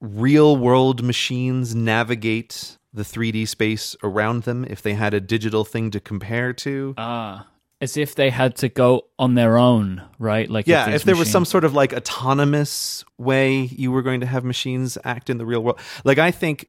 real 0.00 0.56
world 0.56 1.02
machines 1.02 1.74
navigate 1.74 2.78
the 2.92 3.02
3D 3.02 3.48
space 3.48 3.96
around 4.04 4.44
them 4.44 4.64
if 4.68 4.82
they 4.82 4.94
had 4.94 5.14
a 5.14 5.20
digital 5.20 5.64
thing 5.64 5.90
to 5.90 5.98
compare 5.98 6.52
to. 6.52 6.94
Ah, 6.96 7.46
as 7.80 7.96
if 7.96 8.14
they 8.14 8.30
had 8.30 8.56
to 8.56 8.68
go 8.68 9.02
on 9.18 9.34
their 9.34 9.58
own, 9.58 10.02
right? 10.18 10.48
Like 10.48 10.66
yeah, 10.66 10.86
these 10.86 10.96
if 10.96 11.04
there 11.04 11.16
was 11.16 11.30
some 11.30 11.44
sort 11.44 11.64
of 11.64 11.74
like 11.74 11.92
autonomous 11.92 13.04
way 13.18 13.62
you 13.62 13.90
were 13.92 14.02
going 14.02 14.20
to 14.20 14.26
have 14.26 14.44
machines 14.44 14.96
act 15.04 15.28
in 15.28 15.38
the 15.38 15.46
real 15.46 15.62
world. 15.62 15.78
Like 16.04 16.18
I 16.18 16.30
think 16.30 16.68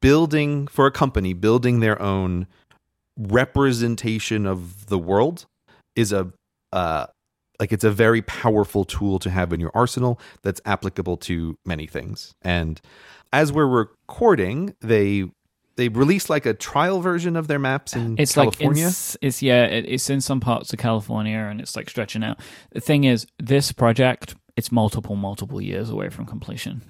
building 0.00 0.66
for 0.66 0.86
a 0.86 0.90
company, 0.90 1.34
building 1.34 1.80
their 1.80 2.00
own 2.00 2.46
representation 3.18 4.46
of 4.46 4.86
the 4.86 4.98
world 4.98 5.46
is 5.94 6.12
a 6.12 6.32
uh 6.72 7.06
like 7.58 7.72
it's 7.72 7.84
a 7.84 7.90
very 7.90 8.20
powerful 8.22 8.84
tool 8.84 9.18
to 9.18 9.30
have 9.30 9.52
in 9.52 9.60
your 9.60 9.70
arsenal 9.74 10.20
that's 10.42 10.60
applicable 10.66 11.16
to 11.16 11.56
many 11.64 11.86
things. 11.86 12.34
And 12.42 12.80
as 13.32 13.52
we're 13.52 13.66
recording, 13.66 14.74
they 14.80 15.24
they 15.76 15.88
released 15.88 16.28
like 16.30 16.46
a 16.46 16.54
trial 16.54 17.00
version 17.00 17.36
of 17.36 17.48
their 17.48 17.58
maps 17.58 17.94
in 17.94 18.16
It's 18.18 18.34
California. 18.34 18.84
like 18.84 18.90
it's, 18.92 19.16
it's 19.20 19.42
yeah, 19.42 19.64
it, 19.64 19.84
it's 19.86 20.08
in 20.10 20.20
some 20.20 20.40
parts 20.40 20.72
of 20.72 20.78
California, 20.78 21.36
and 21.38 21.60
it's 21.60 21.76
like 21.76 21.88
stretching 21.90 22.24
out. 22.24 22.38
The 22.72 22.80
thing 22.80 23.04
is, 23.04 23.26
this 23.38 23.72
project 23.72 24.34
it's 24.56 24.72
multiple, 24.72 25.16
multiple 25.16 25.60
years 25.60 25.90
away 25.90 26.08
from 26.08 26.24
completion. 26.24 26.80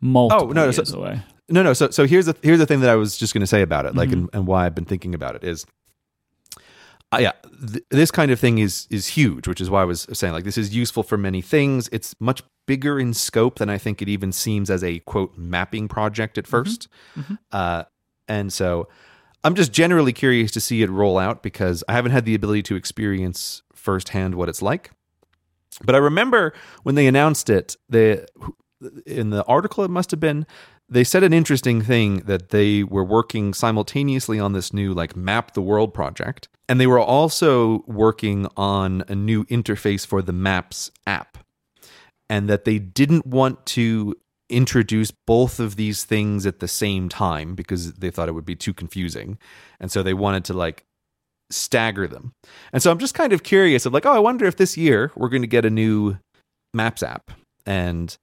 Multiple 0.00 0.48
Oh, 0.48 0.52
no, 0.52 0.64
years 0.64 0.88
so- 0.88 0.98
away. 0.98 1.20
No, 1.48 1.62
no. 1.62 1.72
So, 1.72 1.90
so 1.90 2.06
here's 2.06 2.26
the 2.26 2.34
here's 2.42 2.58
the 2.58 2.66
thing 2.66 2.80
that 2.80 2.90
I 2.90 2.94
was 2.96 3.16
just 3.16 3.32
going 3.34 3.42
to 3.42 3.46
say 3.46 3.62
about 3.62 3.84
it, 3.86 3.94
like, 3.94 4.08
Mm-hmm. 4.08 4.18
and, 4.20 4.30
and 4.32 4.46
why 4.46 4.64
I've 4.66 4.74
been 4.74 4.86
thinking 4.86 5.14
about 5.14 5.36
it 5.36 5.44
is, 5.44 5.66
uh, 7.12 7.18
yeah, 7.20 7.32
th- 7.70 7.84
this 7.90 8.10
kind 8.10 8.30
of 8.30 8.40
thing 8.40 8.58
is 8.58 8.86
is 8.90 9.06
huge, 9.08 9.46
which 9.46 9.60
is 9.60 9.68
why 9.68 9.82
I 9.82 9.84
was 9.84 10.06
saying 10.12 10.32
like 10.32 10.44
this 10.44 10.56
is 10.56 10.74
useful 10.74 11.02
for 11.02 11.18
many 11.18 11.42
things. 11.42 11.88
It's 11.92 12.14
much 12.20 12.42
bigger 12.66 12.98
in 12.98 13.12
scope 13.12 13.58
than 13.58 13.68
I 13.68 13.76
think 13.76 14.00
it 14.00 14.08
even 14.08 14.32
seems 14.32 14.70
as 14.70 14.82
a 14.82 15.00
quote 15.00 15.36
mapping 15.36 15.88
project 15.88 16.38
at 16.38 16.46
1st 16.46 16.86
Uh, 17.50 17.82
and 18.32 18.50
so 18.50 18.88
I'm 19.44 19.54
just 19.54 19.72
generally 19.72 20.12
curious 20.12 20.50
to 20.52 20.60
see 20.60 20.82
it 20.82 20.90
roll 20.90 21.18
out 21.18 21.42
because 21.42 21.84
I 21.86 21.92
haven't 21.92 22.12
had 22.12 22.24
the 22.24 22.34
ability 22.34 22.62
to 22.64 22.76
experience 22.76 23.62
firsthand 23.74 24.36
what 24.36 24.48
it's 24.48 24.62
like. 24.62 24.90
But 25.84 25.94
I 25.94 25.98
remember 25.98 26.54
when 26.82 26.94
they 26.94 27.06
announced 27.06 27.50
it, 27.50 27.76
they 27.88 28.24
in 29.06 29.30
the 29.30 29.44
article 29.44 29.84
it 29.84 29.90
must 29.90 30.10
have 30.10 30.18
been 30.18 30.44
they 30.88 31.04
said 31.04 31.22
an 31.22 31.32
interesting 31.32 31.80
thing 31.80 32.16
that 32.20 32.48
they 32.48 32.82
were 32.82 33.04
working 33.04 33.54
simultaneously 33.54 34.40
on 34.40 34.54
this 34.54 34.72
new 34.72 34.92
like 34.92 35.14
map 35.14 35.54
the 35.54 35.62
world 35.62 35.94
project 35.94 36.48
and 36.68 36.80
they 36.80 36.86
were 36.88 36.98
also 36.98 37.84
working 37.86 38.48
on 38.56 39.04
a 39.06 39.14
new 39.14 39.44
interface 39.44 40.04
for 40.04 40.20
the 40.20 40.32
maps 40.32 40.90
app 41.06 41.38
and 42.28 42.48
that 42.48 42.64
they 42.64 42.80
didn't 42.80 43.24
want 43.24 43.64
to 43.66 44.16
introduce 44.52 45.10
both 45.26 45.58
of 45.58 45.76
these 45.76 46.04
things 46.04 46.46
at 46.46 46.60
the 46.60 46.68
same 46.68 47.08
time 47.08 47.54
because 47.54 47.94
they 47.94 48.10
thought 48.10 48.28
it 48.28 48.32
would 48.32 48.44
be 48.44 48.56
too 48.56 48.74
confusing 48.74 49.38
and 49.80 49.90
so 49.90 50.02
they 50.02 50.14
wanted 50.14 50.44
to 50.44 50.52
like 50.52 50.84
stagger 51.50 52.06
them 52.06 52.32
and 52.72 52.82
so 52.82 52.90
i'm 52.90 52.98
just 52.98 53.14
kind 53.14 53.32
of 53.32 53.42
curious 53.42 53.84
of 53.84 53.92
like 53.92 54.06
oh 54.06 54.12
i 54.12 54.18
wonder 54.18 54.46
if 54.46 54.56
this 54.56 54.76
year 54.76 55.10
we're 55.16 55.28
going 55.28 55.42
to 55.42 55.48
get 55.48 55.64
a 55.64 55.70
new 55.70 56.16
maps 56.72 57.02
app 57.02 57.30
and 57.66 58.16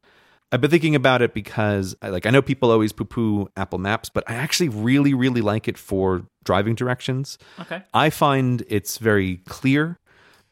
I've 0.51 0.61
been 0.61 0.71
thinking 0.71 0.95
about 0.95 1.21
it 1.21 1.33
because 1.33 1.95
I 2.01 2.09
like 2.09 2.25
I 2.25 2.31
know 2.31 2.41
people 2.41 2.71
always 2.71 2.91
poo 2.91 3.05
poo 3.05 3.47
Apple 3.55 3.77
Maps, 3.77 4.09
but 4.09 4.23
I 4.27 4.33
actually 4.33 4.69
really, 4.69 5.13
really 5.13 5.41
like 5.41 5.67
it 5.67 5.77
for 5.77 6.25
driving 6.43 6.73
directions. 6.73 7.37
Okay. 7.59 7.83
I 7.93 8.09
find 8.09 8.63
it's 8.67 8.97
very 8.97 9.37
clear 9.45 9.99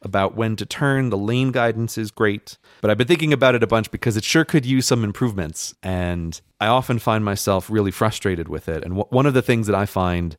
about 0.02 0.34
when 0.34 0.56
to 0.56 0.66
turn. 0.66 1.10
The 1.10 1.18
lane 1.18 1.52
guidance 1.52 1.98
is 1.98 2.10
great, 2.10 2.58
but 2.80 2.90
I've 2.90 2.98
been 2.98 3.06
thinking 3.06 3.32
about 3.32 3.54
it 3.54 3.62
a 3.62 3.66
bunch 3.66 3.90
because 3.90 4.16
it 4.16 4.24
sure 4.24 4.44
could 4.44 4.64
use 4.64 4.86
some 4.86 5.04
improvements. 5.04 5.74
And 5.82 6.40
I 6.60 6.66
often 6.66 6.98
find 6.98 7.24
myself 7.24 7.70
really 7.70 7.90
frustrated 7.90 8.48
with 8.48 8.68
it. 8.68 8.84
And 8.84 8.94
w- 8.94 9.08
one 9.10 9.26
of 9.26 9.34
the 9.34 9.42
things 9.42 9.66
that 9.66 9.76
I 9.76 9.86
find 9.86 10.36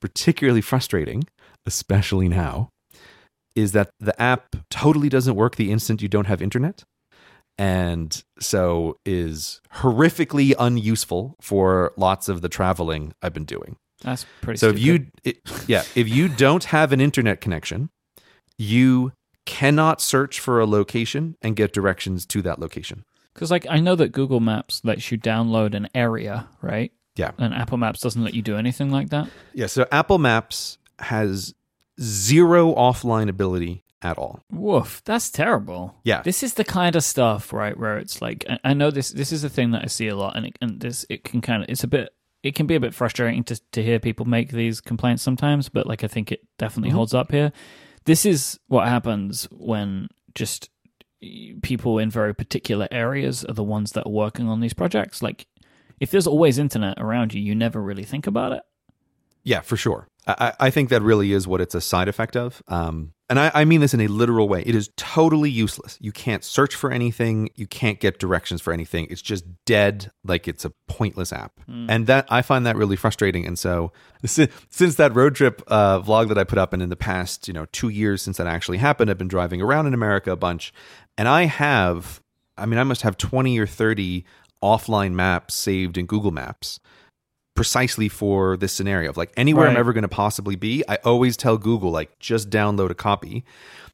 particularly 0.00 0.60
frustrating, 0.60 1.24
especially 1.66 2.28
now, 2.28 2.70
is 3.54 3.72
that 3.72 3.90
the 3.98 4.20
app 4.20 4.56
totally 4.70 5.08
doesn't 5.08 5.34
work 5.34 5.56
the 5.56 5.72
instant 5.72 6.00
you 6.02 6.08
don't 6.08 6.26
have 6.26 6.40
internet 6.40 6.84
and 7.60 8.24
so 8.38 8.96
is 9.04 9.60
horrifically 9.74 10.54
unuseful 10.58 11.36
for 11.42 11.92
lots 11.98 12.30
of 12.30 12.40
the 12.40 12.48
traveling 12.48 13.12
I've 13.20 13.34
been 13.34 13.44
doing. 13.44 13.76
That's 14.00 14.24
pretty. 14.40 14.56
So 14.56 14.70
if 14.70 14.78
you 14.78 15.08
it, 15.24 15.40
yeah, 15.66 15.84
if 15.94 16.08
you 16.08 16.28
don't 16.28 16.64
have 16.64 16.90
an 16.92 17.02
internet 17.02 17.42
connection, 17.42 17.90
you 18.60 19.12
cannot 19.46 20.02
search 20.02 20.38
for 20.38 20.60
a 20.60 20.66
location 20.66 21.34
and 21.40 21.56
get 21.56 21.72
directions 21.72 22.26
to 22.26 22.42
that 22.42 22.58
location. 22.58 23.04
because 23.32 23.50
like 23.50 23.66
I 23.70 23.80
know 23.80 23.96
that 23.96 24.12
Google 24.12 24.40
Maps 24.40 24.82
lets 24.84 25.10
you 25.10 25.18
download 25.18 25.74
an 25.74 25.88
area, 25.94 26.46
right? 26.60 26.92
Yeah. 27.16 27.32
And 27.38 27.54
Apple 27.54 27.78
Maps 27.78 28.00
doesn't 28.00 28.22
let 28.22 28.34
you 28.34 28.42
do 28.42 28.56
anything 28.56 28.90
like 28.90 29.08
that. 29.10 29.28
Yeah, 29.54 29.66
so 29.66 29.86
Apple 29.90 30.18
Maps 30.18 30.78
has 30.98 31.54
zero 32.00 32.74
offline 32.74 33.28
ability 33.28 33.82
at 34.02 34.18
all. 34.18 34.40
Woof, 34.52 35.02
that's 35.04 35.30
terrible. 35.30 35.96
Yeah. 36.04 36.20
This 36.22 36.42
is 36.42 36.54
the 36.54 36.64
kind 36.64 36.94
of 36.94 37.02
stuff, 37.02 37.52
right, 37.52 37.76
where 37.76 37.96
it's 37.96 38.20
like 38.20 38.46
I, 38.62 38.74
know 38.74 38.90
this 38.90 39.08
this 39.08 39.32
is 39.32 39.42
a 39.42 39.48
thing 39.48 39.70
that 39.70 39.82
I 39.82 39.86
see 39.86 40.08
a 40.08 40.16
lot 40.16 40.36
and 40.36 40.46
it 40.46 40.58
and 40.60 40.80
this 40.80 41.06
it 41.08 41.24
can 41.24 41.40
kind 41.40 41.62
of 41.62 41.70
it's 41.70 41.82
a 41.82 41.88
bit 41.88 42.10
it 42.42 42.54
can 42.54 42.66
be 42.66 42.74
a 42.74 42.80
bit 42.80 42.94
frustrating 42.94 43.42
to 43.44 43.58
to 43.72 43.82
hear 43.82 43.98
people 43.98 44.26
make 44.26 44.50
these 44.50 44.82
complaints 44.82 45.22
sometimes, 45.22 45.70
but 45.70 45.86
like 45.86 46.04
I 46.04 46.08
think 46.08 46.30
it 46.30 46.46
definitely 46.58 46.90
mm-hmm. 46.90 46.96
holds 46.96 47.14
up 47.14 47.32
here. 47.32 47.52
This 48.04 48.24
is 48.24 48.58
what 48.68 48.88
happens 48.88 49.44
when 49.50 50.08
just 50.34 50.70
people 51.62 51.98
in 51.98 52.10
very 52.10 52.34
particular 52.34 52.88
areas 52.90 53.44
are 53.44 53.54
the 53.54 53.62
ones 53.62 53.92
that 53.92 54.06
are 54.06 54.12
working 54.12 54.48
on 54.48 54.60
these 54.60 54.72
projects. 54.72 55.22
Like 55.22 55.46
if 56.00 56.10
there's 56.10 56.26
always 56.26 56.58
internet 56.58 56.98
around 56.98 57.34
you, 57.34 57.40
you 57.40 57.54
never 57.54 57.82
really 57.82 58.04
think 58.04 58.26
about 58.26 58.52
it. 58.52 58.62
Yeah, 59.42 59.60
for 59.60 59.76
sure. 59.76 60.06
I, 60.26 60.52
I 60.60 60.70
think 60.70 60.90
that 60.90 61.02
really 61.02 61.32
is 61.32 61.46
what 61.46 61.60
it's 61.60 61.74
a 61.74 61.80
side 61.80 62.08
effect 62.08 62.36
of. 62.36 62.62
Um, 62.68 63.12
and 63.28 63.38
I, 63.38 63.50
I 63.54 63.64
mean 63.64 63.80
this 63.80 63.94
in 63.94 64.00
a 64.00 64.06
literal 64.08 64.48
way. 64.48 64.62
It 64.66 64.74
is 64.74 64.90
totally 64.96 65.50
useless. 65.50 65.96
You 66.00 66.12
can't 66.12 66.44
search 66.44 66.74
for 66.74 66.90
anything. 66.90 67.48
You 67.54 67.66
can't 67.66 68.00
get 68.00 68.18
directions 68.18 68.60
for 68.60 68.72
anything. 68.72 69.06
It's 69.08 69.22
just 69.22 69.44
dead, 69.64 70.10
like 70.24 70.46
it's 70.46 70.64
a 70.64 70.70
pointless 70.88 71.32
app. 71.32 71.52
And 71.88 72.06
that 72.06 72.26
I 72.28 72.42
find 72.42 72.66
that 72.66 72.76
really 72.76 72.96
frustrating. 72.96 73.46
And 73.46 73.58
so 73.58 73.92
si- 74.24 74.48
since 74.68 74.96
that 74.96 75.14
road 75.14 75.36
trip 75.36 75.62
uh, 75.68 76.00
vlog 76.00 76.28
that 76.28 76.38
I 76.38 76.44
put 76.44 76.58
up, 76.58 76.72
and 76.72 76.82
in 76.82 76.90
the 76.90 76.96
past, 76.96 77.48
you 77.48 77.54
know, 77.54 77.66
two 77.72 77.88
years 77.88 78.20
since 78.20 78.36
that 78.36 78.46
actually 78.46 78.78
happened, 78.78 79.10
I've 79.10 79.18
been 79.18 79.28
driving 79.28 79.62
around 79.62 79.86
in 79.86 79.94
America 79.94 80.32
a 80.32 80.36
bunch, 80.36 80.72
and 81.16 81.28
I 81.28 81.44
have, 81.44 82.20
I 82.58 82.66
mean, 82.66 82.78
I 82.78 82.84
must 82.84 83.02
have 83.02 83.16
twenty 83.16 83.58
or 83.58 83.66
thirty 83.66 84.24
offline 84.62 85.12
maps 85.12 85.54
saved 85.54 85.96
in 85.96 86.06
Google 86.06 86.32
Maps 86.32 86.80
precisely 87.60 88.08
for 88.08 88.56
this 88.56 88.72
scenario 88.72 89.10
of 89.10 89.18
like 89.18 89.30
anywhere 89.36 89.68
I'm 89.68 89.76
ever 89.76 89.92
going 89.92 90.00
to 90.00 90.08
possibly 90.08 90.56
be, 90.56 90.82
I 90.88 90.94
always 91.04 91.36
tell 91.36 91.58
Google 91.58 91.90
like 91.90 92.18
just 92.18 92.48
download 92.48 92.88
a 92.88 92.94
copy. 92.94 93.44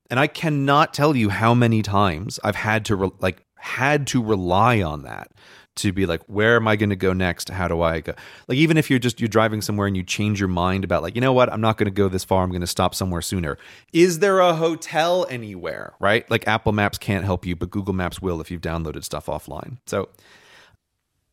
And 0.09 0.21
I 0.21 0.29
cannot 0.29 0.95
tell 0.95 1.17
you 1.17 1.31
how 1.31 1.53
many 1.53 1.83
times 1.83 2.39
I've 2.45 2.55
had 2.55 2.85
to 2.85 2.95
re- 2.95 3.11
like 3.19 3.45
had 3.57 4.07
to 4.07 4.23
rely 4.23 4.83
on 4.83 5.03
that 5.03 5.33
to 5.75 5.93
be 5.93 6.07
like 6.07 6.23
where 6.29 6.55
am 6.55 6.69
I 6.69 6.77
going 6.77 6.91
to 6.91 6.97
go 6.97 7.13
next? 7.13 7.49
How 7.49 7.67
do 7.67 7.83
I 7.83 8.03
go? 8.03 8.15
Like 8.47 8.59
even 8.59 8.77
if 8.77 8.89
you're 8.89 9.01
just 9.01 9.21
you're 9.21 9.27
driving 9.27 9.61
somewhere 9.61 9.89
and 9.89 9.97
you 9.97 10.05
change 10.05 10.39
your 10.39 10.49
mind 10.49 10.85
about 10.85 11.03
like, 11.03 11.17
you 11.17 11.21
know 11.21 11.33
what? 11.33 11.53
I'm 11.53 11.61
not 11.61 11.77
going 11.77 11.87
to 11.87 11.91
go 11.91 12.09
this 12.09 12.23
far. 12.23 12.45
I'm 12.45 12.51
going 12.51 12.61
to 12.61 12.69
stop 12.69 12.95
somewhere 12.95 13.21
sooner. 13.21 13.59
Is 13.93 14.21
there 14.21 14.39
a 14.39 14.55
hotel 14.55 15.27
anywhere? 15.29 15.95
Right? 15.99 16.31
Like 16.31 16.47
Apple 16.47 16.71
Maps 16.71 16.99
can't 16.99 17.25
help 17.25 17.45
you, 17.45 17.57
but 17.57 17.71
Google 17.71 17.95
Maps 17.95 18.23
will 18.23 18.41
if 18.41 18.49
you've 18.49 18.61
downloaded 18.61 19.03
stuff 19.03 19.27
offline. 19.27 19.79
So 19.87 20.09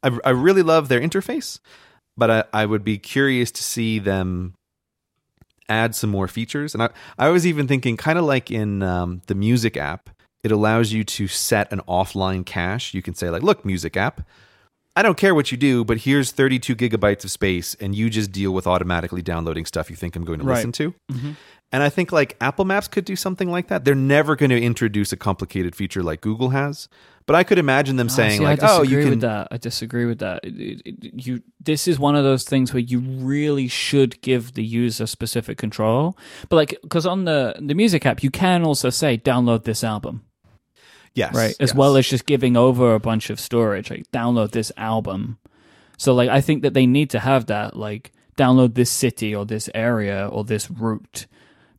I, 0.03 0.17
I 0.25 0.29
really 0.31 0.63
love 0.63 0.89
their 0.89 0.99
interface, 0.99 1.59
but 2.17 2.31
I, 2.31 2.43
I 2.53 2.65
would 2.65 2.83
be 2.83 2.97
curious 2.97 3.51
to 3.51 3.63
see 3.63 3.99
them 3.99 4.53
add 5.69 5.95
some 5.95 6.09
more 6.09 6.27
features. 6.27 6.73
And 6.73 6.83
I, 6.83 6.89
I 7.17 7.29
was 7.29 7.47
even 7.47 7.67
thinking, 7.67 7.97
kind 7.97 8.19
of 8.19 8.25
like 8.25 8.51
in 8.51 8.83
um, 8.83 9.21
the 9.27 9.35
music 9.35 9.77
app, 9.77 10.09
it 10.43 10.51
allows 10.51 10.91
you 10.91 11.03
to 11.05 11.27
set 11.27 11.71
an 11.71 11.79
offline 11.87 12.45
cache. 12.45 12.93
You 12.93 13.01
can 13.01 13.13
say, 13.13 13.29
like, 13.29 13.43
look, 13.43 13.63
music 13.63 13.95
app, 13.95 14.27
I 14.95 15.01
don't 15.01 15.17
care 15.17 15.33
what 15.33 15.51
you 15.51 15.57
do, 15.57 15.83
but 15.83 15.99
here's 15.99 16.31
32 16.31 16.75
gigabytes 16.75 17.23
of 17.23 17.31
space, 17.31 17.73
and 17.75 17.95
you 17.95 18.09
just 18.09 18.31
deal 18.31 18.51
with 18.51 18.67
automatically 18.67 19.21
downloading 19.23 19.65
stuff 19.65 19.89
you 19.89 19.95
think 19.95 20.15
I'm 20.15 20.25
going 20.25 20.39
to 20.39 20.45
Right. 20.45 20.57
listen 20.57 20.71
to. 20.73 20.93
And 21.71 21.81
I 21.81 21.89
think 21.89 22.11
like 22.11 22.37
Apple 22.39 22.65
Maps 22.65 22.87
could 22.87 23.03
do 23.05 23.15
something 23.15 23.49
like 23.49 23.69
that. 23.69 23.85
They're 23.85 23.95
never 23.95 24.35
going 24.35 24.51
to 24.51 24.61
introduce 24.61 25.11
a 25.11 25.17
complicated 25.17 25.75
feature 25.75 26.03
like 26.03 26.21
Google 26.21 26.49
has, 26.49 26.87
but 27.25 27.35
I 27.35 27.43
could 27.43 27.57
imagine 27.57 27.95
them 27.95 28.07
ah, 28.09 28.13
saying 28.13 28.39
See, 28.39 28.43
like, 28.43 28.59
"Oh, 28.61 28.81
you 28.83 29.01
can." 29.01 29.09
with 29.11 29.21
that. 29.21 29.47
I 29.51 29.57
disagree 29.57 30.05
with 30.05 30.19
that. 30.19 30.43
It- 30.43 30.81
it- 30.85 31.05
it- 31.05 31.25
you, 31.25 31.41
this 31.59 31.87
is 31.87 31.97
one 31.99 32.15
of 32.15 32.23
those 32.23 32.43
things 32.43 32.73
where 32.73 32.81
you 32.81 32.99
really 32.99 33.67
should 33.67 34.21
give 34.21 34.53
the 34.53 34.63
user 34.63 35.05
specific 35.07 35.57
control. 35.57 36.17
But 36.49 36.55
like, 36.57 36.77
because 36.81 37.05
on 37.05 37.25
the 37.25 37.55
the 37.59 37.75
music 37.75 38.05
app, 38.05 38.23
you 38.23 38.29
can 38.31 38.63
also 38.63 38.89
say 38.89 39.17
download 39.17 39.63
this 39.63 39.83
album, 39.83 40.23
yes, 41.15 41.33
right? 41.35 41.55
As 41.59 41.69
yes. 41.69 41.75
well 41.75 41.95
as 41.97 42.07
just 42.07 42.25
giving 42.25 42.57
over 42.57 42.93
a 42.93 42.99
bunch 42.99 43.29
of 43.29 43.39
storage, 43.39 43.89
like 43.89 44.09
download 44.11 44.51
this 44.51 44.71
album. 44.77 45.37
So 45.97 46.13
like, 46.13 46.29
I 46.29 46.41
think 46.41 46.63
that 46.63 46.73
they 46.73 46.85
need 46.85 47.09
to 47.11 47.19
have 47.19 47.45
that, 47.47 47.75
like 47.77 48.11
download 48.37 48.73
this 48.73 48.89
city 48.89 49.33
or 49.35 49.45
this 49.45 49.69
area 49.75 50.27
or 50.27 50.43
this 50.43 50.69
route, 50.69 51.27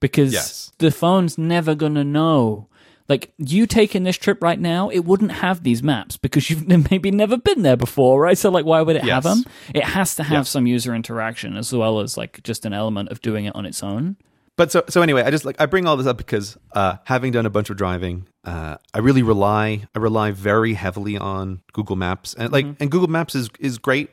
because 0.01 0.33
Yes. 0.33 0.73
the 0.79 0.91
phone's 0.91 1.37
never 1.37 1.75
gonna 1.75 2.05
know. 2.05 2.69
Like 3.09 3.33
you 3.37 3.67
taking 3.67 4.05
this 4.05 4.17
trip 4.17 4.43
right 4.43 4.59
now, 4.59 4.89
it 4.89 5.01
wouldn't 5.01 5.33
have 5.33 5.63
these 5.63 5.83
maps 5.83 6.17
because 6.17 6.49
you've 6.49 6.67
maybe 6.91 7.11
never 7.11 7.37
been 7.37 7.63
there 7.63 7.77
before, 7.77 8.21
right? 8.21 8.39
So 8.39 8.51
like, 8.51 8.65
why 8.65 8.81
would 8.81 8.97
it 8.97 9.05
have 9.05 9.25
them? 9.25 9.45
It 9.75 9.85
has 9.85 10.15
to 10.17 10.23
have 10.23 10.49
some 10.49 10.67
user 10.67 10.95
interaction 10.95 11.57
as 11.57 11.73
well 11.73 12.01
as 12.01 12.17
like 12.17 12.43
just 12.43 12.65
an 12.65 12.73
element 12.73 13.11
of 13.11 13.21
doing 13.21 13.45
it 13.45 13.55
on 13.55 13.67
its 13.67 13.83
own. 13.83 14.17
But 14.57 14.71
so 14.71 14.85
so 14.89 15.03
anyway, 15.03 15.23
I 15.23 15.31
just 15.31 15.45
like 15.45 15.61
I 15.61 15.67
bring 15.67 15.87
all 15.87 15.97
this 15.97 16.07
up 16.07 16.17
because 16.17 16.57
uh, 16.73 16.97
having 17.05 17.33
done 17.33 17.45
a 17.45 17.51
bunch 17.51 17.71
of 17.71 17.77
driving, 17.77 18.29
uh, 18.45 18.77
I 18.93 18.99
really 19.01 19.23
rely 19.23 19.87
I 19.95 19.99
rely 19.99 20.31
very 20.31 20.75
heavily 20.75 21.19
on 21.19 21.61
Google 21.73 21.97
Maps 21.97 22.35
and 22.35 22.53
like 22.53 22.65
and 22.65 22.91
Google 22.91 23.09
Maps 23.09 23.35
is 23.35 23.51
is 23.59 23.79
great. 23.79 24.11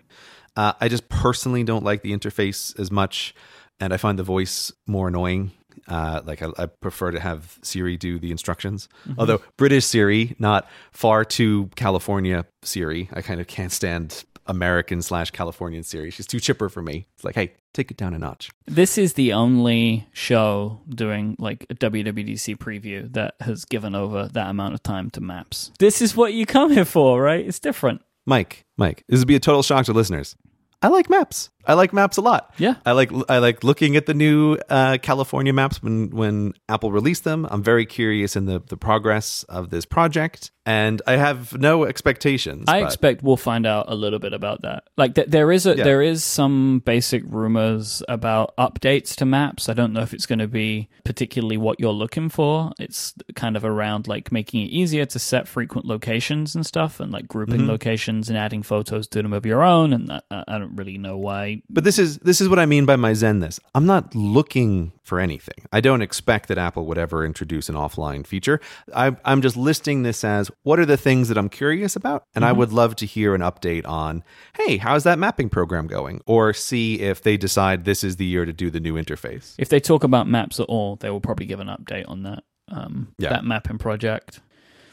Uh, 0.56 0.74
I 0.82 0.90
just 0.90 1.08
personally 1.10 1.64
don't 1.64 1.86
like 1.86 2.02
the 2.02 2.12
interface 2.12 2.78
as 2.80 2.92
much, 2.92 3.36
and 3.80 3.94
I 3.94 3.98
find 3.98 4.18
the 4.18 4.24
voice 4.24 4.74
more 4.88 5.08
annoying. 5.08 5.52
Uh, 5.92 6.22
like 6.26 6.42
I, 6.42 6.48
I 6.58 6.68
prefer 6.68 7.12
to 7.12 7.20
have 7.20 7.60
Siri 7.64 7.98
do 7.98 8.18
the 8.18 8.32
instructions. 8.32 8.88
Although 9.18 9.42
British 9.58 9.86
Siri, 9.86 10.38
not 10.40 10.70
far 10.94 11.26
to 11.26 11.70
California 11.76 12.46
Siri, 12.64 13.10
I 13.12 13.22
kind 13.22 13.42
of 13.42 13.48
can't 13.48 13.74
stand 13.74 14.24
American 14.48 15.02
slash 15.02 15.32
Californian 15.32 15.84
Siri. 15.84 16.10
She's 16.10 16.28
too 16.28 16.40
chipper 16.40 16.70
for 16.70 16.82
me. 16.82 17.08
It's 17.16 17.26
like, 17.26 17.36
hey, 17.36 17.52
take 17.74 17.92
it 17.92 17.98
down 17.98 18.14
a 18.14 18.20
notch. 18.20 18.52
This 18.68 18.98
is 18.98 19.14
the 19.14 19.34
only 19.34 20.08
show 20.14 20.80
doing 20.88 21.36
like 21.38 21.66
a 21.70 21.76
WWDC 21.76 22.58
preview 22.58 23.12
that 23.12 23.36
has 23.42 23.66
given 23.66 23.94
over 23.94 24.30
that 24.30 24.50
amount 24.50 24.74
of 24.74 24.84
time 24.84 25.10
to 25.12 25.22
maps. 25.22 25.72
This 25.80 26.02
is 26.02 26.16
what 26.16 26.32
you 26.34 26.46
come 26.46 26.72
here 26.72 26.86
for, 26.86 27.22
right? 27.22 27.46
It's 27.46 27.60
different. 27.60 28.02
Myke, 28.30 28.64
Myke, 28.80 29.02
this 29.10 29.20
would 29.20 29.28
be 29.28 29.36
a 29.36 29.40
total 29.42 29.62
shock 29.62 29.86
to 29.88 29.94
listeners. 29.94 30.38
I 30.82 30.88
like 30.88 31.10
maps. 31.10 31.50
I 31.66 31.74
like 31.74 31.94
maps 31.94 32.18
a 32.18 32.22
lot. 32.22 32.54
Yeah. 32.58 32.76
I 32.86 32.92
like 32.94 33.12
I 33.30 33.38
like 33.40 33.64
looking 33.64 33.96
at 33.96 34.06
the 34.06 34.14
new 34.14 34.58
uh, 34.70 34.98
California 35.02 35.54
maps 35.54 35.82
when 35.84 36.10
when 36.10 36.54
Apple 36.70 36.92
released 36.92 37.24
them. 37.24 37.48
I'm 37.50 37.64
very 37.64 37.86
curious 37.86 38.36
in 38.36 38.46
the 38.46 38.62
the 38.68 38.78
progress 38.78 39.44
of 39.44 39.70
this 39.70 39.86
project, 39.86 40.52
and 40.66 41.02
I 41.08 41.18
have 41.18 41.58
no 41.58 41.84
expectations. 41.86 42.66
I 42.68 42.82
but- 42.82 42.86
expect 42.88 43.24
we'll 43.24 43.38
find 43.38 43.66
out 43.66 43.86
a 43.88 43.96
little 43.96 44.20
bit 44.20 44.34
about 44.34 44.62
that. 44.64 44.86
Like 44.98 45.16
th- 45.16 45.28
there 45.28 45.52
is 45.52 45.66
a 45.66 45.76
Yeah. 45.78 45.84
there 45.84 46.02
is 46.02 46.24
some 46.24 46.82
basic 46.86 47.24
rumors 47.26 48.02
about 48.10 48.56
updates 48.58 49.16
to 49.16 49.26
maps. 49.26 49.70
I 49.70 49.74
don't 49.74 49.94
know 49.94 50.02
if 50.02 50.14
it's 50.14 50.26
going 50.26 50.40
to 50.40 50.48
be 50.48 50.90
particularly 51.04 51.58
what 51.58 51.80
you're 51.80 51.92
looking 51.94 52.30
for. 52.30 52.72
It's 52.80 53.14
kind 53.36 53.56
of 53.58 53.64
around 53.66 54.08
like 54.08 54.32
making 54.32 54.62
it 54.62 54.70
easier 54.72 55.06
to 55.06 55.20
set 55.20 55.48
frequent 55.48 55.86
locations 55.86 56.56
and 56.56 56.66
stuff, 56.66 57.00
and 57.00 57.12
like 57.12 57.28
grouping 57.28 57.62
Mm-hmm. 57.62 57.70
locations 57.70 58.30
and 58.30 58.38
adding 58.38 58.64
photos 58.64 59.08
to 59.10 59.22
them 59.22 59.34
of 59.34 59.46
your 59.46 59.62
own. 59.64 59.94
And 59.94 60.08
that, 60.08 60.24
I 60.32 60.44
I 60.48 60.58
don't 60.60 60.76
really 60.76 60.98
know 60.98 61.18
why. 61.18 61.51
But 61.70 61.84
this 61.84 61.98
is 62.00 62.18
this 62.20 62.42
is 62.42 62.48
what 62.50 62.60
I 62.60 62.66
mean 62.66 62.86
by 62.86 62.96
my 62.96 63.12
Zenness. 63.12 63.60
I'm 63.76 63.86
not 63.86 64.14
looking 64.16 64.92
for 65.04 65.20
anything. 65.20 65.66
I 65.72 65.82
don't 65.82 66.02
expect 66.02 66.48
that 66.50 66.58
Apple 66.58 66.86
would 66.86 66.98
ever 66.98 67.26
introduce 67.26 67.68
an 67.70 67.76
offline 67.76 68.26
feature. 68.26 68.60
I, 68.96 69.16
I'm 69.26 69.42
just 69.42 69.58
listing 69.58 70.04
this 70.04 70.24
as 70.24 70.50
what 70.64 70.80
are 70.80 70.86
the 70.86 70.98
things 70.98 71.28
that 71.28 71.38
I'm 71.38 71.50
curious 71.50 71.96
about, 71.96 72.24
and 72.36 72.46
I 72.46 72.52
would 72.52 72.72
love 72.72 72.96
to 72.98 73.06
hear 73.06 73.36
an 73.36 73.42
update 73.42 73.86
on. 73.88 74.24
Hey, 74.56 74.78
how's 74.78 75.04
that 75.04 75.20
mapping 75.20 75.50
program 75.50 75.88
going? 75.88 76.22
Or 76.26 76.54
see 76.54 77.00
if 77.02 77.22
they 77.22 77.36
decide 77.38 77.84
this 77.86 78.04
is 78.04 78.16
the 78.16 78.26
year 78.26 78.46
to 78.46 78.54
do 78.54 78.70
the 78.70 78.80
new 78.80 78.94
interface. 78.96 79.56
If 79.58 79.70
they 79.70 79.80
talk 79.80 80.04
about 80.04 80.28
maps 80.28 80.60
at 80.60 80.66
all, 80.68 80.96
they 80.96 81.10
will 81.10 81.22
probably 81.22 81.46
give 81.46 81.60
an 81.60 81.68
update 81.68 82.08
on 82.08 82.24
that 82.24 82.44
um, 82.70 83.14
Yeah. 83.18 83.30
that 83.30 83.44
mapping 83.44 83.78
project. 83.78 84.40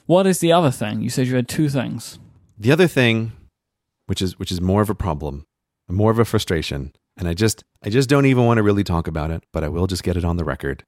What 0.07 0.27
is 0.27 0.41
the 0.41 0.53
other 0.53 0.71
thing? 0.71 1.01
You 1.03 1.11
said 1.11 1.27
you 1.27 1.37
had 1.37 1.49
two 1.49 1.69
things. 1.69 2.19
The 2.59 2.73
other 2.73 2.89
thing, 2.89 3.33
which 4.07 4.21
is 4.23 4.39
which 4.39 4.51
is 4.51 4.61
more 4.61 4.83
of 4.83 4.91
a 4.91 4.95
problem, 4.95 5.45
more 5.89 6.11
of 6.11 6.19
a 6.19 6.25
frustration, 6.25 6.93
and 7.17 7.29
I 7.29 7.35
just 7.35 7.65
I 7.83 7.91
just 7.91 8.09
don't 8.09 8.27
even 8.27 8.45
want 8.45 8.59
to 8.59 8.63
really 8.63 8.85
talk 8.85 9.07
about 9.07 9.31
it, 9.31 9.45
but 9.53 9.65
I 9.65 9.69
will 9.69 9.87
just 9.87 10.03
get 10.03 10.17
it 10.17 10.25
on 10.25 10.37
the 10.37 10.45
record, 10.45 10.85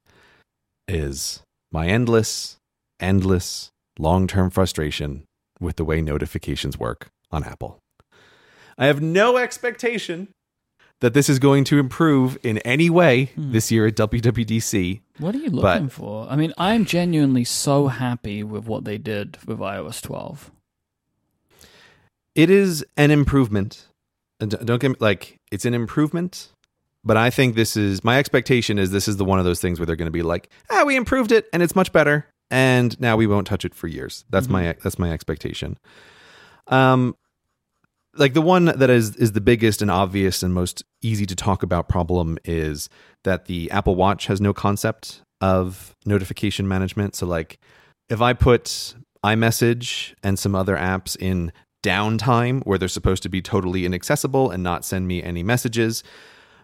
is 0.89 1.43
my 1.73 1.87
endless, 1.87 2.57
endless, 2.99 3.71
long-term 3.99 4.51
frustration 4.51 5.25
with 5.61 5.77
the 5.77 5.85
way 5.85 6.01
notifications 6.01 6.79
work 6.79 7.09
on 7.31 7.45
Apple. 7.45 7.79
I 8.79 8.87
have 8.87 9.01
no 9.01 9.37
expectation 9.37 10.29
that 11.01 11.15
this 11.15 11.29
is 11.29 11.39
going 11.39 11.65
to 11.65 11.79
improve 11.79 12.39
in 12.43 12.59
any 12.59 12.91
way 12.91 13.27
hmm. 13.27 13.53
this 13.53 13.71
year 13.71 13.87
at 13.87 13.95
WWDC. 13.95 15.01
What 15.19 15.35
are 15.35 15.39
you 15.39 15.51
But- 15.51 15.75
looking 15.75 15.89
for? 15.89 16.27
I 16.31 16.37
mean, 16.37 16.53
I'm 16.59 16.85
genuinely 16.85 17.45
so 17.45 17.89
happy 17.89 18.43
with 18.43 18.67
what 18.67 18.85
they 18.85 18.99
did 18.99 19.39
with 19.47 19.59
iOS 19.59 20.03
12. 20.03 20.51
It 22.35 22.49
is 22.49 22.85
an 22.97 23.11
improvement. 23.11 23.89
Don't 24.41 24.81
get 24.81 24.91
me 24.91 24.97
like 25.01 25.39
it's 25.53 25.65
an 25.65 25.75
improvement, 25.75 26.53
but 27.05 27.17
I 27.17 27.31
think 27.31 27.55
this 27.55 27.77
is 27.77 28.03
my 28.03 28.19
expectation 28.19 28.79
is 28.79 28.91
this 28.91 29.09
is 29.09 29.17
the 29.17 29.25
one 29.25 29.39
of 29.39 29.45
those 29.45 29.61
things 29.61 29.79
where 29.79 29.87
they're 29.87 29.97
going 29.97 30.07
to 30.07 30.13
be 30.13 30.23
like, 30.23 30.51
ah, 30.71 30.85
we 30.85 30.97
improved 30.97 31.33
it 31.33 31.47
and 31.53 31.63
it's 31.63 31.77
much 31.77 31.93
better, 31.93 32.27
and 32.51 32.99
now 33.01 33.17
we 33.17 33.27
won't 33.27 33.47
touch 33.47 33.65
it 33.65 33.75
for 33.75 33.87
years. 33.87 34.25
That's 34.31 34.49
my 34.49 34.75
that's 34.83 34.99
my 34.99 35.13
expectation. 35.13 35.79
Um, 36.69 37.17
like 38.15 38.35
the 38.35 38.43
one 38.43 38.67
that 38.67 38.91
is 38.91 39.17
is 39.17 39.33
the 39.33 39.41
biggest 39.41 39.83
and 39.83 39.91
obvious 39.91 40.43
and 40.43 40.53
most 40.53 40.83
easy 41.03 41.27
to 41.27 41.37
talk 41.37 41.63
about 41.63 41.89
problem 41.89 42.39
is 42.45 42.89
that 43.25 43.45
the 43.47 43.71
Apple 43.71 43.95
Watch 43.95 44.27
has 44.27 44.41
no 44.41 44.53
concept 44.53 45.23
of 45.41 45.95
notification 46.05 46.67
management. 46.67 47.15
So 47.15 47.27
like 47.27 47.59
if 48.09 48.21
I 48.21 48.33
put 48.33 48.95
iMessage 49.25 50.15
and 50.23 50.39
some 50.39 50.55
other 50.55 50.77
apps 50.77 51.17
in 51.17 51.53
downtime 51.83 52.63
where 52.65 52.79
they're 52.79 52.89
supposed 52.89 53.23
to 53.23 53.29
be 53.29 53.41
totally 53.43 53.85
inaccessible 53.87 54.51
and 54.51 54.63
not 54.63 54.85
send 54.85 55.07
me 55.09 55.23
any 55.23 55.43
messages, 55.43 56.03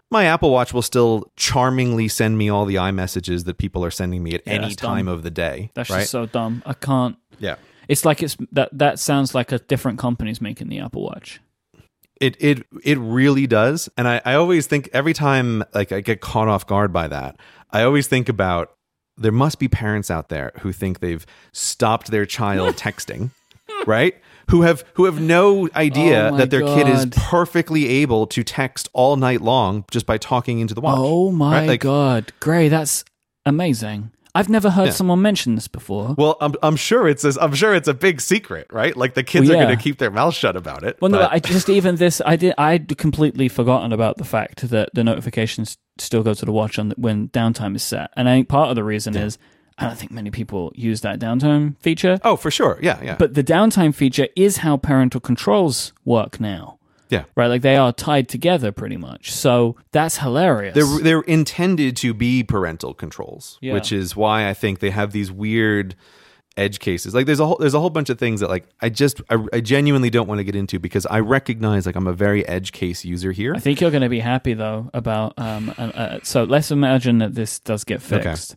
my 0.09 0.25
Apple 0.25 0.51
Watch 0.51 0.73
will 0.73 0.81
still 0.81 1.31
charmingly 1.35 2.07
send 2.07 2.37
me 2.37 2.49
all 2.49 2.65
the 2.65 2.75
iMessages 2.75 3.45
that 3.45 3.57
people 3.57 3.83
are 3.83 3.91
sending 3.91 4.23
me 4.23 4.33
at 4.35 4.41
Yeah, 4.45 4.53
any 4.53 4.63
that's 4.65 4.75
dumb. 4.77 4.95
time 4.95 5.07
of 5.07 5.23
the 5.23 5.31
day. 5.31 5.71
That's 5.73 5.89
right? 5.89 5.99
just 5.99 6.11
so 6.11 6.25
dumb. 6.25 6.63
I 6.65 6.73
can't. 6.73 7.17
yeah. 7.39 7.55
It's 7.87 8.03
like 8.05 8.21
it's 8.21 8.35
that 8.51 8.69
that 8.77 8.99
sounds 8.99 9.33
like 9.33 9.51
a 9.53 9.59
different 9.59 9.97
company's 9.97 10.41
making 10.41 10.67
the 10.69 10.79
Apple 10.79 11.03
Watch. 11.03 11.39
It 12.19 12.35
it 12.39 12.65
it 12.83 12.97
really 12.97 13.47
does. 13.47 13.89
And 13.97 14.07
I, 14.07 14.21
I 14.25 14.33
always 14.33 14.67
think 14.67 14.89
every 14.91 15.13
time 15.13 15.63
like 15.73 15.91
I 15.91 16.01
get 16.01 16.19
caught 16.19 16.47
off 16.49 16.67
guard 16.67 16.91
by 16.91 17.07
that, 17.07 17.37
I 17.71 17.83
always 17.83 18.07
think 18.07 18.27
about 18.27 18.73
there 19.17 19.31
must 19.31 19.57
be 19.59 19.67
parents 19.67 20.11
out 20.11 20.29
there 20.29 20.51
who 20.59 20.71
think 20.73 20.99
they've 20.99 21.25
stopped 21.53 22.11
their 22.11 22.25
child 22.25 22.75
texting, 22.77 23.29
right? 23.85 24.15
Who 24.49 24.61
have 24.61 24.85
who 24.93 25.05
have 25.05 25.19
no 25.19 25.67
idea 25.75 26.29
Oh 26.31 26.37
that 26.37 26.49
their 26.49 26.61
kid 26.61 26.87
is 26.87 27.05
perfectly 27.11 27.87
able 27.87 28.27
to 28.27 28.43
text 28.43 28.87
all 28.93 29.17
night 29.17 29.41
long 29.41 29.83
just 29.91 30.05
by 30.05 30.17
talking 30.17 30.59
into 30.59 30.73
the 30.73 30.79
watch. 30.81 30.95
Oh 30.97 31.31
my 31.31 31.59
right? 31.59 31.67
Like, 31.67 31.81
god, 31.81 32.31
Grey, 32.39 32.69
that's 32.69 33.03
amazing. 33.45 34.11
I've 34.35 34.49
never 34.49 34.69
heard 34.69 34.85
Yeah. 34.87 34.91
someone 34.91 35.21
mention 35.21 35.55
this 35.55 35.67
before. 35.67 36.13
Well, 36.17 36.37
I'm 36.39 36.53
I'm 36.61 36.75
sure 36.75 37.07
it's 37.07 37.23
a, 37.25 37.33
I'm 37.41 37.55
sure 37.55 37.73
it's 37.73 37.87
a 37.87 37.93
big 37.93 38.21
secret, 38.21 38.67
right? 38.71 38.95
Like 38.95 39.15
the 39.15 39.23
kids 39.23 39.49
Well, 39.49 39.57
are 39.59 39.63
going 39.65 39.75
to 39.75 39.83
keep 39.83 39.97
their 39.97 40.11
mouth 40.11 40.35
shut 40.35 40.55
about 40.55 40.83
it. 40.83 40.97
Well, 41.01 41.09
no, 41.09 41.27
I 41.29 41.39
just 41.39 41.69
even 41.69 41.95
this. 41.95 42.21
I 42.23 42.35
did. 42.35 42.53
I'd 42.57 42.97
completely 42.97 43.47
forgotten 43.49 43.91
about 43.91 44.17
the 44.17 44.25
fact 44.25 44.69
that 44.69 44.89
the 44.93 45.03
notifications 45.03 45.77
still 45.97 46.21
go 46.21 46.33
to 46.35 46.45
the 46.45 46.51
watch 46.51 46.77
on 46.77 46.89
the, 46.89 46.95
when 46.97 47.29
downtime 47.29 47.75
is 47.75 47.81
set, 47.83 48.11
and 48.15 48.29
I 48.29 48.35
think 48.35 48.47
part 48.47 48.69
of 48.69 48.75
the 48.75 48.83
reason 48.83 49.17
is 49.17 49.39
I 49.77 49.85
don't 49.85 49.97
think 49.97 50.11
many 50.11 50.31
people 50.31 50.71
use 50.75 51.01
that 51.01 51.19
downtime 51.19 51.77
feature. 51.79 52.17
oh, 52.23 52.35
for 52.35 52.49
sure, 52.49 52.79
yeah, 52.81 52.99
yeah, 53.03 53.15
But 53.17 53.35
the 53.35 53.43
downtime 53.43 53.93
feature 53.93 54.27
is 54.35 54.57
how 54.57 54.77
parental 54.77 55.21
controls 55.21 55.93
work 56.03 56.39
now, 56.39 56.79
yeah. 57.09 57.25
right? 57.35 57.47
Like 57.47 57.61
they 57.61 57.75
are 57.77 57.93
tied 57.93 58.27
together 58.27 58.71
pretty 58.71 58.97
much. 58.97 59.31
So 59.31 59.75
that's 59.91 60.17
hilarious. 60.17 60.73
They're 60.73 60.99
they're 61.03 61.21
intended 61.21 61.95
to 61.97 62.13
be 62.15 62.43
parental 62.43 62.93
controls, 62.95 63.59
Yeah. 63.61 63.73
which 63.73 63.91
is 63.91 64.15
why 64.15 64.49
I 64.49 64.53
think 64.55 64.79
they 64.79 64.89
have 64.89 65.11
these 65.11 65.31
weird 65.31 65.95
edge 66.57 66.79
cases. 66.79 67.13
Like 67.13 67.27
there's 67.27 67.39
a 67.39 67.45
whole 67.45 67.57
there's 67.57 67.75
a 67.75 67.79
whole 67.79 67.91
bunch 67.91 68.09
of 68.09 68.17
things 68.17 68.39
that 68.39 68.49
like 68.49 68.67
I 68.81 68.89
just 68.89 69.21
I, 69.29 69.37
I 69.53 69.59
genuinely 69.61 70.09
don't 70.09 70.27
want 70.27 70.39
to 70.39 70.43
get 70.43 70.55
into 70.55 70.79
because 70.79 71.05
I 71.05 71.19
recognize 71.19 71.85
like 71.85 71.95
I'm 71.95 72.07
a 72.07 72.13
very 72.13 72.47
edge 72.47 72.71
case 72.71 73.05
user 73.05 73.31
here. 73.31 73.53
I 73.55 73.59
think 73.59 73.79
you're 73.79 73.91
going 73.91 74.01
to 74.01 74.09
be 74.09 74.21
happy 74.21 74.55
though 74.55 74.89
about 74.91 75.33
um. 75.37 75.69
Uh, 75.77 75.81
uh, 75.81 76.19
so 76.23 76.45
let's 76.45 76.71
imagine 76.71 77.19
that 77.19 77.35
this 77.35 77.59
does 77.59 77.83
get 77.83 78.01
fixed. 78.01 78.55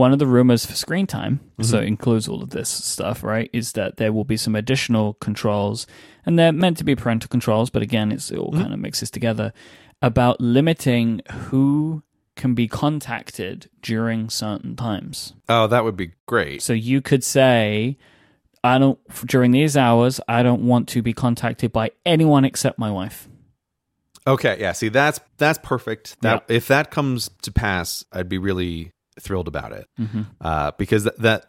One 0.00 0.14
of 0.14 0.18
the 0.18 0.26
rumors 0.26 0.64
for 0.64 0.72
screen 0.72 1.06
time, 1.06 1.40
so 1.60 1.76
it 1.76 1.84
includes 1.84 2.26
all 2.26 2.42
of 2.42 2.48
this 2.48 2.70
stuff, 2.70 3.22
right? 3.22 3.50
Is 3.52 3.72
that 3.72 3.98
there 3.98 4.14
will 4.14 4.24
be 4.24 4.38
some 4.38 4.56
additional 4.56 5.12
controls, 5.20 5.86
and 6.24 6.38
they're 6.38 6.52
meant 6.52 6.78
to 6.78 6.84
be 6.84 6.96
parental 6.96 7.28
controls, 7.28 7.68
but 7.68 7.82
again, 7.82 8.10
it's 8.10 8.30
it 8.30 8.38
all 8.38 8.50
mm-hmm. 8.50 8.62
kind 8.62 8.72
of 8.72 8.80
mixes 8.80 9.10
together 9.10 9.52
about 10.00 10.40
limiting 10.40 11.20
who 11.30 12.02
can 12.34 12.54
be 12.54 12.66
contacted 12.66 13.68
during 13.82 14.30
certain 14.30 14.74
times. 14.74 15.34
Oh, 15.50 15.66
that 15.66 15.84
would 15.84 15.98
be 15.98 16.12
great. 16.24 16.62
So 16.62 16.72
you 16.72 17.02
could 17.02 17.22
say, 17.22 17.98
I 18.64 18.78
don't, 18.78 18.98
during 19.26 19.50
these 19.50 19.76
hours, 19.76 20.18
I 20.26 20.42
don't 20.42 20.62
want 20.62 20.88
to 20.88 21.02
be 21.02 21.12
contacted 21.12 21.74
by 21.74 21.90
anyone 22.06 22.46
except 22.46 22.78
my 22.78 22.90
wife. 22.90 23.28
Okay, 24.26 24.56
yeah. 24.58 24.72
See, 24.72 24.88
that's 24.88 25.20
that's 25.36 25.58
perfect. 25.62 26.22
That 26.22 26.44
if 26.48 26.68
that 26.68 26.90
comes 26.90 27.28
to 27.42 27.52
pass, 27.52 28.02
I'd 28.10 28.30
be 28.30 28.38
really 28.38 28.92
thrilled 29.20 29.48
about 29.48 29.72
it 29.72 29.86
Mm-hmm. 30.00 30.22
uh, 30.40 30.72
because 30.78 31.04
that, 31.04 31.18
that 31.18 31.46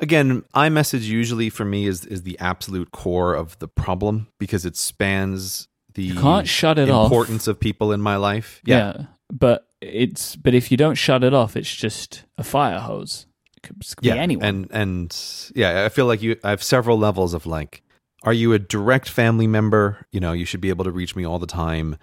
again, 0.00 0.42
iMessage 0.54 1.02
usually 1.02 1.50
for 1.50 1.64
me 1.64 1.86
is 1.86 2.04
is 2.06 2.22
the 2.22 2.38
absolute 2.38 2.92
core 2.92 3.34
of 3.34 3.58
the 3.58 3.68
problem 3.68 4.28
because 4.38 4.64
it 4.64 4.76
spans 4.76 5.68
the 5.94 6.02
You 6.04 6.14
can't 6.14 6.48
shut 6.48 6.78
it 6.78 6.88
off. 6.90 7.06
importance 7.06 7.46
of 7.48 7.58
people 7.60 7.92
in 7.92 8.00
my 8.00 8.16
life. 8.16 8.60
Yeah. 8.64 8.76
Yeah, 8.96 9.04
But 9.32 9.66
it's, 9.80 10.36
but 10.36 10.54
if 10.54 10.70
you 10.70 10.76
don't 10.76 10.94
shut 10.94 11.22
it 11.24 11.34
off, 11.34 11.56
it's 11.56 11.74
just 11.74 12.24
a 12.38 12.44
fire 12.44 12.78
hose. 12.78 13.26
It 13.56 13.62
could 13.62 13.78
be 13.78 14.08
yeah, 14.08 14.14
anyone. 14.14 14.44
and 14.48 14.68
and 14.70 15.16
yeah, 15.54 15.84
I 15.84 15.88
feel 15.88 16.06
like 16.06 16.22
you. 16.22 16.36
I 16.44 16.50
have 16.50 16.62
several 16.62 16.98
levels 16.98 17.34
of 17.34 17.44
like, 17.46 17.82
are 18.24 18.32
you 18.32 18.52
a 18.52 18.58
direct 18.58 19.08
family 19.08 19.46
member? 19.46 20.06
You 20.12 20.20
know, 20.20 20.32
you 20.32 20.44
should 20.44 20.60
be 20.60 20.68
able 20.70 20.84
to 20.84 20.90
reach 20.90 21.14
me 21.16 21.24
all 21.24 21.38
the 21.38 21.46
time. 21.46 21.96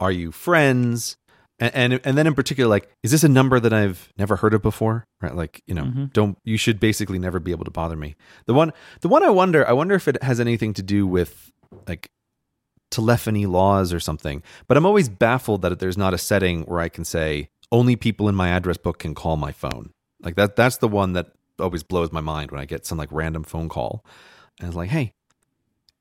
Are 0.00 0.12
you 0.12 0.32
friends? 0.32 1.16
And, 1.60 1.74
and 1.74 2.00
and 2.04 2.18
then 2.18 2.26
in 2.26 2.34
particular, 2.34 2.68
like, 2.68 2.90
is 3.04 3.10
this 3.12 3.22
a 3.22 3.28
number 3.28 3.60
that 3.60 3.72
I've 3.72 4.12
never 4.18 4.36
heard 4.36 4.54
of 4.54 4.62
before? 4.62 5.06
Right? 5.20 5.34
Like, 5.34 5.62
you 5.66 5.74
know, 5.74 5.84
Mhm. 5.84 6.12
don't 6.12 6.36
you 6.44 6.56
should 6.56 6.80
basically 6.80 7.18
never 7.18 7.38
be 7.38 7.52
able 7.52 7.64
to 7.64 7.70
bother 7.70 7.94
me. 7.96 8.16
The 8.46 8.54
one, 8.54 8.72
the 9.02 9.08
one 9.08 9.22
I 9.22 9.30
wonder, 9.30 9.66
I 9.68 9.72
wonder 9.72 9.94
if 9.94 10.08
it 10.08 10.20
has 10.22 10.40
anything 10.40 10.74
to 10.74 10.82
do 10.82 11.06
with 11.06 11.52
like 11.86 12.10
telephony 12.90 13.46
laws 13.46 13.92
or 13.92 14.00
something. 14.00 14.42
But 14.66 14.76
I'm 14.76 14.86
always 14.86 15.08
baffled 15.08 15.62
that 15.62 15.78
there's 15.78 15.98
not 15.98 16.14
a 16.14 16.18
setting 16.18 16.62
where 16.62 16.80
I 16.80 16.88
can 16.88 17.04
say 17.04 17.48
only 17.72 17.96
people 17.96 18.28
in 18.28 18.34
my 18.34 18.48
address 18.48 18.76
book 18.76 18.98
can 18.98 19.14
call 19.14 19.36
my 19.36 19.52
phone. 19.52 19.90
Like 20.22 20.34
that 20.36 20.56
that's 20.56 20.78
the 20.78 20.88
one 20.88 21.12
that 21.14 21.28
always 21.60 21.82
blows 21.84 22.10
my 22.12 22.20
mind 22.20 22.50
when 22.50 22.60
I 22.60 22.64
get 22.64 22.84
some 22.86 22.98
like 22.98 23.10
random 23.12 23.44
phone 23.44 23.68
call. 23.68 24.04
And 24.58 24.68
it's 24.68 24.76
like, 24.76 24.90
"Hey, 24.90 25.12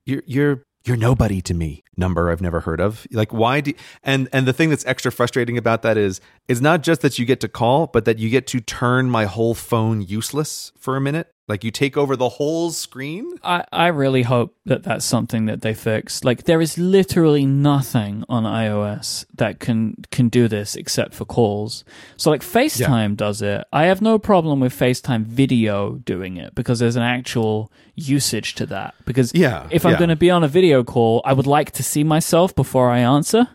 you're 0.06 0.24
you're 0.26 0.64
you're 0.86 0.98
nobody 0.98 1.42
to 1.42 1.54
me." 1.54 1.84
Number 1.96 2.32
I've 2.32 2.42
never 2.42 2.62
heard 2.62 2.82
of. 2.82 3.06
Like 3.12 3.32
why 3.34 3.62
do 3.62 3.74
and 4.04 4.28
and 4.34 4.48
the 4.48 4.54
thing 4.54 4.70
that's 4.70 4.86
extra 4.86 5.12
frustrating 5.12 5.58
about 5.58 5.82
that 5.84 5.98
is 5.98 6.22
it's 6.48 6.62
not 6.62 6.84
just 6.84 7.02
that 7.02 7.20
you 7.20 7.26
get 7.26 7.40
to 7.42 7.48
call, 7.48 7.88
but 7.88 8.06
that 8.06 8.20
you 8.20 8.30
get 8.30 8.48
to 8.48 8.60
turn 8.60 9.10
my 9.10 9.26
whole 9.26 9.54
phone 9.54 10.02
useless 10.02 10.72
for 10.78 10.96
a 10.96 11.02
minute. 11.02 11.33
Like 11.46 11.66
you 11.66 11.72
take 11.72 11.98
over 11.98 12.16
the 12.16 12.30
whole 12.30 12.72
screen. 12.72 13.34
I, 13.44 13.66
I 13.72 13.88
really 13.88 14.22
hope 14.24 14.56
that 14.66 14.84
that's 14.84 15.04
something 15.04 15.46
that 15.48 15.62
they 15.62 15.74
fix. 15.74 16.24
Like 16.24 16.44
there 16.46 16.62
is 16.62 16.78
literally 16.78 17.46
nothing 17.46 18.24
on 18.30 18.44
iOS 18.44 19.26
that 19.36 19.60
can 19.60 19.96
can 20.10 20.30
do 20.30 20.48
this 20.48 20.76
except 20.76 21.14
for 21.14 21.26
calls. 21.26 21.84
So 22.16 22.32
like 22.32 22.44
FaceTime 22.44 23.18
does 23.18 23.42
it. 23.42 23.66
I 23.74 23.88
have 23.88 24.02
no 24.02 24.18
problem 24.18 24.62
with 24.62 24.74
FaceTime 24.74 25.26
video 25.26 25.96
doing 25.96 26.38
it 26.38 26.56
because 26.56 26.80
there's 26.80 26.96
an 26.96 27.04
actual 27.04 27.70
usage 27.96 28.56
to 28.56 28.66
that. 28.68 28.96
Because 29.04 29.34
Yeah, 29.36 29.68
if 29.70 29.86
I'm 29.86 29.94
yeah. 29.94 29.98
going 30.00 30.10
to 30.12 30.16
be 30.16 30.32
on 30.32 30.46
a 30.46 30.48
video 30.48 30.82
call, 30.86 31.22
I 31.26 31.34
would 31.34 31.48
like 31.48 31.72
to 31.72 31.84
see 31.84 32.06
myself 32.06 32.56
before 32.56 32.90
I 32.90 33.00
answer. 33.00 33.40
right? 33.40 33.48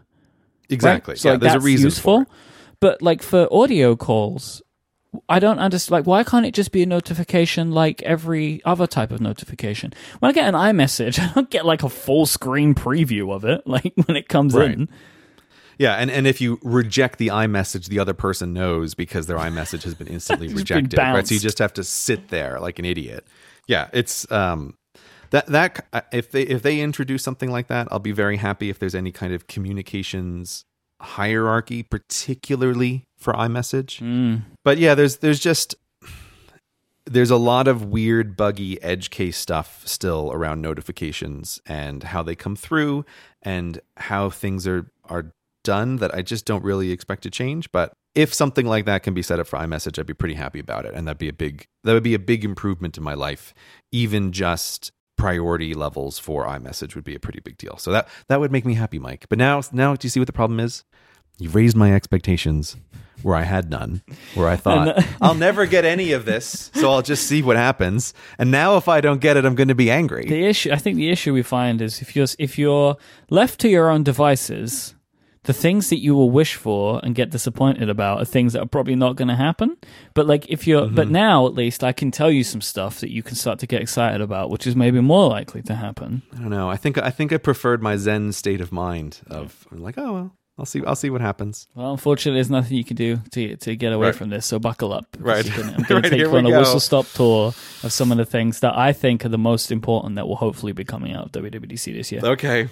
Exactly. 0.68 1.16
So 1.16 1.28
yeah, 1.28 1.32
like, 1.32 1.40
there's 1.40 1.52
that's 1.54 1.64
a 1.64 1.66
reason 1.66 1.86
useful. 1.86 2.26
But 2.80 3.00
like 3.00 3.22
for 3.22 3.48
audio 3.50 3.96
calls, 3.96 4.60
I 5.28 5.38
don't 5.38 5.58
understand. 5.58 5.92
Like, 5.92 6.06
why 6.06 6.22
can't 6.22 6.44
it 6.44 6.52
just 6.54 6.70
be 6.70 6.82
a 6.82 6.86
notification 6.86 7.72
like 7.72 8.02
every 8.02 8.62
other 8.64 8.86
type 8.86 9.10
of 9.10 9.20
notification? 9.20 9.92
When 10.18 10.30
I 10.30 10.32
get 10.32 10.46
an 10.46 10.54
iMessage, 10.54 11.18
I 11.30 11.32
don't 11.34 11.50
get 11.50 11.64
like 11.64 11.82
a 11.82 11.88
full 11.88 12.26
screen 12.26 12.74
preview 12.74 13.32
of 13.32 13.44
it, 13.44 13.62
like 13.66 13.92
when 14.06 14.16
it 14.16 14.28
comes 14.28 14.54
Right. 14.54 14.70
in. 14.72 14.88
Yeah, 15.78 15.94
and, 15.94 16.10
and 16.10 16.26
if 16.26 16.40
you 16.40 16.58
reject 16.64 17.18
the 17.18 17.28
iMessage, 17.28 17.86
the 17.86 18.00
other 18.00 18.12
person 18.12 18.52
knows 18.52 18.94
because 18.94 19.28
their 19.28 19.36
iMessage 19.38 19.84
has 19.84 19.94
been 19.94 20.08
instantly 20.08 20.46
It's 20.50 20.54
been 20.54 20.62
rejected. 20.84 20.98
Right, 20.98 21.26
so 21.26 21.34
you 21.34 21.40
just 21.40 21.58
have 21.60 21.72
to 21.74 21.84
sit 21.84 22.28
there 22.28 22.58
like 22.58 22.78
an 22.80 22.84
idiot. 22.84 23.24
Yeah, 23.68 23.88
it's 23.92 24.30
um 24.32 24.76
that 25.30 25.46
that 25.46 26.06
if 26.12 26.32
they 26.32 26.42
if 26.42 26.62
they 26.62 26.80
introduce 26.80 27.22
something 27.22 27.50
like 27.50 27.68
that, 27.68 27.86
I'll 27.92 27.98
be 28.00 28.12
very 28.12 28.38
happy. 28.38 28.70
If 28.70 28.78
there's 28.80 28.94
any 28.94 29.12
kind 29.12 29.32
of 29.32 29.46
communications 29.46 30.64
hierarchy, 31.00 31.82
particularly 31.82 33.04
for 33.16 33.32
iMessage. 33.34 34.00
Mm. 34.00 34.42
But 34.64 34.78
yeah, 34.78 34.94
there's 34.94 35.18
there's 35.18 35.40
just 35.40 35.74
there's 37.04 37.30
a 37.30 37.36
lot 37.36 37.68
of 37.68 37.86
weird, 37.86 38.36
buggy 38.36 38.80
edge 38.82 39.10
case 39.10 39.36
stuff 39.36 39.82
still 39.86 40.30
around 40.32 40.60
notifications 40.60 41.60
and 41.66 42.02
how 42.02 42.22
they 42.22 42.34
come 42.34 42.56
through 42.56 43.04
and 43.42 43.80
how 43.96 44.30
things 44.30 44.66
are 44.66 44.90
are 45.04 45.32
done 45.64 45.96
that 45.96 46.14
I 46.14 46.22
just 46.22 46.46
don't 46.46 46.64
really 46.64 46.90
expect 46.92 47.22
to 47.24 47.30
change. 47.30 47.70
But 47.72 47.92
if 48.14 48.32
something 48.32 48.66
like 48.66 48.84
that 48.86 49.02
can 49.02 49.14
be 49.14 49.22
set 49.22 49.38
up 49.38 49.46
for 49.46 49.58
iMessage, 49.58 49.98
I'd 49.98 50.06
be 50.06 50.14
pretty 50.14 50.34
happy 50.34 50.58
about 50.58 50.86
it, 50.86 50.94
and 50.94 51.06
that'd 51.06 51.18
be 51.18 51.28
a 51.28 51.32
big 51.32 51.66
that 51.84 51.92
would 51.92 52.02
be 52.02 52.14
a 52.14 52.18
big 52.18 52.44
improvement 52.44 52.96
in 52.96 53.02
my 53.02 53.14
life. 53.14 53.54
Even 53.92 54.32
just 54.32 54.92
priority 55.16 55.74
levels 55.74 56.18
for 56.18 56.46
iMessage 56.46 56.94
would 56.94 57.04
be 57.04 57.14
a 57.14 57.20
pretty 57.20 57.40
big 57.40 57.58
deal. 57.58 57.76
So 57.76 57.92
that 57.92 58.08
that 58.28 58.40
would 58.40 58.52
make 58.52 58.64
me 58.64 58.74
happy, 58.74 58.98
Myke. 58.98 59.24
But 59.28 59.38
now 59.38 59.60
now 59.72 59.94
do 59.94 60.06
you 60.06 60.10
see 60.10 60.20
what 60.20 60.26
the 60.26 60.32
problem 60.32 60.60
is? 60.60 60.84
You've 61.38 61.54
raised 61.54 61.76
my 61.76 61.92
expectations 61.94 62.76
where 63.22 63.34
I 63.34 63.42
had 63.42 63.68
none, 63.70 64.02
where 64.34 64.48
I 64.48 64.56
thought 64.56 65.04
I'll 65.20 65.34
never 65.34 65.66
get 65.66 65.84
any 65.84 66.12
of 66.12 66.24
this, 66.24 66.70
so 66.74 66.90
I'll 66.92 67.02
just 67.02 67.26
see 67.26 67.42
what 67.42 67.56
happens. 67.56 68.14
And 68.38 68.50
now 68.52 68.76
if 68.76 68.86
I 68.88 69.00
don't 69.00 69.20
get 69.20 69.36
it, 69.36 69.44
I'm 69.44 69.56
going 69.56 69.68
to 69.68 69.74
be 69.74 69.90
angry. 69.90 70.24
The 70.26 70.44
issue, 70.46 70.70
I 70.72 70.76
think, 70.76 70.96
the 70.96 71.10
issue 71.10 71.32
we 71.34 71.42
find 71.42 71.80
is 71.82 72.00
if 72.00 72.14
you're 72.14 72.26
if 72.38 72.58
you're 72.58 72.96
left 73.30 73.58
to 73.60 73.68
your 73.68 73.90
own 73.90 74.04
devices, 74.04 74.94
the 75.44 75.52
things 75.52 75.88
that 75.90 75.98
you 76.00 76.14
will 76.14 76.30
wish 76.30 76.54
for 76.54 77.00
and 77.02 77.14
get 77.14 77.30
disappointed 77.30 77.88
about 77.88 78.20
are 78.20 78.24
things 78.24 78.52
that 78.52 78.62
are 78.62 78.66
probably 78.66 78.94
not 78.94 79.16
going 79.16 79.28
to 79.28 79.34
happen. 79.36 79.76
But 80.14 80.26
like 80.26 80.48
if 80.48 80.66
you're, 80.68 80.82
Mm-hmm. 80.82 80.94
but 80.94 81.08
now 81.08 81.46
at 81.46 81.54
least 81.54 81.82
I 81.82 81.92
can 81.92 82.10
tell 82.12 82.30
you 82.30 82.44
some 82.44 82.60
stuff 82.60 83.00
that 83.00 83.10
you 83.10 83.22
can 83.24 83.34
start 83.34 83.58
to 83.60 83.66
get 83.66 83.80
excited 83.82 84.20
about, 84.20 84.50
which 84.50 84.64
is 84.66 84.76
maybe 84.76 85.00
more 85.00 85.28
likely 85.28 85.62
to 85.62 85.74
happen. 85.74 86.22
I 86.34 86.38
don't 86.38 86.50
know. 86.50 86.68
I 86.70 86.76
think 86.76 86.98
I 86.98 87.10
think 87.10 87.32
I 87.32 87.38
preferred 87.38 87.82
my 87.82 87.96
Zen 87.96 88.30
state 88.32 88.60
of 88.60 88.70
mind 88.70 89.20
of 89.28 89.66
I'm 89.72 89.78
like, 89.82 89.98
oh 89.98 90.12
well, 90.12 90.36
I'll 90.58 90.66
see 90.66 90.82
I'll 90.86 90.96
see 90.96 91.08
what 91.10 91.20
happens. 91.20 91.68
Well, 91.74 91.92
unfortunately, 91.92 92.36
there's 92.38 92.50
nothing 92.50 92.76
you 92.76 92.84
can 92.84 92.96
do 92.96 93.18
to 93.32 93.56
to 93.56 93.76
get 93.76 93.92
away 93.92 94.06
Right. 94.08 94.14
from 94.14 94.30
this. 94.30 94.44
So 94.46 94.58
buckle 94.58 94.92
up. 94.92 95.06
Right. 95.18 95.44
gonna- 95.56 95.74
I'm 95.78 95.82
going 95.84 96.02
Right, 96.02 96.04
to 96.04 96.10
take 96.10 96.18
you 96.20 96.36
on 96.36 96.46
a 96.46 96.50
go. 96.50 96.58
whistle 96.58 96.80
stop 96.80 97.06
tour 97.14 97.48
of 97.82 97.92
some 97.92 98.10
of 98.10 98.18
the 98.18 98.24
things 98.26 98.60
that 98.60 98.76
I 98.76 98.92
think 98.92 99.24
are 99.24 99.28
the 99.28 99.38
most 99.38 99.70
important 99.70 100.16
that 100.16 100.26
will 100.26 100.36
hopefully 100.36 100.72
be 100.72 100.84
coming 100.84 101.14
out 101.14 101.26
of 101.26 101.32
WWDC 101.32 101.92
this 101.92 102.10
year. 102.10 102.20
Okay. 102.24 102.68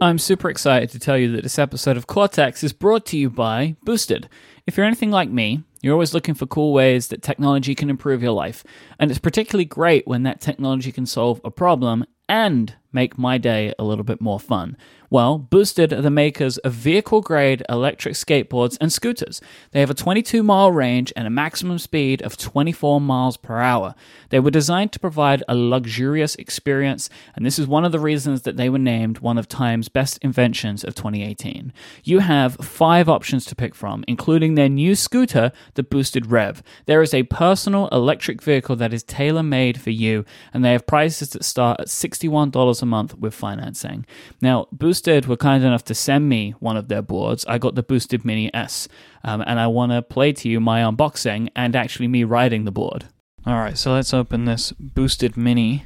I'm 0.00 0.18
super 0.18 0.48
excited 0.48 0.90
to 0.90 1.00
tell 1.00 1.18
you 1.18 1.32
that 1.32 1.42
this 1.42 1.58
episode 1.58 1.96
of 1.96 2.06
Cortex 2.06 2.62
is 2.62 2.72
brought 2.72 3.04
to 3.06 3.18
you 3.18 3.28
by 3.30 3.74
Boosted. 3.84 4.28
If 4.64 4.76
you're 4.76 4.86
anything 4.86 5.10
like 5.10 5.28
me, 5.28 5.64
you're 5.82 5.92
always 5.94 6.14
looking 6.14 6.34
for 6.34 6.46
cool 6.46 6.72
ways 6.72 7.08
that 7.08 7.20
technology 7.22 7.74
can 7.74 7.90
improve 7.90 8.22
your 8.22 8.30
life. 8.32 8.62
And 9.00 9.10
it's 9.10 9.18
particularly 9.18 9.64
great 9.64 10.06
when 10.06 10.22
that 10.22 10.40
technology 10.40 10.92
can 10.92 11.04
solve 11.06 11.40
a 11.44 11.50
problem 11.50 12.04
and 12.28 12.74
make 12.92 13.18
my 13.18 13.38
day 13.38 13.72
a 13.78 13.84
little 13.84 14.04
bit 14.04 14.20
more 14.20 14.40
fun. 14.40 14.76
Well, 15.10 15.38
Boosted 15.38 15.94
are 15.94 16.02
the 16.02 16.10
makers 16.10 16.58
of 16.58 16.74
vehicle 16.74 17.22
grade 17.22 17.62
electric 17.66 18.12
skateboards 18.12 18.76
and 18.78 18.92
scooters. 18.92 19.40
They 19.70 19.80
have 19.80 19.88
a 19.88 19.94
22 19.94 20.42
mile 20.42 20.70
range 20.70 21.14
and 21.16 21.26
a 21.26 21.30
maximum 21.30 21.78
speed 21.78 22.20
of 22.20 22.36
24 22.36 23.00
miles 23.00 23.38
per 23.38 23.58
hour. 23.58 23.94
They 24.28 24.38
were 24.38 24.50
designed 24.50 24.92
to 24.92 25.00
provide 25.00 25.42
a 25.48 25.54
luxurious 25.54 26.34
experience, 26.34 27.08
and 27.34 27.46
this 27.46 27.58
is 27.58 27.66
one 27.66 27.86
of 27.86 27.92
the 27.92 27.98
reasons 27.98 28.42
that 28.42 28.58
they 28.58 28.68
were 28.68 28.78
named 28.78 29.20
one 29.20 29.38
of 29.38 29.48
Time's 29.48 29.88
best 29.88 30.18
inventions 30.20 30.84
of 30.84 30.94
2018. 30.94 31.72
You 32.04 32.18
have 32.18 32.56
five 32.56 33.08
options 33.08 33.46
to 33.46 33.56
pick 33.56 33.74
from, 33.74 34.04
including 34.06 34.56
their 34.56 34.68
new 34.68 34.94
scooter, 34.94 35.52
the 35.72 35.82
Boosted 35.82 36.26
Rev. 36.26 36.62
There 36.84 37.00
is 37.00 37.14
a 37.14 37.22
personal 37.22 37.88
electric 37.88 38.42
vehicle 38.42 38.76
that 38.76 38.92
is 38.92 39.02
tailor 39.04 39.42
made 39.42 39.80
for 39.80 39.90
you, 39.90 40.26
and 40.52 40.62
they 40.62 40.72
have 40.72 40.86
prices 40.86 41.30
that 41.30 41.44
start 41.44 41.80
at 41.80 41.86
$61 41.86 42.77
a 42.82 42.86
month 42.86 43.16
with 43.18 43.34
financing. 43.34 44.06
Now, 44.40 44.66
Boosted 44.72 45.26
were 45.26 45.36
kind 45.36 45.64
enough 45.64 45.84
to 45.84 45.94
send 45.94 46.28
me 46.28 46.52
one 46.60 46.76
of 46.76 46.88
their 46.88 47.02
boards. 47.02 47.44
I 47.46 47.58
got 47.58 47.74
the 47.74 47.82
Boosted 47.82 48.24
Mini 48.24 48.52
S, 48.54 48.88
um, 49.24 49.42
and 49.46 49.58
I 49.60 49.66
want 49.66 49.92
to 49.92 50.02
play 50.02 50.32
to 50.32 50.48
you 50.48 50.60
my 50.60 50.80
unboxing 50.80 51.50
and 51.54 51.74
actually 51.74 52.08
me 52.08 52.24
riding 52.24 52.64
the 52.64 52.70
board. 52.70 53.06
All 53.46 53.54
right, 53.54 53.78
so 53.78 53.92
let's 53.92 54.12
open 54.12 54.44
this 54.44 54.72
Boosted 54.72 55.36
Mini 55.36 55.84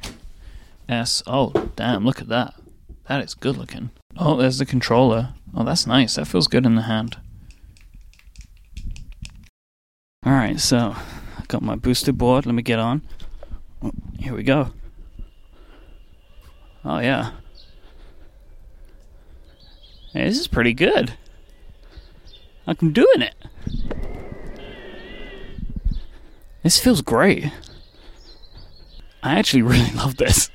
S. 0.89 1.23
Oh, 1.27 1.51
damn, 1.75 2.05
look 2.05 2.21
at 2.21 2.29
that. 2.29 2.53
That 3.07 3.23
is 3.23 3.33
good 3.33 3.57
looking. 3.57 3.91
Oh, 4.17 4.37
there's 4.37 4.57
the 4.57 4.65
controller. 4.65 5.33
Oh, 5.55 5.63
that's 5.63 5.87
nice. 5.87 6.15
That 6.15 6.25
feels 6.25 6.47
good 6.47 6.65
in 6.65 6.75
the 6.75 6.83
hand. 6.83 7.17
All 10.25 10.33
right, 10.33 10.59
so 10.59 10.95
I 10.95 11.43
got 11.47 11.61
my 11.61 11.75
boosted 11.75 12.17
board. 12.17 12.45
Let 12.45 12.55
me 12.55 12.63
get 12.63 12.79
on. 12.79 13.01
Here 14.17 14.33
we 14.33 14.43
go. 14.43 14.71
Oh 16.85 16.99
yeah. 16.99 17.31
Hey, 20.11 20.25
this 20.25 20.39
is 20.39 20.47
pretty 20.47 20.73
good. 20.73 21.13
I'm 22.67 22.91
doing 22.93 23.21
it. 23.21 23.35
This 26.61 26.79
feels 26.79 27.01
great. 27.01 27.51
I 29.21 29.35
actually 29.39 29.61
really 29.63 29.91
love 29.91 30.17
this. 30.17 30.49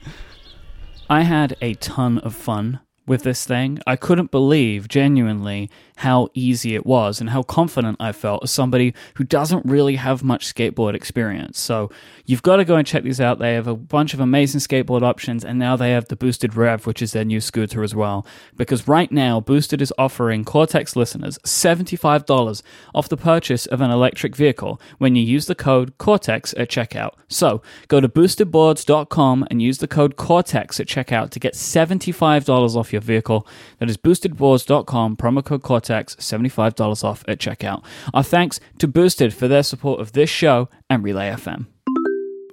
I 1.11 1.23
had 1.23 1.57
a 1.61 1.75
ton 1.75 2.19
of 2.19 2.35
fun 2.35 2.81
with 3.09 3.23
this 3.23 3.45
thing. 3.45 3.81
I 3.87 3.97
couldn't 3.97 4.31
believe 4.31 4.89
genuinely 4.89 5.71
how 5.99 6.29
easy 6.33 6.77
it 6.77 6.87
was 6.87 7.21
and 7.21 7.31
how 7.31 7.43
confident 7.43 7.97
I 7.99 8.13
felt 8.13 8.45
as 8.45 8.53
somebody 8.53 8.95
who 9.15 9.25
doesn't 9.25 9.67
really 9.67 9.97
have 9.97 10.23
much 10.23 10.55
skateboard 10.55 10.95
experience. 10.95 11.59
So 11.59 11.91
you've 12.25 12.43
got 12.43 12.57
to 12.57 12.65
go 12.65 12.77
and 12.77 12.87
check 12.87 13.03
these 13.03 13.21
out. 13.21 13.41
They 13.41 13.55
have 13.55 13.67
a 13.67 13.75
bunch 13.75 14.15
of 14.15 14.21
amazing 14.21 14.61
skateboard 14.61 15.03
options, 15.03 15.45
and 15.45 15.59
now 15.59 15.75
they 15.75 15.91
have 15.91 16.07
the 16.07 16.15
Boosted 16.15 16.55
Rev, 16.55 16.87
which 16.87 17.03
is 17.03 17.13
their 17.13 17.25
new 17.25 17.41
scooter 17.41 17.83
as 17.83 17.97
well. 17.97 18.25
Because 18.57 18.87
right 18.87 19.11
now, 19.11 19.41
Boosted 19.41 19.83
is 19.83 19.93
offering 19.99 20.45
Cortex 20.45 20.95
listeners 20.95 21.37
$75 21.39 22.63
off 22.95 23.09
the 23.09 23.17
purchase 23.17 23.67
of 23.67 23.81
an 23.81 23.91
electric 23.91 24.37
vehicle 24.37 24.81
when 24.99 25.17
you 25.17 25.23
use 25.25 25.47
the 25.47 25.57
code 25.57 25.99
Cortex 25.99 26.55
at 26.57 26.69
checkout. 26.69 27.15
So 27.29 27.61
go 27.89 28.01
to 28.01 28.09
boostedboards.com 28.09 29.47
and 29.51 29.61
use 29.61 29.79
the 29.79 29.89
code 29.89 30.17
Cortex 30.17 30.79
at 30.79 30.87
checkout 30.87 31.31
to 31.31 31.41
get 31.41 31.55
$75 31.55 32.77
off 32.77 32.93
your 32.93 32.98
vehicle. 33.01 33.47
That 33.79 33.91
is 33.91 33.97
boostedboards.com, 33.97 35.17
promo 35.17 35.45
code 35.45 35.63
Cortex. 35.63 36.17
$75 36.17 37.05
off 37.05 37.25
at 37.29 37.39
checkout. 37.39 37.85
Our 38.15 38.23
thanks 38.23 38.61
to 38.79 38.89
Boosted 38.89 39.35
for 39.35 39.49
their 39.49 39.63
support 39.63 40.01
of 40.01 40.13
this 40.13 40.31
show 40.31 40.69
and 40.89 41.03
Relay 41.03 41.31
FM. 41.31 41.67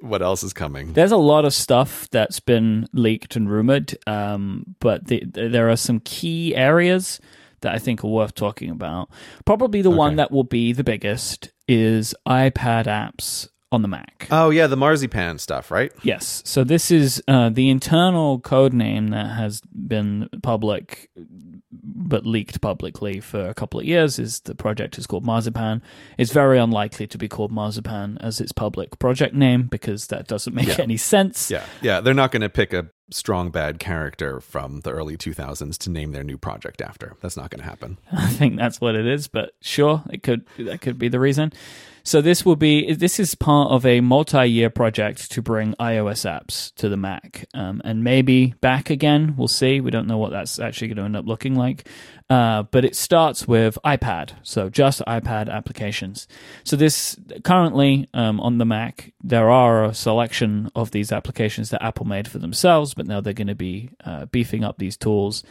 What 0.02 0.22
else 0.22 0.44
is 0.44 0.54
coming? 0.54 0.94
There's 0.94 1.12
a 1.12 1.18
lot 1.18 1.46
of 1.46 1.54
stuff 1.54 2.08
that's 2.12 2.40
been 2.40 2.88
leaked 2.94 3.36
and 3.36 3.50
rumored, 3.50 3.98
um, 4.06 4.76
but 4.80 5.08
the, 5.08 5.24
there 5.26 5.70
are 5.70 5.76
some 5.76 6.00
key 6.02 6.56
areas 6.56 7.20
that 7.62 7.74
I 7.74 7.80
think 7.80 8.04
are 8.04 8.08
worth 8.08 8.36
talking 8.36 8.70
about. 8.70 9.10
Probably 9.46 9.82
the 9.82 9.90
one 9.90 10.18
that 10.18 10.32
will 10.32 10.44
be 10.44 10.74
the 10.74 10.84
biggest 10.84 11.52
is 11.68 12.14
iPad 12.28 12.86
apps 12.86 13.48
on 13.76 13.82
the 13.84 13.88
Mac. 13.88 14.28
Oh 14.32 14.50
yeah, 14.50 14.66
the 14.68 14.76
marzipan 14.78 15.38
stuff, 15.38 15.70
right? 15.70 15.92
Yes. 16.02 16.42
So 16.46 16.64
this 16.64 16.90
is 16.90 17.22
uh, 17.28 17.50
the 17.50 17.70
internal 17.70 18.40
code 18.40 18.74
name 18.74 19.10
that 19.10 19.28
has 19.36 19.62
been 19.62 20.28
public, 20.42 21.10
but 21.72 22.26
leaked 22.26 22.62
publicly 22.62 23.20
for 23.20 23.48
a 23.48 23.54
couple 23.54 23.80
of 23.80 23.86
years. 23.86 24.18
Is 24.18 24.40
the 24.42 24.56
project 24.56 24.98
is 24.98 25.06
called 25.08 25.26
Marzipan? 25.26 25.82
It's 26.18 26.32
very 26.32 26.58
unlikely 26.58 27.08
to 27.08 27.18
be 27.18 27.28
called 27.28 27.52
Marzipan 27.52 28.18
as 28.22 28.42
its 28.42 28.52
public 28.52 28.98
project 29.00 29.36
name 29.36 29.64
because 29.64 30.08
that 30.08 30.28
doesn't 30.28 30.54
make 30.56 30.68
Yeah. 30.68 30.76
any 30.84 30.98
sense. 30.98 31.52
Yeah, 31.52 31.64
yeah. 31.82 32.02
They're 32.02 32.14
not 32.14 32.32
going 32.32 32.42
to 32.42 32.50
pick 32.50 32.74
a 32.74 32.88
strong 33.12 33.52
bad 33.52 33.78
character 33.80 34.40
from 34.40 34.82
the 34.82 34.90
early 34.90 35.16
2000s 35.16 35.78
to 35.78 35.90
name 35.92 36.12
their 36.12 36.24
new 36.24 36.38
project 36.40 36.82
after. 36.82 37.16
That's 37.22 37.38
not 37.38 37.52
going 37.52 37.60
to 37.62 37.66
happen. 37.70 38.00
I 38.12 38.30
think 38.30 38.58
that's 38.58 38.82
what 38.82 38.96
it 38.96 39.06
is, 39.06 39.28
but 39.28 39.52
sure, 39.62 40.04
it 40.10 40.24
could 40.24 40.46
that 40.58 40.82
could 40.82 40.98
be 40.98 41.08
the 41.08 41.20
reason. 41.20 41.54
So 42.06 42.22
this 42.22 42.46
will 42.46 42.56
be 42.56 42.94
this 42.94 43.20
is 43.20 43.34
part 43.34 43.72
of 43.72 43.84
a 43.84 44.00
multi-year 44.00 44.70
project 44.70 45.32
to 45.32 45.42
bring 45.42 45.74
iOS 45.80 46.24
apps 46.24 46.72
to 46.76 46.88
the 46.88 46.98
Mac, 46.98 47.48
um, 47.56 47.82
and 47.84 48.04
maybe 48.04 48.54
back 48.62 48.92
again. 48.92 49.34
We'll 49.36 49.48
see. 49.48 49.82
We 49.82 49.90
don't 49.90 50.06
know 50.06 50.20
what 50.20 50.30
that's 50.30 50.60
actually 50.60 50.90
going 50.90 50.98
to 50.98 51.04
end 51.04 51.18
up 51.18 51.26
looking 51.26 51.56
like, 51.56 51.90
uh, 52.30 52.62
but 52.70 52.86
it 52.86 52.96
starts 52.96 53.48
with 53.48 53.80
iPad, 53.84 54.34
so 54.44 54.70
just 54.70 55.02
iPad 55.08 55.50
applications. 55.50 56.28
So 56.64 56.76
this 56.76 57.18
currently 57.44 58.08
um, 58.14 58.40
on 58.40 58.60
the 58.60 58.66
Mac, 58.66 59.12
there 59.24 59.50
are 59.50 59.86
a 59.86 59.94
selection 59.96 60.70
of 60.76 60.92
these 60.92 61.12
applications 61.12 61.72
that 61.72 61.84
Apple 61.84 62.06
made 62.06 62.28
for 62.28 62.38
themselves, 62.38 62.94
but 62.94 63.08
now 63.08 63.20
they're 63.20 63.34
going 63.34 63.48
to 63.48 63.56
be 63.56 63.90
uh, 64.06 64.26
beefing 64.26 64.64
up 64.64 64.78
these 64.78 64.96
tools 64.96 65.44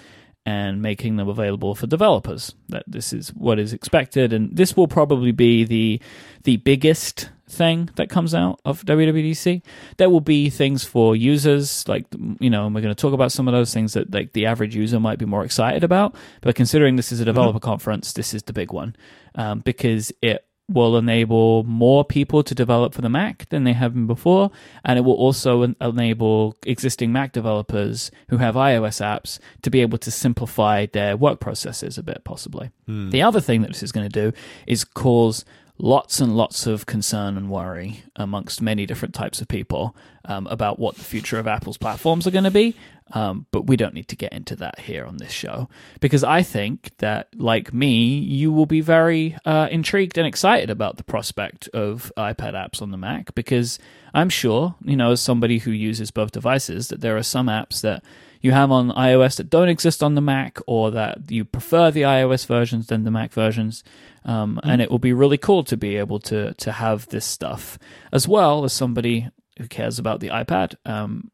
and 0.46 0.82
making 0.82 1.16
them 1.16 1.28
available 1.28 1.74
for 1.74 1.86
developers. 1.86 2.54
That 2.68 2.84
this 2.86 3.12
is 3.12 3.30
what 3.30 3.58
is 3.58 3.72
expected, 3.72 4.32
and 4.32 4.54
this 4.56 4.76
will 4.76 4.88
probably 4.88 5.32
be 5.32 5.64
the 5.64 6.00
the 6.44 6.58
biggest 6.58 7.30
thing 7.48 7.90
that 7.96 8.08
comes 8.08 8.34
out 8.34 8.60
of 8.64 8.84
WWDC. 8.84 9.62
There 9.96 10.10
will 10.10 10.20
be 10.20 10.50
things 10.50 10.84
for 10.84 11.14
users, 11.16 11.86
like 11.88 12.06
you 12.40 12.50
know, 12.50 12.66
and 12.66 12.74
we're 12.74 12.82
going 12.82 12.94
to 12.94 13.00
talk 13.00 13.14
about 13.14 13.32
some 13.32 13.48
of 13.48 13.52
those 13.52 13.72
things 13.72 13.94
that 13.94 14.12
like 14.12 14.32
the 14.32 14.46
average 14.46 14.76
user 14.76 15.00
might 15.00 15.18
be 15.18 15.26
more 15.26 15.44
excited 15.44 15.84
about. 15.84 16.14
But 16.40 16.54
considering 16.54 16.96
this 16.96 17.12
is 17.12 17.20
a 17.20 17.24
developer 17.24 17.60
conference, 17.60 18.12
this 18.12 18.34
is 18.34 18.42
the 18.42 18.52
big 18.52 18.72
one 18.72 18.96
um, 19.34 19.60
because 19.60 20.12
it 20.22 20.44
will 20.68 20.96
enable 20.96 21.62
more 21.64 22.04
people 22.04 22.42
to 22.42 22.54
develop 22.54 22.94
for 22.94 23.02
the 23.02 23.08
Mac 23.08 23.48
than 23.50 23.64
they 23.64 23.74
have 23.74 23.92
been 23.92 24.06
before, 24.06 24.50
and 24.84 24.98
it 24.98 25.02
will 25.02 25.14
also 25.14 25.62
enable 25.62 26.56
existing 26.64 27.12
Mac 27.12 27.32
developers 27.32 28.10
who 28.28 28.38
have 28.38 28.54
iOS 28.54 29.00
apps 29.02 29.38
to 29.62 29.70
be 29.70 29.80
able 29.80 29.98
to 29.98 30.10
simplify 30.10 30.86
their 30.86 31.16
work 31.16 31.40
processes 31.40 31.98
a 31.98 32.02
bit, 32.02 32.22
possibly. 32.24 32.70
Hmm. 32.86 33.10
The 33.10 33.22
other 33.22 33.40
thing 33.40 33.60
that 33.62 33.68
this 33.68 33.82
is 33.82 33.92
going 33.92 34.08
to 34.08 34.30
do 34.30 34.36
is 34.66 34.84
cause 34.84 35.44
lots 35.84 36.18
and 36.18 36.34
lots 36.34 36.66
of 36.66 36.86
concern 36.86 37.36
and 37.36 37.50
worry 37.50 38.02
amongst 38.16 38.62
many 38.62 38.86
different 38.86 39.14
types 39.14 39.42
of 39.42 39.48
people 39.48 39.94
um, 40.24 40.46
about 40.46 40.78
what 40.78 40.96
the 40.96 41.04
future 41.04 41.38
of 41.38 41.46
Apple's 41.46 41.76
platforms 41.76 42.26
are 42.26 42.30
going 42.30 42.44
to 42.44 42.50
be. 42.50 42.74
Um, 43.12 43.44
but 43.50 43.66
we 43.66 43.76
don't 43.76 43.92
need 43.92 44.08
to 44.08 44.16
get 44.16 44.32
into 44.32 44.56
that 44.56 44.78
here 44.78 45.04
on 45.04 45.18
this 45.18 45.30
show 45.30 45.68
because 46.00 46.24
I 46.24 46.42
think 46.42 46.96
that, 46.98 47.28
like 47.36 47.74
me, 47.74 48.16
you 48.16 48.50
will 48.50 48.64
be 48.64 48.80
very 48.80 49.36
uh, 49.44 49.68
intrigued 49.70 50.16
and 50.16 50.26
excited 50.26 50.70
about 50.70 50.96
the 50.96 51.04
prospect 51.04 51.68
of 51.74 52.10
iPad 52.16 52.54
apps 52.54 52.80
on 52.80 52.90
the 52.90 52.96
Mac 52.96 53.34
because 53.34 53.78
I'm 54.14 54.30
sure, 54.30 54.76
you 54.82 54.96
know, 54.96 55.12
as 55.12 55.20
somebody 55.20 55.58
who 55.58 55.70
uses 55.70 56.10
both 56.10 56.32
devices, 56.32 56.88
that 56.88 57.02
there 57.02 57.18
are 57.18 57.22
some 57.22 57.48
apps 57.48 57.82
that 57.82 58.02
you 58.44 58.52
have 58.52 58.70
on 58.70 58.90
iOS 58.90 59.36
that 59.36 59.48
don't 59.48 59.70
exist 59.70 60.02
on 60.02 60.14
the 60.14 60.20
Mac, 60.20 60.58
or 60.66 60.90
that 60.90 61.30
you 61.30 61.46
prefer 61.46 61.90
the 61.90 62.02
iOS 62.02 62.44
versions 62.44 62.88
than 62.88 63.04
the 63.04 63.10
Mac 63.10 63.32
versions. 63.32 63.82
Um, 64.24 64.58
And 64.62 64.80
it 64.80 64.90
will 64.90 64.98
be 64.98 65.12
really 65.12 65.38
cool 65.38 65.64
to 65.64 65.76
be 65.76 65.96
able 65.96 66.18
to 66.20 66.54
to 66.54 66.72
have 66.72 67.06
this 67.08 67.24
stuff 67.24 67.78
as 68.12 68.26
well 68.26 68.64
as 68.64 68.72
somebody 68.72 69.28
who 69.58 69.68
cares 69.68 69.98
about 69.98 70.20
the 70.20 70.28
iPad. 70.28 70.74
Um, 70.84 71.30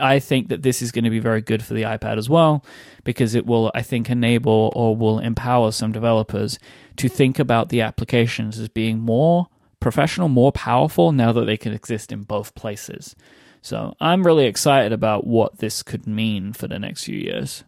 I 0.00 0.18
think 0.18 0.48
that 0.48 0.62
this 0.62 0.82
is 0.82 0.92
going 0.92 1.04
to 1.04 1.10
be 1.10 1.20
very 1.20 1.40
good 1.40 1.62
for 1.62 1.74
the 1.74 1.82
iPad 1.82 2.18
as 2.18 2.28
well 2.28 2.64
because 3.04 3.34
it 3.34 3.46
will, 3.46 3.70
I 3.74 3.82
think, 3.82 4.10
enable 4.10 4.72
or 4.74 4.96
will 4.96 5.20
empower 5.20 5.72
some 5.72 5.92
developers 5.92 6.58
to 6.96 7.08
think 7.08 7.38
about 7.38 7.68
the 7.68 7.80
applications 7.80 8.58
as 8.58 8.68
being 8.68 8.98
more 8.98 9.46
professional, 9.78 10.28
more 10.28 10.52
powerful 10.52 11.12
now 11.12 11.32
that 11.32 11.46
they 11.46 11.56
can 11.56 11.72
exist 11.72 12.12
in 12.12 12.24
both 12.24 12.54
places. 12.54 13.16
So 13.62 13.94
I'm 14.00 14.26
really 14.26 14.46
excited 14.46 14.92
about 14.92 15.26
what 15.26 15.58
this 15.58 15.82
could 15.82 16.06
mean 16.06 16.52
for 16.52 16.68
the 16.68 16.78
next 16.78 17.04
few 17.04 17.16
years. 17.18 17.64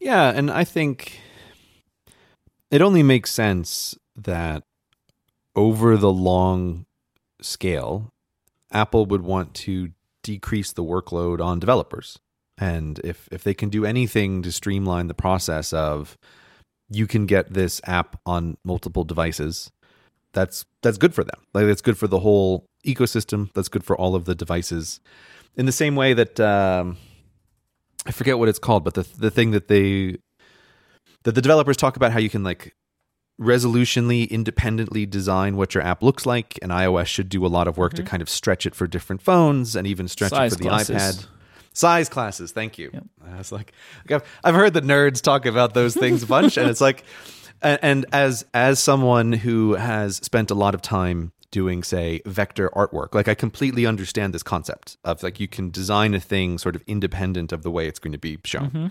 Yeah, 0.00 0.30
and 0.30 0.50
I 0.50 0.64
think 0.64 1.20
it 2.74 2.82
only 2.82 3.04
makes 3.04 3.30
sense 3.30 3.96
that 4.16 4.64
over 5.54 5.96
the 5.96 6.12
long 6.12 6.86
scale, 7.40 8.12
Apple 8.72 9.06
would 9.06 9.22
want 9.22 9.54
to 9.54 9.90
decrease 10.24 10.72
the 10.72 10.82
workload 10.82 11.40
on 11.40 11.60
developers. 11.60 12.18
And 12.58 12.98
if 13.04 13.28
if 13.30 13.44
they 13.44 13.54
can 13.54 13.68
do 13.68 13.84
anything 13.84 14.42
to 14.42 14.50
streamline 14.50 15.06
the 15.06 15.14
process 15.14 15.72
of 15.72 16.18
you 16.90 17.06
can 17.06 17.26
get 17.26 17.54
this 17.54 17.80
app 17.84 18.18
on 18.26 18.56
multiple 18.64 19.04
devices, 19.04 19.70
that's 20.32 20.66
that's 20.82 20.98
good 20.98 21.14
for 21.14 21.22
them. 21.22 21.40
Like 21.52 21.66
that's 21.66 21.82
good 21.82 21.96
for 21.96 22.08
the 22.08 22.18
whole 22.18 22.66
ecosystem. 22.84 23.52
That's 23.54 23.68
good 23.68 23.84
for 23.84 23.96
all 23.96 24.16
of 24.16 24.24
the 24.24 24.34
devices. 24.34 24.98
In 25.54 25.66
the 25.66 25.72
same 25.72 25.94
way 25.94 26.12
that 26.12 26.40
um, 26.40 26.96
I 28.04 28.10
forget 28.10 28.36
what 28.36 28.48
it's 28.48 28.58
called, 28.58 28.82
but 28.82 28.94
the 28.94 29.06
the 29.16 29.30
thing 29.30 29.52
that 29.52 29.68
they 29.68 30.18
that 31.24 31.34
the 31.34 31.42
developers 31.42 31.76
talk 31.76 31.96
about 31.96 32.12
how 32.12 32.18
you 32.18 32.30
can 32.30 32.44
like 32.44 32.74
resolutionally 33.40 34.30
independently 34.30 35.06
design 35.06 35.56
what 35.56 35.74
your 35.74 35.82
app 35.82 36.02
looks 36.02 36.24
like 36.24 36.58
and 36.62 36.70
iOS 36.70 37.06
should 37.06 37.28
do 37.28 37.44
a 37.44 37.48
lot 37.48 37.66
of 37.66 37.76
work 37.76 37.92
to 37.94 38.02
mm-hmm. 38.02 38.08
kind 38.08 38.22
of 38.22 38.30
stretch 38.30 38.64
it 38.64 38.74
for 38.74 38.86
different 38.86 39.20
phones 39.20 39.74
and 39.74 39.86
even 39.86 40.06
stretch 40.06 40.30
Size 40.30 40.52
it 40.52 40.56
for 40.56 40.62
the 40.62 40.68
classes. 40.68 40.96
iPad. 40.96 41.26
Size 41.72 42.08
classes, 42.08 42.52
thank 42.52 42.78
you. 42.78 42.92
I 43.26 43.36
was 43.36 43.50
like, 43.50 43.72
like, 44.08 44.22
I've, 44.22 44.28
I've 44.44 44.54
heard 44.54 44.74
the 44.74 44.80
nerds 44.80 45.20
talk 45.20 45.44
about 45.44 45.74
those 45.74 45.92
things 45.96 46.22
a 46.22 46.26
bunch, 46.26 46.56
and 46.56 46.70
it's 46.70 46.80
like, 46.80 47.02
and, 47.60 47.80
and 47.82 48.06
as 48.12 48.44
as 48.54 48.78
someone 48.78 49.32
who 49.32 49.74
has 49.74 50.18
spent 50.18 50.52
a 50.52 50.54
lot 50.54 50.76
of 50.76 50.82
time 50.82 51.32
doing, 51.50 51.82
say, 51.82 52.20
vector 52.26 52.68
artwork, 52.76 53.12
like 53.12 53.26
I 53.26 53.34
completely 53.34 53.86
understand 53.86 54.32
this 54.32 54.44
concept 54.44 54.98
of 55.02 55.20
like 55.24 55.40
you 55.40 55.48
can 55.48 55.70
design 55.70 56.14
a 56.14 56.20
thing 56.20 56.58
sort 56.58 56.76
of 56.76 56.82
independent 56.86 57.52
of 57.52 57.64
the 57.64 57.72
way 57.72 57.88
it's 57.88 57.98
going 57.98 58.12
to 58.12 58.18
be 58.18 58.38
shown, 58.44 58.70
mm-hmm. 58.70 58.86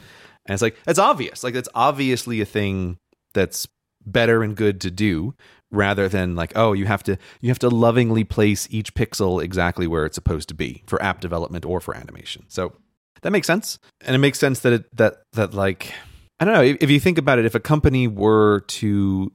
And 0.46 0.54
it's 0.54 0.62
like 0.62 0.78
it's 0.88 1.00
obvious, 1.00 1.44
like 1.44 1.56
it's 1.56 1.70
obviously 1.74 2.41
a 2.41 2.46
thing 2.46 2.98
that's 3.34 3.68
better 4.06 4.44
and 4.44 4.56
good 4.56 4.82
to 4.82 4.91
do 4.91 5.34
rather 5.72 6.10
than 6.10 6.36
like 6.36 6.52
oh 6.56 6.74
you 6.74 6.86
have 6.86 7.02
to 7.02 7.18
you 7.41 7.50
have 7.50 7.60
to 7.60 7.70
lovingly 7.70 8.24
place 8.24 8.68
each 8.70 8.94
pixel 8.94 9.41
exactly 9.41 9.88
where 9.88 10.06
it's 10.06 10.16
supposed 10.16 10.48
to 10.50 10.54
be 10.54 10.84
for 10.86 11.02
app 11.02 11.20
development 11.22 11.66
or 11.66 11.80
for 11.80 11.96
animation. 11.96 12.44
So 12.48 12.74
that 13.22 13.32
makes 13.32 13.48
sense. 13.48 13.80
And 14.06 14.16
it 14.16 14.20
makes 14.20 14.39
sense 14.39 14.60
that 14.60 14.74
it 14.74 14.98
that 14.98 15.24
that 15.34 15.54
like 15.54 15.94
i 16.39 16.46
don't 16.46 16.54
know. 16.54 16.64
If, 16.64 16.78
if 16.82 16.89
you 16.89 17.00
think 17.00 17.18
about 17.18 17.39
it 17.39 17.46
if 17.46 17.56
a 17.56 17.60
company 17.60 18.08
were 18.08 18.62
to 18.62 19.32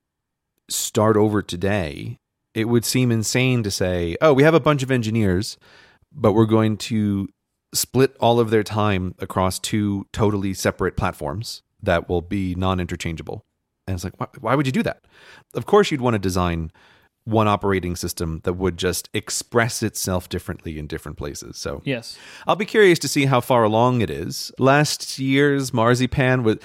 start 0.69 1.17
over 1.17 1.43
today 1.43 2.19
it 2.55 2.69
would 2.69 2.85
seem 2.85 3.13
insane 3.13 3.63
to 3.63 3.71
say, 3.71 4.17
"Oh, 4.21 4.33
we 4.33 4.43
have 4.43 4.55
a 4.55 4.61
bunch 4.61 4.83
of 4.83 4.91
engineers, 4.91 5.59
but 6.13 6.33
we're 6.33 6.47
going 6.47 6.77
to 6.79 7.29
split 7.73 8.17
all 8.21 8.41
of 8.41 8.51
their 8.51 8.63
time 8.63 9.15
across 9.19 9.59
two 9.59 10.07
totally 10.13 10.55
separate 10.55 10.97
platforms 10.97 11.63
that 11.83 12.09
will 12.09 12.23
be 12.23 12.55
non-interchangeable." 12.55 13.45
And 13.87 13.95
it's 13.95 14.05
like, 14.05 14.19
why, 14.21 14.27
why 14.41 14.55
would 14.55 14.67
you 14.67 14.73
do 14.73 14.83
that? 14.83 15.05
Of 15.55 15.67
course, 15.67 15.91
you'd 15.91 16.03
want 16.03 16.15
to 16.15 16.19
design 16.19 16.71
one 17.25 17.49
operating 17.49 17.95
system 17.95 18.41
that 18.45 18.55
would 18.55 18.79
just 18.79 19.11
express 19.13 19.83
itself 19.83 20.29
differently 20.31 20.79
in 20.79 20.87
different 20.87 21.19
places. 21.19 21.59
So 21.59 21.83
Yes. 21.85 22.19
I'll 22.47 22.57
be 22.57 22.65
curious 22.65 22.99
to 23.01 23.09
see 23.09 23.27
how 23.27 23.41
far 23.41 23.65
along 23.65 24.01
it 24.01 24.09
is. 24.09 24.51
Last 24.59 25.19
year's 25.19 25.73
Marzipan 25.73 26.43
was 26.43 26.57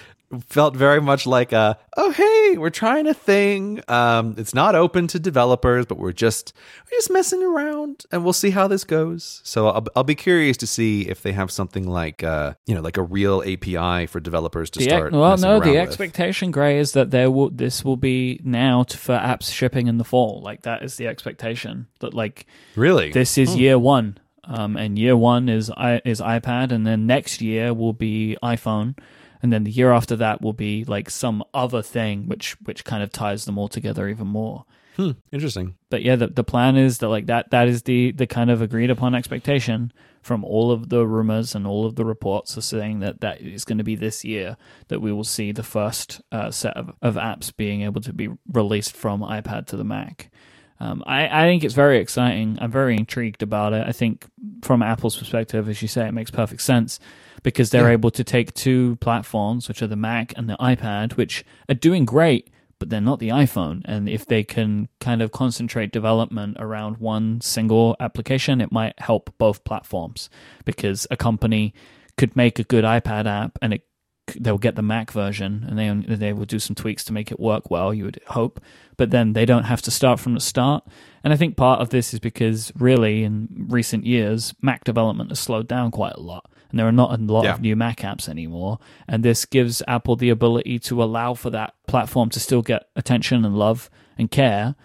felt 0.48 0.76
very 0.76 1.02
much 1.02 1.26
like 1.28 1.52
a 1.52 1.78
oh 1.98 2.12
hey 2.12 2.58
we're 2.58 2.70
trying 2.70 3.08
a 3.08 3.14
thing 3.14 3.82
um 3.88 4.36
it's 4.38 4.54
not 4.54 4.76
open 4.76 5.08
to 5.08 5.20
developers 5.20 5.86
but 5.86 5.98
we're 5.98 6.12
just 6.12 6.54
we're 6.86 6.98
just 6.98 7.12
messing 7.12 7.44
around 7.44 8.06
and 8.12 8.24
we'll 8.24 8.34
see 8.34 8.50
how 8.50 8.68
this 8.68 8.84
goes 8.84 9.42
so 9.44 9.68
i'll, 9.68 9.86
I'll 9.96 10.04
be 10.04 10.16
curious 10.16 10.58
to 10.58 10.68
see 10.68 11.04
if 11.04 11.22
they 11.22 11.32
have 11.34 11.52
something 11.52 11.88
like 11.88 12.24
uh 12.24 12.54
you 12.66 12.74
know 12.76 12.82
like 12.82 12.98
a 12.98 13.04
real 13.04 13.42
api 13.46 14.06
for 14.08 14.20
developers 14.20 14.70
to 14.72 14.80
The 14.80 14.86
start 14.86 15.08
ex- 15.08 15.14
well, 15.16 15.38
no, 15.38 15.60
the 15.60 15.72
with. 15.72 15.80
expectation, 15.80 16.52
Grey, 16.52 16.80
is 16.80 16.94
that 16.94 17.12
there 17.12 17.30
will 17.30 17.50
this 17.50 17.84
will 17.86 17.98
be 17.98 18.40
now 18.44 18.84
to, 18.84 18.98
for 18.98 19.16
apps 19.18 19.52
shipping 19.54 19.88
in 19.88 19.98
the 19.98 20.04
fall. 20.04 20.42
Like 20.44 20.64
that 20.64 20.84
is 20.84 20.96
the 20.98 21.08
expectation. 21.08 21.88
That 22.00 22.14
like 22.14 22.46
really 22.76 23.12
this 23.12 23.38
is 23.38 23.56
year 23.56 23.78
one, 23.80 24.18
um, 24.46 24.76
and 24.78 24.98
year 24.98 25.16
one 25.16 25.50
is 25.50 25.70
i 25.72 26.02
is 26.06 26.20
iPad, 26.22 26.72
and 26.72 26.86
then 26.86 27.06
next 27.06 27.42
year 27.42 27.74
will 27.74 27.94
be 27.94 28.38
iPhone, 28.44 28.98
and 29.44 29.52
then 29.52 29.66
the 29.66 29.72
year 29.72 29.91
after 29.91 30.16
that 30.16 30.41
will 30.41 30.54
be 30.54 30.86
like 30.86 31.10
some 31.10 31.44
other 31.54 31.82
thing, 31.82 32.28
which 32.28 32.54
which 32.64 32.86
kind 32.86 33.04
of 33.04 33.12
ties 33.12 33.46
them 33.46 33.58
all 33.58 33.68
together 33.68 34.08
even 34.08 34.26
more. 34.26 34.66
hmm, 34.96 35.12
interesting 35.32 35.76
But 35.89 36.02
yeah, 36.02 36.16
the 36.16 36.28
the 36.28 36.46
plan 36.46 36.78
is 36.78 37.00
that 37.00 37.10
like 37.10 37.28
that 37.28 37.52
that 37.52 37.68
is 37.68 37.84
the 37.84 38.14
the 38.14 38.26
kind 38.26 38.50
of 38.50 38.62
agreed 38.62 38.89
upon 38.89 39.14
expectation 39.14 39.91
from 40.22 40.46
all 40.46 40.72
of 40.72 40.88
the 40.88 41.06
rumors 41.06 41.54
and 41.54 41.68
all 41.68 41.86
of 41.86 41.96
the 41.96 42.06
reports 42.06 42.58
are 42.58 42.62
saying 42.62 43.00
that 43.02 43.20
that 43.20 43.41
is 43.41 43.66
going 43.66 43.78
to 43.78 43.84
be 43.84 43.96
this 43.96 44.24
year 44.24 44.56
that 44.88 45.02
we 45.02 45.12
will 45.12 45.26
see 45.26 45.52
the 45.52 45.64
first 45.64 46.22
uh, 46.32 46.50
set 46.50 46.78
of, 46.78 46.96
of 47.02 47.16
apps 47.16 47.54
being 47.54 47.82
able 47.82 48.00
to 48.00 48.14
be 48.14 48.30
released 48.52 48.96
from 48.96 49.20
iPad 49.20 49.68
to 49.68 49.76
the 49.76 49.84
Mac. 49.84 50.32
Um, 50.84 51.02
I, 51.08 51.44
I 51.44 51.46
think 51.48 51.64
it's 51.64 51.74
very 51.74 52.00
exciting. 52.00 52.58
I'm 52.60 52.72
very 52.72 52.98
intrigued 52.98 53.42
about 53.42 53.72
it. 53.74 53.88
I 53.88 53.94
think 53.94 54.26
from 54.62 54.84
Apple's 54.84 55.18
perspective, 55.18 55.70
as 55.70 55.82
you 55.82 55.88
say, 55.88 56.06
it 56.08 56.12
makes 56.14 56.30
perfect 56.32 56.62
sense 56.62 57.00
because 57.42 57.70
they're 57.70 57.88
Yeah. 57.88 57.94
able 58.00 58.12
to 58.12 58.24
take 58.24 58.54
two 58.54 58.98
platforms, 58.98 59.68
which 59.70 59.82
are 59.82 59.88
the 59.88 59.96
Mac 59.96 60.34
and 60.36 60.50
the 60.50 60.58
iPad, 60.58 61.14
which 61.16 61.46
are 61.70 61.76
doing 61.76 62.04
great, 62.06 62.50
but 62.80 62.90
they're 62.90 63.00
not 63.00 63.20
the 63.20 63.30
iPhone. 63.30 63.82
And 63.86 64.10
if 64.10 64.26
they 64.26 64.44
can 64.44 64.90
kind 65.00 65.22
of 65.22 65.32
concentrate 65.32 65.92
development 65.94 66.58
around 66.60 66.98
one 66.98 67.40
single 67.40 67.96
application, 68.02 68.60
it 68.60 68.72
might 68.72 69.00
help 69.00 69.34
both 69.38 69.64
platforms 69.64 70.30
because 70.66 71.08
a 71.10 71.16
company 71.16 71.74
could 72.18 72.36
make 72.36 72.60
a 72.60 72.64
good 72.64 72.84
iPad 72.84 73.26
app 73.26 73.58
and 73.62 73.74
it 73.74 73.84
they'll 74.40 74.58
get 74.58 74.76
the 74.76 74.82
Mac 74.82 75.12
version 75.12 75.66
and 75.68 75.78
they 75.78 76.16
they 76.16 76.34
will 76.34 76.46
do 76.46 76.60
some 76.60 76.76
tweaks 76.76 77.04
to 77.06 77.14
make 77.14 77.32
it 77.32 77.40
work 77.40 77.70
well. 77.70 77.94
You 77.94 78.06
would 78.06 78.20
hope, 78.28 78.60
but 78.98 79.12
then 79.12 79.34
they 79.34 79.46
don't 79.46 79.64
have 79.66 79.82
to 79.84 79.92
start 79.92 80.20
from 80.20 80.34
the 80.34 80.40
start. 80.40 80.84
And 81.24 81.32
I 81.34 81.36
think 81.38 81.56
part 81.58 81.82
of 81.82 81.90
this 81.90 82.14
is 82.14 82.20
because 82.20 82.72
really 82.76 83.24
in 83.24 83.48
recent 83.70 84.06
years 84.06 84.54
Mac 84.62 84.84
development 84.84 85.30
has 85.30 85.40
slowed 85.40 85.68
down 85.68 85.92
quite 85.92 86.14
a 86.16 86.20
lot, 86.22 86.50
and 86.70 86.80
there 86.80 86.88
are 86.88 86.92
not 86.92 87.18
a 87.20 87.22
lot 87.24 87.44
Yeah. 87.46 87.54
of 87.54 87.62
new 87.62 87.76
Mac 87.76 87.98
apps 88.00 88.28
anymore. 88.30 88.80
And 89.08 89.24
this 89.24 89.46
gives 89.46 89.82
Apple 89.88 90.16
the 90.16 90.30
ability 90.30 90.80
to 90.80 91.04
allow 91.04 91.34
for 91.34 91.50
that 91.52 91.74
platform 91.88 92.30
to 92.32 92.40
still 92.40 92.62
get 92.62 92.88
attention 92.96 93.46
and 93.46 93.58
love 93.58 93.90
and 94.18 94.30
care 94.32 94.76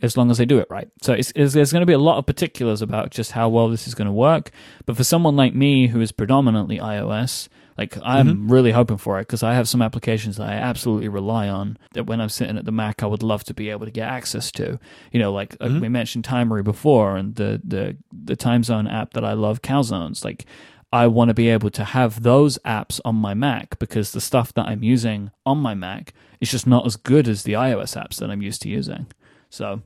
as 0.00 0.16
long 0.16 0.30
as 0.30 0.38
they 0.38 0.44
do 0.44 0.58
it 0.60 0.66
right. 0.70 0.88
So 1.02 1.12
it's, 1.12 1.32
it's, 1.34 1.54
there's 1.54 1.72
going 1.72 1.82
to 1.82 1.86
be 1.86 1.92
a 1.92 1.98
lot 1.98 2.18
of 2.18 2.26
particulars 2.26 2.80
about 2.82 3.10
just 3.10 3.32
how 3.32 3.48
well 3.48 3.68
this 3.68 3.88
is 3.88 3.96
going 3.96 4.06
to 4.06 4.12
work. 4.12 4.52
But 4.86 4.96
for 4.96 5.02
someone 5.02 5.34
like 5.34 5.56
me 5.56 5.88
who 5.88 6.00
is 6.00 6.12
predominantly 6.12 6.78
iOS, 6.78 7.48
like 7.78 7.96
I'm 8.02 8.26
mm-hmm. 8.26 8.52
really 8.52 8.72
hoping 8.72 8.96
for 8.96 9.18
it 9.18 9.22
because 9.22 9.44
I 9.44 9.54
have 9.54 9.68
some 9.68 9.80
applications 9.80 10.36
that 10.36 10.48
I 10.48 10.54
absolutely 10.54 11.08
rely 11.08 11.48
on 11.48 11.78
that 11.92 12.04
when 12.06 12.20
I'm 12.20 12.28
sitting 12.28 12.58
at 12.58 12.64
the 12.64 12.72
Mac, 12.72 13.04
I 13.04 13.06
would 13.06 13.22
love 13.22 13.44
to 13.44 13.54
be 13.54 13.70
able 13.70 13.86
to 13.86 13.92
get 13.92 14.08
access 14.08 14.50
to. 14.52 14.80
You 15.12 15.20
know, 15.20 15.32
like, 15.32 15.56
like 15.60 15.70
mm-hmm. 15.70 15.80
we 15.80 15.88
mentioned 15.88 16.24
Timery 16.24 16.64
before 16.64 17.16
and 17.16 17.36
the, 17.36 17.62
the, 17.64 17.96
the 18.12 18.34
time 18.34 18.64
zone 18.64 18.88
app 18.88 19.12
that 19.12 19.24
I 19.24 19.34
love, 19.34 19.62
Calzones. 19.62 20.24
Like, 20.24 20.44
I 20.92 21.06
want 21.06 21.28
to 21.28 21.34
be 21.34 21.48
able 21.50 21.70
to 21.70 21.84
have 21.84 22.24
those 22.24 22.58
apps 22.58 23.00
on 23.04 23.14
my 23.14 23.32
Mac 23.32 23.78
because 23.78 24.10
the 24.10 24.20
stuff 24.20 24.52
that 24.54 24.66
I'm 24.66 24.82
using 24.82 25.30
on 25.46 25.58
my 25.58 25.74
Mac 25.74 26.14
is 26.40 26.50
just 26.50 26.66
not 26.66 26.84
as 26.84 26.96
good 26.96 27.28
as 27.28 27.44
the 27.44 27.52
iOS 27.52 27.96
apps 27.96 28.16
that 28.16 28.28
I'm 28.30 28.42
used 28.42 28.62
to 28.62 28.68
using. 28.68 29.06
So, 29.50 29.82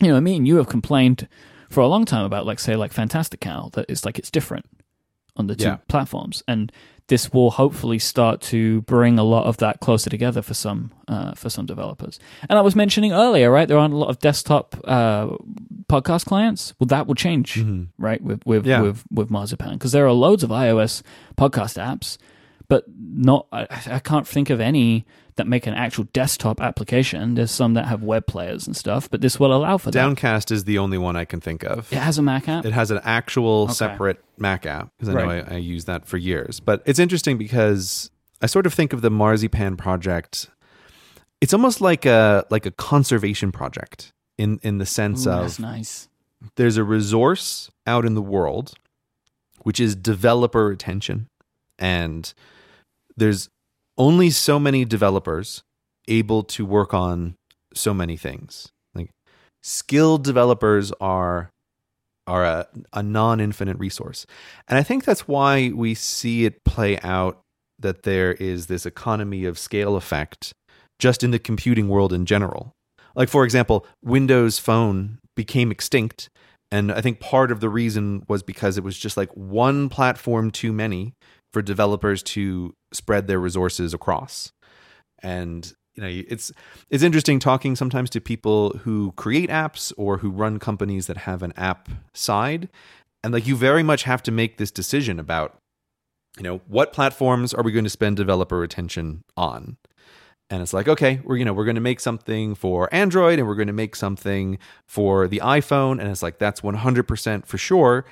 you 0.00 0.08
know, 0.08 0.20
me 0.20 0.36
and 0.36 0.48
you 0.48 0.56
have 0.56 0.68
complained 0.68 1.28
for 1.70 1.80
a 1.80 1.88
long 1.88 2.04
time 2.04 2.24
about, 2.24 2.46
like, 2.46 2.58
say, 2.58 2.74
like 2.74 2.92
Fantastic 2.92 3.44
Fantastical, 3.44 3.70
that 3.70 3.86
it's 3.88 4.04
like 4.04 4.18
it's 4.18 4.30
different 4.30 4.66
on 5.36 5.46
the 5.46 5.54
two 5.54 5.64
Yeah. 5.64 5.76
platforms, 5.88 6.42
and 6.48 6.72
this 7.08 7.32
will 7.32 7.52
hopefully 7.52 7.98
start 8.00 8.40
to 8.40 8.80
bring 8.82 9.18
a 9.18 9.22
lot 9.22 9.46
of 9.46 9.58
that 9.58 9.78
closer 9.80 10.10
together 10.10 10.42
for 10.42 10.54
some 10.54 10.90
uh, 11.08 11.32
for 11.34 11.48
some 11.50 11.64
developers. 11.66 12.18
And 12.48 12.58
I 12.58 12.62
was 12.62 12.74
mentioning 12.74 13.12
earlier, 13.12 13.50
right? 13.50 13.68
There 13.68 13.78
aren't 13.78 13.94
a 13.94 13.96
lot 13.96 14.08
of 14.10 14.18
desktop 14.18 14.74
uh, 14.84 15.28
podcast 15.88 16.26
clients. 16.26 16.74
Well, 16.80 16.86
that 16.88 17.06
will 17.06 17.14
change, 17.14 17.62
right? 17.98 18.20
With 18.20 18.44
with 18.44 18.66
Yeah. 18.66 18.80
with 18.82 19.04
with 19.10 19.30
Marzipan, 19.30 19.74
because 19.74 19.92
there 19.92 20.06
are 20.06 20.12
loads 20.12 20.42
of 20.42 20.50
iOS 20.50 21.02
podcast 21.36 21.78
apps, 21.80 22.18
but 22.68 22.84
not. 22.98 23.46
I, 23.52 23.66
I 23.86 23.98
can't 24.00 24.26
think 24.26 24.50
of 24.50 24.60
any 24.60 25.04
that 25.36 25.46
make 25.46 25.66
an 25.66 25.74
actual 25.74 26.04
desktop 26.12 26.60
application. 26.60 27.34
There's 27.34 27.50
some 27.50 27.74
that 27.74 27.86
have 27.86 28.02
web 28.02 28.26
players 28.26 28.66
and 28.66 28.76
stuff, 28.76 29.08
but 29.10 29.20
this 29.20 29.38
will 29.38 29.54
allow 29.54 29.78
for 29.78 29.90
that. 29.90 29.98
downcast 29.98 30.50
is 30.50 30.64
the 30.64 30.78
only 30.78 30.98
one 30.98 31.14
i 31.14 31.24
can 31.24 31.40
think 31.40 31.62
of 31.62 31.92
It 31.92 31.98
has 31.98 32.18
a 32.18 32.22
Mac 32.22 32.48
app. 32.48 32.64
It 32.64 32.72
has 32.72 32.90
an 32.90 33.00
actual 33.04 33.68
separate 33.68 34.22
Mac 34.38 34.66
app 34.66 34.90
because 34.98 35.14
I 35.14 35.18
know 35.22 35.30
I, 35.30 35.54
I 35.54 35.56
use 35.56 35.84
that 35.84 36.06
for 36.06 36.16
years. 36.16 36.60
But 36.60 36.82
it's 36.86 36.98
interesting 36.98 37.38
because 37.38 38.10
I 38.42 38.46
sort 38.46 38.66
of 38.66 38.74
think 38.74 38.92
of 38.92 39.02
the 39.02 39.10
Marzipan 39.10 39.76
project. 39.76 40.48
It's 41.40 41.52
almost 41.54 41.80
like 41.80 42.06
a 42.06 42.44
like 42.50 42.66
a 42.66 42.70
conservation 42.70 43.52
project 43.52 44.12
in 44.38 44.58
in 44.62 44.78
the 44.78 44.86
sense 44.86 45.26
Ooh, 45.26 45.30
of 45.30 45.60
nice. 45.60 46.08
there's 46.56 46.76
a 46.76 46.84
resource 46.84 47.70
out 47.86 48.04
in 48.04 48.14
the 48.14 48.22
world 48.22 48.74
which 49.62 49.80
is 49.80 49.96
developer 49.96 50.70
attention 50.70 51.28
and 51.78 52.32
there's 53.16 53.48
only 53.98 54.30
so 54.30 54.58
many 54.58 54.84
developers 54.84 55.62
able 56.08 56.42
to 56.42 56.64
work 56.64 56.94
on 56.94 57.34
so 57.74 57.92
many 57.92 58.16
things. 58.16 58.68
Like 58.94 59.10
skilled 59.62 60.24
developers 60.24 60.92
are 61.00 61.50
are 62.28 62.44
a, 62.44 62.66
a 62.92 63.02
non-infinite 63.04 63.78
resource. 63.78 64.26
And 64.68 64.78
i 64.78 64.82
think 64.82 65.04
that's 65.04 65.28
why 65.28 65.70
we 65.74 65.94
see 65.94 66.44
it 66.44 66.64
play 66.64 66.98
out 67.00 67.40
that 67.78 68.02
there 68.02 68.32
is 68.32 68.66
this 68.66 68.86
economy 68.86 69.44
of 69.44 69.58
scale 69.58 69.96
effect 69.96 70.52
just 70.98 71.22
in 71.22 71.30
the 71.30 71.38
computing 71.38 71.88
world 71.88 72.12
in 72.12 72.24
general. 72.26 72.72
Like 73.14 73.28
for 73.28 73.44
example 73.44 73.86
windows 74.04 74.58
phone 74.58 75.18
became 75.36 75.70
extinct 75.70 76.30
and 76.72 76.90
i 76.90 77.00
think 77.00 77.20
part 77.20 77.52
of 77.52 77.60
the 77.60 77.68
reason 77.68 78.24
was 78.28 78.42
because 78.42 78.76
it 78.76 78.84
was 78.84 78.98
just 78.98 79.16
like 79.16 79.30
one 79.36 79.88
platform 79.88 80.50
too 80.50 80.72
many 80.72 81.14
for 81.56 81.62
developers 81.62 82.22
to 82.22 82.74
spread 82.92 83.28
their 83.28 83.40
resources 83.40 83.94
across. 83.94 84.52
And 85.22 85.72
you 85.94 86.02
know 86.02 86.22
it's 86.28 86.52
it's 86.90 87.02
interesting 87.02 87.38
talking 87.38 87.74
sometimes 87.76 88.10
to 88.10 88.20
people 88.20 88.76
who 88.84 89.12
create 89.12 89.48
apps 89.48 89.90
or 89.96 90.18
who 90.18 90.28
run 90.28 90.58
companies 90.58 91.06
that 91.06 91.16
have 91.16 91.42
an 91.42 91.54
app 91.56 91.88
side. 92.12 92.68
And 93.24 93.32
like 93.32 93.46
you 93.46 93.56
very 93.56 93.82
much 93.82 94.02
have 94.02 94.22
to 94.24 94.30
make 94.30 94.58
this 94.58 94.70
decision 94.70 95.18
about 95.18 95.56
you 96.36 96.42
know 96.42 96.60
what 96.68 96.92
platforms 96.92 97.54
are 97.54 97.62
we 97.62 97.72
going 97.72 97.84
to 97.84 97.90
spend 97.90 98.18
developer 98.18 98.62
attention 98.62 99.24
on? 99.34 99.78
And 100.50 100.60
it's 100.60 100.74
like 100.74 100.88
okay 100.88 101.22
we're 101.24 101.38
you 101.38 101.46
know 101.46 101.54
we're 101.54 101.64
going 101.64 101.76
to 101.76 101.80
make 101.80 102.00
something 102.00 102.54
for 102.54 102.92
android 102.92 103.38
and 103.38 103.48
we're 103.48 103.54
going 103.54 103.66
to 103.66 103.72
make 103.72 103.96
something 103.96 104.58
for 104.86 105.26
the 105.26 105.40
iphone. 105.42 106.00
And 106.00 106.10
it's 106.10 106.22
like 106.22 106.36
that's 106.36 106.60
100% 106.60 107.46
for 107.46 107.56
sure. 107.56 108.04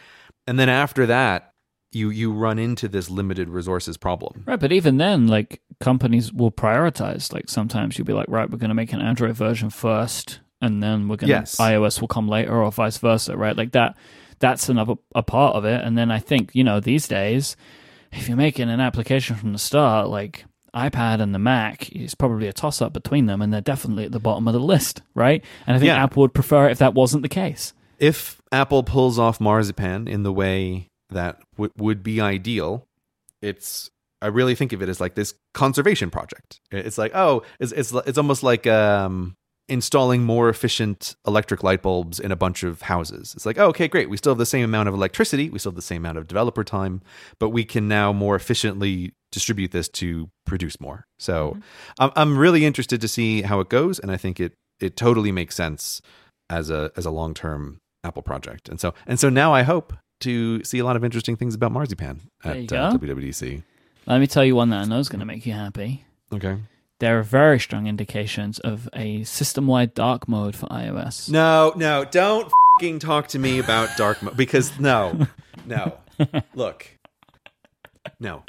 And 0.47 0.59
then 0.59 0.71
after 0.71 1.05
that 1.05 1.54
you 1.95 2.11
you 2.11 2.33
run 2.33 2.59
into 2.59 2.89
this 2.89 3.09
limited 3.11 3.49
resources 3.49 3.97
problem 3.97 4.43
Right, 4.47 4.59
but 4.61 4.73
even 4.73 4.97
then, 4.99 5.27
like 5.29 5.61
companies 5.81 6.33
will 6.33 6.53
prioritize. 6.53 7.33
Like 7.33 7.49
sometimes 7.49 7.97
you'll 7.99 8.07
be 8.07 8.13
like, 8.13 8.27
right, 8.29 8.51
we're 8.51 8.59
going 8.59 8.69
to 8.71 8.75
make 8.75 8.93
an 8.93 9.01
Android 9.01 9.35
version 9.37 9.71
first, 9.71 10.41
and 10.61 10.83
then 10.83 11.09
we're 11.09 11.17
going 11.17 11.29
to 11.29 11.35
Yes. 11.41 11.57
iOS 11.57 12.01
will 12.01 12.09
come 12.09 12.29
later, 12.29 12.55
or 12.63 12.71
vice 12.73 12.99
versa. 12.99 13.37
Right, 13.37 13.57
like 13.57 13.73
that. 13.73 13.97
That's 14.41 14.69
another 14.69 14.95
a 15.15 15.23
part 15.23 15.55
of 15.57 15.65
it. 15.65 15.83
And 15.85 15.97
then 15.97 16.11
I 16.11 16.19
think 16.19 16.51
you 16.55 16.65
know 16.65 16.81
these 16.81 17.07
days, 17.09 17.57
if 18.13 18.29
you're 18.29 18.37
making 18.37 18.69
an 18.69 18.81
application 18.81 19.37
from 19.37 19.53
the 19.53 19.59
start, 19.59 20.09
like 20.09 20.45
iPad 20.75 21.21
and 21.21 21.33
the 21.35 21.39
Mac 21.39 21.91
is 21.93 22.15
probably 22.17 22.49
a 22.49 22.53
toss 22.53 22.83
up 22.83 22.93
between 22.93 23.27
them, 23.27 23.41
and 23.41 23.53
they're 23.53 23.61
definitely 23.61 24.05
at 24.05 24.13
the 24.13 24.19
bottom 24.19 24.49
of 24.49 24.55
the 24.55 24.61
list, 24.61 25.03
right? 25.15 25.43
And 25.67 25.77
I 25.77 25.79
think 25.79 25.87
Yeah. 25.89 26.03
Apple 26.03 26.23
would 26.23 26.35
prefer 26.35 26.69
it 26.69 26.73
if 26.73 26.79
that 26.79 26.95
wasn't 26.95 27.23
the 27.23 27.29
case. 27.29 27.73
if 28.01 28.43
Apple 28.51 28.83
pulls 28.83 29.19
off 29.19 29.41
Marzipan 29.41 30.09
in 30.09 30.25
the 30.25 30.33
way 30.33 30.91
that 31.15 31.41
w- 31.57 31.73
would 31.77 32.03
be 32.03 32.21
ideal, 32.21 32.87
it's 33.43 33.91
I 34.23 34.29
really 34.29 34.55
think 34.55 34.73
of 34.73 34.83
it 34.83 34.89
as 34.89 35.01
like 35.01 35.15
this 35.15 35.35
conservation 35.53 36.11
project. 36.11 36.61
It's 36.71 36.99
like 36.99 37.13
oh, 37.15 37.43
it's 37.59 37.73
it's 37.73 37.93
it's 37.93 38.19
almost 38.19 38.43
like 38.43 38.67
um 38.67 39.37
installing 39.69 40.23
more 40.23 40.49
efficient 40.49 41.17
electric 41.27 41.63
light 41.63 41.83
bulbs 41.83 42.21
in 42.21 42.31
a 42.31 42.37
bunch 42.37 42.63
of 42.63 42.83
houses. 42.83 43.33
It's 43.35 43.47
like, 43.47 43.59
oh, 43.59 43.69
okay, 43.69 43.89
great. 43.89 44.11
We 44.11 44.19
still 44.19 44.33
have 44.33 44.39
the 44.39 44.47
same 44.47 44.65
amount 44.65 44.89
of 44.89 44.95
electricity, 44.95 45.49
we 45.49 45.59
still 45.59 45.73
have 45.73 45.77
the 45.77 45.83
same 45.83 46.03
amount 46.03 46.19
of 46.19 46.27
developer 46.27 46.65
time, 46.65 47.01
but 47.39 47.49
we 47.49 47.65
can 47.65 47.89
now 47.89 48.13
more 48.13 48.37
efficiently 48.37 49.15
distribute 49.33 49.73
this 49.73 49.89
to 49.89 50.31
produce 50.47 50.81
more. 50.81 51.07
So 51.19 51.57
I'm, 51.99 52.13
I'm 52.15 52.39
really 52.39 52.65
interested 52.65 53.01
to 53.01 53.09
see 53.09 53.43
how 53.43 53.61
it 53.61 53.69
goes, 53.69 53.99
and 53.99 54.11
I 54.11 54.17
think 54.17 54.39
it 54.39 54.53
it 54.81 54.97
totally 54.97 55.33
makes 55.33 55.55
sense 55.55 56.03
as 56.51 56.71
a 56.71 56.91
as 56.97 57.07
a 57.07 57.11
long 57.11 57.35
term 57.35 57.79
Apple 58.05 58.23
project. 58.23 58.69
And 58.69 58.79
so 58.79 58.95
and 59.07 59.19
so 59.19 59.29
now 59.29 59.53
I 59.53 59.63
hope 59.63 59.95
to 60.21 60.63
see 60.65 60.79
a 60.79 60.85
lot 60.85 60.97
of 60.97 61.05
interesting 61.05 61.37
things 61.37 61.55
about 61.55 61.73
Marzipan 61.73 62.21
at 62.45 62.73
uh. 62.73 62.93
WWDC. 62.93 63.63
Let 64.07 64.21
me 64.21 64.27
tell 64.27 64.45
you 64.45 64.55
one 64.55 64.71
that 64.71 64.81
I 64.81 64.85
know 64.85 64.99
is 64.99 65.09
going 65.09 65.21
to 65.21 65.27
make 65.27 65.47
you 65.47 65.53
happy. 65.53 66.05
Okay. 66.33 66.59
There 67.01 67.19
are 67.19 67.23
very 67.23 67.59
strong 67.59 67.87
indications 67.87 68.59
of 68.61 68.89
a 68.93 69.25
system 69.25 69.67
wide 69.67 69.95
dark 69.95 70.29
mode 70.29 70.55
for 70.55 70.67
iOS. 70.67 71.29
No, 71.31 71.73
no, 71.77 72.05
don't 72.05 72.53
fucking 72.77 72.99
talk 72.99 73.29
to 73.29 73.39
me 73.39 73.59
about 73.59 73.89
dark 73.97 74.23
mode 74.23 74.37
because 74.37 74.79
no, 74.79 75.27
no. 75.67 75.99
Look, 76.55 76.99
no. 78.21 78.45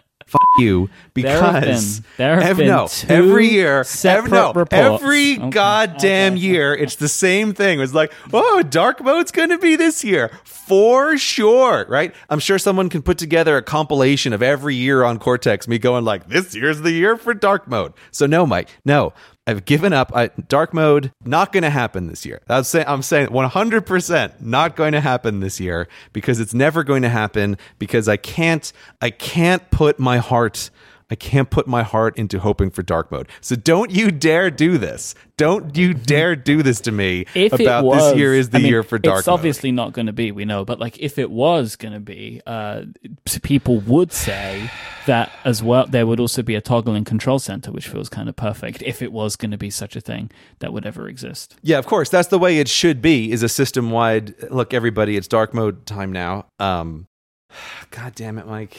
You 0.58 0.90
There 1.14 1.42
have 1.42 1.54
because 1.62 2.00
been- 2.00 2.06
there 2.18 2.40
have 2.42 2.58
been 2.58 2.68
no, 2.68 2.88
every 3.10 3.48
year, 3.50 3.84
every, 4.06 4.32
no, 4.32 4.54
reports. 4.54 4.74
every 5.04 5.38
Okay, 5.38 5.50
goddamn 5.50 6.34
okay, 6.34 6.42
year, 6.42 6.74
it's 6.74 6.96
the 6.96 7.10
same 7.10 7.54
thing. 7.54 7.80
It's 7.82 7.94
like, 7.94 8.14
oh, 8.34 8.62
dark 8.64 9.04
mode's 9.04 9.32
going 9.32 9.50
to 9.50 9.58
be 9.58 9.76
this 9.76 10.04
year 10.04 10.32
for 10.44 11.18
sure, 11.18 11.86
right? 11.90 12.14
I'm 12.30 12.40
sure 12.40 12.58
someone 12.58 12.90
can 12.90 13.02
put 13.02 13.18
together 13.18 13.58
a 13.58 13.62
compilation 13.62 14.34
of 14.34 14.42
every 14.42 14.76
year 14.76 15.04
on 15.04 15.20
Cortex, 15.20 15.68
me 15.68 15.78
going 15.78 16.06
like, 16.06 16.28
this 16.30 16.56
year's 16.56 16.82
the 16.82 16.92
year 16.92 17.18
for 17.18 17.34
dark 17.34 17.68
mode. 17.68 17.94
So 18.12 18.26
no, 18.26 18.46
Myke, 18.46 18.70
no. 18.84 19.14
I've 19.48 19.66
given 19.66 19.94
up. 19.94 20.12
I, 20.16 20.28
dark 20.48 20.74
mode 20.74 21.12
not 21.24 21.52
going 21.52 21.64
to 21.64 21.70
happen 21.70 22.08
this 22.08 22.26
year. 22.26 22.42
That's 22.48 22.68
say, 22.68 22.84
I'm 22.88 23.04
saying 23.04 23.28
100% 23.28 24.42
not 24.42 24.76
going 24.76 24.94
to 24.94 25.02
happen 25.02 25.40
this 25.40 25.60
year 25.60 25.88
because 26.14 26.40
it's 26.40 26.54
never 26.54 26.84
going 26.84 27.04
to 27.04 27.10
happen 27.10 27.58
because 27.78 28.08
I 28.08 28.18
can't 28.18 28.72
I 29.02 29.12
can't 29.12 29.70
put 29.70 30.00
my 30.00 30.18
heart 30.18 30.72
I 31.10 31.16
can't 31.16 31.50
put 31.50 31.68
my 31.68 31.84
heart 31.84 32.18
into 32.18 32.40
hoping 32.40 32.72
for 32.72 32.82
dark 32.82 33.12
mode. 33.12 33.30
So 33.40 33.56
don't 33.56 33.92
you 33.92 34.10
dare 34.10 34.50
do 34.50 34.78
this. 34.78 35.14
Don't 35.38 35.78
you 35.78 35.94
dare 35.94 36.36
do 36.36 36.64
this 36.64 36.80
to 36.82 36.92
me 36.92 37.26
If 37.36 37.54
about 37.54 37.84
was, 37.86 38.12
this 38.12 38.18
year 38.18 38.34
is 38.34 38.50
the 38.50 38.58
I 38.58 38.62
mean, 38.62 38.72
year 38.72 38.84
for 38.84 38.98
dark 38.98 39.14
mode. 39.14 39.20
It's 39.20 39.28
mode. 39.28 39.34
obviously 39.34 39.72
not 39.72 39.94
going 39.94 40.08
to 40.08 40.14
be, 40.14 40.32
we 40.32 40.46
know, 40.46 40.66
but 40.66 40.80
like 40.80 40.98
if 41.00 41.20
it 41.20 41.30
was 41.30 41.76
going 41.76 41.94
to 41.94 42.00
be, 42.00 42.42
uh, 42.48 42.84
people 43.44 43.80
would 43.82 44.12
say 44.12 44.72
that 45.06 45.32
as 45.44 45.62
well. 45.62 45.86
There 45.86 46.08
would 46.08 46.20
also 46.20 46.42
be 46.42 46.56
a 46.56 46.62
toggle 46.62 46.96
in 46.96 47.04
Control 47.04 47.38
Center, 47.38 47.72
which 47.72 47.88
feels 47.88 48.10
kind 48.10 48.28
of 48.28 48.36
perfect. 48.36 48.82
If 48.82 49.02
it 49.02 49.12
was 49.12 49.36
going 49.36 49.52
to 49.52 49.58
be 49.58 49.70
such 49.70 49.96
a 49.96 50.02
thing 50.02 50.32
that 50.60 50.74
would 50.74 50.86
ever 50.86 51.08
exist. 51.08 51.56
Yeah, 51.62 51.78
of 51.78 51.86
course. 51.86 52.10
That's 52.10 52.30
the 52.30 52.40
way 52.40 52.58
it 52.60 52.68
should 52.68 53.02
be. 53.02 53.32
Is 53.32 53.44
a 53.44 53.50
system 53.50 53.92
wide. 53.92 54.34
Look, 54.50 54.74
everybody, 54.74 55.18
it's 55.18 55.28
dark 55.28 55.54
mode 55.54 55.86
time 55.86 56.12
now. 56.12 56.48
Um, 56.60 57.08
God 57.92 58.16
damn 58.16 58.38
it, 58.40 58.48
Myke. 58.48 58.78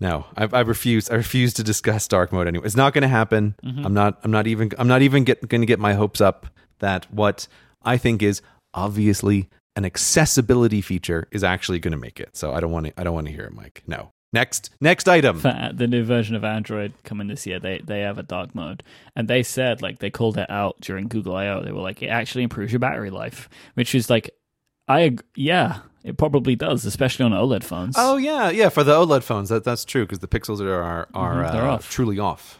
No, 0.00 0.26
I, 0.36 0.48
I 0.52 0.60
refuse. 0.60 1.10
I 1.10 1.14
refuse 1.14 1.54
to 1.54 1.62
discuss 1.62 2.06
dark 2.06 2.32
mode 2.32 2.46
anyway. 2.46 2.66
It's 2.66 2.76
not 2.76 2.92
going 2.92 3.02
to 3.02 3.08
happen. 3.08 3.54
Mm-hmm. 3.64 3.86
I'm 3.86 3.94
not. 3.94 4.18
I'm 4.22 4.30
not 4.30 4.46
even. 4.46 4.70
I'm 4.78 4.88
not 4.88 5.02
even 5.02 5.24
going 5.24 5.60
to 5.62 5.66
get 5.66 5.78
my 5.78 5.94
hopes 5.94 6.20
up 6.20 6.46
that 6.80 7.10
what 7.12 7.48
I 7.82 7.96
think 7.96 8.22
is 8.22 8.42
obviously 8.74 9.48
an 9.74 9.84
accessibility 9.84 10.80
feature 10.80 11.28
is 11.30 11.42
actually 11.42 11.78
going 11.78 11.92
to 11.92 11.98
make 11.98 12.20
it. 12.20 12.36
So 12.36 12.52
I 12.52 12.60
don't 12.60 12.72
want 12.72 12.86
to. 12.86 13.00
I 13.00 13.04
don't 13.04 13.14
want 13.14 13.26
to 13.26 13.32
hear 13.32 13.44
it, 13.44 13.54
Myke. 13.54 13.80
No. 13.86 14.10
Next. 14.32 14.70
Next 14.80 15.08
item. 15.08 15.40
For 15.40 15.48
uh, 15.48 15.70
the 15.72 15.86
new 15.86 16.04
version 16.04 16.34
of 16.34 16.44
Android 16.44 16.92
coming 17.04 17.28
this 17.28 17.46
year, 17.46 17.58
they 17.58 17.80
they 17.82 18.00
have 18.00 18.18
a 18.18 18.22
dark 18.22 18.54
mode, 18.54 18.82
and 19.14 19.28
they 19.28 19.42
said 19.42 19.80
like 19.80 20.00
they 20.00 20.10
called 20.10 20.36
it 20.36 20.50
out 20.50 20.76
during 20.80 21.08
Google 21.08 21.36
I/O. 21.36 21.62
They 21.62 21.72
were 21.72 21.80
like, 21.80 22.02
it 22.02 22.08
actually 22.08 22.44
improves 22.44 22.72
your 22.72 22.80
battery 22.80 23.10
life, 23.10 23.48
which 23.74 23.94
is 23.94 24.10
like, 24.10 24.30
I 24.88 25.16
yeah, 25.36 25.78
it 26.06 26.16
probably 26.16 26.56
does, 26.56 26.84
especially 26.86 27.24
on 27.24 27.32
OLED 27.32 27.64
phones. 27.64 27.94
Oh 27.98 28.16
yeah, 28.16 28.48
yeah. 28.50 28.68
For 28.70 28.84
the 28.84 28.92
OLED 28.92 29.22
phones, 29.22 29.48
that 29.50 29.64
that's 29.64 29.84
true 29.84 30.04
because 30.04 30.20
the 30.20 30.28
pixels 30.28 30.60
are 30.60 30.72
are, 30.82 31.08
are 31.14 31.34
Mhm, 31.44 31.54
uh, 31.54 31.66
off. 31.72 31.90
truly 31.90 32.18
off. 32.18 32.58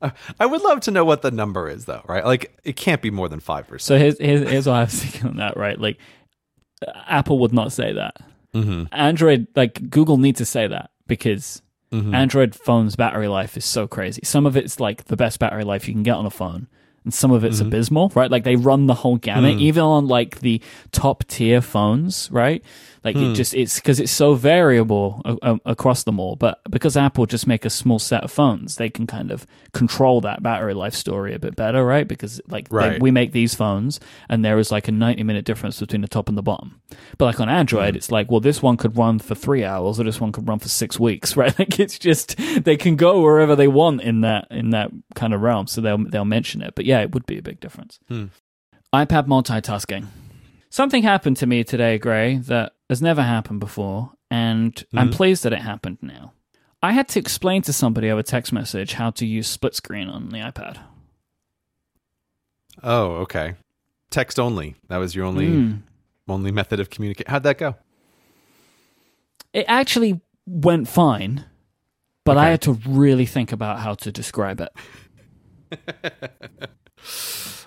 Uh, 0.00 0.10
I 0.38 0.46
would 0.46 0.62
love 0.62 0.80
to 0.82 0.90
know 0.92 1.04
what 1.04 1.22
the 1.22 1.30
number 1.32 1.68
is, 1.68 1.86
though. 1.86 2.02
Right? 2.06 2.24
Like 2.24 2.56
it 2.64 2.76
can't 2.76 3.02
be 3.02 3.10
more 3.10 3.28
than 3.28 3.40
five 3.40 3.66
percent. 3.66 3.86
So 3.86 3.98
here's, 3.98 4.18
here's 4.18 4.48
here's 4.50 4.66
what 4.66 4.74
I 4.76 4.80
was 4.84 4.94
thinking 5.02 5.28
on 5.30 5.36
that, 5.38 5.56
right? 5.56 5.78
Like 5.78 5.98
uh, 6.86 6.92
Apple 7.08 7.38
would 7.40 7.52
not 7.52 7.72
say 7.72 7.92
that. 7.92 8.16
Mm-hmm. 8.54 8.84
Android, 8.92 9.48
like 9.56 9.90
Google, 9.90 10.16
need 10.16 10.36
to 10.36 10.44
say 10.44 10.66
that 10.68 10.90
because 11.06 11.60
Mm-hmm. 11.90 12.14
Android 12.14 12.54
phones' 12.54 12.96
battery 12.96 13.28
life 13.28 13.56
is 13.56 13.64
so 13.64 13.86
crazy. 13.88 14.20
Some 14.22 14.44
of 14.44 14.58
it's 14.58 14.78
like 14.78 15.04
the 15.04 15.16
best 15.16 15.38
battery 15.38 15.64
life 15.64 15.88
you 15.88 15.94
can 15.94 16.02
get 16.02 16.16
on 16.16 16.26
a 16.26 16.30
phone, 16.30 16.68
and 17.04 17.14
some 17.14 17.30
of 17.30 17.44
it's 17.44 17.58
mm-hmm. 17.58 17.68
abysmal, 17.68 18.12
right? 18.14 18.30
Like 18.30 18.44
they 18.44 18.56
run 18.56 18.86
the 18.86 18.94
whole 18.94 19.16
gamut, 19.16 19.56
mm. 19.56 19.60
even 19.60 19.82
on 19.82 20.06
like 20.06 20.40
the 20.40 20.60
top 20.92 21.24
tier 21.26 21.60
phones, 21.60 22.30
right? 22.30 22.62
Like 23.04 23.16
it 23.16 23.28
hmm. 23.28 23.34
just 23.34 23.54
it's 23.54 23.76
because 23.76 24.00
it's 24.00 24.12
so 24.12 24.34
variable 24.34 25.22
a- 25.24 25.52
a- 25.54 25.60
across 25.66 26.04
them 26.04 26.18
all. 26.18 26.36
But 26.36 26.60
because 26.70 26.96
Apple 26.96 27.26
just 27.26 27.46
make 27.46 27.64
a 27.64 27.70
small 27.70 27.98
set 27.98 28.24
of 28.24 28.30
phones, 28.30 28.76
they 28.76 28.90
can 28.90 29.06
kind 29.06 29.30
of 29.30 29.46
control 29.72 30.20
that 30.22 30.42
battery 30.42 30.74
life 30.74 30.94
story 30.94 31.34
a 31.34 31.38
bit 31.38 31.56
better, 31.56 31.84
right? 31.84 32.06
Because 32.06 32.40
like 32.48 32.68
they- 32.68 32.98
we 33.00 33.10
make 33.10 33.32
these 33.32 33.54
phones, 33.54 34.00
and 34.28 34.44
there 34.44 34.58
is 34.58 34.72
like 34.72 34.88
a 34.88 34.92
ninety 34.92 35.22
minute 35.22 35.44
difference 35.44 35.80
between 35.80 36.02
the 36.02 36.08
top 36.08 36.28
and 36.28 36.36
the 36.36 36.42
bottom. 36.42 36.80
But 37.18 37.26
like 37.26 37.40
on 37.40 37.48
Android, 37.48 37.94
hmm. 37.94 37.98
it's 37.98 38.10
like, 38.10 38.30
well, 38.30 38.40
this 38.40 38.62
one 38.62 38.76
could 38.76 38.96
run 38.96 39.18
for 39.18 39.34
three 39.34 39.64
hours, 39.64 40.00
or 40.00 40.04
this 40.04 40.20
one 40.20 40.32
could 40.32 40.48
run 40.48 40.58
for 40.58 40.68
six 40.68 40.98
weeks, 40.98 41.36
right? 41.36 41.56
Like 41.58 41.78
it's 41.80 41.98
just 41.98 42.36
they 42.36 42.76
can 42.76 42.96
go 42.96 43.20
wherever 43.20 43.56
they 43.56 43.68
want 43.68 44.02
in 44.02 44.22
that 44.22 44.48
in 44.50 44.70
that 44.70 44.90
kind 45.14 45.34
of 45.34 45.40
realm. 45.40 45.66
So 45.66 45.80
they'll 45.80 45.98
they'll 45.98 46.24
mention 46.24 46.62
it. 46.62 46.74
But 46.74 46.84
yeah, 46.84 47.00
it 47.00 47.12
would 47.12 47.26
be 47.26 47.38
a 47.38 47.42
big 47.42 47.60
difference. 47.60 47.98
Hmm. 48.08 48.26
iPad 48.92 49.26
multitasking. 49.26 50.06
Something 50.70 51.02
happened 51.02 51.36
to 51.38 51.46
me 51.46 51.64
today, 51.64 51.98
Grey, 51.98 52.36
that 52.36 52.72
has 52.88 53.00
never 53.00 53.22
happened 53.22 53.60
before, 53.60 54.12
and 54.30 54.84
I'm 54.94 55.10
pleased 55.10 55.42
that 55.44 55.52
it 55.52 55.60
happened 55.60 55.98
now. 56.02 56.32
I 56.82 56.92
had 56.92 57.08
to 57.08 57.18
explain 57.18 57.62
to 57.62 57.72
somebody 57.72 58.10
over 58.10 58.22
text 58.22 58.52
message 58.52 58.92
how 58.94 59.10
to 59.12 59.26
use 59.26 59.48
split 59.48 59.74
screen 59.74 60.08
on 60.08 60.28
the 60.28 60.38
iPad. 60.38 60.78
Oh, 62.82 63.14
okay. 63.22 63.54
Text 64.10 64.38
only. 64.38 64.76
That 64.88 64.98
was 64.98 65.14
your 65.14 65.24
only 65.26 65.48
Mm. 65.48 65.82
only 66.28 66.52
method 66.52 66.78
of 66.80 66.90
communication. 66.90 67.30
How'd 67.30 67.42
that 67.42 67.58
go? 67.58 67.74
It 69.52 69.64
actually 69.68 70.20
went 70.46 70.86
fine, 70.88 71.46
but 72.24 72.36
I 72.36 72.50
had 72.50 72.62
to 72.62 72.74
really 72.86 73.26
think 73.26 73.50
about 73.52 73.80
how 73.80 73.94
to 73.94 74.12
describe 74.12 74.60
it. 74.60 74.70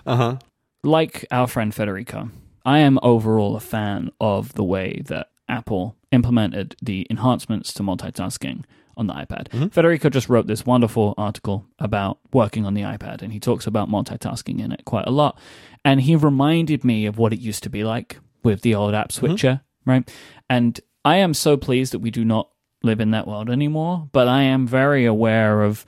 Uh 0.04 0.16
huh. 0.16 0.36
Like 0.82 1.24
our 1.30 1.46
friend 1.46 1.72
Federico, 1.74 2.28
I 2.64 2.78
am 2.78 2.98
overall 3.02 3.56
a 3.56 3.60
fan 3.60 4.10
of 4.20 4.54
the 4.54 4.64
way 4.64 5.02
that 5.06 5.28
Apple 5.48 5.96
implemented 6.10 6.76
the 6.82 7.06
enhancements 7.10 7.72
to 7.74 7.82
multitasking 7.82 8.64
on 8.96 9.06
the 9.06 9.14
iPad. 9.14 9.48
Mm-hmm. 9.48 9.68
Federico 9.68 10.10
just 10.10 10.28
wrote 10.28 10.46
this 10.46 10.66
wonderful 10.66 11.14
article 11.16 11.66
about 11.78 12.18
working 12.32 12.66
on 12.66 12.74
the 12.74 12.82
iPad, 12.82 13.22
and 13.22 13.32
he 13.32 13.40
talks 13.40 13.66
about 13.66 13.88
multitasking 13.88 14.60
in 14.60 14.72
it 14.72 14.84
quite 14.84 15.06
a 15.06 15.10
lot. 15.10 15.38
And 15.84 16.00
he 16.00 16.14
reminded 16.16 16.84
me 16.84 17.06
of 17.06 17.18
what 17.18 17.32
it 17.32 17.40
used 17.40 17.62
to 17.64 17.70
be 17.70 17.84
like 17.84 18.18
with 18.42 18.62
the 18.62 18.74
old 18.74 18.94
app 18.94 19.08
mm-hmm. 19.08 19.26
switcher, 19.26 19.60
right? 19.84 20.10
And 20.48 20.80
I 21.04 21.16
am 21.16 21.34
so 21.34 21.56
pleased 21.56 21.92
that 21.92 22.00
we 22.00 22.10
do 22.10 22.24
not 22.24 22.50
live 22.82 23.00
in 23.00 23.12
that 23.12 23.26
world 23.26 23.48
anymore, 23.48 24.08
but 24.12 24.28
I 24.28 24.42
am 24.42 24.66
very 24.66 25.04
aware 25.04 25.62
of 25.62 25.86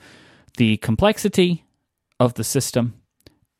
the 0.57 0.77
complexity 0.77 1.65
of 2.19 2.35
the 2.35 2.43
system 2.43 3.01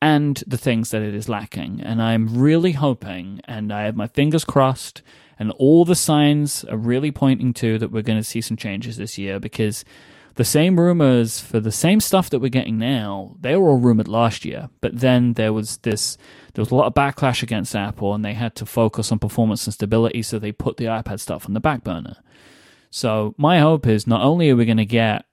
and 0.05 0.43
the 0.45 0.57
things 0.57 0.91
that 0.91 1.01
it 1.01 1.15
is 1.15 1.27
lacking. 1.27 1.81
And 1.81 1.99
I'm 1.99 2.37
really 2.37 2.73
hoping, 2.73 3.41
and 3.45 3.73
I 3.73 3.85
have 3.85 3.95
my 3.95 4.05
fingers 4.05 4.45
crossed, 4.45 5.01
and 5.39 5.49
all 5.53 5.83
the 5.83 5.95
signs 5.95 6.63
are 6.65 6.77
really 6.77 7.11
pointing 7.11 7.53
to 7.55 7.79
that 7.79 7.91
we're 7.91 8.03
going 8.03 8.19
to 8.19 8.23
see 8.23 8.39
some 8.39 8.55
changes 8.55 8.97
this 8.97 9.17
year 9.17 9.39
because 9.39 9.83
the 10.35 10.45
same 10.45 10.79
rumors 10.79 11.39
for 11.39 11.59
the 11.59 11.71
same 11.71 11.99
stuff 11.99 12.29
that 12.29 12.37
we're 12.37 12.49
getting 12.49 12.77
now, 12.77 13.35
they 13.41 13.55
were 13.55 13.67
all 13.67 13.79
rumored 13.79 14.07
last 14.07 14.45
year. 14.45 14.69
But 14.79 14.99
then 14.99 15.33
there 15.33 15.51
was 15.51 15.77
this, 15.77 16.19
there 16.53 16.61
was 16.61 16.69
a 16.69 16.75
lot 16.75 16.85
of 16.85 16.93
backlash 16.93 17.41
against 17.41 17.75
Apple, 17.75 18.13
and 18.13 18.23
they 18.23 18.35
had 18.35 18.53
to 18.57 18.65
focus 18.67 19.11
on 19.11 19.17
performance 19.17 19.65
and 19.65 19.73
stability, 19.73 20.21
so 20.21 20.37
they 20.37 20.51
put 20.51 20.77
the 20.77 20.85
iPad 20.85 21.19
stuff 21.19 21.47
on 21.47 21.55
the 21.55 21.59
back 21.59 21.83
burner. 21.83 22.17
So 22.91 23.33
my 23.39 23.57
hope 23.57 23.87
is 23.87 24.05
not 24.05 24.21
only 24.21 24.51
are 24.51 24.55
we 24.55 24.65
going 24.65 24.77
to 24.77 24.85
get 24.85 25.25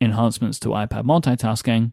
enhancements 0.00 0.58
to 0.58 0.70
iPad 0.70 1.04
multitasking, 1.04 1.92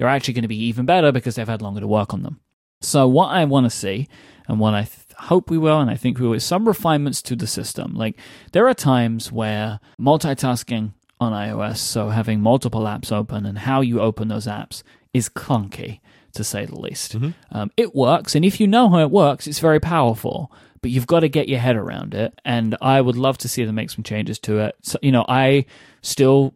they're 0.00 0.08
actually 0.08 0.32
going 0.32 0.42
to 0.42 0.48
be 0.48 0.64
even 0.64 0.86
better 0.86 1.12
because 1.12 1.34
they've 1.34 1.46
had 1.46 1.60
longer 1.60 1.80
to 1.80 1.86
work 1.86 2.14
on 2.14 2.22
them. 2.22 2.40
So 2.80 3.06
what 3.06 3.26
I 3.26 3.44
want 3.44 3.66
to 3.66 3.70
see, 3.70 4.08
and 4.48 4.58
what 4.58 4.72
I 4.72 4.84
th- 4.84 5.14
hope 5.18 5.50
we 5.50 5.58
will, 5.58 5.78
and 5.78 5.90
I 5.90 5.94
think 5.96 6.18
we 6.18 6.26
will, 6.26 6.32
is 6.32 6.42
some 6.42 6.66
refinements 6.66 7.20
to 7.20 7.36
the 7.36 7.46
system. 7.46 7.94
Like 7.94 8.18
there 8.52 8.66
are 8.66 8.72
times 8.72 9.30
where 9.30 9.78
multitasking 10.00 10.94
on 11.20 11.32
iOS, 11.32 11.76
so 11.76 12.08
having 12.08 12.40
multiple 12.40 12.84
apps 12.84 13.12
open 13.12 13.44
and 13.44 13.58
how 13.58 13.82
you 13.82 14.00
open 14.00 14.28
those 14.28 14.46
apps 14.46 14.82
is 15.12 15.28
clunky, 15.28 16.00
to 16.32 16.44
say 16.44 16.64
the 16.64 16.80
least. 16.80 17.16
Um, 17.52 17.70
it 17.76 17.94
works, 17.94 18.34
and 18.34 18.42
if 18.42 18.58
you 18.58 18.66
know 18.66 18.88
how 18.88 19.00
it 19.00 19.10
works, 19.10 19.46
it's 19.46 19.58
very 19.58 19.80
powerful. 19.80 20.50
But 20.80 20.92
you've 20.92 21.06
got 21.06 21.20
to 21.20 21.28
get 21.28 21.46
your 21.46 21.58
head 21.58 21.76
around 21.76 22.14
it, 22.14 22.40
and 22.42 22.74
I 22.80 23.02
would 23.02 23.16
love 23.16 23.36
to 23.38 23.48
see 23.48 23.66
them 23.66 23.74
make 23.74 23.90
some 23.90 24.02
changes 24.02 24.38
to 24.38 24.60
it. 24.60 24.76
So, 24.80 24.98
you 25.02 25.12
know, 25.12 25.26
I 25.28 25.66
still 26.00 26.54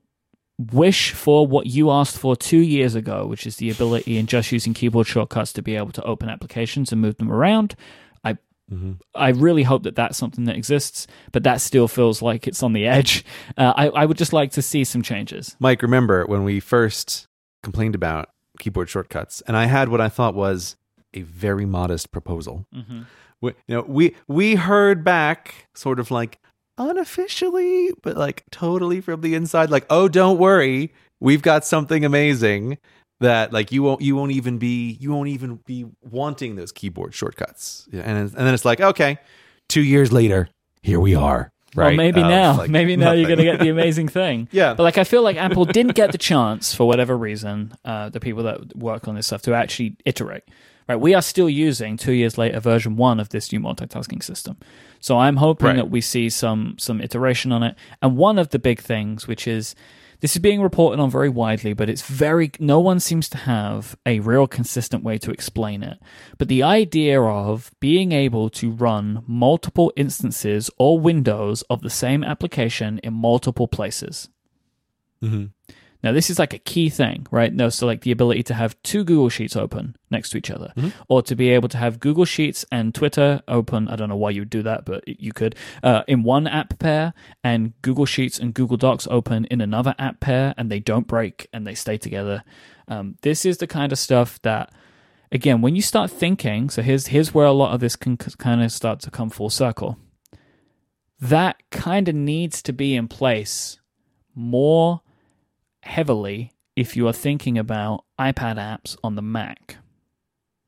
wish 0.58 1.12
for 1.12 1.46
what 1.46 1.66
you 1.66 1.90
asked 1.90 2.16
for 2.16 2.36
two 2.36 2.58
years 2.60 2.94
ago, 2.94 3.26
which 3.26 3.46
is 3.46 3.56
the 3.56 3.70
ability 3.70 4.16
in 4.18 4.26
just 4.26 4.52
using 4.52 4.72
keyboard 4.74 5.06
shortcuts 5.06 5.52
to 5.54 5.62
be 5.62 5.76
able 5.76 5.92
to 5.92 6.02
open 6.04 6.28
applications 6.28 6.92
and 6.92 7.00
move 7.00 7.16
them 7.16 7.30
around. 7.32 7.74
I 8.24 8.38
I 9.14 9.28
really 9.30 9.62
hope 9.62 9.82
that 9.82 9.94
that's 9.94 10.16
something 10.16 10.44
that 10.44 10.56
exists, 10.56 11.06
but 11.32 11.42
that 11.42 11.60
still 11.60 11.86
feels 11.86 12.22
like 12.22 12.46
it's 12.48 12.62
on 12.62 12.72
the 12.72 12.86
edge. 12.86 13.24
Uh, 13.56 13.72
I, 13.76 13.88
I 13.88 14.06
would 14.06 14.16
just 14.16 14.32
like 14.32 14.50
to 14.52 14.62
see 14.62 14.82
some 14.84 15.02
changes. 15.02 15.54
Myke, 15.62 15.82
remember 15.82 16.24
when 16.26 16.42
we 16.42 16.58
first 16.60 17.28
complained 17.62 17.94
about 17.94 18.30
keyboard 18.58 18.88
shortcuts, 18.88 19.42
and 19.46 19.56
I 19.56 19.66
had 19.66 19.90
what 19.90 20.00
I 20.00 20.08
thought 20.08 20.34
was 20.34 20.76
a 21.12 21.22
very 21.22 21.66
modest 21.66 22.10
proposal. 22.10 22.66
We, 23.40 23.52
you 23.68 23.76
know, 23.76 23.84
we 23.86 24.16
we 24.26 24.54
heard 24.56 25.04
back, 25.04 25.68
sort 25.74 26.00
of 26.00 26.10
like 26.10 26.40
unofficially, 26.78 27.90
but 28.02 28.16
like 28.16 28.44
totally 28.50 29.00
from 29.00 29.20
the 29.20 29.34
inside, 29.34 29.70
like, 29.70 29.86
oh, 29.90 30.08
don't 30.08 30.38
worry, 30.38 30.92
we've 31.20 31.42
got 31.42 31.64
something 31.64 32.04
amazing 32.04 32.78
that 33.20 33.52
like 33.52 33.72
you 33.72 33.82
won't 33.82 34.00
you 34.00 34.16
won't 34.16 34.32
even 34.32 34.58
be 34.58 34.98
you 35.00 35.12
won't 35.12 35.28
even 35.28 35.60
be 35.66 35.86
wanting 36.02 36.56
those 36.56 36.72
keyboard 36.72 37.14
shortcuts. 37.14 37.88
Yeah, 37.92 38.02
And 38.02 38.18
and 38.18 38.32
then 38.32 38.54
it's 38.54 38.64
like, 38.64 38.80
okay, 38.80 39.18
two 39.68 39.82
years 39.82 40.12
later, 40.12 40.48
here 40.82 41.00
we 41.00 41.14
are. 41.14 41.50
Right? 41.76 41.86
Well, 41.88 41.96
maybe 41.96 42.20
Of, 42.20 42.28
now, 42.28 42.56
like, 42.58 42.70
maybe 42.70 42.96
now 42.96 43.12
you're 43.12 43.26
going 43.26 43.38
to 43.38 43.44
get 43.44 43.58
the 43.58 43.68
amazing 43.68 44.06
thing. 44.06 44.48
Yeah. 44.52 44.74
But 44.74 44.84
like, 44.84 44.96
I 44.96 45.02
feel 45.02 45.22
like 45.22 45.36
Apple 45.36 45.64
didn't 45.64 45.96
get 45.96 46.12
the 46.12 46.18
chance 46.18 46.72
for 46.72 46.86
whatever 46.86 47.18
reason, 47.18 47.72
uh, 47.84 48.10
the 48.10 48.20
people 48.20 48.44
that 48.44 48.76
work 48.76 49.08
on 49.08 49.16
this 49.16 49.26
stuff 49.26 49.42
to 49.42 49.54
actually 49.54 49.96
iterate. 50.04 50.44
Right, 50.86 51.00
we 51.00 51.14
are 51.14 51.22
still 51.22 51.48
using 51.48 51.96
two 51.96 52.12
years 52.12 52.36
later 52.36 52.60
version 52.60 52.96
one 52.96 53.18
of 53.18 53.30
this 53.30 53.50
new 53.50 53.58
multitasking 53.60 54.22
system. 54.22 54.58
So 55.00 55.18
I'm 55.18 55.36
hoping 55.36 55.66
Right. 55.68 55.76
that 55.76 55.90
we 55.90 56.00
see 56.02 56.28
some 56.28 56.76
some 56.78 57.00
iteration 57.00 57.52
on 57.52 57.62
it. 57.62 57.74
And 58.02 58.16
one 58.18 58.38
of 58.38 58.50
the 58.50 58.58
big 58.58 58.80
things, 58.80 59.26
which 59.26 59.46
is 59.48 59.74
this 60.20 60.36
is 60.36 60.42
being 60.42 60.60
reported 60.62 61.00
on 61.00 61.10
very 61.10 61.28
widely, 61.30 61.72
but 61.72 61.88
it's 61.88 62.02
very 62.02 62.50
no 62.60 62.80
one 62.80 63.00
seems 63.00 63.28
to 63.30 63.38
have 63.38 63.96
a 64.04 64.20
real 64.20 64.46
consistent 64.46 65.02
way 65.02 65.16
to 65.18 65.30
explain 65.30 65.82
it. 65.82 65.98
But 66.36 66.48
the 66.48 66.62
idea 66.62 67.20
of 67.20 67.70
being 67.80 68.12
able 68.12 68.50
to 68.50 68.70
run 68.70 69.22
multiple 69.26 69.90
instances 69.96 70.70
or 70.78 70.98
windows 71.00 71.62
of 71.70 71.80
the 71.80 71.90
same 71.90 72.22
application 72.22 72.98
in 72.98 73.14
multiple 73.14 73.68
places. 73.68 74.28
Mhm. 75.22 75.50
Now, 76.04 76.12
this 76.12 76.28
is 76.28 76.38
like 76.38 76.52
a 76.52 76.58
key 76.58 76.90
thing, 76.90 77.26
right? 77.30 77.50
No, 77.50 77.70
so 77.70 77.86
like 77.86 78.02
the 78.02 78.10
ability 78.10 78.42
to 78.44 78.54
have 78.54 78.80
two 78.82 79.04
Google 79.04 79.30
Sheets 79.30 79.56
open 79.56 79.96
next 80.10 80.28
to 80.30 80.36
each 80.36 80.50
other, 80.50 80.74
or 81.08 81.22
to 81.22 81.34
be 81.34 81.48
able 81.48 81.70
to 81.70 81.78
have 81.78 81.98
Google 81.98 82.26
Sheets 82.26 82.62
and 82.70 82.94
Twitter 82.94 83.40
open. 83.48 83.88
I 83.88 83.96
don't 83.96 84.10
know 84.10 84.16
why 84.16 84.28
you 84.28 84.42
would 84.42 84.50
do 84.50 84.62
that, 84.64 84.84
but 84.84 85.08
you 85.08 85.32
could 85.32 85.56
uh, 85.82 86.02
in 86.06 86.22
one 86.22 86.46
app 86.46 86.78
pair, 86.78 87.14
and 87.42 87.72
Google 87.80 88.04
Sheets 88.04 88.38
and 88.38 88.52
Google 88.52 88.76
Docs 88.76 89.08
open 89.10 89.46
in 89.46 89.62
another 89.62 89.94
app 89.98 90.20
pair, 90.20 90.52
and 90.58 90.70
they 90.70 90.78
don't 90.78 91.08
break 91.08 91.48
and 91.54 91.66
they 91.66 91.74
stay 91.74 91.96
together. 91.96 92.44
Um, 92.86 93.16
this 93.22 93.46
is 93.46 93.56
the 93.56 93.66
kind 93.66 93.90
of 93.90 93.98
stuff 93.98 94.42
that, 94.42 94.74
again, 95.32 95.62
when 95.62 95.74
you 95.74 95.80
start 95.80 96.10
thinking, 96.10 96.68
so 96.68 96.82
here's 96.82 97.06
here's 97.06 97.32
where 97.32 97.46
a 97.46 97.52
lot 97.52 97.72
of 97.72 97.80
this 97.80 97.96
can 97.96 98.18
kind 98.18 98.62
of 98.62 98.70
start 98.70 99.00
to 99.00 99.10
come 99.10 99.30
full 99.30 99.48
circle. 99.48 99.96
That 101.18 101.62
kind 101.70 102.10
of 102.10 102.14
needs 102.14 102.60
to 102.60 102.74
be 102.74 102.94
in 102.94 103.08
place 103.08 103.80
more 104.34 105.00
heavily 105.84 106.52
if 106.76 106.96
you 106.96 107.06
are 107.06 107.12
thinking 107.12 107.56
about 107.56 108.04
iPad 108.18 108.56
apps 108.56 108.96
on 109.04 109.14
the 109.14 109.22
Mac. 109.22 109.76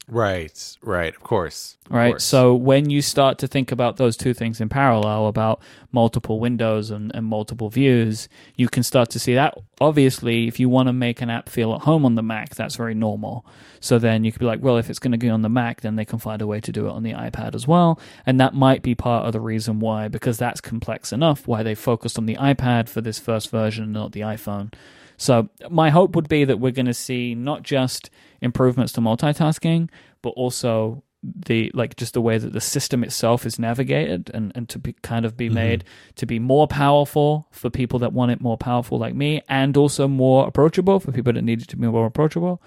Right, 0.09 0.77
right, 0.83 1.12
of 1.12 1.21
course. 1.25 1.79
of 1.87 1.93
Right. 1.93 2.11
course. 2.12 2.23
So 2.25 2.55
when 2.55 2.91
you 2.91 3.03
start 3.03 3.39
to 3.39 3.49
think 3.49 3.73
about 3.73 3.97
those 3.97 4.17
two 4.17 4.35
things 4.35 4.61
in 4.61 4.69
parallel, 4.69 5.27
about 5.27 5.61
multiple 5.91 6.39
windows 6.39 6.93
and, 6.93 7.11
and 7.12 7.27
multiple 7.27 7.71
views, 7.71 8.29
you 8.55 8.69
can 8.69 8.85
start 8.85 9.11
to 9.11 9.19
see 9.19 9.35
that. 9.35 9.55
Obviously, 9.81 10.47
if 10.47 10.61
you 10.61 10.69
want 10.69 10.89
to 10.89 10.93
make 10.93 11.21
an 11.23 11.29
app 11.29 11.49
feel 11.49 11.75
at 11.75 11.81
home 11.81 12.05
on 12.05 12.14
the 12.14 12.23
Mac, 12.23 12.55
that's 12.55 12.77
very 12.77 12.95
normal. 12.95 13.45
So 13.81 13.99
then 13.99 14.23
you 14.23 14.31
could 14.31 14.39
be 14.39 14.47
like, 14.47 14.62
well, 14.62 14.77
if 14.79 14.89
it's 14.91 15.01
going 15.01 15.11
to 15.11 15.19
be 15.19 15.29
on 15.29 15.43
the 15.43 15.49
Mac, 15.49 15.81
then 15.81 15.97
they 15.97 16.05
can 16.05 16.21
find 16.21 16.41
a 16.41 16.47
way 16.47 16.61
to 16.61 16.71
do 16.71 16.87
it 16.87 16.93
on 16.93 17.03
the 17.03 17.12
iPad 17.12 17.57
as 17.57 17.67
well. 17.67 17.99
And 18.25 18.39
that 18.39 18.55
might 18.55 18.83
be 18.83 18.95
part 18.95 19.27
of 19.27 19.33
the 19.33 19.41
reason 19.41 19.81
why, 19.81 20.07
because 20.07 20.39
that's 20.39 20.61
complex 20.61 21.12
enough, 21.12 21.49
why 21.49 21.64
they 21.64 21.75
focused 21.75 22.17
on 22.17 22.27
the 22.27 22.37
iPad 22.37 22.89
for 22.89 23.01
this 23.01 23.19
first 23.19 23.51
version, 23.51 23.91
not 23.91 24.12
the 24.12 24.21
iPhone. 24.21 24.73
So 25.17 25.49
my 25.71 25.91
hope 25.91 26.14
would 26.17 26.29
be 26.29 26.45
that 26.45 26.61
we're 26.61 26.73
going 26.73 26.87
to 26.87 26.95
see 26.95 27.35
not 27.35 27.62
just 27.62 28.11
improvements 28.41 28.93
to 28.95 29.01
multitasking, 29.01 29.89
but 30.23 30.31
also 30.31 31.03
the 31.23 31.71
like 31.75 31.97
just 31.97 32.14
the 32.14 32.21
way 32.21 32.39
that 32.39 32.53
the 32.53 32.61
system 32.61 33.03
itself 33.03 33.47
is 33.47 33.59
navigated 33.59 34.31
and, 34.33 34.53
and 34.55 34.69
to 34.69 34.79
be 34.79 34.93
kind 35.03 35.25
of 35.25 35.37
be 35.37 35.49
made 35.49 35.83
to 36.14 36.27
be 36.27 36.39
more 36.39 36.69
powerful 36.69 37.49
for 37.51 37.69
people 37.69 37.99
that 37.99 38.12
want 38.12 38.31
it 38.31 38.41
more 38.41 38.57
powerful 38.57 38.99
like 38.99 39.14
me 39.14 39.43
and 39.49 39.77
also 39.77 40.07
more 40.07 40.47
approachable 40.47 41.01
for 41.01 41.11
people 41.11 41.33
that 41.33 41.43
need 41.43 41.62
it 41.62 41.69
to 41.69 41.77
be 41.77 41.87
more 41.87 42.07
approachable. 42.07 42.62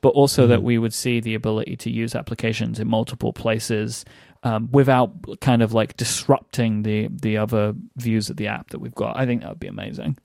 But 0.00 0.10
also 0.10 0.48
that 0.48 0.64
we 0.64 0.78
would 0.78 0.92
see 0.92 1.20
the 1.20 1.34
ability 1.34 1.76
to 1.76 1.90
use 1.90 2.14
applications 2.14 2.80
in 2.80 2.88
multiple 2.88 3.32
places 3.32 4.04
um, 4.42 4.68
without 4.72 5.40
kind 5.40 5.62
of 5.62 5.72
like 5.72 5.96
disrupting 5.96 6.82
the 6.82 7.08
the 7.08 7.36
other 7.36 7.74
views 7.96 8.28
of 8.28 8.36
the 8.36 8.48
app 8.48 8.70
that 8.70 8.80
we've 8.80 8.94
got. 8.94 9.16
I 9.16 9.26
think 9.26 9.42
that 9.42 9.50
would 9.50 9.60
be 9.60 9.68
amazing 9.68 10.18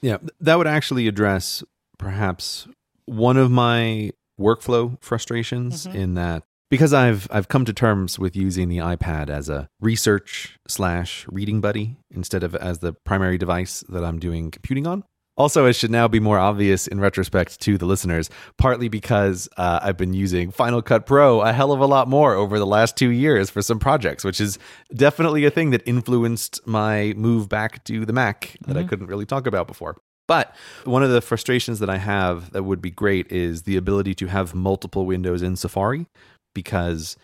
Yeah, 0.00 0.18
that 0.40 0.56
would 0.56 0.66
actually 0.66 1.08
address 1.08 1.62
perhaps 1.98 2.68
one 3.06 3.36
of 3.36 3.50
my 3.50 4.12
workflow 4.40 4.96
frustrations 5.02 5.86
mm-hmm. 5.86 5.96
in 5.96 6.14
that 6.14 6.44
because 6.70 6.92
I've 6.92 7.26
I've 7.30 7.48
come 7.48 7.64
to 7.64 7.72
terms 7.72 8.18
with 8.18 8.36
using 8.36 8.68
the 8.68 8.78
iPad 8.78 9.30
as 9.30 9.48
a 9.48 9.68
research 9.80 10.58
slash 10.68 11.26
reading 11.28 11.60
buddy 11.60 11.96
instead 12.10 12.42
of 12.42 12.54
as 12.54 12.78
the 12.78 12.92
primary 12.92 13.38
device 13.38 13.82
that 13.88 14.04
I'm 14.04 14.18
doing 14.18 14.50
computing 14.50 14.86
on. 14.86 15.04
Also, 15.38 15.66
it 15.66 15.74
should 15.74 15.92
now 15.92 16.08
be 16.08 16.18
more 16.18 16.38
obvious 16.38 16.88
in 16.88 16.98
retrospect 16.98 17.60
to 17.60 17.78
the 17.78 17.86
listeners, 17.86 18.28
partly 18.58 18.88
because 18.88 19.48
uh, 19.56 19.78
I've 19.80 19.96
been 19.96 20.12
using 20.12 20.50
Final 20.50 20.82
Cut 20.82 21.06
Pro 21.06 21.40
a 21.40 21.52
hell 21.52 21.70
of 21.70 21.78
a 21.78 21.86
lot 21.86 22.08
more 22.08 22.34
over 22.34 22.58
the 22.58 22.66
last 22.66 22.96
two 22.96 23.10
years 23.10 23.48
for 23.48 23.62
some 23.62 23.78
projects, 23.78 24.24
which 24.24 24.40
is 24.40 24.58
definitely 24.92 25.44
a 25.44 25.50
thing 25.50 25.70
that 25.70 25.82
influenced 25.86 26.66
my 26.66 27.14
move 27.16 27.48
back 27.48 27.84
to 27.84 28.04
the 28.04 28.12
Mac 28.12 28.56
that 28.66 28.76
I 28.76 28.82
couldn't 28.82 29.06
really 29.06 29.24
talk 29.24 29.46
about 29.46 29.68
before. 29.68 29.96
But 30.26 30.54
one 30.84 31.04
of 31.04 31.10
the 31.10 31.22
frustrations 31.22 31.78
that 31.78 31.88
I 31.88 31.96
have 31.96 32.50
that 32.50 32.64
would 32.64 32.82
be 32.82 32.90
great 32.90 33.30
is 33.32 33.62
the 33.62 33.76
ability 33.76 34.14
to 34.16 34.26
have 34.26 34.54
multiple 34.54 35.06
windows 35.06 35.40
in 35.40 35.56
Safari 35.56 36.06
because 36.52 37.16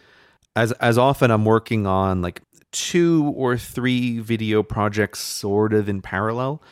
as 0.57 0.73
as 0.73 0.97
often 0.97 1.31
I'm 1.31 1.45
working 1.45 1.87
on 1.87 2.23
like 2.23 2.41
two 2.71 3.33
or 3.37 3.59
three 3.59 4.21
video 4.21 4.62
projects 4.62 5.21
sort 5.21 5.73
of 5.73 5.89
in 5.89 6.01
parallel 6.01 6.62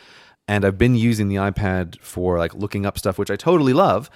and 0.48 0.64
I've 0.64 0.78
been 0.78 0.94
using 0.94 1.28
the 1.28 1.36
iPad 1.36 2.00
for 2.00 2.38
like 2.38 2.54
looking 2.54 2.86
up 2.86 2.98
stuff 2.98 3.18
which 3.18 3.30
I 3.30 3.36
totally 3.36 3.72
love. 3.72 4.10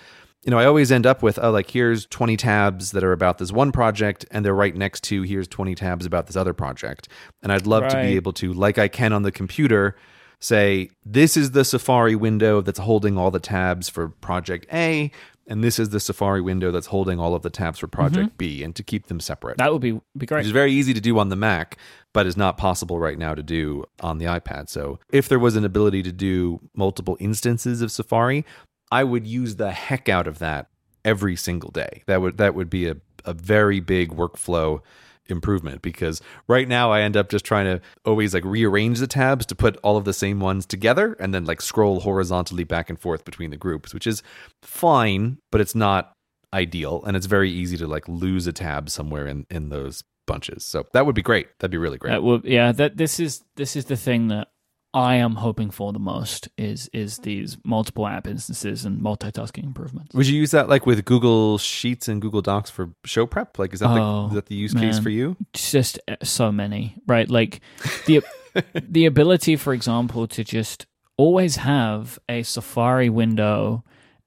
You 0.45 0.51
know, 0.51 0.59
I 0.59 0.65
always 0.67 0.93
end 0.93 1.07
up 1.07 1.23
with 1.23 1.39
oh 1.43 1.51
like 1.51 1.71
here's 1.71 2.07
20 2.07 2.37
tabs 2.37 2.93
that 2.93 3.03
are 3.03 3.13
about 3.13 3.39
this 3.39 3.51
one 3.51 3.73
project 3.73 4.25
and 4.31 4.45
they're 4.45 4.55
right 4.55 4.75
next 4.75 5.03
to 5.05 5.23
here's 5.23 5.49
20 5.49 5.75
tabs 5.75 6.07
about 6.07 6.27
this 6.27 6.37
other 6.37 6.55
project. 6.55 7.09
And 7.43 7.53
I'd 7.53 7.67
love 7.67 7.89
to 7.89 7.97
be 7.97 8.17
able 8.17 8.33
to 8.35 8.53
like 8.53 8.79
I 8.79 8.89
can 8.89 9.13
on 9.13 9.23
the 9.23 9.33
computer 9.33 9.97
say 10.41 10.91
this 11.05 11.37
is 11.37 11.53
the 11.53 11.65
Safari 11.65 12.15
window 12.15 12.61
that's 12.61 12.79
holding 12.79 13.17
all 13.17 13.31
the 13.31 13.41
tabs 13.41 13.89
for 13.89 14.09
project 14.09 14.67
A 14.73 15.11
and 15.49 15.63
this 15.63 15.79
is 15.79 15.91
the 15.91 16.01
Safari 16.01 16.41
window 16.41 16.71
that's 16.71 16.87
holding 16.87 17.21
all 17.21 17.35
of 17.35 17.43
the 17.43 17.51
tabs 17.51 17.79
for 17.79 17.87
project 17.87 18.29
mm-hmm. 18.29 18.37
B 18.37 18.63
and 18.63 18.75
to 18.77 18.83
keep 18.83 19.07
them 19.07 19.21
separate 19.21 19.59
that 19.59 19.73
would 19.73 19.83
be 19.83 20.01
be 20.17 20.27
great 20.27 20.45
is 20.45 20.53
very 20.53 20.73
easy 20.73 20.95
to 20.95 21.01
do 21.01 21.19
on 21.19 21.29
the 21.29 21.37
Mac, 21.37 21.77
but 22.13 22.27
is 22.27 22.37
not 22.37 22.57
possible 22.57 22.99
right 22.99 23.19
now 23.19 23.35
to 23.35 23.43
do 23.43 23.85
on 24.01 24.19
the 24.19 24.25
iPad. 24.25 24.69
So 24.69 24.99
if 25.11 25.29
there 25.29 25.39
was 25.39 25.57
an 25.57 25.65
ability 25.65 26.03
to 26.05 26.13
do 26.13 26.61
multiple 26.75 27.17
instances 27.21 27.83
of 27.83 27.93
Safari, 27.93 28.45
I 28.91 29.05
would 29.05 29.27
use 29.27 29.57
the 29.57 29.73
heck 29.73 30.09
out 30.09 30.27
of 30.27 30.39
that 30.39 30.69
every 31.05 31.37
single 31.37 31.71
day. 31.71 32.03
That 32.07 32.21
would 32.21 32.39
that 32.39 32.55
would 32.55 32.71
be 32.71 32.89
a, 32.89 32.97
a 33.25 33.33
very 33.33 33.81
big 33.81 34.11
workflow 34.11 34.81
improvement 35.29 35.83
because 35.83 36.21
right 36.49 36.69
now 36.69 36.93
I 36.93 37.03
end 37.03 37.17
up 37.17 37.29
just 37.29 37.45
trying 37.45 37.67
to 37.67 37.81
always 38.05 38.35
like 38.35 38.45
rearrange 38.45 38.99
the 38.99 39.07
tabs 39.07 39.47
to 39.47 39.55
put 39.55 39.77
all 39.83 39.97
of 39.97 40.05
the 40.05 40.13
same 40.13 40.41
ones 40.41 40.67
together 40.67 41.17
and 41.19 41.35
then 41.35 41.45
like 41.45 41.61
scroll 41.61 42.01
horizontally 42.01 42.65
back 42.65 42.91
and 42.91 42.99
forth 42.99 43.25
between 43.25 43.51
the 43.51 43.57
groups, 43.57 43.93
which 43.95 44.07
is 44.07 44.23
fine, 44.63 45.39
but 45.51 45.61
it's 45.61 45.75
not 45.75 46.13
ideal 46.55 47.03
and 47.07 47.17
it's 47.17 47.27
very 47.27 47.51
easy 47.51 47.77
to 47.77 47.87
like 47.87 48.09
lose 48.09 48.47
a 48.47 48.53
tab 48.53 48.89
somewhere 48.89 49.27
in 49.27 49.47
in 49.51 49.69
those 49.69 50.05
bunches. 50.27 50.65
So 50.65 50.85
that 50.93 51.07
would 51.07 51.15
be 51.15 51.23
great. 51.23 51.49
That'd 51.59 51.71
be 51.71 51.79
really 51.79 51.99
great. 51.99 52.11
That 52.11 52.23
would 52.23 52.45
yeah. 52.45 52.73
That 52.73 52.97
this 52.97 53.19
is 53.21 53.43
this 53.57 53.77
is 53.77 53.87
the 53.87 53.97
thing 53.97 54.29
that 54.29 54.49
I 54.97 55.17
am 55.17 55.35
hoping 55.35 55.71
for 55.71 55.93
the 55.93 55.99
most 55.99 56.49
is 56.57 56.89
is 56.93 57.19
these 57.19 57.59
multiple 57.65 58.07
app 58.07 58.27
instances 58.27 58.87
and 58.87 58.99
multitasking 59.03 59.65
improvements. 59.65 60.15
Would 60.15 60.27
you 60.27 60.39
use 60.41 60.53
that 60.53 60.71
like 60.71 60.87
with 60.87 61.05
Google 61.05 61.59
Sheets 61.59 62.09
and 62.09 62.23
Google 62.23 62.41
Docs 62.41 62.71
for 62.71 62.91
show 63.05 63.27
prep? 63.27 63.59
Like 63.59 63.75
is 63.75 63.81
that 63.81 63.91
Oh, 63.91 64.23
the, 64.23 64.29
is 64.29 64.35
that 64.37 64.47
the 64.47 64.55
use 64.55 64.73
case 64.73 64.99
for 64.99 65.11
you? 65.11 65.37
Just 65.53 65.99
uh, 66.09 66.17
so 66.23 66.51
many, 66.51 66.97
right? 67.07 67.29
Like 67.29 67.61
the 68.07 68.23
the 68.75 69.05
ability, 69.05 69.57
for 69.57 69.75
example, 69.75 70.27
to 70.29 70.43
just 70.43 70.87
always 71.19 71.57
have 71.57 72.19
a 72.29 72.43
Safari 72.43 73.11
window 73.11 73.85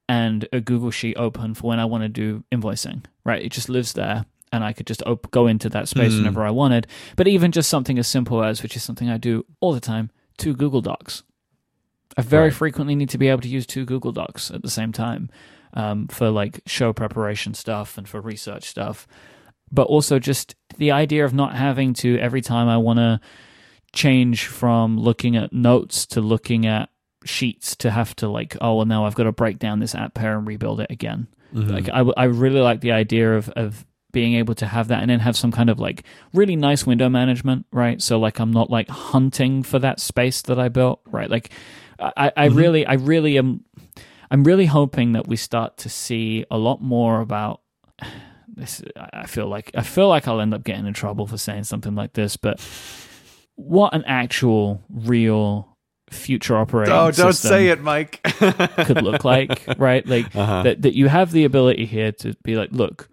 and 0.07 0.47
a 0.53 0.61
Google 0.61 0.91
Sheet 0.91 1.17
open 1.17 1.55
for 1.55 1.67
when 1.69 1.79
I 1.79 1.85
want 1.85 2.03
to 2.03 2.09
do 2.09 2.43
invoicing, 2.51 3.05
right? 3.25 3.41
It 3.43 3.51
just 3.51 3.69
lives 3.69 3.93
there. 3.93 4.25
And 4.51 4.63
I 4.63 4.73
could 4.73 4.87
just 4.87 5.03
op- 5.07 5.29
go 5.31 5.45
into 5.47 5.69
that 5.69 5.87
space 5.87 6.13
Mm. 6.13 6.17
whenever 6.19 6.43
I 6.43 6.49
wanted. 6.51 6.85
But 7.15 7.27
even 7.27 7.51
just 7.51 7.69
something 7.69 7.99
as 7.99 8.07
simple 8.07 8.43
as, 8.43 8.61
which 8.63 8.75
is 8.75 8.83
something 8.83 9.09
I 9.09 9.17
do 9.17 9.45
all 9.61 9.73
the 9.73 9.79
time, 9.79 10.09
to 10.39 10.53
Google 10.53 10.81
Docs. 10.81 11.23
I 12.17 12.21
very 12.21 12.45
Right. 12.45 12.53
frequently 12.53 12.95
need 12.95 13.09
to 13.09 13.17
be 13.17 13.27
able 13.27 13.41
to 13.41 13.47
use 13.47 13.65
two 13.65 13.85
Google 13.85 14.11
Docs 14.11 14.51
at 14.51 14.61
the 14.61 14.69
same 14.69 14.91
time 14.91 15.29
um, 15.73 16.07
for 16.07 16.29
like 16.31 16.61
show 16.65 16.91
preparation 16.91 17.53
stuff 17.53 17.97
and 17.97 18.07
for 18.07 18.19
research 18.19 18.63
stuff. 18.65 19.07
But 19.71 19.83
also 19.83 20.17
just 20.17 20.55
the 20.77 20.91
idea 20.91 21.23
of 21.23 21.33
not 21.33 21.55
having 21.55 21.93
to 21.95 22.17
every 22.17 22.41
time 22.41 22.67
I 22.67 22.77
want 22.77 22.97
to 22.97 23.19
change 23.93 24.45
from 24.47 24.97
looking 24.97 25.35
at 25.35 25.53
notes 25.53 26.05
to 26.07 26.21
looking 26.21 26.65
at 26.65 26.89
sheets 27.25 27.75
to 27.75 27.91
have 27.91 28.15
to 28.15 28.27
like 28.29 28.55
oh 28.61 28.75
well 28.75 28.85
now 28.85 29.05
I've 29.05 29.15
got 29.15 29.23
to 29.23 29.31
break 29.31 29.59
down 29.59 29.79
this 29.79 29.93
app 29.93 30.13
pair 30.13 30.37
and 30.37 30.47
rebuild 30.47 30.79
it 30.79 30.89
again. 30.89 31.27
Mhm. 31.53 31.71
Like 31.71 31.89
I 32.17 32.23
really 32.25 32.61
like 32.61 32.81
the 32.81 32.91
idea 32.93 33.35
of 33.35 33.49
of 33.49 33.85
being 34.11 34.33
able 34.35 34.55
to 34.55 34.65
have 34.65 34.87
that 34.87 35.01
and 35.01 35.09
then 35.09 35.19
have 35.19 35.37
some 35.37 35.51
kind 35.51 35.69
of 35.69 35.79
like 35.79 36.03
really 36.33 36.55
nice 36.55 36.85
window 36.85 37.09
management, 37.09 37.65
right? 37.71 38.01
So 38.01 38.19
like 38.19 38.39
I'm 38.39 38.51
not 38.51 38.69
like 38.69 38.89
hunting 38.89 39.63
for 39.63 39.79
that 39.79 39.99
space 39.99 40.41
that 40.43 40.59
I 40.59 40.69
built, 40.69 41.01
right? 41.05 41.29
Like 41.29 41.51
I, 41.99 42.31
I 42.35 42.45
really 42.45 42.85
I 42.85 42.93
really 42.93 43.37
am 43.37 43.63
I'm 44.31 44.43
really 44.43 44.65
hoping 44.67 45.13
that 45.13 45.27
we 45.27 45.35
start 45.35 45.77
to 45.77 45.89
see 45.89 46.45
a 46.49 46.57
lot 46.57 46.81
more 46.81 47.19
about 47.21 47.61
this 48.47 48.81
I 48.95 49.25
feel 49.27 49.47
like 49.47 49.71
I 49.75 49.83
feel 49.83 50.07
like 50.07 50.27
I'll 50.27 50.41
end 50.41 50.53
up 50.53 50.63
getting 50.63 50.85
in 50.87 50.93
trouble 50.93 51.27
for 51.27 51.37
saying 51.37 51.65
something 51.65 51.95
like 51.95 52.13
this, 52.13 52.35
but 52.37 52.59
what 53.55 53.93
an 53.93 54.03
actual 54.05 54.81
real 54.89 55.77
future 56.09 56.57
operating 56.57 56.93
Oh, 56.93 57.11
don't 57.11 57.33
say 57.33 57.67
it, 57.67 57.81
Myke. 57.83 58.85
could 58.85 59.01
look 59.01 59.23
like, 59.23 59.63
right? 59.77 60.05
Like 60.07 60.35
Uh-huh. 60.35 60.63
that 60.63 60.81
that 60.81 60.95
you 60.95 61.07
have 61.09 61.31
the 61.31 61.43
ability 61.45 61.85
here 61.85 62.11
to 62.13 62.33
be 62.43 62.55
like, 62.55 62.71
look, 62.71 63.09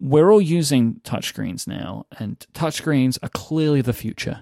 we're 0.00 0.30
all 0.30 0.40
using 0.42 1.00
touchscreens 1.04 1.66
now, 1.66 2.06
and 2.18 2.44
touchscreens 2.54 3.18
are 3.22 3.28
clearly 3.30 3.80
the 3.80 3.92
future 3.92 4.40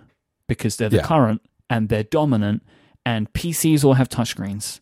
because 0.48 0.76
they're 0.76 0.88
the 0.88 0.96
Yeah. 0.98 1.06
current 1.06 1.42
and 1.70 1.88
they're 1.88 2.02
dominant, 2.04 2.62
and 3.06 3.32
PCs 3.32 3.84
all 3.84 3.94
have 3.94 4.08
touchscreens. 4.08 4.80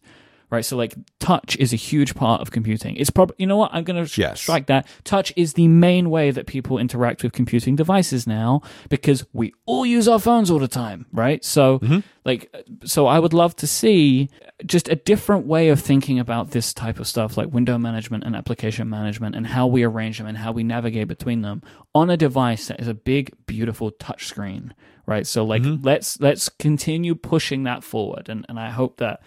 Right, 0.52 0.66
so 0.66 0.76
like 0.76 0.94
touch 1.18 1.56
is 1.56 1.72
a 1.72 1.76
huge 1.76 2.14
part 2.14 2.42
of 2.42 2.50
computing. 2.50 2.94
It's 2.96 3.08
probably 3.08 3.36
you 3.38 3.46
know 3.46 3.56
what 3.56 3.70
I'm 3.72 3.84
going 3.84 4.04
to 4.04 4.20
Yes. 4.20 4.38
strike 4.38 4.66
that. 4.66 4.86
Touch 5.02 5.32
is 5.34 5.54
the 5.54 5.66
main 5.66 6.10
way 6.10 6.30
that 6.30 6.46
people 6.46 6.76
interact 6.76 7.22
with 7.22 7.32
computing 7.32 7.74
devices 7.74 8.26
now 8.26 8.60
because 8.90 9.24
we 9.32 9.54
all 9.64 9.86
use 9.86 10.06
our 10.06 10.18
phones 10.18 10.50
all 10.50 10.58
the 10.58 10.68
time, 10.68 11.06
right? 11.10 11.42
So 11.42 11.78
mm-hmm. 11.78 12.00
like 12.26 12.54
so 12.84 13.06
I 13.06 13.18
would 13.18 13.32
love 13.32 13.56
to 13.56 13.66
see 13.66 14.28
just 14.66 14.90
a 14.90 14.94
different 14.94 15.46
way 15.46 15.70
of 15.70 15.80
thinking 15.80 16.18
about 16.18 16.50
this 16.50 16.74
type 16.74 17.00
of 17.00 17.06
stuff 17.06 17.38
like 17.38 17.50
window 17.50 17.78
management 17.78 18.24
and 18.24 18.36
application 18.36 18.90
management 18.90 19.34
and 19.34 19.46
how 19.46 19.66
we 19.66 19.82
arrange 19.82 20.18
them 20.18 20.26
and 20.26 20.36
how 20.36 20.52
we 20.52 20.62
navigate 20.62 21.08
between 21.08 21.40
them 21.40 21.62
on 21.94 22.10
a 22.10 22.16
device 22.18 22.68
that 22.68 22.78
is 22.78 22.88
a 22.88 22.94
big 22.94 23.34
beautiful 23.46 23.90
touch 23.90 24.26
screen 24.26 24.74
right 25.06 25.26
so 25.26 25.44
like 25.44 25.62
mm-hmm. 25.62 25.82
let's 25.82 26.20
let's 26.20 26.48
continue 26.48 27.14
pushing 27.14 27.62
that 27.62 27.82
forward 27.82 28.28
and 28.28 28.44
and 28.50 28.60
I 28.60 28.68
hope 28.68 28.98
that 28.98 29.22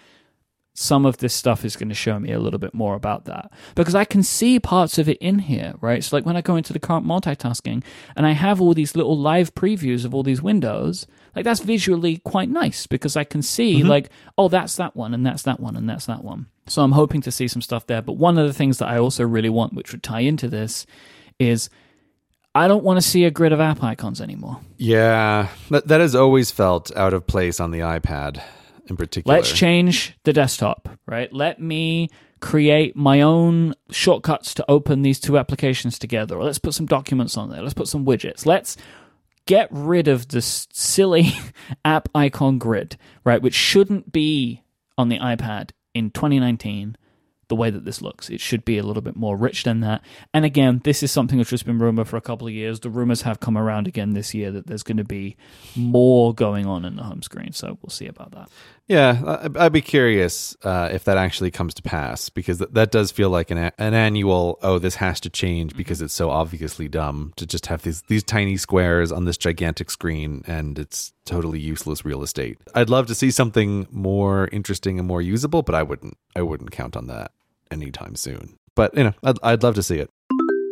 some 0.78 1.06
of 1.06 1.16
this 1.18 1.32
stuff 1.32 1.64
is 1.64 1.74
going 1.74 1.88
to 1.88 1.94
show 1.94 2.20
me 2.20 2.30
a 2.32 2.38
little 2.38 2.58
bit 2.58 2.74
more 2.74 2.94
about 2.94 3.24
that 3.24 3.50
because 3.74 3.94
I 3.94 4.04
can 4.04 4.22
see 4.22 4.60
parts 4.60 4.98
of 4.98 5.08
it 5.08 5.16
in 5.18 5.38
here, 5.38 5.74
right? 5.80 6.04
So, 6.04 6.14
like 6.14 6.26
when 6.26 6.36
I 6.36 6.42
go 6.42 6.56
into 6.56 6.74
the 6.74 6.78
current 6.78 7.06
multitasking 7.06 7.82
and 8.14 8.26
I 8.26 8.32
have 8.32 8.60
all 8.60 8.74
these 8.74 8.94
little 8.94 9.18
live 9.18 9.54
previews 9.54 10.04
of 10.04 10.14
all 10.14 10.22
these 10.22 10.42
windows, 10.42 11.06
like 11.34 11.44
that's 11.46 11.60
visually 11.60 12.18
quite 12.18 12.50
nice 12.50 12.86
because 12.86 13.16
I 13.16 13.24
can 13.24 13.40
see, 13.40 13.78
mm-hmm. 13.78 13.88
like, 13.88 14.10
oh, 14.36 14.48
that's 14.48 14.76
that 14.76 14.94
one, 14.94 15.14
and 15.14 15.24
that's 15.24 15.44
that 15.44 15.60
one, 15.60 15.76
and 15.76 15.88
that's 15.88 16.06
that 16.06 16.22
one. 16.22 16.46
So, 16.66 16.82
I'm 16.82 16.92
hoping 16.92 17.22
to 17.22 17.32
see 17.32 17.48
some 17.48 17.62
stuff 17.62 17.86
there. 17.86 18.02
But 18.02 18.18
one 18.18 18.36
of 18.36 18.46
the 18.46 18.54
things 18.54 18.76
that 18.78 18.88
I 18.88 18.98
also 18.98 19.24
really 19.24 19.50
want, 19.50 19.72
which 19.72 19.92
would 19.92 20.02
tie 20.02 20.20
into 20.20 20.46
this, 20.46 20.84
is 21.38 21.70
I 22.54 22.68
don't 22.68 22.84
want 22.84 22.98
to 22.98 23.02
see 23.02 23.24
a 23.24 23.30
grid 23.30 23.52
of 23.52 23.60
app 23.60 23.82
icons 23.82 24.20
anymore. 24.20 24.60
yeah, 24.76 25.48
that, 25.70 25.88
that 25.88 26.02
has 26.02 26.14
always 26.14 26.50
felt 26.50 26.94
out 26.94 27.14
of 27.14 27.26
place 27.26 27.60
on 27.60 27.70
the 27.70 27.80
iPad 27.80 28.42
in 28.86 28.96
particular. 28.96 29.36
Let's 29.36 29.52
change 29.52 30.16
the 30.24 30.32
desktop, 30.32 30.88
right? 31.06 31.32
Let 31.32 31.60
me 31.60 32.08
create 32.40 32.96
my 32.96 33.20
own 33.22 33.74
shortcuts 33.90 34.54
to 34.54 34.64
open 34.68 35.02
these 35.02 35.18
two 35.18 35.38
applications 35.38 35.98
together. 35.98 36.36
Or 36.36 36.44
let's 36.44 36.58
put 36.58 36.74
some 36.74 36.86
documents 36.86 37.36
on 37.36 37.50
there. 37.50 37.62
Let's 37.62 37.74
put 37.74 37.88
some 37.88 38.04
widgets. 38.04 38.46
Let's 38.46 38.76
get 39.46 39.68
rid 39.70 40.08
of 40.08 40.28
this 40.28 40.68
silly 40.72 41.32
app 41.84 42.08
icon 42.14 42.58
grid, 42.58 42.96
right? 43.24 43.40
Which 43.40 43.54
shouldn't 43.54 44.12
be 44.12 44.62
on 44.98 45.08
the 45.08 45.18
iPad 45.18 45.70
in 45.94 46.10
2019 46.10 46.96
the 47.48 47.56
way 47.56 47.70
that 47.70 47.84
this 47.84 48.02
looks. 48.02 48.28
It 48.28 48.40
should 48.40 48.64
be 48.64 48.76
a 48.76 48.82
little 48.82 49.02
bit 49.02 49.16
more 49.16 49.36
rich 49.36 49.62
than 49.62 49.80
that. 49.80 50.02
And 50.34 50.44
again, 50.44 50.80
this 50.84 51.02
is 51.02 51.12
something 51.12 51.38
which 51.38 51.50
has 51.50 51.62
been 51.62 51.78
rumored 51.78 52.08
for 52.08 52.16
a 52.16 52.20
couple 52.20 52.46
of 52.46 52.52
years. 52.52 52.80
The 52.80 52.90
rumors 52.90 53.22
have 53.22 53.40
come 53.40 53.56
around 53.56 53.86
again 53.86 54.14
this 54.14 54.34
year 54.34 54.50
that 54.50 54.66
there's 54.66 54.82
going 54.82 54.96
to 54.96 55.04
be 55.04 55.36
more 55.76 56.34
going 56.34 56.66
on 56.66 56.84
in 56.84 56.96
the 56.96 57.04
home 57.04 57.22
screen. 57.22 57.52
So 57.52 57.78
we'll 57.80 57.90
see 57.90 58.06
about 58.06 58.32
that. 58.32 58.50
Yeah, 58.88 59.48
I'd 59.56 59.72
be 59.72 59.80
curious 59.80 60.56
uh, 60.62 60.90
if 60.92 61.02
that 61.04 61.16
actually 61.16 61.50
comes 61.50 61.74
to 61.74 61.82
pass 61.82 62.28
because 62.28 62.58
th- 62.58 62.70
that 62.74 62.92
does 62.92 63.10
feel 63.10 63.30
like 63.30 63.50
an, 63.50 63.58
a- 63.58 63.72
an 63.78 63.94
annual. 63.94 64.60
Oh, 64.62 64.78
this 64.78 64.94
has 64.96 65.18
to 65.20 65.30
change 65.30 65.76
because 65.76 66.00
it's 66.00 66.14
so 66.14 66.30
obviously 66.30 66.86
dumb 66.86 67.32
to 67.34 67.46
just 67.46 67.66
have 67.66 67.82
these 67.82 68.02
these 68.02 68.22
tiny 68.22 68.56
squares 68.56 69.10
on 69.10 69.24
this 69.24 69.36
gigantic 69.36 69.90
screen 69.90 70.44
and 70.46 70.78
it's 70.78 71.12
totally 71.24 71.58
useless 71.58 72.04
real 72.04 72.22
estate. 72.22 72.58
I'd 72.76 72.88
love 72.88 73.08
to 73.08 73.14
see 73.16 73.32
something 73.32 73.88
more 73.90 74.48
interesting 74.52 75.00
and 75.00 75.08
more 75.08 75.20
usable, 75.20 75.62
but 75.62 75.74
I 75.74 75.82
wouldn't. 75.82 76.16
I 76.36 76.42
wouldn't 76.42 76.70
count 76.70 76.96
on 76.96 77.08
that 77.08 77.32
anytime 77.72 78.14
soon. 78.14 78.56
But 78.76 78.96
you 78.96 79.02
know, 79.02 79.14
I'd, 79.24 79.38
I'd 79.42 79.62
love 79.64 79.74
to 79.76 79.82
see 79.82 79.98
it. 79.98 80.10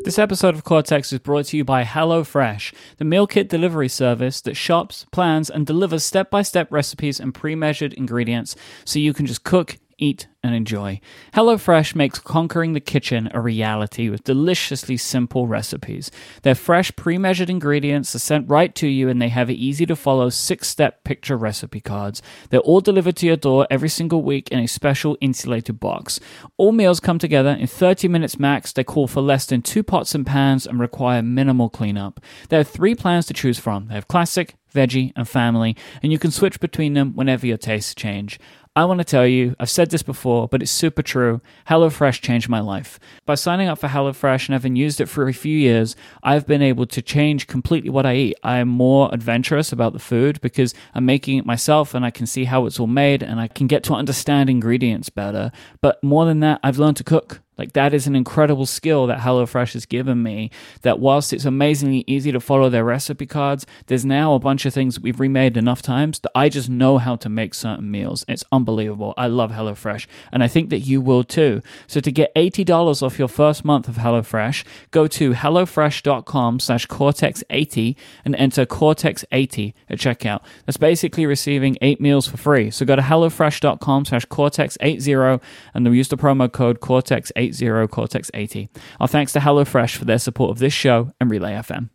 This 0.04 0.18
episode 0.18 0.54
of 0.54 0.64
Cortex 0.64 1.14
is 1.14 1.18
brought 1.18 1.46
to 1.46 1.56
you 1.56 1.64
by 1.64 1.82
HelloFresh, 1.82 2.74
the 2.98 3.06
meal 3.06 3.26
kit 3.26 3.48
delivery 3.48 3.88
service 3.88 4.42
that 4.42 4.54
shops, 4.54 5.06
plans, 5.12 5.48
and 5.48 5.66
delivers 5.66 6.04
step 6.04 6.30
by 6.30 6.42
step 6.42 6.70
recipes 6.70 7.18
and 7.18 7.32
pre 7.32 7.54
measured 7.54 7.94
ingredients 7.94 8.54
so 8.84 8.98
you 8.98 9.14
can 9.14 9.24
just 9.24 9.44
cook, 9.44 9.78
eat, 9.98 10.26
and 10.42 10.54
enjoy. 10.54 11.00
HelloFresh 11.32 11.94
makes 11.94 12.18
conquering 12.18 12.74
the 12.74 12.80
kitchen 12.80 13.30
a 13.32 13.40
reality 13.40 14.10
with 14.10 14.24
deliciously 14.24 14.98
simple 14.98 15.46
recipes. 15.46 16.10
Their 16.42 16.54
fresh, 16.54 16.94
pre 16.94 17.16
measured 17.16 17.48
ingredients 17.48 18.14
are 18.14 18.18
sent 18.18 18.48
right 18.48 18.74
to 18.74 18.86
you, 18.86 19.08
and 19.08 19.20
they 19.20 19.30
have 19.30 19.50
easy 19.50 19.86
to 19.86 19.96
follow 19.96 20.28
six 20.28 20.68
step 20.68 21.02
picture 21.02 21.36
recipe 21.36 21.80
cards. 21.80 22.20
They're 22.50 22.60
all 22.60 22.82
delivered 22.82 23.16
to 23.16 23.26
your 23.26 23.36
door 23.36 23.66
every 23.70 23.88
single 23.88 24.22
week 24.22 24.50
in 24.50 24.58
a 24.58 24.68
special 24.68 25.16
insulated 25.20 25.80
box. 25.80 26.20
All 26.58 26.72
meals 26.72 27.00
come 27.00 27.18
together 27.18 27.50
in 27.50 27.66
30 27.66 28.08
minutes 28.08 28.38
max. 28.38 28.72
They 28.72 28.84
call 28.84 29.06
for 29.06 29.22
less 29.22 29.46
than 29.46 29.62
two 29.62 29.82
pots 29.82 30.14
and 30.14 30.26
pans 30.26 30.66
and 30.66 30.78
require 30.78 31.22
minimal 31.22 31.70
cleanup. 31.70 32.20
There 32.50 32.60
are 32.60 32.64
three 32.64 32.94
plans 32.94 33.26
to 33.26 33.34
choose 33.34 33.58
from 33.58 33.88
they 33.88 33.94
have 33.94 34.08
classic, 34.08 34.56
veggie, 34.74 35.12
and 35.16 35.28
family, 35.28 35.76
and 36.02 36.12
you 36.12 36.18
can 36.18 36.30
switch 36.30 36.60
between 36.60 36.94
them 36.94 37.14
whenever 37.14 37.46
your 37.46 37.56
tastes 37.56 37.94
change. 37.94 38.38
I 38.76 38.86
want 38.86 38.98
to 38.98 39.04
tell 39.04 39.24
you, 39.24 39.54
I've 39.60 39.70
said 39.70 39.90
this 39.90 40.02
before, 40.02 40.48
but 40.48 40.60
it's 40.60 40.70
super 40.72 41.00
true. 41.00 41.40
HelloFresh 41.68 42.20
changed 42.20 42.48
my 42.48 42.58
life. 42.58 42.98
By 43.24 43.36
signing 43.36 43.68
up 43.68 43.78
for 43.78 43.86
HelloFresh 43.86 44.48
and 44.48 44.52
having 44.52 44.74
used 44.74 45.00
it 45.00 45.06
for 45.06 45.28
a 45.28 45.32
few 45.32 45.56
years, 45.56 45.94
I've 46.24 46.44
been 46.44 46.60
able 46.60 46.84
to 46.86 47.00
change 47.00 47.46
completely 47.46 47.90
what 47.90 48.04
I 48.04 48.16
eat. 48.16 48.36
I 48.42 48.58
am 48.58 48.66
more 48.68 49.10
adventurous 49.12 49.70
about 49.70 49.92
the 49.92 50.00
food 50.00 50.40
because 50.40 50.74
I'm 50.92 51.06
making 51.06 51.38
it 51.38 51.46
myself 51.46 51.94
and 51.94 52.04
I 52.04 52.10
can 52.10 52.26
see 52.26 52.46
how 52.46 52.66
it's 52.66 52.80
all 52.80 52.88
made 52.88 53.22
and 53.22 53.38
I 53.38 53.46
can 53.46 53.68
get 53.68 53.84
to 53.84 53.94
understand 53.94 54.50
ingredients 54.50 55.08
better. 55.08 55.52
But 55.80 56.02
more 56.02 56.24
than 56.24 56.40
that, 56.40 56.58
I've 56.64 56.80
learned 56.80 56.96
to 56.96 57.04
cook. 57.04 57.43
Like 57.56 57.72
that 57.74 57.94
is 57.94 58.06
an 58.06 58.16
incredible 58.16 58.66
skill 58.66 59.06
that 59.06 59.20
HelloFresh 59.20 59.74
has 59.74 59.86
given 59.86 60.20
me. 60.22 60.50
That 60.82 60.98
whilst 60.98 61.32
it's 61.32 61.44
amazingly 61.44 62.02
easy 62.06 62.32
to 62.32 62.40
follow 62.40 62.68
their 62.68 62.84
recipe 62.84 63.26
cards, 63.26 63.64
there's 63.86 64.04
now 64.04 64.34
a 64.34 64.40
bunch 64.40 64.66
of 64.66 64.74
things 64.74 65.00
we've 65.00 65.20
remade 65.20 65.56
enough 65.56 65.80
times 65.82 66.18
that 66.20 66.32
I 66.34 66.48
just 66.48 66.68
know 66.68 66.98
how 66.98 67.14
to 67.16 67.28
make 67.28 67.54
certain 67.54 67.90
meals. 67.90 68.24
It's 68.26 68.44
unbelievable. 68.50 69.14
I 69.16 69.28
love 69.28 69.52
HelloFresh, 69.52 70.06
and 70.32 70.42
I 70.42 70.48
think 70.48 70.70
that 70.70 70.80
you 70.80 71.00
will 71.00 71.22
too. 71.22 71.62
So 71.86 72.00
to 72.00 72.10
get 72.10 72.32
eighty 72.34 72.64
dollars 72.64 73.02
off 73.02 73.16
your 73.18 73.28
first 73.28 73.64
month 73.64 73.86
of 73.88 73.96
HelloFresh, 73.96 74.64
go 74.90 75.06
to 75.06 75.32
hellofresh.com/cortex80 75.32 77.96
and 78.24 78.34
enter 78.36 78.64
cortex80 78.66 79.74
at 79.88 79.98
checkout. 79.98 80.40
That's 80.66 80.76
basically 80.76 81.24
receiving 81.26 81.76
eight 81.80 82.00
meals 82.00 82.26
for 82.26 82.36
free. 82.36 82.70
So 82.70 82.84
go 82.84 82.96
to 82.96 83.02
hellofresh.com/cortex80 83.02 85.40
and 85.74 85.94
use 85.94 86.08
the 86.08 86.16
promo 86.16 86.50
code 86.50 86.80
cortex80 86.80 87.43
cortex80. 87.52 88.68
Our 89.00 89.08
thanks 89.08 89.32
to 89.32 89.40
HelloFresh 89.40 89.96
for 89.96 90.04
their 90.04 90.18
support 90.18 90.50
of 90.50 90.58
this 90.58 90.72
show 90.72 91.12
and 91.20 91.30
Relay 91.30 91.52
FM. 91.52 91.90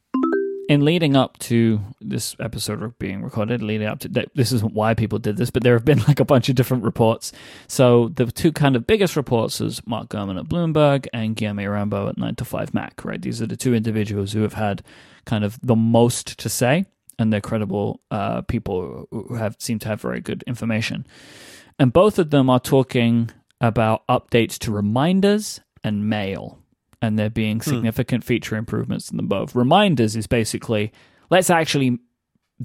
In 0.69 0.85
leading 0.85 1.15
up 1.15 1.39
to 1.39 1.79
this 1.99 2.35
episode 2.39 2.99
being 2.99 3.23
recorded, 3.23 3.63
leading 3.63 3.87
up 3.87 3.99
to 4.01 4.27
this 4.35 4.51
isn't 4.51 4.75
why 4.75 4.93
people 4.93 5.17
did 5.17 5.35
this, 5.35 5.49
but 5.49 5.63
there 5.63 5.73
have 5.73 5.83
been 5.83 6.03
like 6.07 6.19
a 6.19 6.25
bunch 6.25 6.47
of 6.47 6.55
different 6.55 6.83
reports. 6.83 7.31
So 7.67 8.09
the 8.09 8.27
two 8.27 8.51
kind 8.51 8.75
of 8.75 8.85
biggest 8.85 9.15
reports 9.15 9.61
is 9.61 9.81
Mark 9.87 10.09
Gurman 10.09 10.39
at 10.39 10.45
Bloomberg 10.45 11.07
and 11.11 11.35
Guilherme 11.35 11.71
Rambo 11.71 12.09
at 12.09 12.19
9 12.19 12.35
to 12.35 12.45
5 12.45 12.73
Mac, 12.75 13.03
right? 13.03 13.19
These 13.19 13.41
are 13.41 13.47
the 13.47 13.57
two 13.57 13.73
individuals 13.73 14.33
who 14.33 14.43
have 14.43 14.53
had 14.53 14.83
kind 15.25 15.43
of 15.43 15.59
the 15.63 15.75
most 15.75 16.37
to 16.37 16.49
say, 16.49 16.85
and 17.17 17.33
they're 17.33 17.41
credible 17.41 18.01
uh, 18.11 18.41
people 18.41 19.07
who 19.11 19.35
have 19.35 19.55
seem 19.57 19.79
to 19.79 19.87
have 19.87 20.01
very 20.01 20.21
good 20.21 20.43
information. 20.45 21.07
And 21.79 21.93
both 21.93 22.19
of 22.19 22.29
them 22.29 22.49
are 22.49 22.59
talking 22.59 23.31
about 23.61 24.05
updates 24.07 24.57
to 24.59 24.71
reminders 24.71 25.59
and 25.83 26.09
mail 26.09 26.59
and 27.01 27.17
there 27.17 27.29
being 27.29 27.61
significant 27.61 28.23
feature 28.23 28.55
improvements 28.57 29.09
in 29.09 29.17
them 29.17 29.27
both. 29.27 29.55
Reminders 29.55 30.15
is 30.15 30.27
basically 30.27 30.91
let's 31.29 31.49
actually 31.49 31.99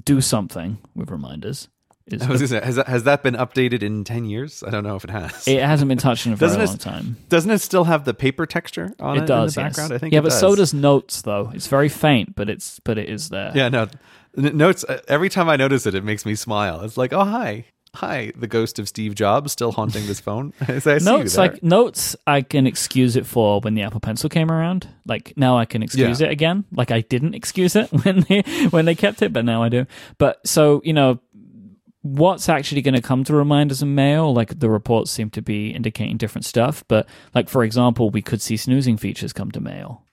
do 0.03 0.19
something 0.21 0.77
with 0.95 1.09
reminders. 1.11 1.69
Is 2.07 2.21
I 2.21 2.29
was 2.29 2.39
gonna 2.41 2.47
say, 2.61 2.63
has 2.65 2.75
that, 2.75 2.87
has 2.87 3.03
that 3.05 3.23
been 3.23 3.33
updated 3.33 3.81
in 3.81 4.03
ten 4.03 4.25
years? 4.25 4.61
I 4.65 4.69
don't 4.69 4.83
know 4.83 4.95
if 4.95 5.03
it 5.05 5.09
has. 5.09 5.47
it 5.47 5.59
hasn't 5.63 5.89
been 5.89 5.97
touched 5.97 6.27
in 6.27 6.33
a 6.33 6.35
very 6.35 6.49
Doesn't 6.49 6.61
it- 6.61 6.67
long 6.67 6.77
time. 6.77 7.17
Doesn't 7.29 7.49
it 7.49 7.59
still 7.61 7.85
have 7.85 8.05
the 8.05 8.13
paper 8.13 8.45
texture 8.45 8.93
on 8.99 9.17
it, 9.17 9.23
It 9.23 9.25
does. 9.25 9.57
in 9.57 9.63
the 9.63 9.67
background? 9.69 9.89
yes. 9.89 9.95
I 9.95 9.97
think. 9.99 10.13
Yeah, 10.13 10.19
it 10.19 10.23
but 10.23 10.29
does. 10.29 10.39
so 10.39 10.55
does 10.55 10.73
Notes 10.73 11.23
though. 11.23 11.51
It's 11.55 11.65
very 11.67 11.89
faint, 11.89 12.35
but 12.35 12.47
it's 12.49 12.79
but 12.81 12.97
it 12.99 13.09
is 13.09 13.29
there. 13.29 13.51
Yeah, 13.55 13.69
no. 13.69 13.87
Notes. 14.35 14.83
uh, 14.87 14.99
Every 15.07 15.29
time 15.29 15.49
I 15.49 15.55
notice 15.55 15.85
it, 15.87 15.95
it 15.95 16.03
makes 16.03 16.25
me 16.27 16.35
smile. 16.35 16.81
It's 16.81 16.97
like, 16.97 17.11
oh 17.13 17.23
hi, 17.23 17.65
hi, 17.95 18.31
the 18.35 18.47
ghost 18.47 18.79
of 18.79 18.87
Steve 18.87 19.15
Jobs 19.15 19.51
still 19.51 19.71
haunting 19.71 20.05
this 20.05 20.19
phone. 20.19 20.53
Notes 20.67 21.37
like 21.37 21.63
notes, 21.63 22.15
I 22.27 22.41
can 22.41 22.67
excuse 22.67 23.15
it 23.15 23.25
for 23.25 23.59
when 23.61 23.73
the 23.73 23.81
Apple 23.81 23.99
Pencil 23.99 24.29
came 24.29 24.51
around. 24.51 24.87
Like 25.05 25.33
now, 25.35 25.57
I 25.57 25.65
can 25.65 25.81
excuse 25.81 26.21
Yeah. 26.21 26.27
it 26.27 26.31
again. 26.31 26.65
Like 26.71 26.91
I 26.91 27.01
didn't 27.01 27.33
excuse 27.33 27.75
it 27.75 27.91
when 28.03 28.21
they 28.29 28.41
when 28.69 28.85
they 28.85 28.95
kept 28.95 29.21
it, 29.21 29.33
but 29.33 29.45
now 29.45 29.63
I 29.63 29.69
do. 29.69 29.85
But 30.17 30.45
so 30.47 30.81
you 30.83 30.93
know, 30.93 31.19
what's 32.01 32.49
actually 32.49 32.81
going 32.81 32.95
to 32.95 33.01
come 33.01 33.23
to 33.23 33.33
reminders 33.33 33.81
and 33.81 33.95
mail? 33.95 34.33
Like 34.33 34.59
the 34.59 34.69
reports 34.69 35.11
seem 35.11 35.29
to 35.31 35.41
be 35.41 35.71
indicating 35.71 36.17
different 36.17 36.45
stuff. 36.45 36.83
But 36.87 37.07
like 37.33 37.49
for 37.49 37.63
example, 37.63 38.09
we 38.09 38.21
could 38.21 38.41
see 38.41 38.57
snoozing 38.57 38.97
features 38.97 39.33
come 39.33 39.51
to 39.51 39.61
mail. 39.61 40.03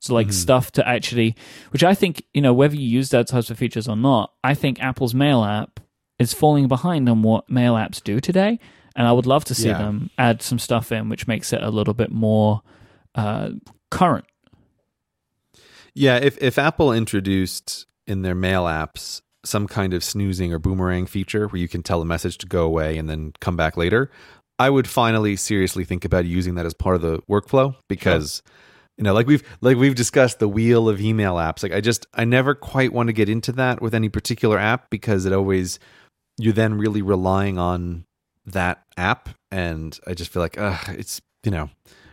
So 0.00 0.12
like 0.12 0.26
mm-hmm. 0.26 0.32
stuff 0.32 0.70
to 0.72 0.86
actually, 0.86 1.34
which 1.70 1.82
I 1.82 1.94
think 1.94 2.24
you 2.34 2.42
know 2.42 2.52
whether 2.52 2.74
you 2.76 2.86
use 2.86 3.08
that 3.10 3.28
types 3.28 3.48
of 3.48 3.56
features 3.56 3.88
or 3.88 3.96
not, 3.96 4.32
I 4.42 4.54
think 4.54 4.82
Apple's 4.82 5.14
Mail 5.14 5.42
app 5.44 5.80
is 6.18 6.32
falling 6.32 6.68
behind 6.68 7.08
on 7.08 7.22
what 7.22 7.48
Mail 7.50 7.74
apps 7.74 8.02
do 8.02 8.20
today, 8.20 8.58
and 8.96 9.06
I 9.06 9.12
would 9.12 9.26
love 9.26 9.44
to 9.46 9.54
see 9.54 9.68
Yeah. 9.68 9.78
them 9.78 10.10
add 10.18 10.42
some 10.42 10.58
stuff 10.58 10.92
in 10.92 11.08
which 11.08 11.26
makes 11.26 11.52
it 11.52 11.62
a 11.62 11.70
little 11.70 11.94
bit 11.94 12.10
more 12.12 12.62
uh, 13.14 13.50
current. 13.90 14.24
Yeah, 15.94 16.16
if 16.16 16.36
if 16.42 16.58
Apple 16.58 16.92
introduced 16.92 17.86
in 18.06 18.22
their 18.22 18.34
mail 18.34 18.64
apps 18.64 19.20
some 19.44 19.66
kind 19.66 19.92
of 19.94 20.02
snoozing 20.02 20.52
or 20.52 20.58
boomerang 20.58 21.06
feature 21.06 21.46
where 21.48 21.60
you 21.60 21.68
can 21.68 21.82
tell 21.82 22.00
a 22.00 22.04
message 22.04 22.38
to 22.38 22.46
go 22.46 22.64
away 22.64 22.96
and 22.96 23.08
then 23.10 23.32
come 23.40 23.56
back 23.56 23.76
later, 23.76 24.10
I 24.58 24.70
would 24.70 24.88
finally 24.88 25.36
seriously 25.36 25.84
think 25.84 26.04
about 26.04 26.24
using 26.24 26.54
that 26.54 26.64
as 26.66 26.72
part 26.74 26.96
of 26.96 27.02
the 27.02 27.20
workflow 27.30 27.76
because 27.88 28.42
you 28.96 29.04
know, 29.04 29.12
like 29.12 29.26
we've 29.26 29.42
like 29.60 29.76
we've 29.76 29.94
discussed 29.94 30.38
the 30.38 30.48
wheel 30.48 30.88
of 30.88 31.00
email 31.00 31.34
apps. 31.34 31.62
Like 31.62 31.72
I 31.72 31.80
just 31.80 32.06
I 32.14 32.24
never 32.24 32.54
quite 32.54 32.92
want 32.92 33.08
to 33.08 33.12
get 33.12 33.28
into 33.28 33.52
that 33.52 33.82
with 33.82 33.94
any 33.94 34.08
particular 34.08 34.58
app 34.58 34.88
because 34.90 35.24
it 35.26 35.32
always 35.32 35.78
you're 36.38 36.52
then 36.52 36.74
really 36.74 37.02
relying 37.02 37.58
on 37.58 38.04
that 38.46 38.82
app 38.96 39.28
and 39.50 39.98
I 40.06 40.14
just 40.14 40.30
feel 40.30 40.42
like 40.42 40.58
uh 40.58 40.76
it's 40.88 41.20
you 41.44 41.50
know, 41.50 41.70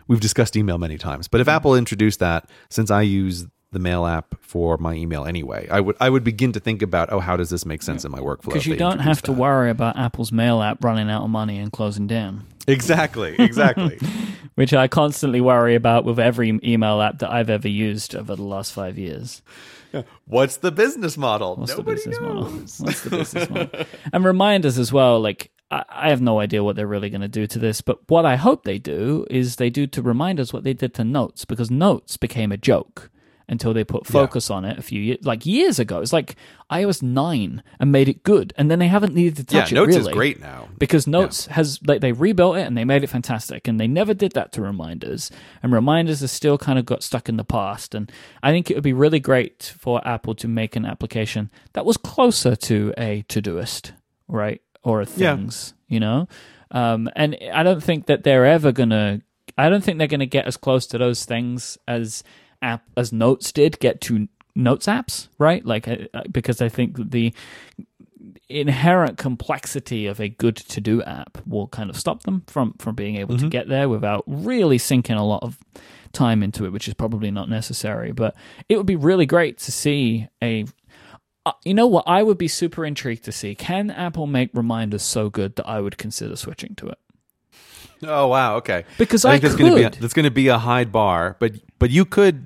we've 0.08 0.20
discussed 0.20 0.56
email 0.58 0.78
many 0.78 0.98
times. 0.98 1.28
But 1.28 1.42
if 1.42 1.48
Apple 1.48 1.76
introduced 1.76 2.20
that, 2.20 2.50
since 2.70 2.92
I 2.92 3.02
use 3.02 3.48
the 3.72 3.80
mail 3.80 4.06
app 4.06 4.36
for 4.42 4.78
my 4.78 4.94
email 4.94 5.24
anyway, 5.24 5.68
I 5.72 5.80
would 5.80 5.96
I 6.02 6.10
would 6.10 6.24
begin 6.24 6.52
to 6.52 6.60
think 6.60 6.82
about, 6.82 7.12
oh, 7.12 7.20
how 7.20 7.38
does 7.38 7.50
this 7.50 7.66
make 7.66 7.82
sense 7.82 8.04
in 8.04 8.12
my 8.12 8.20
workflow? 8.20 8.46
Because 8.48 8.68
you 8.68 8.76
don't 8.76 9.00
have 9.00 9.22
to 9.24 9.32
that? 9.32 9.38
worry 9.38 9.70
about 9.70 9.98
Apple's 9.98 10.32
Mail 10.32 10.62
app 10.62 10.84
running 10.84 11.10
out 11.10 11.24
of 11.24 11.30
money 11.30 11.58
and 11.58 11.72
closing 11.72 12.08
down, 12.08 12.46
Exactly, 12.68 13.36
exactly. 13.40 14.00
which 14.56 14.74
I 14.74 14.88
constantly 14.90 15.40
worry 15.40 15.76
about 15.76 16.04
with 16.04 16.20
every 16.20 16.60
email 16.64 17.02
app 17.02 17.20
that 17.20 17.32
I've 17.32 17.50
ever 17.50 17.70
used 17.70 18.14
over 18.14 18.36
the 18.36 18.44
last 18.44 18.74
five 18.74 18.98
years. 18.98 19.42
What's 20.26 20.58
the 20.58 20.72
business 20.72 21.18
model? 21.18 21.56
What's 21.56 21.76
Nobody 21.78 22.02
the 22.02 22.10
business 22.10 22.20
model? 22.20 22.50
knows. 22.50 22.80
What's 22.84 23.02
the 23.02 23.10
business 23.10 23.50
model? 23.50 23.86
And 24.14 24.26
reminders 24.26 24.78
as 24.78 24.92
well. 24.94 25.20
Like 25.20 25.52
I, 25.70 25.84
I 25.90 26.10
have 26.10 26.22
no 26.22 26.40
idea 26.40 26.64
what 26.64 26.76
they're 26.76 26.88
really 26.88 27.10
going 27.10 27.22
to 27.22 27.28
do 27.28 27.48
to 27.48 27.60
this, 27.60 27.82
but 27.82 28.00
what 28.08 28.26
I 28.26 28.36
hope 28.36 28.64
they 28.64 28.78
do 28.78 29.26
is 29.30 29.56
they 29.56 29.70
do 29.70 29.88
to 29.88 30.02
Reminders 30.02 30.54
what 30.54 30.64
they 30.64 30.74
did 30.74 30.94
to 30.96 31.04
Notes 31.04 31.46
because 31.46 31.72
Notes 31.72 32.18
became 32.18 32.52
a 32.52 32.58
joke 32.58 33.10
until 33.52 33.74
they 33.74 33.84
put 33.84 34.08
focus 34.08 34.50
on 34.50 34.66
it 34.66 34.80
a 34.80 34.82
few 34.82 35.00
years, 35.00 35.20
like 35.24 35.46
years 35.46 35.78
ago. 35.78 36.00
It's 36.00 36.12
like 36.14 36.36
iOS 36.72 37.04
nine 37.04 37.62
and 37.80 37.92
made 37.92 38.10
it 38.10 38.24
good, 38.24 38.54
and 38.58 38.72
then 38.72 38.80
they 38.80 38.88
haven't 38.88 39.14
needed 39.14 39.48
to 39.48 39.54
Yeah, 39.56 39.62
touch 39.62 39.72
it. 39.72 39.76
Notes 39.76 39.88
really 39.90 40.00
is 40.00 40.16
great 40.16 40.40
now. 40.42 40.70
because 40.80 41.06
Notes 41.06 41.46
has 41.48 41.80
like 41.86 42.02
they 42.02 42.14
rebuilt 42.14 42.58
it 42.58 42.66
and 42.66 42.76
they 42.78 42.86
made 42.86 43.04
it 43.04 43.08
fantastic, 43.08 43.68
and 43.68 43.80
they 43.80 43.88
never 43.88 44.14
did 44.16 44.32
that 44.32 44.52
to 44.54 44.62
Reminders, 44.62 45.30
and 45.62 45.72
Reminders 45.72 46.22
has 46.22 46.32
still 46.32 46.58
kind 46.58 46.80
of 46.80 46.86
got 46.86 47.04
stuck 47.04 47.30
in 47.30 47.38
the 47.38 47.44
past. 47.44 47.94
And 47.94 48.12
I 48.42 48.52
think 48.52 48.72
it 48.72 48.76
would 48.76 48.84
be 48.84 48.94
really 48.94 49.20
great 49.20 49.74
for 49.78 50.02
Apple 50.08 50.34
to 50.36 50.48
make 50.48 50.76
an 50.76 50.86
application 50.86 51.52
that 51.74 51.86
was 51.86 51.98
closer 51.98 52.56
to 52.56 52.94
a 52.98 53.24
Todoist, 53.28 53.92
right, 54.28 54.62
or 54.82 55.02
a 55.02 55.08
Yeah. 55.18 55.36
Things, 55.36 55.74
you 55.88 56.00
know. 56.00 56.28
Um, 56.72 57.10
and 57.18 57.38
I 57.54 57.64
don't 57.64 57.84
think 57.84 58.06
that 58.06 58.24
they're 58.24 58.46
ever 58.46 58.72
gonna. 58.72 59.20
I 59.58 59.68
don't 59.68 59.84
think 59.84 59.98
they're 59.98 60.08
gonna 60.08 60.26
get 60.26 60.46
as 60.48 60.56
close 60.56 60.88
to 60.88 60.98
those 60.98 61.26
things 61.26 61.78
as 61.86 62.24
app 62.62 62.84
as 62.98 63.12
Notes 63.12 63.52
did 63.52 63.80
get 63.80 64.02
to 64.02 64.28
Notes 64.56 64.86
apps, 64.88 65.30
right? 65.38 65.66
Like 65.66 65.88
uh, 65.88 65.98
uh, 66.14 66.24
because 66.30 66.62
I 66.62 66.70
think 66.70 67.12
the 67.12 67.34
inherent 68.50 69.18
complexity 69.18 70.06
of 70.08 70.20
a 70.20 70.30
good 70.30 70.58
to 70.58 70.82
do 70.82 71.02
app 71.04 71.38
will 71.48 71.68
kind 71.68 71.90
of 71.90 71.98
stop 71.98 72.24
them 72.24 72.44
from 72.48 72.74
from 72.78 72.96
being 72.96 73.16
able 73.16 73.38
to 73.38 73.48
get 73.48 73.70
there 73.70 73.88
without 73.88 74.24
really 74.28 74.78
sinking 74.78 75.16
a 75.16 75.26
lot 75.26 75.42
of 75.42 75.58
time 76.12 76.44
into 76.44 76.66
it 76.66 76.72
which 76.72 76.88
is 76.88 76.94
probably 76.94 77.32
not 77.32 77.50
necessary. 77.50 78.12
But 78.12 78.36
it 78.68 78.78
would 78.78 78.86
be 78.86 78.98
really 78.98 79.26
great 79.26 79.58
to 79.60 79.72
see 79.72 80.28
a 80.44 80.66
uh, 81.46 81.54
you 81.66 81.74
know 81.74 81.88
what? 81.88 82.04
I 82.08 82.22
would 82.22 82.38
be 82.38 82.48
super 82.48 82.86
intrigued 82.86 83.24
to 83.26 83.32
see 83.32 83.56
can 83.56 83.90
apple 83.90 84.28
make 84.28 84.52
reminders 84.54 85.02
so 85.04 85.30
good 85.30 85.56
that 85.56 85.68
i 85.68 85.80
would 85.80 85.98
consider 85.98 86.36
switching 86.36 86.76
to 86.76 86.88
it 86.88 87.00
Oh 88.04 88.28
wow, 88.28 88.56
okay. 88.58 88.86
Because 88.98 89.26
I 89.26 89.34
think 89.34 89.46
I 89.46 89.48
that's 89.48 89.60
gonna 89.60 89.76
be 89.76 89.84
a, 89.84 89.90
that's 89.92 90.14
going 90.14 90.24
to 90.26 90.32
be 90.32 90.48
a 90.48 90.58
high 90.58 90.86
bar, 90.86 91.38
but 91.40 91.54
but 91.80 91.90
you 91.92 92.06
could. 92.06 92.46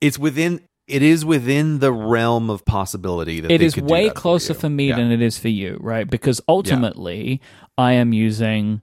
It's 0.00 0.18
within. 0.18 0.60
It 0.86 1.00
is 1.02 1.24
within 1.24 1.78
the 1.78 1.90
realm 1.92 2.50
of 2.50 2.66
possibility 2.66 3.40
that 3.40 3.50
it 3.50 3.58
they 3.58 3.64
is 3.64 3.74
way 3.76 4.10
closer 4.10 4.52
you. 4.52 4.58
for 4.58 4.68
me 4.68 4.88
Yeah. 4.90 4.96
than 4.96 5.10
it 5.12 5.22
is 5.22 5.38
for 5.38 5.48
you, 5.48 5.78
right? 5.80 6.08
Because 6.08 6.42
ultimately, 6.46 7.40
I 7.78 7.92
am 7.92 8.12
using 8.12 8.82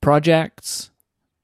projects 0.00 0.90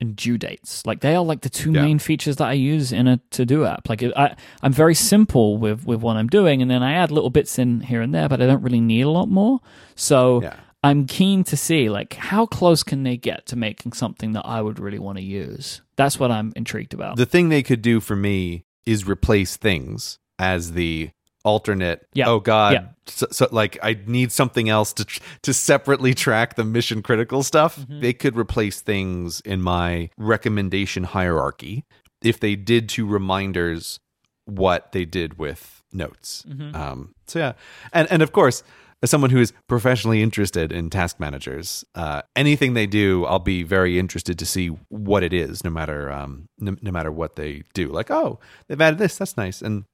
and 0.01 0.16
due 0.16 0.39
dates. 0.39 0.86
Like 0.86 1.01
they 1.01 1.14
are 1.14 1.22
like 1.22 1.43
the 1.43 1.51
two 1.51 1.72
Yeah. 1.72 1.82
main 1.82 1.98
features 1.98 2.36
that 2.36 2.48
I 2.48 2.55
use 2.55 2.93
in 2.93 3.06
a 3.09 3.18
to 3.32 3.44
do 3.44 3.66
app. 3.66 3.89
Like 3.90 4.02
I, 4.02 4.35
I'm 4.62 4.72
very 4.72 4.94
simple 4.94 5.59
with 5.59 5.85
with 5.85 6.01
what 6.01 6.16
I'm 6.16 6.28
doing, 6.28 6.62
and 6.62 6.70
then 6.70 6.82
I 6.82 6.94
add 6.94 7.10
little 7.10 7.28
bits 7.31 7.59
in 7.59 7.81
here 7.82 8.01
and 8.01 8.14
there, 8.14 8.28
but 8.28 8.40
I 8.40 8.47
don't 8.47 8.62
really 8.62 8.81
need 8.81 9.02
a 9.02 9.10
lot 9.10 9.28
more. 9.28 9.60
So. 9.97 10.43
Yeah. 10.43 10.55
I'm 10.82 11.07
keen 11.07 11.44
to 11.44 11.57
see 11.57 11.90
like 11.90 12.15
how 12.15 12.47
close 12.47 12.82
can 12.82 13.02
they 13.02 13.16
get 13.16 13.47
to 13.47 13.57
making 13.57 13.93
something 13.93 14.32
that 14.32 14.47
I 14.47 14.62
would 14.62 14.78
really 14.78 14.98
want 14.98 15.19
to 15.19 15.24
use. 15.24 15.82
That's 15.97 16.19
what 16.19 16.31
I'm 16.31 16.52
intrigued 16.57 16.94
about. 16.94 17.16
The 17.16 17.27
thing 17.27 17.48
they 17.51 17.62
could 17.62 17.82
do 17.82 18.01
for 18.01 18.16
me 18.16 18.65
is 18.86 19.07
replace 19.07 19.57
things 19.57 20.19
as 20.39 20.73
the 20.73 21.11
alternate. 21.44 22.07
Yeah. 22.15 22.28
Oh 22.28 22.40
God. 22.40 22.73
Yeah. 22.73 22.86
So, 23.07 23.27
so 23.31 23.48
like 23.51 23.78
I 23.82 23.98
need 24.07 24.32
something 24.32 24.69
else 24.69 24.93
to 24.94 25.05
tr- 25.05 25.20
to 25.43 25.52
separately 25.52 26.15
track 26.15 26.55
the 26.57 26.65
mission 26.65 27.02
critical 27.02 27.43
stuff. 27.43 27.78
Mm-hmm. 27.78 28.01
They 28.01 28.12
could 28.12 28.36
replace 28.36 28.81
things 28.81 29.40
in 29.43 29.61
my 29.61 30.11
recommendation 30.16 31.05
hierarchy 31.05 31.85
if 32.23 32.40
they 32.40 32.57
did 32.57 32.89
to 32.90 33.07
reminders 33.07 34.01
what 34.47 34.93
they 34.93 35.05
did 35.05 35.39
with 35.39 35.82
notes. 35.93 36.44
Mm-hmm. 36.48 36.74
Um, 36.74 37.15
so 37.27 37.39
yeah, 37.39 37.52
and 37.93 38.11
and 38.11 38.23
of 38.23 38.32
course. 38.32 38.62
As 39.02 39.10
someone 39.10 39.31
who 39.31 39.39
is 39.39 39.55
professionally 39.66 40.22
interested 40.22 40.72
in 40.72 40.90
task 40.90 41.18
managers, 41.18 41.85
uh, 41.94 42.20
anything 42.36 42.74
they 42.74 42.86
do, 42.86 43.24
I'll 43.24 43.39
be 43.39 43.62
very 43.62 43.98
interested 43.98 44.39
to 44.39 44.44
see 44.44 44.68
what 44.89 45.22
it 45.22 45.32
is, 45.32 45.64
no 45.64 45.70
matter 45.70 46.12
um, 46.12 46.48
no, 46.59 46.77
no 46.82 46.90
matter 46.90 47.10
what 47.10 47.36
they 47.36 47.62
do. 47.72 47.89
Like, 47.89 48.10
oh, 48.10 48.39
they've 48.68 48.81
added 48.81 48.98
this, 48.98 49.16
that's 49.16 49.39
nice, 49.39 49.62
and 49.62 49.85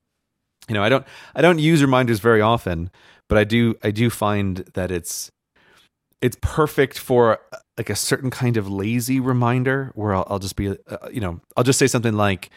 you 0.68 0.74
know, 0.74 0.82
I 0.82 0.88
don't 0.88 1.06
I 1.34 1.42
don't 1.42 1.58
use 1.58 1.82
reminders 1.82 2.18
very 2.18 2.40
often, 2.40 2.90
but 3.28 3.38
I 3.38 3.44
do 3.44 3.76
I 3.82 3.90
do 3.90 4.10
find 4.10 4.58
that 4.74 4.90
it's 4.90 5.30
it's 6.20 6.36
perfect 6.40 6.98
for 6.98 7.38
uh, 7.52 7.58
like 7.78 7.90
a 7.90 7.96
certain 7.96 8.30
kind 8.30 8.56
of 8.56 8.68
lazy 8.68 9.20
reminder 9.20 9.92
where 9.94 10.14
I'll, 10.14 10.26
I'll 10.28 10.38
just 10.38 10.56
be 10.56 10.70
uh, 10.70 11.08
you 11.12 11.20
know 11.20 11.40
I'll 11.56 11.64
just 11.64 11.78
say 11.78 11.86
something 11.86 12.14
like 12.14 12.50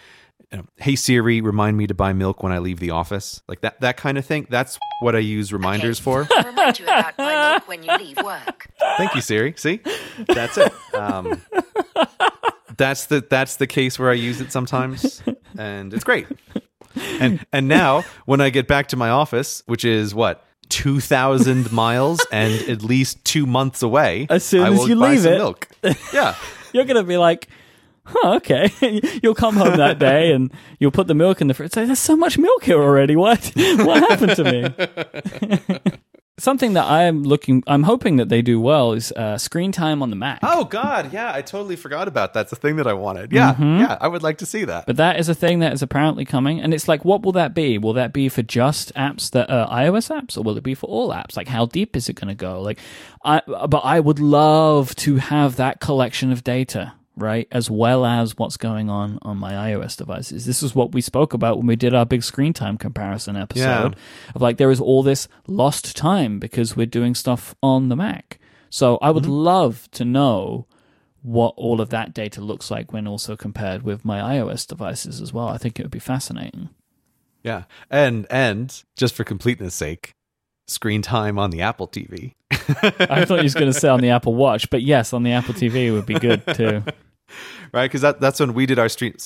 you 0.51 0.57
know, 0.59 0.65
hey 0.77 0.95
Siri, 0.95 1.41
remind 1.41 1.77
me 1.77 1.85
to 1.87 1.93
buy 1.93 2.11
milk 2.13 2.41
when 2.43 2.51
I 2.51 2.57
leave 2.59 2.79
the 2.79 2.89
office. 2.91 3.41
Like 3.47 3.61
that 3.61 3.79
that 3.81 3.97
kind 3.97 4.17
of 4.17 4.25
thing. 4.25 4.47
That's 4.49 4.79
what 5.01 5.15
I 5.15 5.19
use 5.19 5.53
reminders 5.53 5.99
for. 5.99 6.27
I'll 6.35 6.43
remind 6.43 6.79
you 6.79 6.85
about 6.85 7.17
my 7.17 7.51
milk 7.53 7.67
when 7.67 7.83
you 7.83 7.95
leave 7.97 8.17
work. 8.23 8.67
Thank 8.97 9.13
you, 9.15 9.21
Siri. 9.21 9.53
See, 9.57 9.79
that's 10.27 10.57
it. 10.57 10.73
Um, 10.93 11.41
that's 12.77 13.05
the 13.05 13.25
that's 13.29 13.57
the 13.57 13.67
case 13.67 13.99
where 13.99 14.09
I 14.09 14.13
use 14.13 14.41
it 14.41 14.51
sometimes, 14.51 15.21
and 15.57 15.93
it's 15.93 16.03
great. 16.03 16.27
And 17.19 17.45
and 17.53 17.67
now 17.67 18.03
when 18.25 18.41
I 18.41 18.49
get 18.49 18.67
back 18.67 18.87
to 18.89 18.97
my 18.97 19.09
office, 19.09 19.63
which 19.67 19.85
is 19.85 20.15
what 20.15 20.43
two 20.69 20.99
thousand 20.99 21.71
miles 21.71 22.25
and 22.31 22.53
at 22.69 22.81
least 22.83 23.23
two 23.25 23.45
months 23.45 23.81
away, 23.81 24.27
As 24.29 24.43
soon 24.43 24.63
I 24.63 24.71
as 24.73 24.87
you 24.87 24.99
buy 24.99 25.11
leave 25.11 25.21
some 25.21 25.33
it. 25.33 25.37
milk. 25.37 25.67
Yeah, 26.13 26.35
You're 26.73 26.85
gonna 26.85 27.03
be 27.03 27.17
like, 27.17 27.47
huh, 28.09 28.35
okay. 28.35 28.69
you'll 29.23 29.35
come 29.35 29.55
home 29.55 29.77
that 29.77 29.99
day 29.99 30.31
and 30.31 30.51
you'll 30.79 30.91
put 30.91 31.07
the 31.07 31.15
milk 31.15 31.41
in 31.41 31.47
the 31.47 31.53
fridge. 31.53 31.73
Say, 31.73 31.85
there's 31.85 31.99
so 31.99 32.15
much 32.15 32.37
milk 32.37 32.63
here 32.63 32.81
already. 32.81 33.15
What? 33.15 33.51
What 33.79 34.09
happened 34.09 34.35
to 34.35 34.43
me? 34.43 35.91
something 36.39 36.73
that 36.73 36.85
I'm 36.85 37.23
looking, 37.23 37.63
I'm 37.67 37.83
hoping 37.83 38.17
that 38.17 38.29
they 38.29 38.41
do 38.41 38.59
well 38.59 38.93
is 38.93 39.11
uh, 39.11 39.37
screen 39.37 39.71
time 39.71 40.01
on 40.01 40.09
the 40.09 40.15
Mac. 40.15 40.39
Oh 40.43 40.65
God, 40.65 41.13
yeah, 41.13 41.33
I 41.33 41.41
totally 41.41 41.75
forgot 41.75 42.07
about 42.07 42.33
that. 42.33 42.39
That's 42.39 42.49
the 42.49 42.55
thing 42.55 42.77
that 42.77 42.87
I 42.87 42.93
wanted. 42.93 43.31
Yeah, 43.31 43.55
yeah, 43.59 43.97
I 43.99 44.07
would 44.07 44.23
like 44.23 44.37
to 44.39 44.45
see 44.45 44.65
that. 44.65 44.85
But 44.85 44.97
that 44.97 45.19
is 45.19 45.29
a 45.29 45.35
thing 45.35 45.59
that 45.59 45.73
is 45.73 45.81
apparently 45.81 46.25
coming, 46.25 46.59
and 46.61 46.73
it's 46.73 46.87
like, 46.87 47.05
what 47.05 47.21
will 47.21 47.33
that 47.33 47.53
be? 47.53 47.77
Will 47.77 47.93
that 47.93 48.13
be 48.13 48.29
for 48.29 48.41
just 48.41 48.93
apps 48.95 49.29
that 49.31 49.49
are 49.49 49.69
iOS 49.69 50.09
apps, 50.09 50.37
or 50.37 50.41
will 50.41 50.57
it 50.57 50.63
be 50.63 50.75
for 50.75 50.87
all 50.87 51.09
apps? 51.09 51.35
Like, 51.35 51.47
how 51.47 51.65
deep 51.65 51.95
is 51.95 52.09
it 52.09 52.13
going 52.13 52.29
to 52.29 52.35
go? 52.35 52.61
Like, 52.61 52.79
I 53.23 53.41
but 53.45 53.79
I 53.79 53.99
would 53.99 54.19
love 54.19 54.95
to 54.97 55.17
have 55.17 55.57
that 55.57 55.79
collection 55.79 56.31
of 56.31 56.43
data, 56.43 56.93
right, 57.21 57.47
as 57.51 57.69
well 57.69 58.05
as 58.05 58.37
what's 58.37 58.57
going 58.57 58.89
on 58.89 59.19
on 59.21 59.37
my 59.37 59.53
iOS 59.53 59.97
devices. 59.97 60.45
This 60.45 60.63
is 60.63 60.75
what 60.75 60.93
we 60.93 61.01
spoke 61.01 61.33
about 61.33 61.57
when 61.57 61.67
we 61.67 61.75
did 61.75 61.93
our 61.93 62.05
big 62.05 62.23
screen 62.23 62.53
time 62.53 62.77
comparison 62.77 63.35
episode. 63.35 63.95
Of 64.35 64.41
like, 64.41 64.57
there 64.57 64.71
is 64.71 64.81
all 64.81 65.03
this 65.03 65.27
lost 65.47 65.95
time 65.95 66.39
because 66.39 66.75
we're 66.75 66.85
doing 66.85 67.15
stuff 67.15 67.55
on 67.61 67.89
the 67.89 67.95
Mac. 67.95 68.39
So 68.69 68.97
I 69.01 69.11
would 69.11 69.23
mm-hmm. 69.23 69.31
love 69.31 69.89
to 69.91 70.05
know 70.05 70.67
what 71.21 71.53
all 71.57 71.81
of 71.81 71.89
that 71.89 72.13
data 72.13 72.41
looks 72.41 72.71
like 72.71 72.93
when 72.93 73.07
also 73.07 73.35
compared 73.35 73.83
with 73.83 74.05
my 74.05 74.19
iOS 74.37 74.65
devices 74.65 75.21
as 75.21 75.33
well. 75.33 75.47
I 75.47 75.57
think 75.57 75.79
it 75.79 75.83
would 75.83 75.91
be 75.91 75.99
fascinating. 75.99 76.69
yeah, 77.43 77.63
and 77.89 78.25
and 78.29 78.83
just 78.95 79.15
for 79.15 79.23
completeness' 79.23 79.75
sake, 79.75 80.13
screen 80.67 81.01
time 81.01 81.37
on 81.37 81.49
the 81.51 81.61
Apple 81.61 81.87
TV. 81.87 82.33
I 82.51 83.25
thought 83.25 83.37
you 83.37 83.43
was 83.43 83.53
going 83.53 83.71
to 83.71 83.77
say 83.77 83.89
on 83.89 84.01
the 84.01 84.09
Apple 84.11 84.35
Watch, 84.35 84.69
but 84.69 84.81
yes, 84.81 85.13
on 85.13 85.23
the 85.23 85.31
Apple 85.31 85.53
TV 85.53 85.91
would 85.93 86.05
be 86.05 86.15
good 86.15 86.43
too. 86.53 86.83
Right? 87.73 87.85
Because 87.85 88.01
that 88.01 88.19
that's 88.19 88.39
when 88.39 88.53
we 88.53 88.65
did 88.65 88.79
our 88.79 88.89
street 88.89 89.23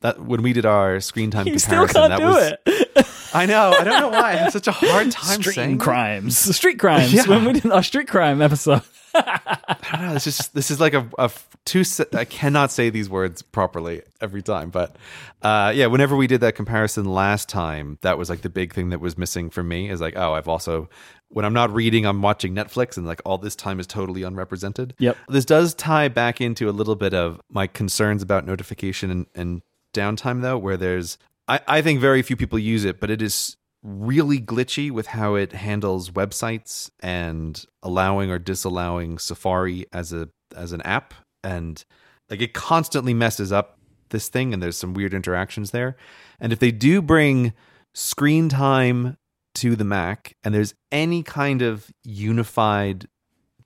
That 0.00 0.20
when 0.20 0.42
we 0.42 0.52
did 0.52 0.66
our 0.66 1.00
screen 1.00 1.30
time 1.30 1.46
You 1.46 1.58
still 1.58 1.86
can't 1.86 2.10
that 2.10 2.18
do 2.18 2.24
was, 2.26 2.52
it. 2.66 3.06
I 3.34 3.46
know. 3.46 3.72
I 3.76 3.82
don't 3.84 4.00
know 4.00 4.08
why. 4.08 4.32
I 4.32 4.36
have 4.36 4.52
such 4.52 4.68
a 4.68 4.72
hard 4.72 5.10
time 5.10 5.40
Street 5.42 5.54
saying. 5.54 5.78
crimes, 5.78 6.38
street 6.56 6.78
crimes. 6.78 7.12
Yeah. 7.14 7.26
When 7.26 7.44
we 7.44 7.54
did 7.54 7.70
our 7.72 7.82
street 7.82 8.06
crime 8.08 8.40
episode, 8.40 8.82
I 9.14 9.88
don't 9.92 10.06
know. 10.06 10.14
This 10.14 10.26
is 10.26 10.48
this 10.48 10.70
is 10.70 10.80
like 10.80 10.94
a 10.94 11.30
two. 11.64 11.84
I 12.12 12.24
cannot 12.24 12.70
say 12.70 12.90
these 12.90 13.08
words 13.08 13.42
properly 13.42 14.02
every 14.20 14.42
time, 14.42 14.70
but 14.70 14.96
uh, 15.42 15.72
yeah. 15.74 15.86
Whenever 15.86 16.16
we 16.16 16.26
did 16.26 16.40
that 16.40 16.54
comparison 16.54 17.04
last 17.04 17.48
time, 17.48 17.98
that 18.02 18.18
was 18.18 18.28
like 18.28 18.42
the 18.42 18.50
big 18.50 18.74
thing 18.74 18.90
that 18.90 19.00
was 19.00 19.16
missing 19.16 19.50
for 19.50 19.62
me. 19.62 19.90
Is 19.90 20.00
like, 20.00 20.14
oh, 20.16 20.34
I've 20.34 20.48
also 20.48 20.88
when 21.28 21.44
I'm 21.44 21.52
not 21.52 21.72
reading, 21.72 22.06
I'm 22.06 22.22
watching 22.22 22.54
Netflix, 22.54 22.96
and 22.96 23.06
like 23.06 23.20
all 23.24 23.38
this 23.38 23.56
time 23.56 23.80
is 23.80 23.86
totally 23.86 24.22
unrepresented. 24.22 24.94
Yep. 24.98 25.16
This 25.28 25.44
does 25.44 25.74
tie 25.74 26.08
back 26.08 26.40
into 26.40 26.68
a 26.68 26.72
little 26.72 26.96
bit 26.96 27.14
of 27.14 27.40
my 27.48 27.66
concerns 27.66 28.22
about 28.22 28.46
notification 28.46 29.10
and, 29.10 29.26
and 29.34 29.62
downtime, 29.92 30.42
though, 30.42 30.58
where 30.58 30.76
there's 30.76 31.18
I, 31.48 31.60
I 31.66 31.82
think 31.82 32.00
very 32.00 32.22
few 32.22 32.36
people 32.36 32.58
use 32.58 32.84
it, 32.84 33.00
but 33.00 33.10
it 33.10 33.20
is 33.20 33.56
really 33.84 34.40
glitchy 34.40 34.90
with 34.90 35.08
how 35.08 35.34
it 35.34 35.52
handles 35.52 36.10
websites 36.10 36.90
and 37.00 37.64
allowing 37.82 38.30
or 38.30 38.38
disallowing 38.38 39.18
Safari 39.18 39.84
as 39.92 40.12
a 40.12 40.30
as 40.56 40.72
an 40.72 40.80
app 40.82 41.14
and 41.42 41.84
like 42.30 42.40
it 42.40 42.54
constantly 42.54 43.12
messes 43.12 43.52
up 43.52 43.78
this 44.08 44.28
thing 44.28 44.54
and 44.54 44.62
there's 44.62 44.76
some 44.76 44.94
weird 44.94 45.12
interactions 45.12 45.70
there. 45.70 45.96
And 46.40 46.52
if 46.52 46.58
they 46.58 46.70
do 46.70 47.02
bring 47.02 47.52
screen 47.94 48.48
time 48.48 49.16
to 49.56 49.76
the 49.76 49.84
Mac 49.84 50.34
and 50.42 50.54
there's 50.54 50.74
any 50.90 51.22
kind 51.22 51.60
of 51.60 51.90
unified 52.02 53.06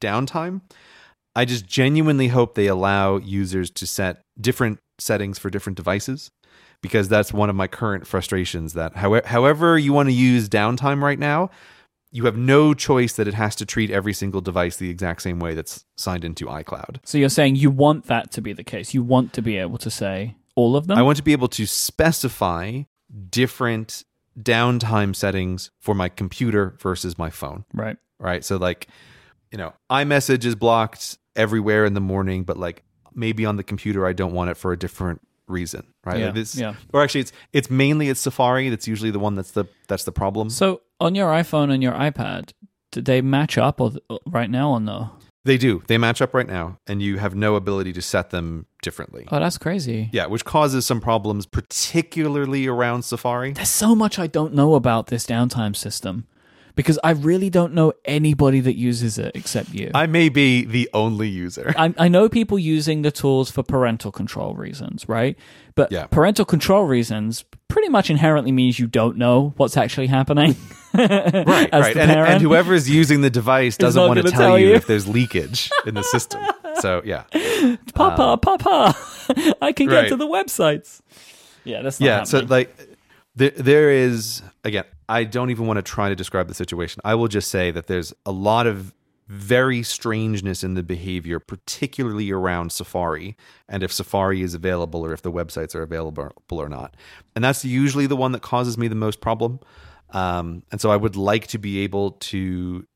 downtime, 0.01 0.63
I 1.37 1.45
just 1.45 1.67
genuinely 1.67 2.29
hope 2.29 2.55
they 2.55 2.67
allow 2.67 3.19
users 3.19 3.71
to 3.73 3.87
set 3.87 4.23
different 4.41 4.81
settings 4.99 5.39
for 5.39 5.51
different 5.51 5.77
devices 5.77 6.31
because 6.83 7.09
that's 7.09 7.33
one 7.33 7.51
of 7.51 7.57
my 7.57 7.67
current 7.67 8.07
frustrations 8.07 8.75
that 8.75 8.97
however, 8.97 9.27
however 9.27 9.79
you 9.79 9.93
want 9.93 10.09
to 10.09 10.15
use 10.15 10.49
downtime 10.49 11.03
right 11.03 11.19
now 11.19 11.51
you 12.11 12.25
have 12.25 12.37
no 12.37 12.75
choice 12.75 13.15
that 13.15 13.29
it 13.29 13.35
has 13.35 13.55
to 13.57 13.67
treat 13.67 13.91
every 13.91 14.13
single 14.13 14.41
device 14.41 14.77
the 14.77 14.91
exact 14.91 15.23
same 15.23 15.39
way 15.39 15.55
that's 15.55 15.85
signed 15.97 16.25
into 16.25 16.47
iCloud. 16.47 16.99
so 17.05 17.19
you're 17.19 17.29
saying 17.29 17.57
you 17.57 17.71
want 17.71 18.07
that 18.07 18.31
to 18.33 18.41
be 18.41 18.53
the 18.53 18.65
case. 18.65 18.95
You 18.95 19.03
want 19.03 19.33
to 19.35 19.43
be 19.43 19.57
able 19.59 19.79
to 19.79 19.91
say 19.91 20.35
all 20.55 20.77
of 20.77 20.87
them. 20.87 20.99
I 20.99 21.03
want 21.03 21.19
to 21.19 21.23
be 21.23 21.33
able 21.33 21.49
to 21.49 21.67
specify 21.67 22.83
different 23.31 24.05
downtime 24.41 25.15
settings 25.15 25.71
for 25.81 25.95
my 25.95 26.09
computer 26.09 26.77
versus 26.81 27.19
my 27.19 27.31
phone. 27.31 27.65
right. 27.75 27.97
right? 28.19 28.45
So 28.45 28.57
like, 28.57 28.89
you 29.51 29.59
know, 29.59 29.75
iMessage 29.91 30.45
is 30.45 30.55
blocked 30.55 31.19
everywhere 31.37 31.85
in 31.85 31.95
the 31.95 32.01
morning, 32.01 32.45
but 32.45 32.57
like 32.57 32.85
maybe 33.15 33.45
on 33.45 33.57
the 33.57 33.65
computer 33.65 34.07
I 34.07 34.13
don't 34.13 34.33
want 34.33 34.51
it 34.51 34.57
for 34.57 34.73
a 34.73 34.79
different 34.79 35.21
reason, 35.49 35.87
right? 36.05 36.19
Yeah, 36.19 36.27
Like 36.27 36.35
this- 36.35 36.57
yeah. 36.57 36.75
Or 36.93 37.03
actually, 37.03 37.23
it's 37.23 37.33
it's 37.53 37.71
mainly 37.71 38.09
it's 38.09 38.21
Safari 38.21 38.69
that's 38.69 38.87
usually 38.89 39.11
the 39.11 39.19
one 39.19 39.35
that's 39.35 39.53
the 39.53 39.65
that's 39.89 40.05
the 40.05 40.13
problem. 40.13 40.51
So 40.51 40.83
on 41.01 41.15
your 41.15 41.29
iPhone 41.31 41.73
and 41.73 41.83
your 41.83 41.93
iPad, 41.93 42.53
do 42.93 43.01
they 43.01 43.21
match 43.21 43.59
up 43.59 43.81
or 43.81 43.93
right 44.27 44.51
now 44.51 44.71
or 44.73 44.81
no? 44.81 45.11
They 45.45 45.57
do. 45.57 45.83
They 45.87 45.97
match 45.97 46.21
up 46.21 46.35
right 46.35 46.47
now, 46.47 46.79
and 46.87 47.01
you 47.01 47.17
have 47.19 47.35
no 47.35 47.55
ability 47.55 47.93
to 47.95 48.03
set 48.03 48.31
them 48.31 48.67
differently. 48.83 49.27
Oh, 49.31 49.39
that's 49.41 49.57
crazy. 49.57 50.11
Yeah, 50.13 50.27
which 50.27 50.45
causes 50.45 50.85
some 50.85 51.01
problems, 51.01 51.47
particularly 51.47 52.67
around 52.67 53.03
Safari. 53.03 53.53
There's 53.53 53.69
so 53.71 53.95
much 53.95 54.19
I 54.19 54.27
don't 54.27 54.53
know 54.53 54.75
about 54.75 55.07
this 55.07 55.25
downtime 55.27 55.75
system 55.75 56.27
because 56.79 56.97
I 57.03 57.11
really 57.11 57.51
don't 57.51 57.75
know 57.75 57.93
anybody 58.05 58.61
that 58.61 58.77
uses 58.77 59.19
it 59.19 59.33
except 59.35 59.75
you. 59.75 59.91
I 59.95 60.07
may 60.07 60.29
be 60.29 60.65
the 60.65 60.89
only 60.95 61.29
user. 61.29 61.75
I, 61.77 61.93
I 61.99 62.07
know 62.07 62.29
people 62.29 62.57
using 62.57 63.03
the 63.03 63.11
tools 63.11 63.51
for 63.51 63.65
parental 63.65 64.13
control 64.13 64.55
reasons, 64.55 65.09
right? 65.09 65.37
But 65.75 65.91
Yeah. 65.91 66.07
parental 66.07 66.45
control 66.45 66.85
reasons 66.85 67.45
pretty 67.67 67.89
much 67.89 68.11
inherently 68.11 68.53
means 68.53 68.79
you 68.79 68.87
don't 68.87 69.17
know 69.17 69.55
what's 69.57 69.77
actually 69.77 70.07
happening. 70.07 70.55
right, 70.95 71.09
as 71.73 71.83
right. 71.83 71.95
the 71.95 72.01
And, 72.01 72.11
parent. 72.13 72.33
and 72.35 72.43
whoever's 72.43 72.89
using 72.89 73.23
the 73.23 73.31
device 73.31 73.77
doesn't 73.77 74.01
want 74.01 74.19
to 74.19 74.31
tell, 74.31 74.39
tell 74.41 74.59
you 74.61 74.73
if 74.73 74.87
there's 74.87 75.09
leakage 75.09 75.71
in 75.85 75.95
the 75.97 76.05
system. 76.05 76.41
So 76.81 77.03
yeah. 77.05 77.25
Papa, 77.93 78.23
um, 78.23 78.39
Papa, 78.39 78.95
I 79.61 79.73
can 79.73 79.89
get 79.89 79.97
right. 79.97 80.09
to 80.11 80.15
the 80.15 80.29
websites. 80.29 81.01
Yeah, 81.65 81.83
that's 81.83 81.99
not 81.99 82.07
yeah 82.07 82.23
so 82.23 82.39
like 82.39 82.73
there, 83.35 83.51
there 83.51 83.91
is 83.91 84.43
again 84.63 84.85
i 85.09 85.25
don't 85.25 85.51
even 85.51 85.67
want 85.67 85.79
to 85.79 85.83
try 85.83 86.09
to 86.09 86.17
describe 86.17 86.49
the 86.49 86.55
situation. 86.55 87.01
I 87.05 87.15
will 87.15 87.29
just 87.29 87.51
say 87.51 87.71
that 87.71 87.87
there's 87.87 88.13
a 88.27 88.33
lot 88.33 88.67
of 88.67 88.95
very 89.29 89.83
strangeness 89.83 90.65
in 90.65 90.73
the 90.73 90.83
behavior 90.83 91.39
particularly 91.39 92.31
around 92.31 92.73
safari 92.73 93.37
and 93.69 93.83
if 93.83 93.93
safari 93.93 94.41
is 94.41 94.55
available 94.55 95.05
or 95.05 95.13
if 95.13 95.21
the 95.21 95.31
websites 95.31 95.75
are 95.75 95.83
available 95.83 96.33
or 96.51 96.69
not. 96.69 96.97
And 97.37 97.45
that's 97.45 97.63
usually 97.63 98.07
the 98.07 98.17
one 98.17 98.33
that 98.33 98.41
causes 98.41 98.79
me 98.79 98.89
the 98.89 98.95
most 98.95 99.21
problem. 99.21 99.61
Um, 100.11 100.63
and 100.73 100.81
so 100.81 100.91
i 100.91 100.97
would 100.97 101.17
like 101.17 101.49
to 101.49 101.59
be 101.59 101.81
able 101.81 102.13
to 102.13 102.87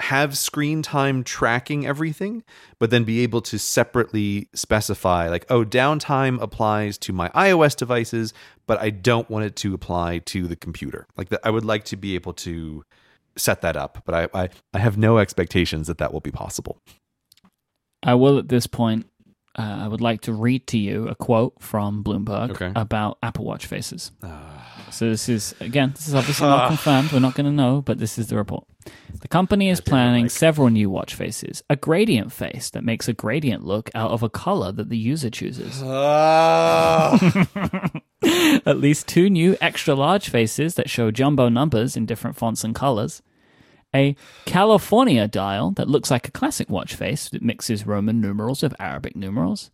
have 0.00 0.36
screen 0.36 0.82
time 0.82 1.22
tracking 1.24 1.86
everything, 1.86 2.42
but 2.78 2.90
then 2.90 3.04
be 3.04 3.20
able 3.20 3.40
to 3.42 3.58
separately 3.58 4.48
specify, 4.54 5.28
like, 5.28 5.46
oh, 5.48 5.64
downtime 5.64 6.40
applies 6.42 6.98
to 6.98 7.12
my 7.12 7.28
iOS 7.30 7.76
devices, 7.76 8.34
but 8.66 8.80
I 8.80 8.90
don't 8.90 9.28
want 9.30 9.44
it 9.44 9.56
to 9.56 9.74
apply 9.74 10.18
to 10.18 10.46
the 10.46 10.56
computer. 10.56 11.06
Like, 11.16 11.28
that, 11.28 11.40
I 11.44 11.50
would 11.50 11.64
like 11.64 11.84
to 11.86 11.96
be 11.96 12.14
able 12.14 12.32
to 12.34 12.84
set 13.36 13.60
that 13.62 13.76
up, 13.76 14.02
but 14.04 14.14
I, 14.34 14.42
I, 14.44 14.48
I 14.72 14.78
have 14.78 14.96
no 14.96 15.18
expectations 15.18 15.86
that 15.86 15.98
that 15.98 16.12
will 16.12 16.20
be 16.20 16.30
possible. 16.30 16.78
I 18.02 18.14
will 18.14 18.38
at 18.38 18.48
this 18.48 18.66
point. 18.66 19.06
Uh, 19.56 19.82
I 19.84 19.88
would 19.88 20.00
like 20.00 20.22
to 20.22 20.32
read 20.32 20.66
to 20.68 20.78
you 20.78 21.06
a 21.06 21.14
quote 21.14 21.54
from 21.60 22.02
Bloomberg 22.02 22.50
Okay. 22.50 22.72
about 22.74 23.18
Apple 23.22 23.44
Watch 23.44 23.66
faces. 23.66 24.10
So 24.90 25.08
this 25.08 25.28
is 25.28 25.54
again, 25.60 25.92
this 25.94 26.08
is 26.08 26.14
obviously 26.14 26.46
not 26.46 26.68
confirmed. 26.68 27.12
We're 27.12 27.20
not 27.20 27.34
going 27.34 27.46
to 27.46 27.52
know, 27.52 27.82
but 27.82 27.98
this 27.98 28.18
is 28.18 28.28
the 28.28 28.36
report. 28.36 28.64
The 29.20 29.28
company 29.28 29.70
is 29.70 29.80
planning 29.80 30.28
several 30.28 30.68
new 30.68 30.90
watch 30.90 31.14
faces. 31.14 31.62
A 31.70 31.76
gradient 31.76 32.32
face 32.32 32.70
that 32.70 32.84
makes 32.84 33.08
a 33.08 33.12
gradient 33.12 33.64
look 33.64 33.90
out 33.94 34.10
of 34.10 34.22
a 34.22 34.28
color 34.28 34.72
that 34.72 34.90
the 34.90 34.98
user 34.98 35.30
chooses. 35.30 35.80
At 38.66 38.78
least 38.78 39.08
two 39.08 39.30
new 39.30 39.56
extra 39.60 39.94
large 39.94 40.28
faces 40.28 40.74
that 40.74 40.90
show 40.90 41.10
jumbo 41.10 41.48
numbers 41.48 41.96
in 41.96 42.06
different 42.06 42.36
fonts 42.36 42.64
and 42.64 42.74
colors. 42.74 43.22
A 43.94 44.16
California 44.44 45.28
dial 45.28 45.70
that 45.72 45.88
looks 45.88 46.10
like 46.10 46.26
a 46.26 46.32
classic 46.32 46.68
watch 46.68 46.94
face 46.96 47.28
that 47.28 47.42
mixes 47.42 47.86
Roman 47.86 48.20
numerals 48.20 48.62
with 48.62 48.74
Arabic 48.80 49.14
numerals. 49.14 49.70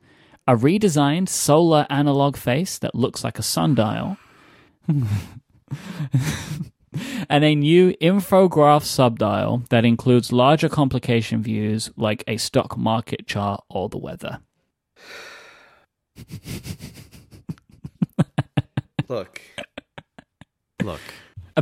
A 0.47 0.55
redesigned 0.57 1.29
solar 1.29 1.87
analog 1.89 2.37
face 2.37 2.79
that 2.79 2.95
looks 2.95 3.25
like 3.25 3.39
a 3.39 3.43
sundial. 3.43 4.19
and 7.29 7.45
a 7.45 7.55
new 7.55 7.95
infograph 8.01 8.83
subdial 8.83 9.63
that 9.71 9.85
includes 9.85 10.33
larger 10.33 10.69
complication 10.69 11.43
views 11.43 11.91
like 11.97 12.25
a 12.27 12.37
stock 12.37 12.77
market 12.77 13.27
chart 13.27 13.63
or 13.69 13.89
the 13.89 13.99
weather. 13.99 14.41
Look. 19.09 19.41
Look. 20.83 21.01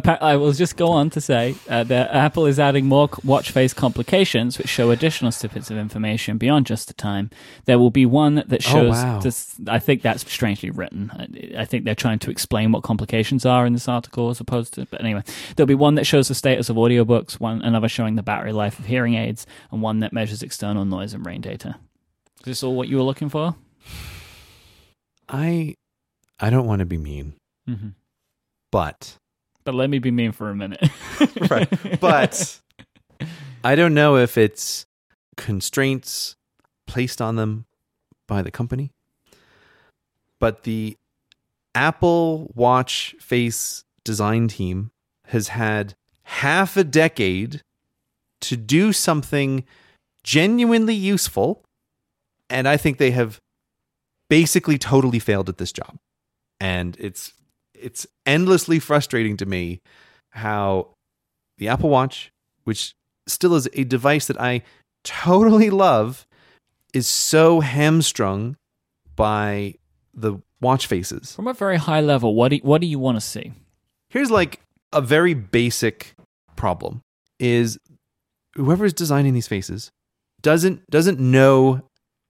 I 0.07 0.37
will 0.37 0.53
just 0.53 0.77
go 0.77 0.89
on 0.89 1.11
to 1.11 1.21
say 1.21 1.55
uh, 1.69 1.85
that 1.85 2.11
Apple 2.15 2.47
is 2.47 2.59
adding 2.59 2.87
more 2.87 3.09
watch 3.25 3.51
face 3.51 3.73
complications, 3.73 4.59
which 4.59 4.69
show 4.69 4.91
additional 4.91 5.33
snippets 5.33 5.71
of 5.71 5.77
information 5.79 6.39
beyond 6.39 6.67
just 6.67 6.89
the 6.89 6.95
time. 6.95 7.31
There 7.65 7.79
will 7.79 7.91
be 7.91 8.07
one 8.07 8.43
that 8.47 8.63
shows. 8.63 8.97
Oh, 8.97 9.03
wow. 9.05 9.21
this, 9.21 9.55
I 9.67 9.79
think 9.79 10.03
that's 10.03 10.31
strangely 10.31 10.71
written. 10.71 11.11
I, 11.15 11.61
I 11.63 11.65
think 11.65 11.85
they're 11.85 11.95
trying 11.95 12.19
to 12.21 12.31
explain 12.31 12.73
what 12.73 12.83
complications 12.83 13.45
are 13.47 13.67
in 13.67 13.73
this 13.73 13.89
article 13.89 14.31
as 14.31 14.41
opposed 14.41 14.75
to. 14.75 14.87
But 14.87 15.01
anyway, 15.01 15.23
there'll 15.57 15.67
be 15.67 15.75
one 15.75 15.95
that 15.97 16.05
shows 16.07 16.29
the 16.29 16.35
status 16.35 16.69
of 16.69 16.77
audiobooks, 16.77 17.41
one 17.41 17.63
another 17.63 17.89
showing 17.89 18.17
the 18.17 18.23
battery 18.23 18.53
life 18.53 18.79
of 18.79 18.87
hearing 18.87 19.15
aids, 19.15 19.47
and 19.71 19.83
one 19.83 20.01
that 20.01 20.13
measures 20.13 20.43
external 20.43 20.85
noise 20.85 21.15
and 21.15 21.25
rain 21.27 21.41
data. 21.41 21.77
Is 22.41 22.45
this 22.45 22.63
all 22.63 22.75
what 22.75 22.89
you 22.89 22.97
were 22.97 23.03
looking 23.03 23.29
for? 23.29 23.57
I 25.29 25.75
I 26.41 26.51
don't 26.51 26.67
want 26.67 26.81
to 26.81 26.87
be 26.87 26.97
mean, 26.97 27.35
Mm-hmm. 27.69 27.89
but 28.73 29.17
But 29.69 29.75
let 29.75 29.91
me 29.91 29.99
be 29.99 30.11
mean 30.11 30.33
for 30.33 30.49
a 30.49 30.57
minute. 30.57 30.83
right. 31.51 32.01
But 32.01 32.59
I 33.63 33.75
don't 33.75 33.93
know 33.93 34.17
if 34.17 34.39
it's 34.39 34.87
constraints 35.37 36.37
placed 36.87 37.21
on 37.21 37.37
them 37.37 37.67
by 38.27 38.41
the 38.41 38.51
company. 38.51 38.93
But 40.41 40.63
the 40.63 40.97
Apple 41.75 42.51
Watch 42.55 43.15
face 43.21 43.85
design 44.07 44.49
team 44.49 44.91
has 45.27 45.49
had 45.49 45.93
half 46.23 46.79
a 46.79 46.83
decade 46.83 47.61
to 48.41 48.57
do 48.57 48.95
something 48.95 49.65
genuinely 50.25 50.95
useful. 50.95 51.63
And 52.49 52.67
I 52.67 52.79
think 52.79 52.97
they 52.97 53.11
have 53.11 53.39
basically 54.31 54.79
totally 54.79 55.19
failed 55.19 55.51
at 55.51 55.59
this 55.59 55.73
job. 55.73 55.99
And 56.59 56.97
it's 56.99 57.35
it's 57.81 58.07
endlessly 58.27 58.79
frustrating 58.79 59.37
to 59.39 59.47
me 59.47 59.81
how 60.31 60.95
the 61.59 61.69
Apple 61.69 61.91
Watch, 61.91 62.33
which 62.65 62.95
still 63.27 63.55
is 63.55 63.69
a 63.73 63.85
device 63.85 64.27
that 64.27 64.41
I 64.41 64.63
totally 65.05 65.71
love, 65.71 66.27
is 66.95 67.07
so 67.07 67.61
hamstrung 67.61 68.57
by 69.17 69.75
the 70.15 70.39
watch 70.61 70.87
faces. 70.87 71.35
From 71.35 71.47
a 71.47 71.55
very 71.55 71.77
high 71.77 72.01
level, 72.01 72.35
what 72.35 72.51
do 72.51 72.59
what 72.63 72.81
do 72.81 72.87
you 72.87 72.99
want 72.99 73.17
to 73.17 73.21
see? 73.21 73.53
Here's 74.11 74.31
like 74.31 74.61
a 74.93 75.01
very 75.01 75.35
basic 75.35 76.15
problem 76.57 77.03
is 77.39 77.79
whoever's 78.55 78.93
designing 78.93 79.35
these 79.35 79.49
faces 79.49 79.91
doesn't 80.43 80.89
doesn't 80.91 81.21
know 81.21 81.83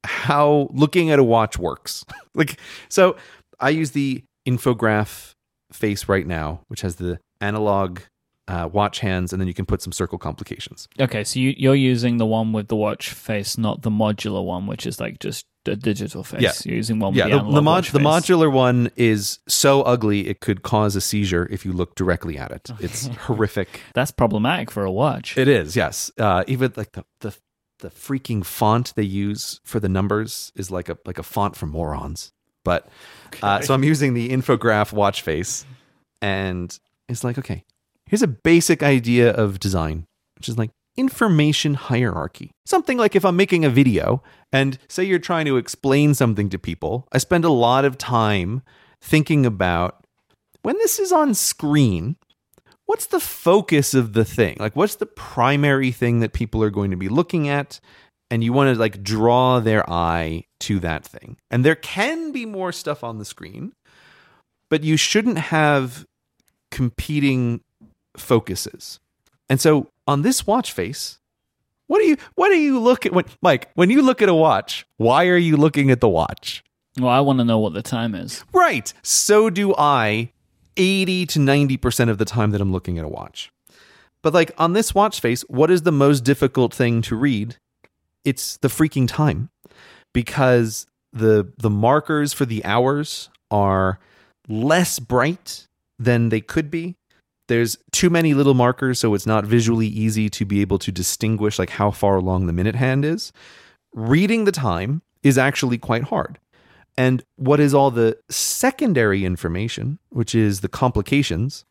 how 0.05 0.69
looking 0.73 1.11
at 1.11 1.19
a 1.19 1.25
watch 1.25 1.59
works. 1.59 2.05
like 2.35 2.59
so 2.89 3.17
I 3.61 3.71
use 3.71 3.93
the 3.93 4.23
infograph 4.47 5.33
face 5.73 6.09
right 6.09 6.27
now, 6.27 6.63
which 6.69 6.81
has 6.83 6.97
the 6.97 7.19
analog 7.41 8.01
uh, 8.49 8.69
watch 8.73 9.01
hands, 9.01 9.33
and 9.33 9.41
then 9.41 9.47
you 9.47 9.55
can 9.55 9.67
put 9.67 9.83
some 9.83 9.93
circle 9.93 10.19
complications. 10.19 10.89
Okay, 10.99 11.23
so 11.23 11.39
you, 11.39 11.55
you're 11.57 11.75
using 11.75 12.17
the 12.17 12.27
one 12.27 12.53
with 12.53 12.69
the 12.69 12.77
watch 12.77 13.11
face, 13.11 13.59
not 13.59 13.83
the 13.83 13.91
modular 13.91 14.43
one, 14.45 14.67
which 14.67 14.87
is 14.87 14.99
like 14.99 15.19
just 15.19 15.45
a 15.67 15.77
digital 15.77 16.25
face. 16.25 16.41
Yeah. 16.41 16.53
You're 16.65 16.77
using 16.77 16.99
one 16.99 17.13
Yeah, 17.15 17.25
with 17.25 17.33
the, 17.33 17.37
the, 17.37 17.41
analog 17.43 17.55
the, 17.55 17.63
mod- 17.63 17.85
the 17.85 17.99
modular 17.99 18.51
one 18.51 18.91
is 18.97 19.39
so 19.47 19.83
ugly 19.83 20.29
it 20.29 20.41
could 20.41 20.63
cause 20.63 20.97
a 20.97 21.01
seizure 21.03 21.47
if 21.51 21.67
you 21.67 21.73
look 21.73 21.95
directly 21.95 22.39
at 22.39 22.51
it. 22.51 22.71
It's 22.81 23.07
horrific. 23.09 23.83
That's 23.93 24.11
problematic 24.11 24.71
for 24.71 24.85
a 24.85 24.91
watch. 24.91 25.37
It 25.37 25.49
is, 25.49 25.77
yes. 25.77 26.11
Uh, 26.17 26.45
even 26.47 26.73
like 26.77 26.93
the, 26.93 27.05
the 27.21 27.37
the 27.81 27.91
freaking 27.91 28.45
font 28.45 28.93
they 28.97 29.05
use 29.05 29.61
for 29.65 29.79
the 29.79 29.89
numbers 29.89 30.51
is 30.57 30.71
like 30.71 30.89
a 30.89 30.99
like 31.05 31.19
a 31.19 31.23
font 31.23 31.55
for 31.55 31.67
morons. 31.67 32.33
But 32.69 32.87
uh, 33.43 33.63
so 33.63 33.73
I'm 33.73 33.83
using 33.83 34.13
the 34.13 34.29
infograph 34.29 34.93
watch 34.93 35.23
face, 35.23 35.65
and 36.21 36.79
it's 37.09 37.25
like 37.25 37.39
okay, 37.39 37.65
here's 38.05 38.23
a 38.23 38.29
basic 38.29 38.83
idea 38.83 39.33
of 39.33 39.59
design, 39.59 40.05
which 40.37 40.51
is 40.51 40.59
like 40.59 40.71
information 40.99 41.73
hierarchy. 41.73 42.51
Something 42.67 42.99
like 42.99 43.17
if 43.17 43.25
I'm 43.25 43.37
making 43.37 43.65
a 43.65 43.71
video 43.71 44.23
and 44.53 44.79
say 44.87 45.05
you're 45.05 45.19
trying 45.19 45.47
to 45.47 45.57
explain 45.57 46.13
something 46.13 46.51
to 46.51 46.59
people, 46.59 47.09
I 47.11 47.17
spend 47.17 47.47
a 47.47 47.51
lot 47.67 47.87
of 47.87 47.97
time 47.97 48.61
thinking 49.01 49.47
about 49.47 50.05
when 50.61 50.77
this 50.77 50.99
is 50.99 51.11
on 51.11 51.33
screen, 51.33 52.17
what's 52.85 53.07
the 53.07 53.21
focus 53.21 53.95
of 53.95 54.13
the 54.13 54.27
thing? 54.27 54.59
Like, 54.61 54.77
what's 54.77 54.97
the 54.97 55.07
primary 55.07 55.91
thing 55.91 56.21
that 56.21 56.35
people 56.35 56.63
are 56.63 56.71
going 56.71 56.91
to 56.91 56.97
be 56.99 57.09
looking 57.09 57.49
at? 57.49 57.81
And 58.31 58.45
you 58.45 58.53
want 58.53 58.75
to 58.75 58.79
like 58.79 59.03
draw 59.03 59.59
their 59.61 59.89
eye 59.89 60.45
to 60.61 60.79
that 60.81 61.05
thing. 61.05 61.39
And 61.51 61.65
there 61.65 61.75
can 61.75 62.31
be 62.31 62.45
more 62.45 62.73
stuff 62.73 63.03
on 63.03 63.19
the 63.19 63.25
screen, 63.25 63.73
but 64.69 64.85
you 64.85 64.97
shouldn't 64.97 65.39
have 65.39 66.07
competing 66.71 67.63
focuses. 68.17 69.01
And 69.49 69.61
so 69.61 69.91
on 70.07 70.23
this 70.23 70.47
watch 70.47 70.73
face, 70.73 71.19
what 71.87 72.01
do 72.01 72.07
you 72.07 72.17
what 72.35 72.51
do 72.51 72.57
you 72.59 72.79
look 72.79 73.07
at 73.07 73.13
when 73.13 73.25
Myke, 73.43 73.65
when 73.75 73.89
you 73.89 74.03
look 74.03 74.21
at 74.21 74.29
a 74.29 74.35
watch, 74.35 74.87
why 74.99 75.27
are 75.27 75.39
you 75.39 75.57
looking 75.57 75.91
at 75.91 76.01
the 76.01 76.09
watch? 76.09 76.63
Well, 76.99 77.09
I 77.09 77.21
want 77.21 77.39
to 77.39 77.45
know 77.45 77.59
what 77.59 77.73
the 77.73 77.83
time 77.83 78.15
is. 78.15 78.45
Right. 78.53 78.93
So 79.03 79.49
do 79.49 79.75
I 79.77 80.33
80 80.79 81.27
to 81.27 81.39
90% 81.41 82.09
of 82.09 82.19
the 82.19 82.25
time 82.25 82.51
that 82.53 82.61
I'm 82.61 82.73
looking 82.73 82.99
at 82.99 83.05
a 83.05 83.09
watch. 83.09 83.51
But 84.23 84.35
like 84.35 84.53
on 84.59 84.73
this 84.73 84.95
watch 84.95 85.21
face, 85.21 85.43
what 85.43 85.71
is 85.71 85.83
the 85.83 85.93
most 85.93 86.25
difficult 86.25 86.73
thing 86.75 87.03
to 87.03 87.17
read? 87.17 87.57
It's 88.29 88.59
the 88.59 88.69
freaking 88.69 89.09
time. 89.09 89.49
Because 90.13 90.87
the 91.13 91.53
the 91.57 91.71
markers 91.71 92.33
for 92.33 92.45
the 92.45 92.65
hours 92.65 93.31
are 93.51 93.99
less 94.49 94.99
bright 94.99 95.67
than 95.99 96.29
they 96.29 96.41
could 96.41 96.71
be. 96.71 96.97
There's 97.49 97.79
too 97.93 98.11
many 98.11 98.35
little 98.35 98.55
markers 98.55 98.99
so 98.99 99.15
it's 99.15 99.27
not 99.27 99.47
visually 99.47 99.87
easy 99.87 100.29
to 100.29 100.45
be 100.45 100.61
able 100.61 100.79
to 100.81 100.93
distinguish 100.93 101.59
like 101.59 101.71
how 101.71 101.91
far 101.91 102.17
along 102.17 102.47
the 102.47 102.53
minute 102.53 102.75
hand 102.75 103.05
is. 103.05 103.33
Reading 103.95 104.45
the 104.45 104.53
time 104.53 105.01
is 105.23 105.39
actually 105.39 105.79
quite 105.79 106.05
hard. 106.05 106.39
And 106.97 107.23
what 107.37 107.61
is 107.61 107.73
all 107.73 107.91
the 107.91 108.19
secondary 108.29 109.25
information, 109.25 109.99
which 110.11 110.35
is 110.35 110.61
the 110.61 110.69
complications, 110.69 111.65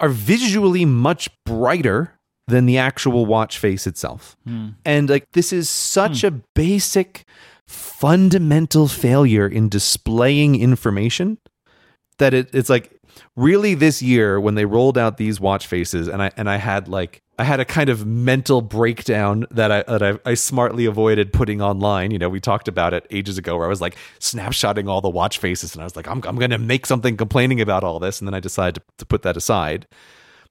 are 0.00 0.08
visually 0.08 0.84
much 0.84 1.30
brighter 1.46 2.18
than 2.46 2.66
the 2.66 2.78
actual 2.78 3.26
watch 3.26 3.58
face 3.58 3.86
itself. 3.86 4.36
Hmm. 4.46 4.70
And 4.84 5.08
like 5.08 5.32
this 5.32 5.52
is 5.52 5.70
such 5.70 6.20
hmm. 6.22 6.26
a 6.26 6.30
basic 6.54 7.24
fundamental 7.66 8.88
failure 8.88 9.46
in 9.46 9.68
displaying 9.68 10.60
information 10.60 11.38
that 12.18 12.34
it, 12.34 12.50
it's 12.52 12.68
like 12.68 13.00
really 13.36 13.74
this 13.74 14.02
year 14.02 14.38
when 14.38 14.54
they 14.54 14.64
rolled 14.64 14.98
out 14.98 15.16
these 15.16 15.40
watch 15.40 15.66
faces 15.66 16.08
and 16.08 16.22
I 16.22 16.30
and 16.36 16.48
I 16.50 16.56
had 16.56 16.88
like 16.88 17.22
I 17.38 17.44
had 17.44 17.58
a 17.58 17.64
kind 17.64 17.88
of 17.88 18.06
mental 18.06 18.62
breakdown 18.62 19.46
that 19.50 19.72
I 19.72 19.82
that 19.84 20.02
I, 20.02 20.30
I 20.30 20.34
smartly 20.34 20.84
avoided 20.84 21.32
putting 21.32 21.60
online. 21.60 22.10
You 22.10 22.18
know, 22.18 22.28
we 22.28 22.40
talked 22.40 22.68
about 22.68 22.94
it 22.94 23.06
ages 23.10 23.38
ago 23.38 23.56
where 23.56 23.66
I 23.66 23.68
was 23.68 23.80
like 23.80 23.96
snapshotting 24.20 24.88
all 24.88 25.00
the 25.00 25.08
watch 25.08 25.38
faces 25.38 25.74
and 25.74 25.82
I 25.82 25.84
was 25.84 25.96
like, 25.96 26.06
I'm 26.06 26.22
I'm 26.24 26.36
gonna 26.36 26.58
make 26.58 26.86
something 26.86 27.16
complaining 27.16 27.60
about 27.60 27.82
all 27.82 27.98
this, 27.98 28.20
and 28.20 28.28
then 28.28 28.34
I 28.34 28.40
decided 28.40 28.76
to, 28.76 28.82
to 28.98 29.06
put 29.06 29.22
that 29.22 29.36
aside. 29.36 29.86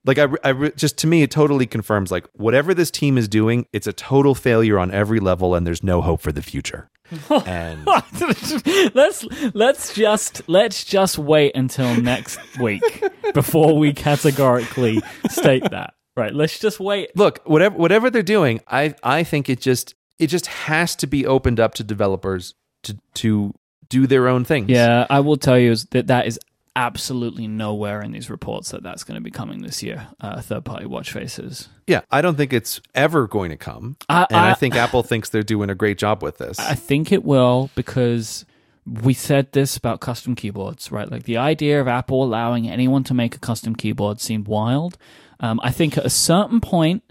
Like 0.06 0.18
I, 0.18 0.28
I 0.44 0.70
just 0.76 0.98
to 1.00 1.08
me, 1.08 1.24
it 1.24 1.32
totally 1.32 1.66
confirms 1.66 2.12
like 2.12 2.26
whatever 2.34 2.74
this 2.74 2.92
team 2.92 3.18
is 3.18 3.28
doing, 3.28 3.68
it's 3.72 3.88
a 3.88 3.94
total 3.94 4.36
failure 4.36 4.78
on 4.78 4.92
every 4.92 5.20
level, 5.20 5.56
and 5.56 5.66
there's 5.66 5.84
no 5.84 6.02
hope 6.02 6.22
for 6.22 6.32
the 6.32 6.42
future. 6.42 6.90
and 7.46 7.86
let's 8.94 9.26
let's 9.54 9.94
just 9.94 10.42
let's 10.48 10.84
just 10.84 11.18
wait 11.18 11.56
until 11.56 12.00
next 12.02 12.40
week 12.60 13.04
before 13.34 13.78
we 13.78 13.94
categorically 13.94 15.02
state 15.30 15.70
that. 15.72 15.94
Right. 16.16 16.34
Let's 16.34 16.60
just 16.60 16.80
wait. 16.80 17.16
look 17.18 17.40
whatever 17.46 17.76
whatever 17.76 18.10
they're 18.12 18.22
doing 18.22 18.62
i 18.68 18.94
i 19.02 19.24
think 19.24 19.50
it 19.50 19.60
just 19.60 19.96
it 20.20 20.28
just 20.28 20.46
has 20.46 20.96
to 20.98 21.08
be 21.08 21.26
opened 21.26 21.60
up 21.60 21.74
to 21.76 21.84
developers 21.84 22.54
to 22.84 22.98
to 23.16 23.54
do 23.90 24.06
their 24.08 24.28
own 24.28 24.44
things 24.44 24.70
Yeah, 24.70 25.06
I 25.10 25.20
will 25.22 25.38
tell 25.38 25.58
you 25.58 25.72
is 25.72 25.86
that 25.86 26.08
that 26.08 26.28
is 26.28 26.40
absolutely 26.76 27.48
nowhere 27.48 28.02
in 28.02 28.12
these 28.12 28.30
reports 28.30 28.72
that 28.72 28.82
that's 28.84 29.04
going 29.04 29.16
to 29.16 29.22
be 29.22 29.30
coming 29.32 29.62
this 29.62 29.84
year. 29.84 30.08
Uh, 30.20 30.42
third 30.42 30.66
party 30.66 30.86
watch 30.86 31.12
faces. 31.12 31.70
yeah 31.88 32.02
i 32.12 32.22
don't 32.22 32.36
think 32.36 32.52
it's 32.54 32.82
ever 32.96 33.28
going 33.28 33.50
to 33.52 33.58
come 33.58 33.96
I- 34.10 34.26
and 34.30 34.38
I, 34.40 34.52
I- 34.52 34.54
think 34.56 34.76
apple 34.76 35.04
thinks 35.04 35.30
they're 35.30 35.44
doing 35.44 35.70
a 35.70 35.76
great 35.76 35.98
job 35.98 36.24
with 36.24 36.38
this 36.40 36.58
I 36.60 36.76
think 36.76 37.12
it 37.12 37.24
will 37.24 37.70
because 37.76 38.46
we 38.86 39.14
said 39.14 39.52
this 39.54 39.78
about 39.78 40.02
custom 40.02 40.36
keyboards, 40.36 40.92
right? 40.92 41.10
Like 41.10 41.24
the 41.24 41.38
idea 41.38 41.80
of 41.80 41.88
Apple 41.88 42.22
allowing 42.22 42.68
anyone 42.68 43.06
to 43.06 43.14
make 43.14 43.34
a 43.34 43.40
custom 43.40 43.78
keyboard 43.78 44.20
seemed 44.20 44.46
wild. 44.46 44.98
Um, 45.40 45.62
I 45.64 45.72
think 45.72 45.98
at 45.98 46.06
a 46.06 46.10
certain 46.10 46.60
point, 46.60 47.02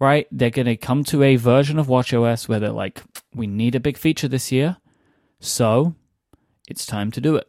right, 0.00 0.26
they're 0.32 0.50
going 0.50 0.66
to 0.66 0.76
come 0.76 1.04
to 1.04 1.22
a 1.22 1.36
version 1.36 1.78
of 1.78 1.86
WatchOS 1.86 2.48
where 2.48 2.58
they're 2.58 2.70
like, 2.70 3.00
we 3.32 3.46
need 3.46 3.76
a 3.76 3.80
big 3.80 3.96
feature 3.96 4.26
this 4.26 4.50
year, 4.50 4.78
so 5.38 5.94
it's 6.66 6.84
time 6.84 7.12
to 7.12 7.20
do 7.20 7.36
it. 7.36 7.46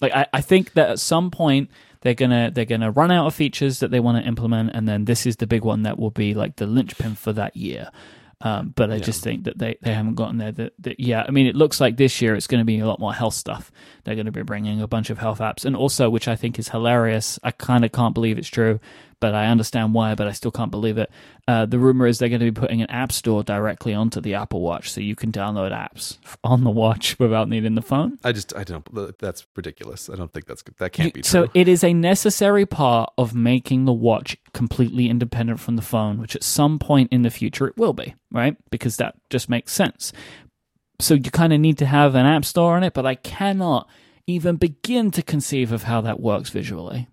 Like 0.00 0.12
I, 0.12 0.26
I 0.32 0.40
think 0.40 0.74
that 0.74 0.90
at 0.90 1.00
some 1.00 1.30
point 1.30 1.70
they're 2.00 2.14
gonna 2.14 2.50
they're 2.52 2.64
gonna 2.64 2.90
run 2.90 3.10
out 3.10 3.26
of 3.26 3.34
features 3.34 3.80
that 3.80 3.90
they 3.90 4.00
want 4.00 4.22
to 4.22 4.28
implement, 4.28 4.70
and 4.74 4.88
then 4.88 5.04
this 5.04 5.26
is 5.26 5.36
the 5.36 5.46
big 5.46 5.64
one 5.64 5.82
that 5.82 5.98
will 5.98 6.10
be 6.10 6.34
like 6.34 6.56
the 6.56 6.66
linchpin 6.66 7.14
for 7.14 7.32
that 7.32 7.56
year. 7.56 7.90
Um, 8.42 8.74
but 8.76 8.90
I 8.90 8.98
just 8.98 9.24
think 9.24 9.44
that 9.44 9.56
they, 9.56 9.78
they 9.80 9.94
haven't 9.94 10.14
gotten 10.14 10.36
there. 10.36 10.52
That, 10.52 10.72
that 10.80 11.00
yeah, 11.00 11.24
I 11.26 11.30
mean, 11.30 11.46
it 11.46 11.56
looks 11.56 11.80
like 11.80 11.96
this 11.96 12.20
year 12.20 12.34
it's 12.34 12.46
going 12.46 12.60
to 12.60 12.66
be 12.66 12.78
a 12.80 12.86
lot 12.86 13.00
more 13.00 13.14
health 13.14 13.32
stuff. 13.32 13.72
They're 14.04 14.14
going 14.14 14.26
to 14.26 14.32
be 14.32 14.42
bringing 14.42 14.82
a 14.82 14.86
bunch 14.86 15.08
of 15.08 15.18
health 15.18 15.38
apps, 15.38 15.64
and 15.64 15.74
also, 15.74 16.10
which 16.10 16.28
I 16.28 16.36
think 16.36 16.58
is 16.58 16.68
hilarious. 16.68 17.38
I 17.42 17.50
kind 17.50 17.82
of 17.82 17.92
can't 17.92 18.12
believe 18.12 18.36
it's 18.36 18.48
true, 18.48 18.78
but 19.20 19.34
I 19.34 19.46
understand 19.46 19.94
why. 19.94 20.14
But 20.14 20.28
I 20.28 20.32
still 20.32 20.50
can't 20.50 20.70
believe 20.70 20.98
it. 20.98 21.10
Uh, 21.48 21.66
the 21.66 21.78
rumor 21.78 22.06
is 22.06 22.18
they're 22.18 22.28
going 22.28 22.40
to 22.40 22.50
be 22.50 22.60
putting 22.60 22.82
an 22.82 22.90
app 22.90 23.12
store 23.12 23.42
directly 23.42 23.94
onto 23.94 24.20
the 24.20 24.34
Apple 24.34 24.60
Watch, 24.60 24.90
so 24.90 25.00
you 25.00 25.14
can 25.14 25.32
download 25.32 25.72
apps 25.72 26.18
on 26.44 26.64
the 26.64 26.70
watch 26.70 27.18
without 27.18 27.48
needing 27.48 27.74
the 27.74 27.82
phone. 27.82 28.18
I 28.24 28.32
just 28.32 28.54
I 28.56 28.64
don't. 28.64 29.18
That's 29.18 29.46
ridiculous. 29.54 30.10
I 30.10 30.16
don't 30.16 30.32
think 30.32 30.46
that's 30.46 30.62
that 30.78 30.92
can't 30.92 31.14
be 31.14 31.22
true. 31.22 31.28
So 31.28 31.50
it 31.54 31.68
is 31.68 31.84
a 31.84 31.92
necessary 31.94 32.66
part 32.66 33.12
of 33.18 33.34
making 33.34 33.84
the 33.84 33.92
watch 33.92 34.36
completely 34.52 35.08
independent 35.08 35.60
from 35.60 35.76
the 35.76 35.82
phone, 35.82 36.18
which 36.18 36.36
at 36.36 36.42
some 36.42 36.78
point 36.78 37.12
in 37.12 37.22
the 37.22 37.30
future 37.30 37.66
it 37.66 37.76
will 37.76 37.92
be, 37.92 38.14
right? 38.30 38.56
Because 38.70 38.96
that 38.96 39.16
just 39.30 39.48
makes 39.48 39.72
sense. 39.72 40.12
So 40.98 41.14
you 41.14 41.30
kind 41.30 41.52
of 41.52 41.60
need 41.60 41.78
to 41.78 41.86
have 41.86 42.14
an 42.14 42.26
app 42.26 42.44
store 42.44 42.76
on 42.76 42.82
it, 42.82 42.94
but 42.94 43.04
I 43.04 43.16
cannot 43.16 43.88
even 44.26 44.56
begin 44.56 45.10
to 45.12 45.22
conceive 45.22 45.72
of 45.72 45.84
how 45.84 46.00
that 46.00 46.20
works 46.20 46.50
visually. 46.50 47.08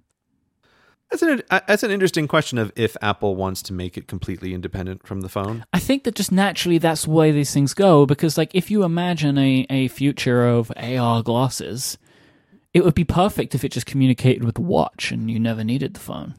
That's 1.14 1.22
an 1.22 1.44
uh, 1.52 1.60
that's 1.68 1.84
an 1.84 1.92
interesting 1.92 2.28
question 2.28 2.58
of 2.58 2.72
if 2.76 2.98
Apple 3.00 3.36
wants 3.36 3.62
to 3.64 3.74
make 3.74 4.00
it 4.00 4.08
completely 4.08 4.52
independent 4.52 5.06
from 5.06 5.22
the 5.22 5.30
phone. 5.30 5.64
I 5.72 5.78
think 5.78 6.06
that 6.06 6.16
just 6.16 6.32
naturally 6.32 6.80
that's 6.80 7.04
the 7.04 7.12
way 7.12 7.32
these 7.32 7.54
things 7.54 7.76
go 7.76 8.08
because 8.08 8.36
like 8.36 8.56
if 8.56 8.72
you 8.72 8.84
imagine 8.84 9.38
a, 9.38 9.68
a 9.70 9.90
future 9.90 10.48
of 10.48 10.72
AR 10.76 11.22
glasses, 11.22 12.00
it 12.74 12.84
would 12.84 12.96
be 12.96 13.04
perfect 13.04 13.54
if 13.54 13.64
it 13.64 13.72
just 13.72 13.86
communicated 13.86 14.44
with 14.44 14.56
the 14.56 14.62
watch 14.62 15.12
and 15.12 15.30
you 15.30 15.40
never 15.40 15.64
needed 15.64 15.94
the 15.94 16.00
phone. 16.00 16.34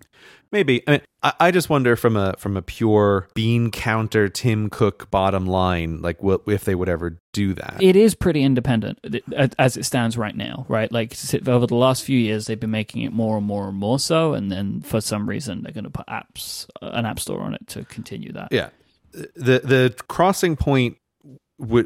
Maybe. 0.54 0.84
I 0.86 0.90
mean, 0.92 1.00
I, 1.20 1.32
I 1.40 1.50
just 1.50 1.68
wonder 1.68 1.96
from 1.96 2.16
a 2.16 2.36
from 2.38 2.56
a 2.56 2.62
pure 2.62 3.26
bean 3.34 3.72
counter 3.72 4.28
Tim 4.28 4.70
Cook 4.70 5.10
bottom 5.10 5.48
line, 5.48 6.00
like 6.00 6.22
what 6.22 6.42
if 6.46 6.64
they 6.64 6.76
would 6.76 6.88
ever 6.88 7.18
do 7.32 7.54
that? 7.54 7.78
It 7.80 7.96
is 7.96 8.14
pretty 8.14 8.44
independent 8.44 9.00
uh, 9.36 9.48
as 9.58 9.76
it 9.76 9.84
stands 9.84 10.16
right 10.16 10.36
now, 10.36 10.64
right? 10.68 10.92
Like 10.92 11.12
over 11.48 11.66
the 11.66 11.74
last 11.74 12.04
few 12.04 12.16
years, 12.16 12.46
they've 12.46 12.60
been 12.60 12.70
making 12.70 13.02
it 13.02 13.12
more 13.12 13.36
and 13.36 13.44
more 13.44 13.66
and 13.68 13.76
more 13.76 13.98
so, 13.98 14.32
and 14.32 14.52
then 14.52 14.80
for 14.80 15.00
some 15.00 15.28
reason, 15.28 15.64
they're 15.64 15.72
going 15.72 15.82
to 15.82 15.90
put 15.90 16.06
apps, 16.06 16.68
uh, 16.80 16.90
an 16.92 17.04
app 17.04 17.18
store 17.18 17.40
on 17.40 17.54
it 17.54 17.66
to 17.70 17.84
continue 17.86 18.30
that. 18.30 18.52
Yeah. 18.52 18.68
The 19.12 19.58
the 19.58 19.94
crossing 20.06 20.54
point 20.54 20.98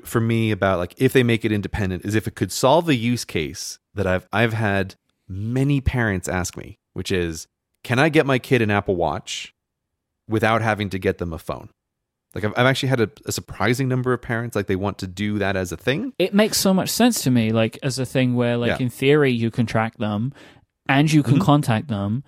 for 0.04 0.20
me 0.20 0.50
about 0.50 0.78
like 0.78 0.94
if 0.98 1.14
they 1.14 1.22
make 1.22 1.46
it 1.46 1.52
independent 1.52 2.04
is 2.04 2.14
if 2.14 2.28
it 2.28 2.34
could 2.34 2.52
solve 2.52 2.84
the 2.84 2.96
use 2.96 3.24
case 3.24 3.78
that 3.94 4.06
I've 4.06 4.28
I've 4.30 4.52
had 4.52 4.96
many 5.26 5.80
parents 5.80 6.28
ask 6.28 6.54
me, 6.54 6.76
which 6.92 7.10
is 7.10 7.46
can 7.84 7.98
I 7.98 8.08
get 8.08 8.26
my 8.26 8.38
kid 8.38 8.62
an 8.62 8.70
Apple 8.70 8.96
Watch 8.96 9.54
without 10.28 10.62
having 10.62 10.90
to 10.90 10.98
get 10.98 11.18
them 11.18 11.32
a 11.32 11.38
phone? 11.38 11.70
Like 12.34 12.44
I've, 12.44 12.52
I've 12.56 12.66
actually 12.66 12.90
had 12.90 13.00
a, 13.00 13.10
a, 13.24 13.32
surprising 13.32 13.88
number 13.88 14.12
of 14.12 14.20
parents 14.20 14.54
like 14.54 14.66
they 14.66 14.76
want 14.76 14.98
to 14.98 15.06
do 15.06 15.38
that 15.38 15.56
as 15.56 15.72
a 15.72 15.76
thing. 15.76 16.12
It 16.18 16.34
makes 16.34 16.58
so 16.58 16.74
much 16.74 16.90
sense 16.90 17.22
to 17.22 17.30
me, 17.30 17.52
like 17.52 17.78
as 17.82 17.98
a 17.98 18.04
thing 18.04 18.34
where, 18.34 18.56
like 18.56 18.78
yeah. 18.78 18.84
in 18.84 18.90
theory, 18.90 19.32
you 19.32 19.50
can 19.50 19.64
track 19.64 19.96
them 19.96 20.32
and 20.88 21.10
you 21.10 21.22
can 21.22 21.34
mm-hmm. 21.34 21.44
contact 21.44 21.88
them, 21.88 22.24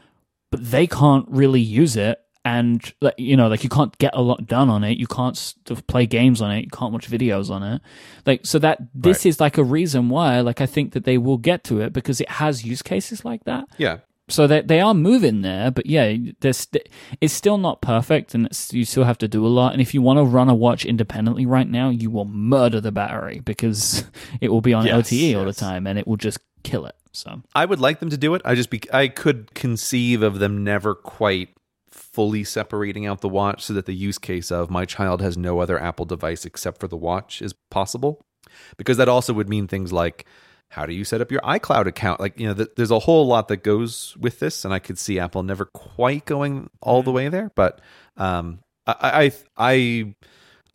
but 0.51 0.71
they 0.71 0.87
can't 0.87 1.27
really 1.29 1.61
use 1.61 1.97
it. 1.97 2.19
And 2.43 2.83
you 3.19 3.37
know, 3.37 3.49
like 3.49 3.63
you 3.63 3.69
can't 3.69 3.97
get 3.99 4.13
a 4.15 4.23
lot 4.23 4.47
done 4.47 4.71
on 4.71 4.83
it. 4.83 4.97
You 4.97 5.07
can't 5.07 5.55
play 5.87 6.07
games 6.07 6.41
on 6.41 6.51
it. 6.51 6.63
You 6.63 6.71
can't 6.71 6.91
watch 6.91 7.11
videos 7.11 7.51
on 7.51 7.63
it. 7.63 7.83
Like 8.25 8.47
so 8.47 8.59
that 8.61 8.79
this 8.95 9.19
right. 9.19 9.27
is 9.27 9.41
like 9.41 9.59
a 9.59 9.63
reason 9.63 10.09
why, 10.09 10.41
like 10.41 10.63
I 10.63 10.67
think 10.67 10.95
that 10.95 11.05
they 11.05 11.19
will 11.19 11.37
get 11.37 11.63
to 11.65 11.83
it 11.83 11.93
because 11.93 12.23
it 12.23 12.31
has 12.31 12.65
use 12.65 12.81
cases 12.81 13.27
like 13.27 13.45
that. 13.45 13.67
Yeah, 13.77 13.99
so 14.31 14.47
they 14.47 14.63
they 14.63 14.81
are 14.81 14.95
moving 14.95 15.43
there, 15.43 15.71
but 15.71 15.87
yeah, 15.87 16.15
st- 16.43 16.89
it's 17.21 17.35
still 17.35 17.59
not 17.59 17.83
perfect, 17.83 18.35
and 18.35 18.49
you 18.71 18.85
still 18.85 19.05
have 19.05 19.19
to 19.19 19.29
do 19.29 19.47
a 19.47 19.49
lot. 19.49 19.73
And 19.73 19.83
if 19.83 19.93
you 19.93 20.03
want 20.03 20.19
to 20.19 20.25
run 20.25 20.49
a 20.49 20.55
watch 20.55 20.85
independently 20.85 21.47
right 21.47 21.69
now, 21.69 21.91
you 21.91 22.11
will 22.11 22.25
murder 22.25 22.81
the 22.81 22.93
battery 22.93 23.41
because 23.41 24.05
it 24.41 24.51
will 24.51 24.61
be 24.61 24.73
on 24.73 24.87
yes, 24.87 25.11
LTE 25.11 25.39
all 25.39 25.45
the 25.45 25.53
time, 25.53 25.87
and 25.87 25.99
it 25.99 26.07
will 26.07 26.17
just 26.17 26.39
kill 26.63 26.87
it. 26.87 26.95
So 27.13 27.43
I 27.55 27.65
would 27.65 27.81
like 27.81 28.01
them 28.01 28.11
to 28.11 28.17
do 28.17 28.35
it. 28.35 28.43
I 28.45 28.55
just 28.55 28.71
be 28.71 28.81
I 28.93 29.09
could 29.09 29.55
conceive 29.55 30.23
of 30.23 30.39
them 30.39 30.63
never 30.65 30.95
quite 30.95 31.51
fully 31.91 32.45
separating 32.45 33.07
out 33.07 33.21
the 33.21 33.29
watch 33.29 33.65
so 33.65 33.73
that 33.73 33.87
the 33.87 33.95
use 33.95 34.19
case 34.19 34.51
of 34.51 34.71
my 34.71 34.85
child 34.85 35.21
has 35.21 35.37
no 35.37 35.61
other 35.61 35.81
Apple 35.81 36.05
device 36.05 36.45
except 36.45 36.81
for 36.81 36.89
the 36.89 36.97
watch 36.97 37.43
is 37.43 37.53
possible, 37.71 38.25
because 38.77 38.97
that 38.97 39.09
also 39.09 39.33
would 39.33 39.49
mean 39.49 39.67
things 39.67 39.93
like 39.93 40.25
how 40.71 40.87
do 40.87 40.95
you 40.95 41.05
set 41.05 41.21
up 41.21 41.33
your 41.33 41.41
iCloud 41.41 41.87
account? 41.87 42.21
Like, 42.21 42.39
you 42.39 42.47
know, 42.47 42.55
th- 42.55 42.71
there's 42.77 42.93
a 42.93 43.01
whole 43.01 43.27
lot 43.27 43.49
that 43.49 43.59
goes 43.59 44.17
with 44.17 44.39
this, 44.39 44.65
and 44.65 44.73
I 44.73 44.79
could 44.79 44.99
see 44.99 45.19
Apple 45.19 45.43
never 45.43 45.65
quite 45.67 46.25
going 46.25 46.71
all 46.81 47.03
the 47.03 47.11
mm-hmm. 47.11 47.17
way 47.17 47.29
there. 47.29 47.51
But 47.57 47.81
um, 48.17 48.61
I, 48.87 48.95
I, 49.03 49.33
I 49.59 50.15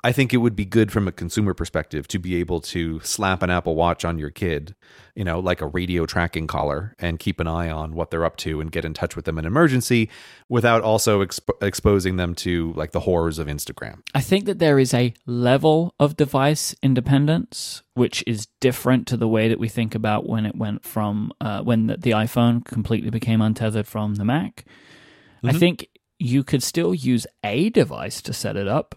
I 0.06 0.12
think 0.12 0.36
it 0.36 0.38
would 0.38 0.56
be 0.56 0.66
good 0.66 0.92
from 0.92 1.08
a 1.08 1.12
consumer 1.12 1.56
perspective 1.56 2.08
to 2.10 2.20
be 2.20 2.36
able 2.36 2.62
to 2.62 3.00
slap 3.00 3.42
an 3.42 3.50
Apple 3.50 3.74
Watch 3.74 4.06
on 4.06 4.20
your 4.20 4.30
kid, 4.30 4.76
you 5.16 5.24
know, 5.24 5.40
like 5.40 5.62
a 5.62 5.66
radio 5.66 6.06
tracking 6.06 6.46
collar 6.46 6.94
and 7.00 7.18
keep 7.18 7.40
an 7.40 7.48
eye 7.48 7.72
on 7.72 7.96
what 7.96 8.12
they're 8.12 8.24
up 8.24 8.38
to 8.38 8.62
and 8.62 8.72
get 8.72 8.86
in 8.86 8.94
touch 8.94 9.16
with 9.16 9.26
them 9.26 9.40
in 9.40 9.46
emergency 9.46 10.08
without 10.48 10.84
also 10.84 11.26
exp- 11.26 11.60
exposing 11.60 12.18
them 12.18 12.36
to 12.36 12.72
like 12.74 12.92
the 12.92 13.00
horrors 13.00 13.40
of 13.40 13.48
Instagram. 13.48 14.02
I 14.14 14.22
think 14.22 14.46
that 14.46 14.60
there 14.60 14.78
is 14.78 14.94
a 14.94 15.12
level 15.26 15.96
of 16.00 16.16
device 16.16 16.76
independence 16.84 17.82
which 17.96 18.24
is 18.28 18.46
different 18.60 19.08
to 19.08 19.18
the 19.18 19.28
way 19.28 19.48
that 19.50 19.58
we 19.58 19.70
think 19.70 19.96
about 19.96 20.30
when 20.30 20.46
it 20.46 20.56
went 20.56 20.86
from 20.86 21.32
uh, 21.42 21.64
when 21.64 21.88
the, 21.88 21.98
the, 21.98 22.12
iPhone 22.12 22.64
completely 22.64 23.10
became 23.10 23.42
untethered 23.42 23.88
from 23.88 24.16
the 24.16 24.26
Mac. 24.26 24.66
Mm-hmm. 25.38 25.48
I 25.48 25.54
think 25.54 25.88
you 26.20 26.44
could 26.44 26.62
still 26.62 26.94
use 26.94 27.26
a 27.44 27.72
device 27.72 28.22
to 28.22 28.34
set 28.34 28.56
it 28.56 28.68
up 28.68 28.96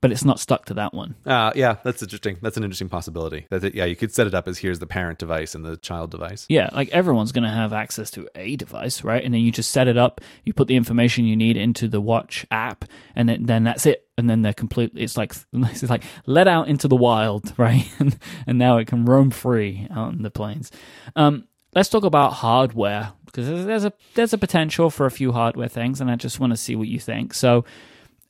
but 0.00 0.12
it's 0.12 0.24
not 0.24 0.38
stuck 0.38 0.66
to 0.66 0.74
that 0.74 0.94
one. 0.94 1.16
Uh, 1.26 1.52
yeah, 1.54 1.76
that's 1.82 2.02
interesting. 2.02 2.38
That's 2.40 2.56
an 2.56 2.64
interesting 2.64 2.88
possibility. 2.88 3.46
That 3.50 3.64
it, 3.64 3.74
yeah, 3.74 3.84
you 3.84 3.96
could 3.96 4.12
set 4.12 4.26
it 4.26 4.34
up 4.34 4.46
as 4.46 4.58
here's 4.58 4.78
the 4.78 4.86
parent 4.86 5.18
device 5.18 5.54
and 5.54 5.64
the 5.64 5.76
child 5.76 6.10
device. 6.10 6.46
Yeah, 6.48 6.68
like 6.72 6.88
everyone's 6.90 7.32
going 7.32 7.44
to 7.44 7.50
have 7.50 7.72
access 7.72 8.10
to 8.12 8.28
a 8.34 8.56
device, 8.56 9.02
right? 9.02 9.24
And 9.24 9.34
then 9.34 9.40
you 9.40 9.50
just 9.50 9.70
set 9.70 9.88
it 9.88 9.96
up. 9.96 10.20
You 10.44 10.52
put 10.52 10.68
the 10.68 10.76
information 10.76 11.24
you 11.24 11.36
need 11.36 11.56
into 11.56 11.88
the 11.88 12.00
watch 12.00 12.46
app, 12.50 12.84
and 13.16 13.28
then, 13.28 13.46
then 13.46 13.64
that's 13.64 13.86
it. 13.86 14.06
And 14.16 14.28
then 14.28 14.42
they're 14.42 14.52
completely. 14.52 15.02
It's 15.02 15.16
like 15.16 15.34
it's 15.52 15.82
like 15.88 16.04
let 16.26 16.48
out 16.48 16.68
into 16.68 16.88
the 16.88 16.96
wild, 16.96 17.52
right? 17.58 17.88
and, 17.98 18.16
and 18.46 18.58
now 18.58 18.78
it 18.78 18.86
can 18.86 19.04
roam 19.04 19.30
free 19.30 19.86
out 19.90 20.12
in 20.12 20.22
the 20.22 20.30
plains. 20.30 20.70
Um, 21.16 21.46
let's 21.74 21.88
talk 21.88 22.04
about 22.04 22.34
hardware 22.34 23.12
because 23.26 23.46
there's 23.46 23.84
a 23.84 23.92
there's 24.14 24.32
a 24.32 24.38
potential 24.38 24.90
for 24.90 25.06
a 25.06 25.10
few 25.10 25.32
hardware 25.32 25.68
things, 25.68 26.00
and 26.00 26.10
I 26.10 26.16
just 26.16 26.40
want 26.40 26.52
to 26.52 26.56
see 26.56 26.76
what 26.76 26.88
you 26.88 27.00
think. 27.00 27.34
So. 27.34 27.64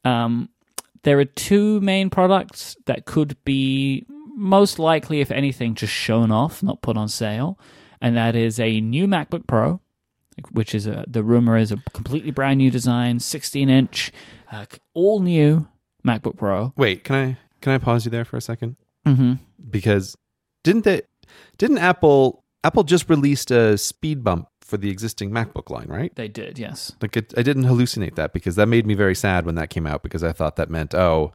Um, 0.04 0.48
there 1.02 1.18
are 1.18 1.24
two 1.24 1.80
main 1.80 2.10
products 2.10 2.76
that 2.86 3.04
could 3.04 3.36
be 3.44 4.06
most 4.34 4.78
likely, 4.78 5.20
if 5.20 5.30
anything, 5.30 5.74
just 5.74 5.92
shown 5.92 6.30
off, 6.30 6.62
not 6.62 6.82
put 6.82 6.96
on 6.96 7.08
sale. 7.08 7.58
And 8.00 8.16
that 8.16 8.36
is 8.36 8.60
a 8.60 8.80
new 8.80 9.06
MacBook 9.06 9.46
Pro, 9.46 9.80
which 10.52 10.74
is 10.74 10.86
a, 10.86 11.04
the 11.08 11.24
rumor 11.24 11.56
is 11.56 11.72
a 11.72 11.78
completely 11.92 12.30
brand 12.30 12.58
new 12.58 12.70
design, 12.70 13.18
16 13.18 13.68
inch, 13.68 14.12
uh, 14.52 14.66
all 14.94 15.20
new 15.20 15.66
MacBook 16.06 16.36
Pro. 16.36 16.72
Wait, 16.76 17.04
can 17.04 17.16
I 17.16 17.38
can 17.60 17.72
I 17.72 17.78
pause 17.78 18.04
you 18.04 18.10
there 18.10 18.24
for 18.24 18.36
a 18.36 18.40
2nd 18.40 18.76
mm-hmm. 19.06 19.32
Because 19.68 20.16
didn't 20.62 20.84
they 20.84 21.02
didn't 21.58 21.78
Apple 21.78 22.44
Apple 22.62 22.84
just 22.84 23.10
released 23.10 23.50
a 23.50 23.76
speed 23.76 24.22
bump 24.22 24.48
for 24.68 24.76
the 24.76 24.90
existing 24.90 25.30
MacBook 25.30 25.70
line, 25.70 25.86
right? 25.88 26.14
They 26.14 26.28
did, 26.28 26.58
yes. 26.58 26.92
Like 27.00 27.16
it, 27.16 27.32
I 27.38 27.42
didn't 27.42 27.64
hallucinate 27.64 28.16
that 28.16 28.34
because 28.34 28.54
that 28.56 28.66
made 28.66 28.86
me 28.86 28.94
very 28.94 29.14
sad 29.14 29.46
when 29.46 29.54
that 29.54 29.70
came 29.70 29.86
out 29.86 30.02
because 30.02 30.22
I 30.22 30.32
thought 30.32 30.56
that 30.56 30.68
meant 30.68 30.94
oh, 30.94 31.32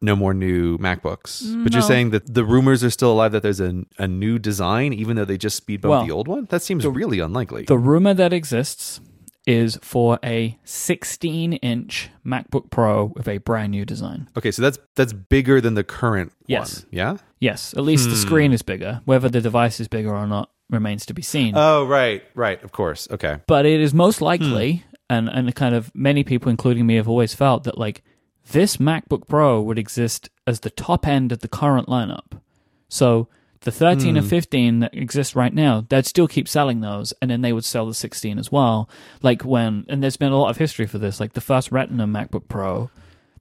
no 0.00 0.14
more 0.14 0.32
new 0.32 0.78
MacBooks. 0.78 1.44
No. 1.44 1.64
But 1.64 1.72
you're 1.72 1.82
saying 1.82 2.10
that 2.10 2.32
the 2.32 2.44
rumors 2.44 2.84
are 2.84 2.90
still 2.90 3.10
alive 3.12 3.32
that 3.32 3.42
there's 3.42 3.58
a, 3.60 3.82
a 3.98 4.06
new 4.06 4.38
design 4.38 4.92
even 4.92 5.16
though 5.16 5.24
they 5.24 5.36
just 5.36 5.56
speed 5.56 5.80
bumped 5.80 5.90
well, 5.90 6.06
the 6.06 6.12
old 6.12 6.28
one? 6.28 6.46
That 6.50 6.62
seems 6.62 6.84
the, 6.84 6.90
really 6.90 7.18
unlikely. 7.18 7.64
The 7.64 7.78
rumor 7.78 8.14
that 8.14 8.32
exists 8.32 9.00
is 9.44 9.76
for 9.82 10.20
a 10.24 10.56
16 10.64 11.54
inch 11.54 12.10
MacBook 12.24 12.70
Pro 12.70 13.06
with 13.16 13.26
a 13.26 13.38
brand 13.38 13.72
new 13.72 13.84
design. 13.84 14.28
Okay, 14.36 14.52
so 14.52 14.62
that's 14.62 14.78
that's 14.94 15.12
bigger 15.12 15.60
than 15.60 15.74
the 15.74 15.84
current 15.84 16.32
yes. 16.46 16.82
one. 16.82 16.88
Yeah? 16.92 17.16
Yes. 17.40 17.74
At 17.74 17.82
least 17.82 18.04
hmm. 18.04 18.10
the 18.10 18.16
screen 18.16 18.52
is 18.52 18.62
bigger. 18.62 19.00
Whether 19.04 19.28
the 19.28 19.40
device 19.40 19.80
is 19.80 19.88
bigger 19.88 20.14
or 20.14 20.28
not 20.28 20.50
remains 20.70 21.06
to 21.06 21.14
be 21.14 21.22
seen. 21.22 21.54
Oh, 21.56 21.86
right, 21.86 22.22
right, 22.34 22.62
of 22.62 22.72
course. 22.72 23.08
Okay. 23.10 23.38
But 23.46 23.66
it 23.66 23.80
is 23.80 23.94
most 23.94 24.20
likely, 24.20 24.72
hmm. 24.76 24.96
and, 25.10 25.28
and 25.28 25.54
kind 25.54 25.74
of 25.74 25.94
many 25.94 26.24
people, 26.24 26.50
including 26.50 26.86
me, 26.86 26.96
have 26.96 27.08
always 27.08 27.34
felt 27.34 27.64
that 27.64 27.78
like 27.78 28.02
this 28.50 28.76
MacBook 28.76 29.28
Pro 29.28 29.60
would 29.60 29.78
exist 29.78 30.30
as 30.46 30.60
the 30.60 30.70
top 30.70 31.06
end 31.06 31.32
of 31.32 31.40
the 31.40 31.48
current 31.48 31.88
lineup. 31.88 32.40
So 32.88 33.28
the 33.60 33.72
13 33.72 34.14
mm. 34.14 34.18
and 34.18 34.28
15 34.28 34.78
that 34.80 34.94
exist 34.94 35.34
right 35.34 35.52
now, 35.52 35.84
they'd 35.88 36.06
still 36.06 36.28
keep 36.28 36.48
selling 36.48 36.80
those, 36.80 37.12
and 37.20 37.30
then 37.30 37.40
they 37.40 37.52
would 37.52 37.64
sell 37.64 37.86
the 37.86 37.94
16 37.94 38.38
as 38.38 38.52
well. 38.52 38.88
Like 39.22 39.42
when, 39.42 39.84
and 39.88 40.02
there's 40.02 40.16
been 40.16 40.32
a 40.32 40.38
lot 40.38 40.50
of 40.50 40.56
history 40.56 40.86
for 40.86 40.98
this. 40.98 41.18
Like 41.18 41.32
the 41.32 41.40
first 41.40 41.72
Retina 41.72 42.06
MacBook 42.06 42.48
Pro, 42.48 42.90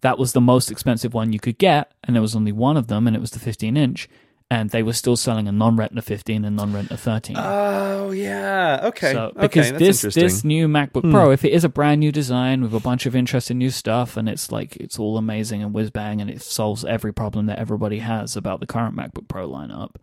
that 0.02 0.18
was 0.18 0.34
the 0.34 0.42
most 0.42 0.72
expensive 0.72 1.14
one 1.14 1.32
you 1.32 1.40
could 1.40 1.60
get, 1.60 1.94
and 2.04 2.16
there 2.16 2.22
was 2.22 2.36
only 2.36 2.52
one 2.52 2.78
of 2.78 2.88
them, 2.88 3.06
and 3.06 3.16
it 3.16 3.20
was 3.20 3.32
the 3.32 3.40
15 3.40 3.78
inch 3.78 4.10
and 4.52 4.70
they 4.70 4.84
were 4.84 4.94
still 4.94 5.16
selling 5.16 5.48
a 5.48 5.52
non-Retina 5.52 6.02
15 6.02 6.46
and 6.46 6.56
non-Retina 6.56 6.98
13. 6.98 7.36
Oh 7.38 8.12
yeah. 8.12 8.80
Okay. 8.84 9.12
So 9.14 9.26
okay, 9.36 9.42
because 9.42 9.72
that's 9.72 10.02
this. 10.02 10.14
Hmm. 10.14 10.20
this 10.20 10.44
new 10.44 10.68
MacBook 10.68 11.10
Pro, 11.12 11.32
if 11.32 11.44
it 11.44 11.52
is 11.52 11.64
a 11.64 11.70
brand 11.70 12.00
new 12.00 12.12
design 12.12 12.62
with 12.62 12.74
a 12.74 12.80
bunch 12.80 13.06
of 13.06 13.16
interesting 13.16 13.58
new 13.58 13.72
stuff, 13.72 14.18
and 14.18 14.30
it's 14.30 14.52
like 14.52 14.76
it's 14.78 15.00
all 15.00 15.18
amazing 15.18 15.64
and 15.64 15.74
whiz 15.74 15.90
bang, 15.90 16.22
and 16.22 16.30
it 16.30 16.42
solves 16.42 16.86
every 16.86 17.14
problem 17.14 17.48
that 17.48 17.58
everybody 17.60 18.00
has 18.00 18.36
about 18.38 18.60
the 18.60 18.68
current 18.68 18.96
MacBook 18.96 19.28
Pro 19.28 19.50
lineup, 19.50 19.96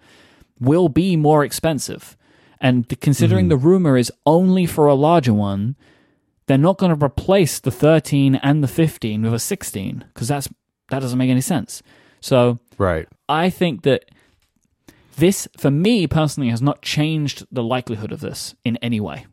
will 0.60 0.88
be 0.88 1.16
more 1.16 1.44
expensive. 1.44 2.16
And 2.60 2.84
the- 2.86 2.96
considering 2.96 3.46
Hmm. 3.46 3.50
the 3.50 3.56
rumor 3.56 3.96
is 3.96 4.12
only 4.26 4.66
for 4.66 4.86
a 4.86 4.94
larger 4.94 5.32
one, 5.34 5.76
they're 6.46 6.58
not 6.58 6.78
going 6.78 6.96
to 6.96 7.04
replace 7.04 7.60
the 7.60 7.70
13 7.70 8.34
and 8.36 8.62
the 8.62 8.68
15 8.68 9.22
with 9.22 9.34
a 9.34 9.38
16 9.38 10.04
because 10.12 10.28
that's 10.28 10.48
that 10.90 10.98
doesn't 11.00 11.18
make 11.18 11.30
any 11.30 11.40
sense. 11.40 11.82
So 12.20 12.58
right. 12.76 13.08
I 13.28 13.48
think 13.50 13.82
that 13.82 14.04
this, 15.16 15.48
for 15.56 15.70
me 15.70 16.06
personally, 16.06 16.50
has 16.50 16.62
not 16.62 16.82
changed 16.82 17.46
the 17.50 17.62
likelihood 17.62 18.12
of 18.12 18.20
this 18.20 18.54
in 18.64 18.76
any 18.78 19.00
way. 19.00 19.26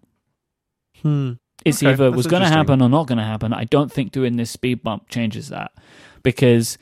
Hmm. 1.01 1.33
It's 1.65 1.83
Okay, 1.83 1.91
either 1.91 2.11
was 2.11 2.27
going 2.27 2.43
to 2.43 2.49
happen 2.49 2.81
or 2.81 2.89
not 2.89 3.07
going 3.07 3.17
to 3.17 3.23
happen. 3.23 3.53
I 3.53 3.65
don't 3.65 3.91
think 3.91 4.11
doing 4.11 4.37
this 4.37 4.51
speed 4.51 4.81
bump 4.81 5.09
changes 5.09 5.49
that 5.49 5.71
because 6.23 6.77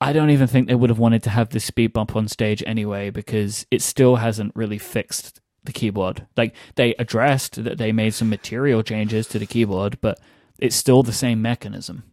I 0.00 0.12
don't 0.12 0.30
even 0.30 0.46
think 0.46 0.68
they 0.68 0.74
would 0.74 0.90
have 0.90 0.98
wanted 0.98 1.22
to 1.24 1.30
have 1.30 1.50
this 1.50 1.64
speed 1.64 1.92
bump 1.92 2.14
on 2.16 2.28
stage 2.28 2.62
anyway 2.66 3.10
because 3.10 3.66
it 3.70 3.82
still 3.82 4.16
hasn't 4.16 4.54
really 4.54 4.78
fixed 4.78 5.40
the 5.64 5.72
keyboard. 5.72 6.26
Like 6.36 6.54
they 6.76 6.94
addressed 6.94 7.62
that 7.64 7.78
they 7.78 7.92
made 7.92 8.14
some 8.14 8.30
material 8.30 8.82
changes 8.82 9.26
to 9.28 9.38
the 9.38 9.46
keyboard, 9.46 9.98
but 10.00 10.18
it's 10.58 10.76
still 10.76 11.02
the 11.02 11.12
same 11.12 11.42
mechanism. 11.42 12.04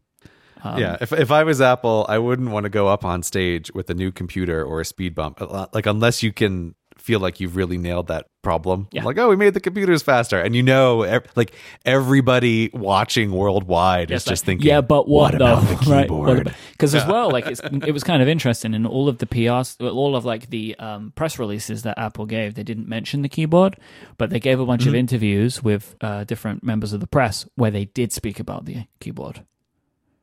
Um, 0.63 0.79
yeah, 0.79 0.97
if 1.01 1.11
if 1.13 1.31
I 1.31 1.43
was 1.43 1.61
Apple, 1.61 2.05
I 2.09 2.17
wouldn't 2.19 2.49
want 2.49 2.63
to 2.65 2.69
go 2.69 2.87
up 2.87 3.05
on 3.05 3.23
stage 3.23 3.71
with 3.73 3.89
a 3.89 3.93
new 3.93 4.11
computer 4.11 4.63
or 4.63 4.81
a 4.81 4.85
speed 4.85 5.15
bump, 5.15 5.39
like 5.73 5.85
unless 5.85 6.23
you 6.23 6.31
can 6.33 6.75
feel 6.97 7.19
like 7.19 7.39
you've 7.39 7.55
really 7.55 7.77
nailed 7.77 8.07
that 8.07 8.25
problem. 8.41 8.87
Yeah. 8.91 9.03
Like, 9.03 9.17
oh, 9.19 9.29
we 9.29 9.35
made 9.35 9.53
the 9.53 9.59
computers 9.59 10.01
faster, 10.01 10.39
and 10.41 10.55
you 10.55 10.63
know, 10.63 11.03
ev- 11.03 11.27
like 11.35 11.53
everybody 11.85 12.69
watching 12.73 13.31
worldwide 13.31 14.09
Yes, 14.09 14.21
is 14.21 14.25
just 14.27 14.43
like, 14.43 14.45
thinking, 14.47 14.67
yeah, 14.67 14.81
but 14.81 15.07
what, 15.07 15.33
about 15.35 15.63
though? 15.63 15.75
the 15.75 15.85
keyboard? 16.01 16.53
Because 16.71 16.93
as 16.95 17.05
well, 17.05 17.31
like 17.31 17.45
it's 17.47 17.61
it 17.85 17.91
was 17.91 18.03
kind 18.03 18.21
of 18.21 18.27
interesting 18.27 18.73
in 18.73 18.85
all 18.85 19.07
of 19.07 19.19
the 19.19 19.25
PRs, 19.25 19.79
all 19.93 20.15
of 20.15 20.25
like 20.25 20.49
the 20.49 20.75
um, 20.79 21.11
press 21.15 21.39
releases 21.39 21.83
that 21.83 21.97
Apple 21.97 22.25
gave. 22.25 22.55
They 22.55 22.63
didn't 22.63 22.87
mention 22.89 23.21
the 23.21 23.29
keyboard, 23.29 23.77
but 24.17 24.29
they 24.29 24.39
gave 24.39 24.59
a 24.59 24.65
bunch 24.65 24.83
of 24.83 24.87
Mm-hmm. 24.87 24.95
interviews 24.99 25.61
with 25.63 25.95
uh, 26.01 26.23
different 26.23 26.63
members 26.63 26.93
of 26.93 26.99
the 26.99 27.07
press 27.07 27.45
where 27.55 27.71
they 27.71 27.85
did 27.85 28.11
speak 28.11 28.39
about 28.39 28.65
the 28.65 28.85
keyboard. 28.99 29.43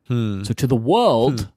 Hmm. 0.07 0.43
So 0.43 0.53
to 0.53 0.67
the 0.67 0.75
world, 0.75 1.49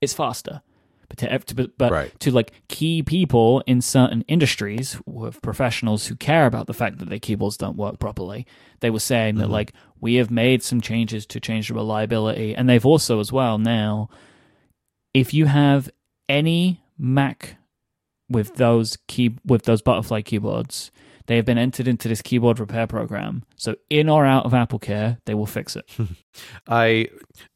it's 0.00 0.12
faster. 0.14 0.62
But 1.08 1.18
to, 1.18 1.38
to 1.38 1.54
but, 1.54 1.78
but 1.78 1.92
Right. 1.92 2.20
to 2.20 2.30
like 2.30 2.52
key 2.68 3.02
people 3.02 3.62
in 3.66 3.80
certain 3.82 4.22
industries 4.22 4.98
with 5.06 5.40
professionals 5.42 6.06
who 6.06 6.16
care 6.16 6.46
about 6.46 6.66
the 6.66 6.72
fact 6.74 6.98
that 6.98 7.08
their 7.10 7.18
keyboards 7.18 7.56
don't 7.58 7.76
work 7.76 7.98
properly, 7.98 8.46
they 8.80 8.90
were 8.90 8.98
saying 9.00 9.34
Mm-hmm. 9.34 9.42
that 9.42 9.50
like 9.50 9.72
we 10.00 10.14
have 10.14 10.30
made 10.30 10.62
some 10.62 10.80
changes 10.80 11.26
to 11.26 11.40
change 11.40 11.68
the 11.68 11.74
reliability, 11.74 12.54
and 12.54 12.68
they've 12.68 12.86
also 12.86 13.20
as 13.20 13.30
well 13.32 13.58
now, 13.58 14.08
if 15.12 15.32
you 15.34 15.46
have 15.46 15.90
any 16.28 16.80
Mac 16.98 17.56
with 18.30 18.54
those 18.56 18.96
key 19.06 19.36
with 19.44 19.64
those 19.64 19.82
butterfly 19.82 20.22
keyboards. 20.22 20.90
They 21.26 21.36
have 21.36 21.44
been 21.46 21.58
entered 21.58 21.88
into 21.88 22.08
this 22.08 22.20
keyboard 22.20 22.60
repair 22.60 22.86
program. 22.86 23.44
So 23.56 23.76
in 23.88 24.08
or 24.08 24.26
out 24.26 24.44
of 24.44 24.52
Apple 24.52 24.78
Care, 24.78 25.18
they 25.24 25.34
will 25.34 25.46
fix 25.46 25.74
it. 25.76 25.90
I 26.68 27.08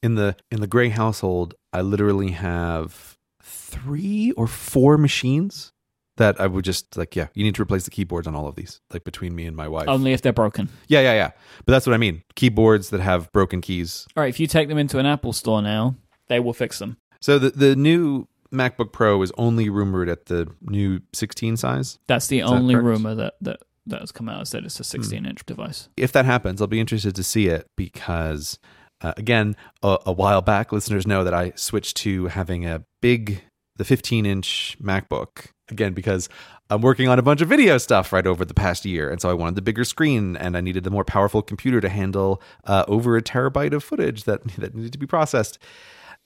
in 0.03 0.15
the 0.15 0.37
in 0.51 0.61
the 0.61 0.67
Grey 0.67 0.89
household, 0.89 1.55
I 1.73 1.83
literally 1.83 2.31
have 2.33 3.19
three 3.43 4.33
or 4.33 4.47
four 4.47 4.97
machines 4.97 5.73
that 6.17 6.41
I 6.41 6.47
would 6.47 6.65
just 6.65 6.97
like. 6.97 7.15
Yeah, 7.15 7.29
you 7.35 7.45
need 7.45 7.55
to 7.57 7.63
replace 7.63 7.85
the 7.85 7.91
keyboards 7.91 8.27
on 8.27 8.35
all 8.35 8.49
of 8.49 8.55
these, 8.57 8.81
like 8.93 9.05
between 9.05 9.35
me 9.35 9.47
and 9.47 9.57
my 9.57 9.69
wife. 9.69 9.89
Only 9.89 10.13
if 10.13 10.23
they're 10.23 10.33
broken. 10.33 10.69
yeah, 10.89 11.01
yeah, 11.01 11.15
yeah. 11.15 11.31
But 11.67 11.73
that's 11.73 11.87
what 11.87 11.95
I 11.95 11.99
mean. 11.99 12.23
Keyboards 12.37 12.91
that 12.91 13.01
have 13.01 13.31
broken 13.33 13.61
keys. 13.61 14.07
All 14.17 14.23
right, 14.23 14.29
if 14.31 14.41
you 14.41 14.47
take 14.47 14.69
them 14.69 14.79
into 14.79 14.99
an 14.99 15.07
Apple 15.07 15.33
store 15.33 15.61
now, 15.63 15.95
they 16.29 16.41
will 16.41 16.55
fix 16.55 16.79
them. 16.79 16.97
So 17.21 17.39
the 17.39 17.51
the 17.51 17.77
new 17.77 18.27
MacBook 18.53 18.93
Pro 18.93 19.21
is 19.23 19.33
only 19.39 19.69
rumored 19.69 20.09
at 20.09 20.27
the 20.27 20.49
new 20.63 21.01
16 21.13 21.57
size. 21.57 21.99
That's 22.07 22.27
the 22.29 22.41
that 22.41 22.47
only 22.47 22.75
correct? 22.75 22.87
rumor 22.87 23.15
that, 23.15 23.35
that 23.41 23.61
that 23.87 24.01
has 24.01 24.13
come 24.13 24.29
out. 24.29 24.43
is 24.43 24.51
that 24.51 24.65
it's 24.65 24.81
a 24.81 24.85
16 24.85 25.25
inch 25.27 25.45
device. 25.47 25.89
If 25.97 26.13
that 26.13 26.25
happens, 26.25 26.61
I'll 26.61 26.69
be 26.69 26.81
interested 26.81 27.15
to 27.15 27.23
see 27.23 27.49
it 27.49 27.67
because, 27.77 28.59
uh, 29.01 29.15
again, 29.17 29.57
a, 29.83 29.99
a 30.07 30.13
while 30.13 30.43
back, 30.43 30.73
listeners 30.73 31.07
know 31.07 31.25
that 31.25 31.35
I 31.35 31.53
switched 31.57 31.97
to 31.99 32.27
having 32.27 32.67
a 32.67 32.85
big, 33.01 33.43
the 33.77 33.85
15 33.85 34.27
inch 34.27 34.77
MacBook 34.83 35.47
again 35.71 35.93
because 35.93 36.29
I'm 36.71 36.81
working 36.83 37.09
on 37.09 37.19
a 37.19 37.23
bunch 37.23 37.41
of 37.41 37.49
video 37.49 37.79
stuff 37.79 38.13
right 38.13 38.27
over 38.27 38.45
the 38.45 38.55
past 38.55 38.85
year, 38.85 39.11
and 39.11 39.21
so 39.21 39.31
I 39.31 39.35
wanted 39.35 39.55
the 39.55 39.63
bigger 39.63 39.85
screen 39.85 40.37
and 40.37 40.57
I 40.57 40.61
needed 40.61 40.85
the 40.85 40.91
more 40.91 41.05
powerful 41.05 41.43
computer 41.43 41.81
to 41.81 41.89
handle 41.89 42.43
uh, 42.65 42.85
over 42.89 43.17
a 43.17 43.23
terabyte 43.23 43.73
of 43.73 43.83
footage 43.83 44.25
that 44.25 44.45
that 44.59 44.75
needed 44.75 44.93
to 44.93 44.99
be 44.99 45.07
processed. 45.07 45.59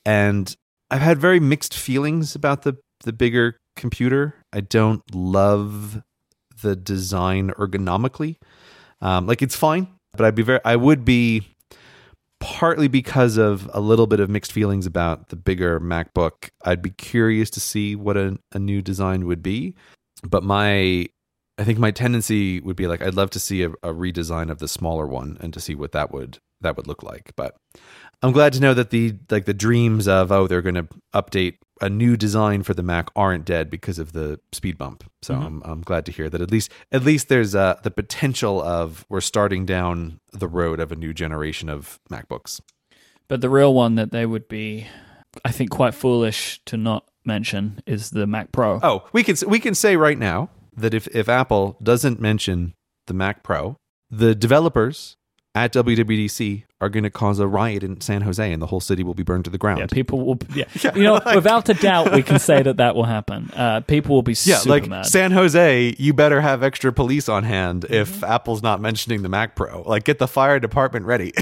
And 0.04 0.56
I've 0.92 1.00
had 1.00 1.18
very 1.18 1.40
mixed 1.40 1.74
feelings 1.74 2.34
about 2.34 2.62
the 2.62 2.76
the 3.04 3.14
bigger 3.14 3.56
computer. 3.76 4.34
I 4.52 4.60
don't 4.60 5.02
love 5.14 6.02
the 6.60 6.76
design 6.76 7.50
ergonomically. 7.52 8.36
Um, 9.00 9.26
like 9.26 9.40
it's 9.40 9.56
fine, 9.56 9.88
but 10.14 10.26
I'd 10.26 10.34
be 10.34 10.42
very 10.42 10.60
I 10.66 10.76
would 10.76 11.02
be 11.02 11.46
partly 12.40 12.88
because 12.88 13.38
of 13.38 13.70
a 13.72 13.80
little 13.80 14.06
bit 14.06 14.20
of 14.20 14.28
mixed 14.28 14.52
feelings 14.52 14.84
about 14.84 15.30
the 15.30 15.36
bigger 15.36 15.80
MacBook. 15.80 16.50
I'd 16.62 16.82
be 16.82 16.90
curious 16.90 17.48
to 17.50 17.60
see 17.60 17.96
what 17.96 18.18
a, 18.18 18.38
a 18.52 18.58
new 18.58 18.82
design 18.82 19.26
would 19.26 19.42
be. 19.42 19.74
But 20.22 20.42
my 20.42 21.08
I 21.56 21.64
think 21.64 21.78
my 21.78 21.90
tendency 21.90 22.60
would 22.60 22.76
be 22.76 22.86
like 22.86 23.00
I'd 23.00 23.14
love 23.14 23.30
to 23.30 23.40
see 23.40 23.62
a, 23.62 23.70
a 23.82 23.94
redesign 23.94 24.50
of 24.50 24.58
the 24.58 24.68
smaller 24.68 25.06
one 25.06 25.38
and 25.40 25.54
to 25.54 25.60
see 25.60 25.74
what 25.74 25.92
that 25.92 26.12
would 26.12 26.36
that 26.60 26.76
would 26.76 26.86
look 26.86 27.02
like. 27.02 27.32
But 27.34 27.56
I'm 28.22 28.32
glad 28.32 28.52
to 28.54 28.60
know 28.60 28.74
that 28.74 28.90
the 28.90 29.14
like 29.30 29.44
the 29.46 29.54
dreams 29.54 30.06
of 30.08 30.30
oh 30.30 30.46
they're 30.46 30.62
going 30.62 30.74
to 30.76 30.88
update 31.14 31.56
a 31.80 31.88
new 31.90 32.16
design 32.16 32.62
for 32.62 32.74
the 32.74 32.82
Mac 32.82 33.08
aren't 33.16 33.44
dead 33.44 33.68
because 33.68 33.98
of 33.98 34.12
the 34.12 34.38
speed 34.52 34.78
bump. 34.78 35.02
So 35.22 35.34
Mhm. 35.34 35.44
I'm 35.46 35.62
I'm 35.64 35.80
glad 35.82 36.06
to 36.06 36.12
hear 36.12 36.30
that 36.30 36.40
at 36.40 36.50
least 36.50 36.70
at 36.92 37.02
least 37.04 37.28
there's 37.28 37.54
uh, 37.54 37.74
the 37.82 37.90
potential 37.90 38.62
of 38.62 39.04
we're 39.08 39.20
starting 39.20 39.66
down 39.66 40.20
the 40.32 40.46
road 40.48 40.78
of 40.78 40.92
a 40.92 40.96
new 40.96 41.12
generation 41.12 41.68
of 41.68 41.98
MacBooks. 42.10 42.60
But 43.28 43.40
the 43.40 43.50
real 43.50 43.74
one 43.74 43.94
that 43.96 44.12
they 44.12 44.26
would 44.26 44.46
be, 44.46 44.86
I 45.44 45.50
think, 45.52 45.70
quite 45.70 45.94
foolish 45.94 46.60
to 46.66 46.76
not 46.76 47.08
mention 47.24 47.82
is 47.86 48.10
the 48.10 48.26
Mac 48.26 48.52
Pro. 48.52 48.78
Oh, 48.82 49.04
we 49.12 49.24
can 49.24 49.34
we 49.48 49.58
can 49.58 49.74
say 49.74 49.96
right 49.96 50.18
now 50.18 50.50
that 50.76 50.94
if 50.94 51.08
if 51.08 51.28
Apple 51.28 51.76
doesn't 51.82 52.20
mention 52.20 52.74
the 53.08 53.14
Mac 53.14 53.42
Pro, 53.42 53.76
the 54.10 54.34
developers 54.36 55.16
at 55.54 55.72
WWDC 55.72 56.64
are 56.82 56.88
going 56.90 57.04
to 57.04 57.10
cause 57.10 57.38
a 57.38 57.46
riot 57.46 57.82
in 57.82 58.00
San 58.00 58.20
Jose, 58.22 58.52
and 58.52 58.60
the 58.60 58.66
whole 58.66 58.80
city 58.80 59.02
will 59.02 59.14
be 59.14 59.22
burned 59.22 59.44
to 59.44 59.50
the 59.50 59.56
ground. 59.56 59.78
Yeah, 59.80 59.86
people 59.86 60.26
will. 60.26 60.38
Yeah, 60.54 60.64
you 60.94 61.02
know, 61.04 61.20
without 61.34 61.68
a 61.70 61.74
doubt, 61.74 62.12
we 62.12 62.22
can 62.22 62.38
say 62.38 62.62
that 62.62 62.76
that 62.76 62.94
will 62.94 63.04
happen. 63.04 63.50
Uh, 63.56 63.80
people 63.80 64.14
will 64.14 64.22
be 64.22 64.32
Yeah, 64.44 64.56
super 64.56 64.68
like 64.68 64.88
mad. 64.88 65.06
San 65.06 65.30
Jose, 65.30 65.94
you 65.98 66.12
better 66.12 66.40
have 66.40 66.62
extra 66.62 66.92
police 66.92 67.28
on 67.28 67.44
hand 67.44 67.86
if 67.88 68.12
Mm-hmm. 68.12 68.24
Apple's 68.32 68.62
not 68.62 68.80
mentioning 68.80 69.22
the 69.22 69.28
Mac 69.28 69.54
Pro. 69.56 69.82
Like, 69.82 70.04
get 70.04 70.18
the 70.18 70.28
fire 70.28 70.58
department 70.60 71.06
ready. 71.06 71.32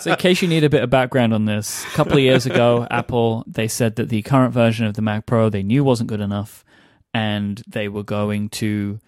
So, 0.00 0.10
in 0.12 0.16
case 0.16 0.42
you 0.42 0.48
need 0.48 0.64
a 0.64 0.70
bit 0.70 0.82
of 0.82 0.90
background 0.90 1.32
on 1.34 1.44
this, 1.44 1.84
a 1.84 1.88
couple 1.90 2.14
of 2.14 2.20
years 2.20 2.46
ago, 2.46 2.86
Apple 2.90 3.44
they 3.46 3.68
said 3.68 3.96
that 3.96 4.08
the 4.08 4.22
current 4.22 4.52
version 4.54 4.86
of 4.86 4.94
the 4.94 5.02
Mac 5.02 5.26
Pro 5.26 5.48
they 5.50 5.62
knew 5.62 5.84
wasn't 5.84 6.08
good 6.08 6.20
enough, 6.20 6.64
and 7.14 7.62
they 7.68 7.88
were 7.88 8.02
going 8.02 8.48
to 8.50 8.98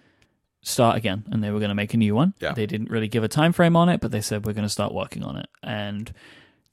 start 0.63 0.97
again, 0.97 1.23
and 1.31 1.43
they 1.43 1.51
were 1.51 1.59
going 1.59 1.69
to 1.69 1.75
make 1.75 1.93
a 1.93 1.97
new 1.97 2.15
one. 2.15 2.33
Yeah. 2.39 2.53
They 2.53 2.65
didn't 2.65 2.89
really 2.89 3.07
give 3.07 3.23
a 3.23 3.27
time 3.27 3.53
frame 3.53 3.75
on 3.75 3.89
it, 3.89 4.01
but 4.01 4.11
they 4.11 4.21
said 4.21 4.45
we're 4.45 4.53
going 4.53 4.65
to 4.65 4.69
start 4.69 4.93
working 4.93 5.23
on 5.23 5.37
it. 5.37 5.47
And 5.61 6.11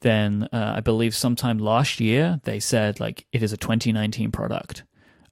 then 0.01 0.49
uh, 0.53 0.75
I 0.77 0.81
believe 0.81 1.15
sometime 1.15 1.59
last 1.59 2.01
year 2.01 2.41
they 2.45 2.59
said 2.61 3.01
like 3.01 3.27
it 3.33 3.43
is 3.43 3.53
a 3.53 3.57
2019 3.57 4.33
product. 4.33 4.85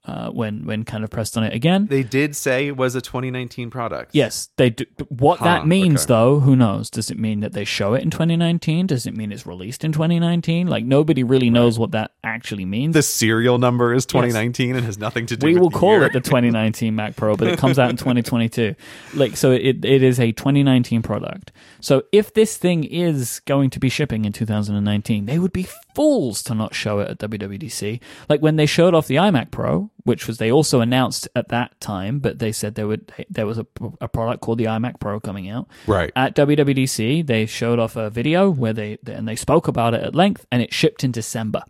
Uh, 0.08 0.30
when 0.30 0.64
when 0.64 0.84
kind 0.84 1.04
of 1.04 1.10
pressed 1.10 1.36
on 1.36 1.44
it 1.44 1.52
again, 1.52 1.86
they 1.86 2.02
did 2.02 2.34
say 2.34 2.66
it 2.66 2.78
was 2.78 2.94
a 2.94 3.00
2019 3.02 3.68
product. 3.68 4.14
Yes, 4.14 4.48
they 4.56 4.70
do. 4.70 4.86
What 5.10 5.38
Huh, 5.40 5.44
that 5.44 5.66
means, 5.66 6.04
okay. 6.04 6.08
though, 6.14 6.40
who 6.40 6.56
knows? 6.56 6.88
Does 6.88 7.10
it 7.10 7.18
mean 7.18 7.40
that 7.40 7.52
they 7.52 7.64
show 7.66 7.92
it 7.92 8.02
in 8.02 8.10
2019? 8.10 8.86
Does 8.86 9.06
it 9.06 9.14
mean 9.14 9.30
it's 9.32 9.46
released 9.46 9.84
in 9.84 9.92
2019? 9.92 10.66
Like 10.66 10.86
nobody 10.86 11.22
really 11.22 11.50
knows 11.50 11.78
what 11.78 11.90
that 11.90 12.12
actually 12.24 12.64
means. 12.64 12.94
The 12.94 13.02
serial 13.02 13.58
number 13.58 13.92
is 13.92 14.06
2019 14.06 14.76
and 14.76 14.84
has 14.86 14.96
nothing 14.96 15.26
to 15.26 15.36
do 15.36 15.46
with 15.46 15.52
it. 15.52 15.54
we 15.56 15.60
will 15.60 15.70
call 15.70 15.90
year. 15.98 16.04
it 16.04 16.14
the 16.14 16.20
2019 16.20 16.94
Mac 16.94 17.14
Pro, 17.14 17.36
but 17.36 17.48
it 17.48 17.58
comes 17.58 17.78
out 17.78 17.90
in 17.90 17.96
2022. 18.04 18.74
Like 19.14 19.36
so, 19.36 19.50
it 19.52 19.84
it 19.84 20.02
is 20.02 20.18
a 20.18 20.32
2019 20.32 21.02
product. 21.02 21.52
So 21.80 22.04
if 22.12 22.32
this 22.32 22.56
thing 22.56 22.84
is 22.84 23.40
going 23.44 23.68
to 23.70 23.78
be 23.78 23.90
shipping 23.90 24.24
in 24.24 24.32
2019, 24.32 25.26
they 25.26 25.38
would 25.38 25.52
be 25.52 25.66
fools 25.94 26.42
to 26.44 26.54
not 26.54 26.74
show 26.74 27.00
it 27.00 27.08
at 27.10 27.18
WWDC. 27.18 28.00
Like 28.30 28.40
when 28.40 28.56
they 28.56 28.66
showed 28.66 28.94
off 28.94 29.06
the 29.06 29.16
iMac 29.16 29.50
Pro, 29.50 29.90
which 30.08 30.26
was 30.26 30.38
they 30.38 30.50
also 30.50 30.80
announced 30.80 31.28
at 31.36 31.50
that 31.50 31.78
time, 31.80 32.18
but 32.18 32.38
they 32.38 32.50
said 32.50 32.76
there 32.76 32.88
would 32.88 33.12
there 33.28 33.46
was 33.46 33.58
a, 33.58 33.66
a 34.00 34.08
product 34.08 34.40
called 34.40 34.56
the 34.56 34.64
iMac 34.64 34.98
Pro 35.00 35.20
coming 35.20 35.50
out. 35.50 35.68
Right. 35.86 36.10
At 36.16 36.34
WWDC, 36.34 37.26
they 37.26 37.44
showed 37.44 37.78
off 37.78 37.94
a 37.94 38.08
video 38.08 38.48
where 38.48 38.72
they 38.72 38.96
and 39.06 39.28
they 39.28 39.36
spoke 39.36 39.68
about 39.68 39.92
it 39.92 40.02
at 40.02 40.14
length, 40.14 40.46
and 40.50 40.62
it 40.62 40.72
shipped 40.72 41.04
in 41.04 41.12
December. 41.12 41.62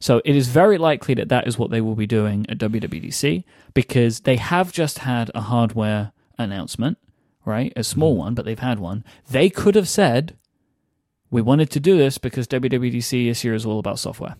So 0.00 0.20
it 0.24 0.34
is 0.34 0.48
very 0.48 0.76
likely 0.76 1.14
that 1.14 1.28
that 1.28 1.46
is 1.46 1.56
what 1.56 1.70
they 1.70 1.80
will 1.80 1.94
be 1.94 2.08
doing 2.08 2.44
at 2.48 2.58
WWDC 2.58 3.44
because 3.74 4.20
they 4.22 4.38
have 4.38 4.72
just 4.72 4.98
had 4.98 5.30
a 5.32 5.42
hardware 5.42 6.10
announcement, 6.36 6.98
right? 7.44 7.72
A 7.76 7.84
small 7.84 8.14
mm-hmm. 8.14 8.24
one, 8.24 8.34
but 8.34 8.44
they've 8.44 8.58
had 8.58 8.80
one. 8.80 9.04
They 9.30 9.48
could 9.48 9.76
have 9.76 9.88
said, 9.88 10.36
we 11.30 11.40
wanted 11.40 11.70
to 11.70 11.78
do 11.78 11.96
this 11.96 12.18
because 12.18 12.48
WWDC 12.48 13.28
this 13.28 13.44
year 13.44 13.54
is 13.54 13.64
all 13.64 13.78
about 13.78 14.00
software. 14.00 14.34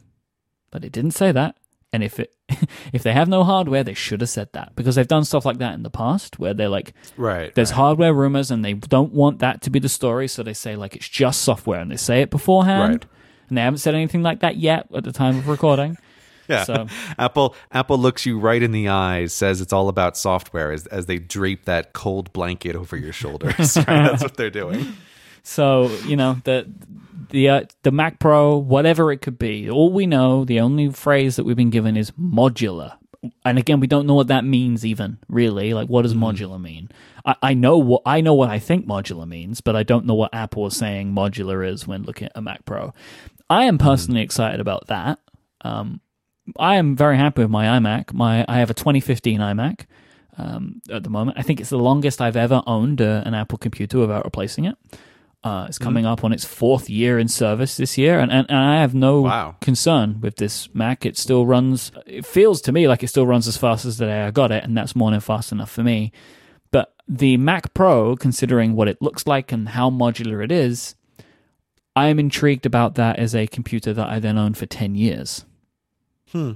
But 0.72 0.84
it 0.84 0.90
didn't 0.90 1.12
say 1.12 1.30
that. 1.30 1.54
And 1.92 2.02
if 2.02 2.18
it 2.18 2.32
if 2.92 3.02
they 3.02 3.12
have 3.12 3.28
no 3.28 3.44
hardware, 3.44 3.84
they 3.84 3.94
should 3.94 4.20
have 4.22 4.30
said 4.30 4.48
that 4.52 4.74
because 4.76 4.94
they've 4.94 5.06
done 5.06 5.24
stuff 5.24 5.44
like 5.44 5.58
that 5.58 5.74
in 5.74 5.82
the 5.82 5.90
past 5.90 6.38
where 6.38 6.54
they're 6.54 6.68
like, 6.68 6.94
Right. 7.16 7.54
there's 7.54 7.70
right. 7.70 7.76
hardware 7.76 8.14
rumors 8.14 8.50
and 8.50 8.64
they 8.64 8.72
don't 8.74 9.12
want 9.12 9.40
that 9.40 9.62
to 9.62 9.70
be 9.70 9.78
the 9.78 9.88
story, 9.88 10.26
so 10.28 10.42
they 10.42 10.54
say 10.54 10.74
like 10.76 10.96
it's 10.96 11.08
just 11.08 11.42
software 11.42 11.80
and 11.80 11.90
they 11.90 11.96
say 11.96 12.22
it 12.22 12.30
beforehand. 12.30 12.92
Right. 12.92 13.06
And 13.48 13.58
they 13.58 13.62
haven't 13.62 13.78
said 13.78 13.94
anything 13.94 14.22
like 14.22 14.40
that 14.40 14.56
yet 14.56 14.86
at 14.94 15.04
the 15.04 15.12
time 15.12 15.38
of 15.38 15.48
recording. 15.48 15.96
Yeah. 16.48 16.64
So- 16.64 16.86
Apple 17.18 17.54
Apple 17.70 17.96
looks 17.98 18.26
you 18.26 18.38
right 18.38 18.60
in 18.62 18.72
the 18.72 18.88
eyes, 18.88 19.32
says 19.32 19.60
it's 19.60 19.72
all 19.72 19.88
about 19.88 20.16
software 20.16 20.72
as 20.72 20.86
as 20.88 21.06
they 21.06 21.18
drape 21.18 21.66
that 21.66 21.92
cold 21.92 22.32
blanket 22.32 22.74
over 22.74 22.96
your 22.96 23.12
shoulders. 23.12 23.76
right? 23.76 23.86
That's 23.86 24.22
what 24.24 24.36
they're 24.36 24.50
doing. 24.50 24.94
So 25.42 25.88
you 26.06 26.16
know 26.16 26.38
the 26.44 26.70
the 27.30 27.48
uh, 27.48 27.64
the 27.82 27.90
Mac 27.90 28.18
Pro, 28.18 28.56
whatever 28.56 29.10
it 29.10 29.18
could 29.22 29.38
be. 29.38 29.68
All 29.68 29.92
we 29.92 30.06
know, 30.06 30.44
the 30.44 30.60
only 30.60 30.90
phrase 30.90 31.36
that 31.36 31.44
we've 31.44 31.56
been 31.56 31.70
given 31.70 31.96
is 31.96 32.12
modular. 32.12 32.96
And 33.44 33.56
again, 33.56 33.78
we 33.78 33.86
don't 33.86 34.06
know 34.06 34.14
what 34.14 34.28
that 34.28 34.44
means. 34.44 34.84
Even 34.84 35.18
really, 35.28 35.74
like, 35.74 35.88
what 35.88 36.02
does 36.02 36.14
modular 36.14 36.60
mean? 36.60 36.90
I, 37.24 37.36
I 37.42 37.54
know 37.54 37.78
what 37.78 38.02
I 38.06 38.20
know 38.20 38.34
what 38.34 38.50
I 38.50 38.58
think 38.58 38.86
modular 38.86 39.26
means, 39.26 39.60
but 39.60 39.74
I 39.74 39.82
don't 39.82 40.06
know 40.06 40.14
what 40.14 40.34
Apple 40.34 40.66
is 40.66 40.76
saying 40.76 41.12
modular 41.12 41.68
is 41.68 41.86
when 41.86 42.02
looking 42.04 42.26
at 42.26 42.32
a 42.34 42.42
Mac 42.42 42.64
Pro. 42.64 42.92
I 43.50 43.64
am 43.64 43.78
personally 43.78 44.22
excited 44.22 44.60
about 44.60 44.86
that. 44.88 45.18
Um, 45.62 46.00
I 46.58 46.76
am 46.76 46.96
very 46.96 47.16
happy 47.16 47.42
with 47.42 47.50
my 47.50 47.66
iMac. 47.78 48.12
My 48.12 48.44
I 48.48 48.58
have 48.58 48.70
a 48.70 48.74
2015 48.74 49.40
iMac 49.40 49.86
um, 50.38 50.80
at 50.90 51.02
the 51.04 51.10
moment. 51.10 51.38
I 51.38 51.42
think 51.42 51.60
it's 51.60 51.70
the 51.70 51.78
longest 51.78 52.20
I've 52.20 52.36
ever 52.36 52.62
owned 52.66 53.00
uh, 53.00 53.22
an 53.24 53.34
Apple 53.34 53.58
computer 53.58 53.98
without 53.98 54.24
replacing 54.24 54.64
it. 54.64 54.76
Uh, 55.44 55.66
it's 55.68 55.78
coming 55.78 56.06
up 56.06 56.22
on 56.22 56.32
its 56.32 56.44
fourth 56.44 56.88
year 56.88 57.18
in 57.18 57.26
service 57.26 57.76
this 57.76 57.98
year, 57.98 58.20
and, 58.20 58.30
and, 58.30 58.46
and 58.48 58.58
I 58.58 58.80
have 58.80 58.94
no 58.94 59.22
Wow. 59.22 59.56
concern 59.60 60.20
with 60.20 60.36
this 60.36 60.72
Mac. 60.72 61.04
It 61.04 61.18
still 61.18 61.46
runs. 61.46 61.90
It 62.06 62.24
feels 62.24 62.60
to 62.62 62.70
me 62.72 62.86
like 62.86 63.02
it 63.02 63.08
still 63.08 63.26
runs 63.26 63.48
as 63.48 63.56
fast 63.56 63.84
as 63.84 63.98
the 63.98 64.06
day 64.06 64.22
I 64.22 64.30
got 64.30 64.52
it, 64.52 64.62
and 64.62 64.76
that's 64.76 64.94
more 64.94 65.10
than 65.10 65.18
fast 65.18 65.50
enough 65.50 65.70
for 65.70 65.82
me. 65.82 66.12
But 66.70 66.94
the 67.08 67.36
Mac 67.38 67.74
Pro, 67.74 68.14
considering 68.14 68.74
what 68.76 68.86
it 68.86 69.02
looks 69.02 69.26
like 69.26 69.50
and 69.50 69.70
how 69.70 69.90
modular 69.90 70.44
it 70.44 70.52
is, 70.52 70.94
I 71.96 72.06
am 72.06 72.20
intrigued 72.20 72.64
about 72.64 72.94
that 72.94 73.18
as 73.18 73.34
a 73.34 73.48
computer 73.48 73.92
that 73.92 74.08
I 74.08 74.20
then 74.20 74.38
own 74.38 74.54
for 74.54 74.66
ten 74.66 74.94
years. 74.94 75.44
Hmm. 76.30 76.52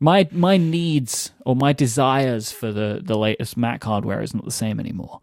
My 0.00 0.28
my 0.32 0.56
needs 0.56 1.30
or 1.46 1.54
my 1.54 1.72
desires 1.72 2.50
for 2.50 2.72
the 2.72 3.00
the 3.00 3.16
latest 3.16 3.56
Mac 3.56 3.84
hardware 3.84 4.20
is 4.22 4.34
not 4.34 4.44
the 4.44 4.50
same 4.50 4.80
anymore. 4.80 5.20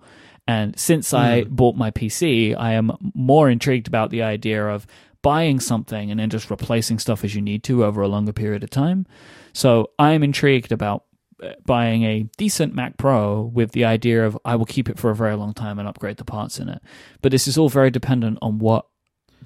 And 0.49 0.79
since 0.79 1.13
I 1.13 1.43
bought 1.43 1.75
my 1.75 1.91
PC, 1.91 2.55
I 2.57 2.71
am 2.71 2.91
more 3.13 3.51
intrigued 3.51 3.87
about 3.87 4.09
the 4.09 4.23
idea 4.23 4.65
of 4.65 4.87
buying 5.21 5.59
something 5.59 6.09
and 6.09 6.19
then 6.19 6.31
just 6.31 6.49
replacing 6.49 6.97
stuff 6.97 7.23
as 7.23 7.35
you 7.35 7.41
need 7.41 7.61
to 7.65 7.85
over 7.85 8.01
a 8.01 8.07
longer 8.07 8.33
period 8.33 8.63
of 8.63 8.71
time. 8.71 9.05
So 9.53 9.91
I 9.99 10.13
am 10.13 10.23
intrigued 10.23 10.71
about 10.71 11.03
uh, 11.43 11.49
buying 11.67 12.01
a 12.01 12.23
decent 12.37 12.73
Mac 12.73 12.97
Pro 12.97 13.43
with 13.43 13.73
the 13.73 13.85
idea 13.85 14.25
of 14.25 14.39
I 14.43 14.55
will 14.55 14.65
keep 14.65 14.89
it 14.89 14.97
for 14.97 15.11
a 15.11 15.15
very 15.15 15.35
long 15.35 15.53
time 15.53 15.77
and 15.77 15.87
upgrade 15.87 16.17
the 16.17 16.25
parts 16.25 16.59
in 16.59 16.67
it. 16.67 16.81
But 17.21 17.31
this 17.31 17.47
is 17.47 17.55
all 17.55 17.69
very 17.69 17.91
dependent 17.91 18.39
on 18.41 18.57
what 18.57 18.87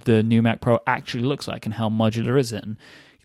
the 0.06 0.24
new 0.24 0.42
Mac 0.42 0.62
Pro 0.62 0.80
actually 0.88 1.26
looks 1.26 1.50
like 1.50 1.66
and 1.66 1.76
how 1.76 1.90
modular 1.90 2.40
is 2.40 2.54
it 2.54 2.64
and 2.64 2.78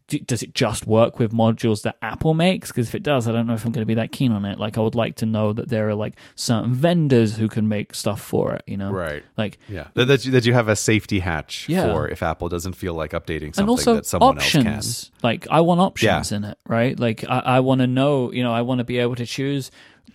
does 0.08 0.42
it 0.42 0.54
just 0.54 0.86
work 0.86 1.18
with 1.18 1.32
modules 1.32 1.82
that 1.82 1.96
Apple 2.02 2.32
makes? 2.34 2.68
Because 2.68 2.88
if 2.88 2.94
it 2.94 3.02
does, 3.02 3.28
I 3.28 3.32
don't 3.32 3.46
know 3.46 3.52
if 3.54 3.64
I'm 3.64 3.72
going 3.72 3.82
to 3.82 3.86
be 3.86 3.94
that 3.94 4.10
keen 4.10 4.32
on 4.32 4.44
it. 4.46 4.58
Like, 4.58 4.78
I 4.78 4.80
would 4.80 4.94
like 4.94 5.16
to 5.16 5.26
know 5.26 5.52
that 5.52 5.68
there 5.68 5.88
are 5.88 5.94
like 5.94 6.14
certain 6.34 6.72
vendors 6.72 7.36
who 7.36 7.46
can 7.48 7.68
make 7.68 7.94
stuff 7.94 8.20
for 8.20 8.54
it. 8.54 8.62
You 8.66 8.78
know, 8.78 8.90
Right. 8.90 9.22
Like, 9.36 9.58
Yeah. 9.68 9.88
That, 9.94 10.06
that, 10.06 10.24
you, 10.24 10.32
that 10.32 10.46
you 10.46 10.54
have 10.54 10.68
a 10.68 10.76
safety 10.76 11.18
hatch 11.20 11.68
Yeah. 11.68 11.92
for 11.92 12.08
if 12.08 12.22
Apple 12.22 12.48
doesn't 12.48 12.72
feel 12.72 12.94
like 12.94 13.12
updating 13.12 13.54
something 13.54 13.62
and 13.64 13.70
also 13.70 13.94
that 13.96 14.06
someone 14.06 14.38
options. 14.38 14.66
else 14.66 15.04
can. 15.04 15.18
Like, 15.22 15.46
I 15.50 15.60
want 15.60 15.80
options 15.80 16.30
Yeah. 16.30 16.36
in 16.38 16.44
it, 16.44 16.58
right? 16.66 16.98
Like, 16.98 17.24
I, 17.28 17.38
I 17.40 17.60
want 17.60 17.80
to 17.82 17.86
know. 17.86 18.32
You 18.32 18.42
know, 18.42 18.52
I 18.54 18.62
want 18.62 18.78
to 18.78 18.84
be 18.84 18.98
able 18.98 19.16
to 19.16 19.26
choose 19.26 19.70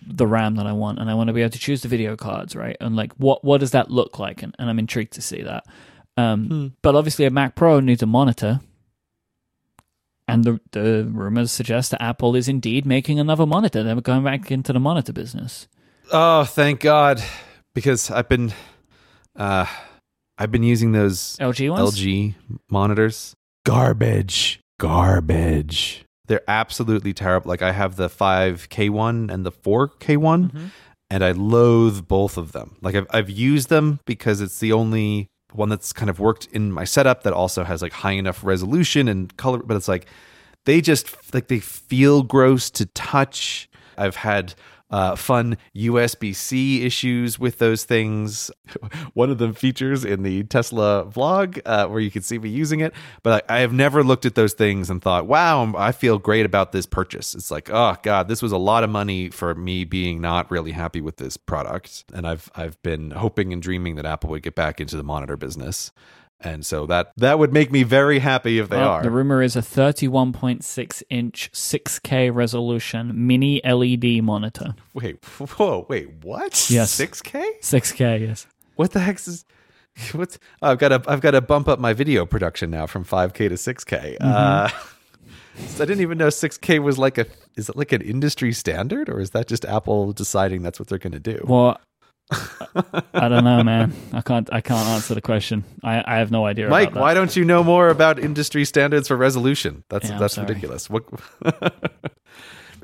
the 0.06 0.26
RAM 0.26 0.56
that 0.56 0.66
I 0.66 0.72
want, 0.72 0.98
and 0.98 1.08
I 1.08 1.14
want 1.14 1.28
to 1.28 1.32
be 1.32 1.40
able 1.40 1.50
to 1.52 1.58
choose 1.58 1.82
the 1.82 1.88
video 1.88 2.16
cards, 2.16 2.54
right? 2.56 2.76
And 2.80 2.96
like, 2.96 3.12
what 3.14 3.44
what 3.44 3.60
does 3.60 3.70
that 3.70 3.90
look 3.90 4.18
like? 4.18 4.42
And, 4.42 4.54
and 4.58 4.68
I'm 4.68 4.78
intrigued 4.78 5.12
to 5.14 5.22
see 5.22 5.42
that. 5.42 5.64
Um, 6.16 6.46
Hmm. 6.48 6.66
But 6.82 6.94
obviously, 6.96 7.24
a 7.26 7.30
Mac 7.30 7.54
Pro 7.54 7.80
needs 7.80 8.02
a 8.02 8.06
monitor. 8.06 8.60
And 10.26 10.44
the 10.44 10.60
the 10.72 11.08
rumors 11.12 11.52
suggest 11.52 11.90
that 11.90 12.02
Apple 12.02 12.34
is 12.34 12.48
indeed 12.48 12.86
making 12.86 13.20
another 13.20 13.44
monitor. 13.46 13.82
They're 13.82 14.00
going 14.00 14.24
back 14.24 14.50
into 14.50 14.72
the 14.72 14.80
monitor 14.80 15.12
business. 15.12 15.68
Oh, 16.12 16.44
thank 16.44 16.80
God. 16.80 17.22
Because 17.74 18.10
I've 18.10 18.28
been 18.28 18.52
uh 19.36 19.66
I've 20.38 20.50
been 20.50 20.62
using 20.62 20.92
those 20.92 21.36
LG 21.40 21.70
ones. 21.70 21.94
LG 22.00 22.34
monitors. 22.70 23.34
Garbage. 23.66 24.60
Garbage. 24.78 26.04
They're 26.26 26.42
absolutely 26.48 27.12
terrible. 27.12 27.48
Like 27.50 27.62
I 27.62 27.72
have 27.72 27.96
the 27.96 28.08
5K 28.08 28.88
one 28.90 29.28
and 29.30 29.44
the 29.44 29.52
4K 29.52 30.16
one, 30.16 30.48
Mhm. 30.50 30.70
and 31.10 31.22
I 31.22 31.32
loathe 31.32 32.08
both 32.08 32.38
of 32.38 32.52
them. 32.52 32.76
Like 32.80 32.94
I've 32.94 33.06
I've 33.10 33.28
used 33.30 33.68
them 33.68 34.00
because 34.06 34.40
it's 34.40 34.58
the 34.58 34.72
only 34.72 35.28
one 35.54 35.68
that's 35.68 35.92
kind 35.92 36.10
of 36.10 36.18
worked 36.18 36.46
in 36.46 36.72
my 36.72 36.84
setup 36.84 37.22
that 37.22 37.32
also 37.32 37.64
has 37.64 37.80
like 37.80 37.92
high 37.92 38.12
enough 38.12 38.42
resolution 38.42 39.08
and 39.08 39.36
color, 39.36 39.58
but 39.58 39.76
it's 39.76 39.88
like 39.88 40.06
they 40.64 40.80
just 40.80 41.34
like 41.34 41.48
they 41.48 41.60
feel 41.60 42.22
gross 42.22 42.70
to 42.70 42.86
touch. 42.86 43.68
I've 43.96 44.16
had 44.16 44.54
uh, 44.94 45.16
fun 45.16 45.56
USB 45.74 46.32
C 46.32 46.84
issues 46.84 47.36
with 47.36 47.58
those 47.58 47.82
things. 47.82 48.48
One 49.14 49.28
of 49.28 49.38
them 49.38 49.52
features 49.52 50.04
in 50.04 50.22
the 50.22 50.44
Tesla 50.44 51.04
vlog 51.06 51.60
uh, 51.66 51.88
where 51.88 51.98
you 51.98 52.12
can 52.12 52.22
see 52.22 52.38
me 52.38 52.48
using 52.48 52.78
it. 52.78 52.94
But 53.24 53.44
I, 53.50 53.56
I 53.56 53.60
have 53.62 53.72
never 53.72 54.04
looked 54.04 54.24
at 54.24 54.36
those 54.36 54.52
things 54.52 54.90
and 54.90 55.02
thought, 55.02 55.26
wow, 55.26 55.74
I 55.76 55.90
feel 55.90 56.18
great 56.18 56.46
about 56.46 56.70
this 56.70 56.86
purchase. 56.86 57.34
It's 57.34 57.50
like, 57.50 57.70
oh 57.70 57.96
God, 58.04 58.28
this 58.28 58.40
was 58.40 58.52
a 58.52 58.56
lot 58.56 58.84
of 58.84 58.90
money 58.90 59.30
for 59.30 59.56
me 59.56 59.82
being 59.82 60.20
not 60.20 60.48
really 60.48 60.70
happy 60.70 61.00
with 61.00 61.16
this 61.16 61.36
product. 61.36 62.04
And 62.14 62.24
I've 62.24 62.48
I've 62.54 62.80
been 62.84 63.10
hoping 63.10 63.52
and 63.52 63.60
dreaming 63.60 63.96
that 63.96 64.06
Apple 64.06 64.30
would 64.30 64.44
get 64.44 64.54
back 64.54 64.80
into 64.80 64.96
the 64.96 65.02
monitor 65.02 65.36
business. 65.36 65.90
And 66.44 66.64
so 66.64 66.86
that 66.86 67.12
that 67.16 67.38
would 67.38 67.52
make 67.52 67.72
me 67.72 67.82
very 67.82 68.18
happy 68.18 68.58
if 68.58 68.68
they 68.68 68.76
Well, 68.76 68.90
are. 68.90 69.02
The 69.02 69.10
rumor 69.10 69.42
is 69.42 69.56
a 69.56 69.60
31.6 69.60 71.02
inch 71.10 71.50
6K 71.52 72.34
resolution 72.34 73.26
mini 73.26 73.60
LED 73.64 74.22
monitor. 74.22 74.74
Wait, 74.92 75.24
whoa, 75.56 75.86
wait, 75.88 76.10
what? 76.22 76.68
Yes. 76.70 76.98
6K? 76.98 77.60
6K, 77.60 78.20
yes. 78.20 78.46
What 78.76 78.92
the 78.92 79.00
heck 79.00 79.16
is 79.16 79.44
what's 80.12 80.38
oh, 80.60 80.72
I've 80.72 80.78
got 80.78 80.88
to 80.88 81.02
I've 81.10 81.20
got 81.20 81.32
to 81.32 81.40
bump 81.40 81.68
up 81.68 81.78
my 81.78 81.92
video 81.92 82.26
production 82.26 82.70
now 82.70 82.86
from 82.86 83.04
5K 83.04 83.48
to 83.48 83.54
6K. 83.54 84.16
Uh 84.20 84.68
so 85.68 85.82
I 85.82 85.86
didn't 85.86 86.00
even 86.00 86.18
know 86.18 86.28
6K 86.28 86.80
was 86.80 86.98
like 86.98 87.16
a 87.16 87.26
is 87.56 87.68
it 87.68 87.76
like 87.76 87.92
an 87.92 88.02
industry 88.02 88.52
standard 88.52 89.08
or 89.08 89.20
is 89.20 89.30
that 89.30 89.46
just 89.46 89.64
Apple 89.64 90.12
deciding 90.12 90.62
that's 90.62 90.78
what 90.80 90.88
they're 90.88 90.98
going 90.98 91.12
to 91.12 91.20
do? 91.20 91.44
Well, 91.46 91.78
I 92.30 93.28
don't 93.28 93.44
know, 93.44 93.62
man. 93.62 93.92
I 94.12 94.20
can't. 94.22 94.48
I 94.52 94.60
can't 94.60 94.86
answer 94.88 95.14
the 95.14 95.20
question. 95.20 95.64
I, 95.82 96.02
I 96.06 96.16
have 96.18 96.30
no 96.30 96.46
idea. 96.46 96.68
Myke, 96.68 96.84
about 96.84 96.94
that. 96.94 97.00
why 97.00 97.14
don't 97.14 97.36
you 97.36 97.44
know 97.44 97.62
more 97.62 97.88
about 97.88 98.18
industry 98.18 98.64
standards 98.64 99.08
for 99.08 99.16
resolution? 99.16 99.84
That's 99.88 100.08
Yeah, 100.08 100.18
that's 100.18 100.38
ridiculous. 100.38 100.88
What 100.88 101.04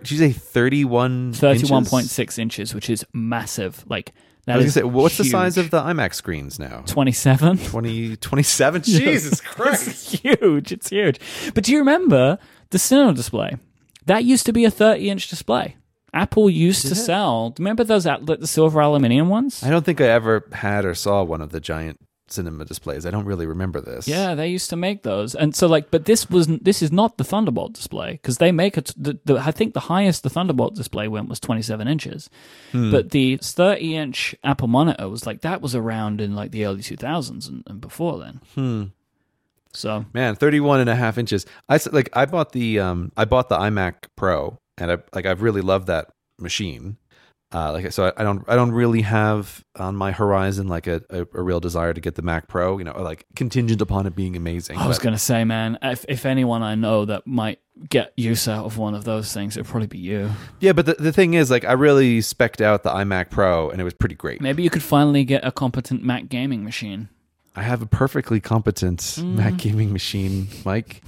Did 0.03 0.11
you 0.11 0.19
say 0.19 0.33
31 0.33 1.35
Thirty-one 1.35 1.85
point 1.85 2.39
inches? 2.39 2.75
which 2.75 2.89
is 2.89 3.05
massive. 3.13 3.85
Like 3.89 4.13
I 4.49 4.57
was 4.57 4.67
to 4.67 4.73
say 4.73 4.83
what's 4.83 5.19
the 5.19 5.25
size 5.25 5.59
of 5.59 5.71
the 5.71 5.81
iMacs 5.81 6.15
screens 6.15 6.59
now? 6.59 6.83
twenty-seven? 6.87 7.59
20 7.59 8.17
27 8.17 8.83
Jesus 8.85 9.41
Christ. 9.41 9.89
it's 9.89 10.13
huge. 10.23 10.73
It's 10.73 10.91
huge. 10.91 11.21
But 11.55 11.65
do 11.65 11.73
you 11.73 11.79
remember 11.79 12.39
the 12.71 12.79
Cinema 12.79 13.15
display? 13.15 13.57
That 14.07 14.25
used 14.25 14.47
to 14.47 14.53
be 14.53 14.65
a 14.65 14.71
thirty-inch 14.71 15.29
display. 15.29 15.77
Apple 16.13 16.51
used 16.51 16.87
to 16.89 16.95
sell. 16.95 17.55
Remember 17.59 17.85
those 17.85 18.07
al- 18.07 18.25
the 18.25 18.47
silver 18.47 18.81
aluminium 18.81 19.29
ones? 19.29 19.63
I 19.63 19.71
don't 19.71 19.85
think 19.85 20.01
I 20.01 20.07
ever 20.07 20.47
had 20.53 20.85
or 20.85 20.95
saw 20.95 21.23
one 21.23 21.41
of 21.41 21.51
the 21.51 21.61
giant 21.61 22.01
cinema 22.33 22.65
displays. 22.65 23.05
I 23.07 23.11
don't 23.11 23.25
really 23.25 23.47
remember 23.47 23.81
this. 23.81 24.07
Yeah, 24.07 24.35
they 24.35 24.49
used 24.49 24.71
to 24.71 24.77
make 24.77 25.03
those, 25.03 25.35
and 25.35 25.55
so 25.55 25.67
like, 25.67 25.91
but 25.91 26.05
this 26.05 26.31
was 26.31 26.47
this 26.47 26.83
is 26.83 26.93
not 26.93 27.19
the 27.19 27.25
Thunderbolt 27.25 27.73
display 27.73 28.13
because 28.13 28.39
they 28.39 28.53
make 28.53 28.79
it. 28.79 28.93
The, 28.97 29.19
the, 29.25 29.37
I 29.39 29.51
think 29.51 29.75
the 29.75 29.81
highest 29.81 30.23
the 30.23 30.31
Thunderbolt 30.31 30.75
display 30.75 31.09
went 31.09 31.29
was 31.29 31.41
twenty 31.41 31.63
seven 31.63 31.89
inches, 31.89 32.31
but 32.73 33.11
the 33.11 33.37
thirty 33.39 33.97
inch 33.97 34.35
Apple 34.45 34.69
monitor 34.69 35.09
was 35.09 35.27
like 35.27 35.41
that 35.43 35.61
was 35.61 35.75
around 35.75 36.21
in 36.21 36.35
like 36.35 36.53
the 36.53 36.67
early 36.67 36.83
two 36.83 36.97
thousands 36.97 37.49
and, 37.49 37.63
and 37.67 37.81
before 37.81 38.19
then. 38.19 38.41
Hmm. 38.55 38.85
So 39.73 40.05
Man, 40.13 40.35
31 40.35 40.81
and 40.81 40.91
a 40.91 40.97
half 40.97 41.17
inches. 41.17 41.47
I 41.69 41.79
like 41.93 42.11
I 42.13 42.27
bought 42.27 42.53
the 42.53 42.81
um 42.81 43.13
I 43.17 43.25
bought 43.25 43.49
the 43.49 43.57
iMac 43.57 44.07
Pro 44.17 44.59
and 44.81 44.91
I 44.93 44.99
like 45.15 45.27
I've 45.27 45.43
really 45.43 45.61
loved 45.61 45.87
that 45.89 46.09
machine. 46.39 46.97
Uh, 47.53 47.73
like 47.73 47.91
so, 47.91 48.05
I, 48.07 48.13
I 48.19 48.23
don't 48.23 48.45
I 48.49 48.55
don't 48.55 48.71
really 48.71 49.01
have 49.03 49.65
on 49.77 49.97
my 49.97 50.13
horizon 50.13 50.69
like 50.69 50.87
a, 50.87 51.03
a, 51.11 51.23
a 51.35 51.43
real 51.43 51.59
desire 51.59 51.93
to 51.93 52.01
get 52.01 52.15
the 52.15 52.23
Mac 52.23 52.47
Pro. 52.47 52.79
You 52.79 52.85
know, 52.85 52.93
like 53.03 53.27
contingent 53.35 53.81
upon 53.83 54.07
it 54.07 54.15
being 54.15 54.37
amazing. 54.37 54.79
I 54.79 54.87
was 54.87 54.99
But- 54.99 55.03
going 55.05 55.15
to 55.15 55.19
say, 55.19 55.43
man, 55.45 55.77
if, 55.83 56.05
if 56.09 56.25
anyone 56.27 56.63
I 56.63 56.77
know 56.77 57.05
that 57.07 57.27
might 57.27 57.59
get 57.89 58.13
use 58.17 58.47
out 58.47 58.67
of 58.67 58.79
one 58.79 58.95
of 58.95 59.03
those 59.03 59.33
things, 59.33 59.57
it'd 59.57 59.67
probably 59.69 59.89
be 59.89 59.99
you. 59.99 60.31
yeah, 60.61 60.73
but 60.73 60.87
the, 60.87 60.95
the 60.95 61.13
thing 61.13 61.35
is, 61.35 61.51
like, 61.51 61.65
I 61.65 61.73
really 61.73 62.21
specked 62.21 62.61
out 62.61 62.83
the 62.85 62.91
iMac 62.91 63.31
Pro, 63.31 63.69
and 63.71 63.81
it 63.81 63.85
was 63.85 63.95
pretty 63.95 64.15
great. 64.15 64.41
Maybe 64.41 64.63
you 64.63 64.71
could 64.71 64.83
finally 64.83 65.25
get 65.25 65.45
a 65.45 65.51
competent 65.51 66.05
Mac 66.05 66.29
gaming 66.29 66.63
machine. 66.63 67.09
I 67.57 67.63
have 67.63 67.83
a 67.83 67.87
perfectly 67.87 68.39
competent 68.39 69.19
Mac 69.25 69.57
gaming 69.57 69.93
machine, 69.93 70.47
Myke. 70.63 71.01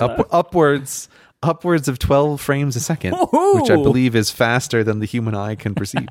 Up, 0.02 0.28
upwards 0.30 1.08
upwards 1.42 1.88
of 1.88 1.98
12 1.98 2.40
frames 2.40 2.76
a 2.76 2.80
second 2.80 3.14
Woohoo! 3.14 3.60
which 3.60 3.70
i 3.70 3.76
believe 3.76 4.16
is 4.16 4.30
faster 4.30 4.82
than 4.82 4.98
the 5.00 5.06
human 5.06 5.34
eye 5.34 5.54
can 5.54 5.74
perceive 5.74 6.08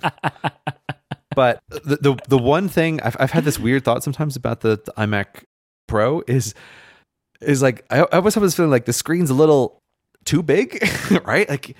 but 1.35 1.61
the, 1.69 1.97
the 1.97 2.19
the 2.27 2.37
one 2.37 2.69
thing 2.69 3.01
I've, 3.01 3.17
I've 3.19 3.31
had 3.31 3.43
this 3.43 3.59
weird 3.59 3.83
thought 3.83 4.03
sometimes 4.03 4.35
about 4.35 4.61
the, 4.61 4.79
the 4.85 4.93
imac 4.97 5.43
pro 5.87 6.21
is 6.27 6.53
is 7.41 7.61
like 7.61 7.85
I, 7.89 7.99
I 7.99 8.17
always 8.17 8.35
have 8.35 8.43
this 8.43 8.55
feeling 8.55 8.71
like 8.71 8.85
the 8.85 8.93
screen's 8.93 9.29
a 9.29 9.33
little 9.33 9.79
too 10.23 10.41
big 10.41 10.79
right 11.25 11.47
like 11.49 11.75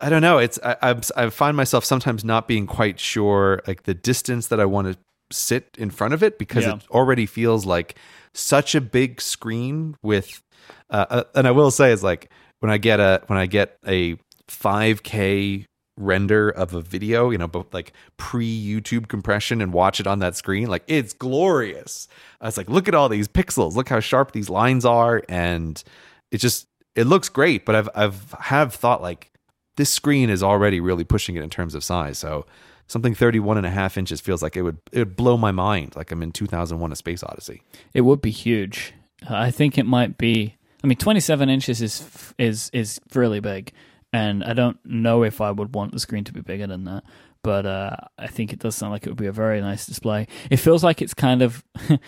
i 0.00 0.08
don't 0.08 0.22
know 0.22 0.38
it's 0.38 0.58
I, 0.64 0.76
I'm, 0.82 1.00
I 1.16 1.30
find 1.30 1.56
myself 1.56 1.84
sometimes 1.84 2.24
not 2.24 2.46
being 2.48 2.66
quite 2.66 3.00
sure 3.00 3.60
like 3.66 3.82
the 3.84 3.94
distance 3.94 4.46
that 4.48 4.60
i 4.60 4.64
want 4.64 4.88
to 4.92 4.98
sit 5.30 5.74
in 5.78 5.90
front 5.90 6.14
of 6.14 6.22
it 6.22 6.38
because 6.38 6.64
Yeah. 6.64 6.76
it 6.76 6.82
already 6.90 7.26
feels 7.26 7.66
like 7.66 7.96
such 8.34 8.74
a 8.74 8.80
big 8.80 9.20
screen 9.20 9.96
with 10.02 10.42
uh, 10.90 11.06
uh, 11.10 11.24
and 11.34 11.46
i 11.46 11.50
will 11.50 11.70
say 11.70 11.90
is 11.92 12.02
like 12.02 12.30
when 12.64 12.70
i 12.72 12.78
get 12.78 12.98
a 12.98 13.20
when 13.26 13.38
i 13.38 13.44
get 13.44 13.76
a 13.86 14.16
5k 14.48 15.66
render 15.98 16.48
of 16.48 16.72
a 16.72 16.80
video 16.80 17.28
you 17.28 17.36
know 17.36 17.46
both 17.46 17.74
like 17.74 17.92
pre 18.16 18.48
youtube 18.48 19.06
compression 19.06 19.60
and 19.60 19.74
watch 19.74 20.00
it 20.00 20.06
on 20.06 20.20
that 20.20 20.34
screen 20.34 20.66
like 20.66 20.82
it's 20.86 21.12
glorious 21.12 22.08
i 22.40 22.46
was 22.46 22.56
like 22.56 22.70
look 22.70 22.88
at 22.88 22.94
all 22.94 23.10
these 23.10 23.28
pixels 23.28 23.74
look 23.74 23.90
how 23.90 24.00
sharp 24.00 24.32
these 24.32 24.48
lines 24.48 24.86
are 24.86 25.22
and 25.28 25.84
it 26.32 26.38
just 26.38 26.66
it 26.96 27.06
looks 27.06 27.28
great 27.28 27.66
but 27.66 27.74
i've 27.74 27.90
i've 27.94 28.34
have 28.40 28.72
thought 28.72 29.02
like 29.02 29.30
this 29.76 29.92
screen 29.92 30.30
is 30.30 30.42
already 30.42 30.80
really 30.80 31.04
pushing 31.04 31.36
it 31.36 31.42
in 31.42 31.50
terms 31.50 31.74
of 31.74 31.84
size 31.84 32.16
so 32.16 32.46
something 32.86 33.14
31 33.14 33.58
and 33.58 33.66
a 33.66 33.70
half 33.70 33.98
inches 33.98 34.22
feels 34.22 34.42
like 34.42 34.56
it 34.56 34.62
would 34.62 34.78
it 34.90 35.00
would 35.00 35.16
blow 35.16 35.36
my 35.36 35.52
mind 35.52 35.94
like 35.96 36.10
i'm 36.10 36.22
in 36.22 36.32
2001 36.32 36.90
a 36.90 36.96
space 36.96 37.22
odyssey 37.22 37.60
It 37.92 38.00
would 38.00 38.22
be 38.22 38.30
huge. 38.30 38.94
I 39.28 39.50
think 39.50 39.78
it 39.78 39.86
might 39.86 40.18
be. 40.18 40.56
I 40.84 40.86
mean, 40.86 40.98
27 40.98 41.48
inches 41.48 41.80
is 41.82 42.34
is 42.38 42.70
is 42.74 43.00
really 43.14 43.40
big, 43.40 43.72
and 44.12 44.44
I 44.44 44.52
don't 44.52 44.78
know 44.84 45.24
if 45.24 45.40
I 45.40 45.50
would 45.50 45.74
want 45.74 45.92
the 45.92 45.98
screen 45.98 46.24
to 46.24 46.32
be 46.32 46.42
bigger 46.42 46.66
than 46.66 46.84
that. 46.84 47.04
But 47.42 47.66
uh, 47.66 47.96
I 48.18 48.26
think 48.26 48.52
it 48.54 48.58
does 48.58 48.74
sound 48.74 48.92
like 48.92 49.04
it 49.06 49.10
would 49.10 49.18
be 49.18 49.26
a 49.26 49.32
very 49.32 49.60
nice 49.60 49.84
display. 49.86 50.28
It 50.50 50.56
feels 50.56 50.82
like 50.84 51.02
it's 51.02 51.12
kind 51.14 51.42
of 51.42 51.62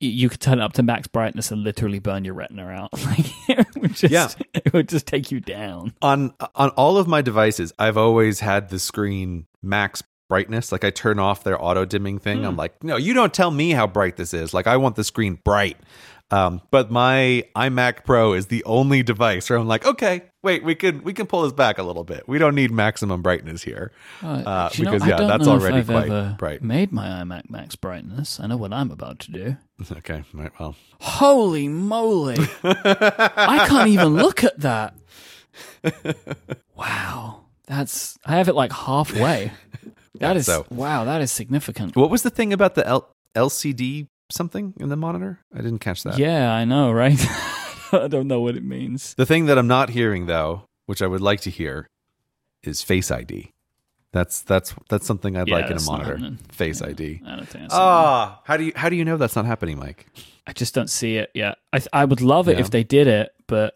you 0.00 0.28
could 0.28 0.40
turn 0.40 0.58
it 0.58 0.62
up 0.62 0.72
to 0.74 0.82
max 0.82 1.06
brightness 1.08 1.50
and 1.50 1.62
literally 1.62 1.98
burn 1.98 2.24
your 2.24 2.34
retina 2.34 2.66
out. 2.68 2.90
Like 3.06 3.26
it 3.48 3.66
would 3.76 3.94
just, 3.94 4.12
Yeah. 4.12 4.28
it 4.54 4.72
would 4.72 4.88
just 4.88 5.06
take 5.06 5.30
you 5.32 5.40
down. 5.40 5.94
on 6.02 6.34
on 6.54 6.70
all 6.70 6.96
of 6.96 7.06
my 7.08 7.22
devices 7.22 7.72
i've 7.78 7.96
always 7.96 8.40
had 8.40 8.68
the 8.68 8.78
screen 8.78 9.46
max 9.62 10.02
brightness 10.28 10.72
like 10.72 10.82
i 10.84 10.90
turn 10.90 11.18
off 11.18 11.44
their 11.44 11.62
auto 11.62 11.84
dimming 11.84 12.18
thing 12.18 12.44
i'm 12.46 12.56
like 12.56 12.82
no 12.82 12.96
you 12.96 13.12
don't 13.12 13.34
tell 13.34 13.50
me 13.50 13.70
how 13.72 13.86
bright 13.86 14.16
this 14.16 14.32
is 14.32 14.54
like 14.54 14.66
i 14.66 14.76
want 14.76 14.96
the 14.96 15.04
screen 15.04 15.38
bright 15.44 15.76
um, 16.32 16.60
but 16.70 16.90
my 16.90 17.44
imac 17.54 18.04
pro 18.04 18.32
is 18.32 18.46
the 18.46 18.64
only 18.64 19.02
device 19.02 19.48
where 19.50 19.58
i'm 19.58 19.66
like 19.68 19.84
okay 19.86 20.22
wait 20.42 20.64
we 20.64 20.74
can 20.74 21.02
we 21.04 21.12
can 21.12 21.26
pull 21.26 21.42
this 21.42 21.52
back 21.52 21.78
a 21.78 21.82
little 21.82 22.02
bit 22.04 22.26
we 22.26 22.38
don't 22.38 22.54
need 22.54 22.70
maximum 22.72 23.22
brightness 23.22 23.62
here 23.62 23.92
uh, 24.22 24.68
Do 24.70 24.78
you 24.78 24.84
know, 24.84 24.92
because 24.92 25.06
yeah 25.08 25.16
that's 25.16 25.46
already 25.46 25.84
quite 25.84 26.36
bright 26.38 26.62
Made 26.62 26.90
my 26.92 27.06
iMac 27.06 27.50
max 27.50 27.76
brightness. 27.76 28.40
I 28.40 28.46
know 28.46 28.56
what 28.56 28.72
I'm 28.72 28.90
about 28.90 29.18
to 29.20 29.30
do. 29.32 29.56
okay 29.98 30.24
right 30.32 30.50
well 30.58 30.74
Holy 31.00 31.68
moly. 31.68 32.36
I 32.64 33.66
can't 33.68 33.88
even 33.88 34.14
look 34.24 34.42
at 34.44 34.58
that. 34.60 34.94
Wow. 36.76 37.44
That's 37.66 38.18
I 38.24 38.32
have 38.36 38.48
it 38.48 38.54
like 38.54 38.72
halfway. 38.72 39.52
That 40.20 40.36
is 40.36 40.46
so- 40.46 40.66
wow, 40.70 41.04
that 41.04 41.20
is 41.20 41.32
significant. 41.32 41.96
what 41.96 42.08
was 42.10 42.22
the 42.22 42.30
thing 42.30 42.52
about 42.52 42.76
the 42.76 42.86
L- 42.86 43.10
lcd 43.34 44.06
something 44.32 44.74
in 44.80 44.88
the 44.88 44.96
monitor 44.96 45.40
i 45.54 45.58
didn't 45.58 45.78
catch 45.80 46.02
that 46.02 46.18
Yeah, 46.18 46.52
I 46.52 46.64
know, 46.64 46.90
right? 46.92 47.20
I 47.92 48.08
don't 48.08 48.26
know 48.26 48.40
what 48.40 48.56
it 48.56 48.64
means. 48.64 49.14
The 49.14 49.26
thing 49.26 49.46
that 49.46 49.58
I'm 49.58 49.66
not 49.66 49.90
hearing 49.90 50.24
though, 50.26 50.64
which 50.86 51.02
I 51.02 51.06
would 51.06 51.20
like 51.20 51.40
to 51.42 51.50
hear, 51.50 51.86
is 52.62 52.80
Face 52.80 53.10
ID. 53.10 53.52
That's 54.12 54.40
that's 54.42 54.74
that's 54.88 55.06
something 55.06 55.36
I'd 55.36 55.48
Yeah, 55.48 55.56
like 55.56 55.70
in 55.70 55.76
a 55.76 55.82
monitor. 55.82 56.18
Face 56.50 56.80
Yeah. 56.80 56.88
ID. 56.88 57.20
I 57.26 57.36
don't 57.36 57.46
think 57.48 57.64
that's 57.64 57.74
Ah, 57.74 58.40
how 58.44 58.56
do 58.56 58.64
you 58.64 58.72
how 58.76 58.88
do 58.88 58.96
you 58.96 59.04
know 59.04 59.16
that's 59.18 59.36
not 59.36 59.44
happening, 59.46 59.76
Myke? 59.78 60.04
I 60.46 60.52
just 60.54 60.74
don't 60.74 60.88
see 60.88 61.16
it 61.16 61.30
yet. 61.34 61.58
I 61.72 61.78
th- 61.80 61.88
I 61.92 62.04
would 62.06 62.20
love 62.22 62.48
it 62.48 62.54
Yeah. 62.56 62.60
if 62.64 62.70
they 62.70 62.82
did 62.84 63.06
it, 63.08 63.30
but 63.46 63.74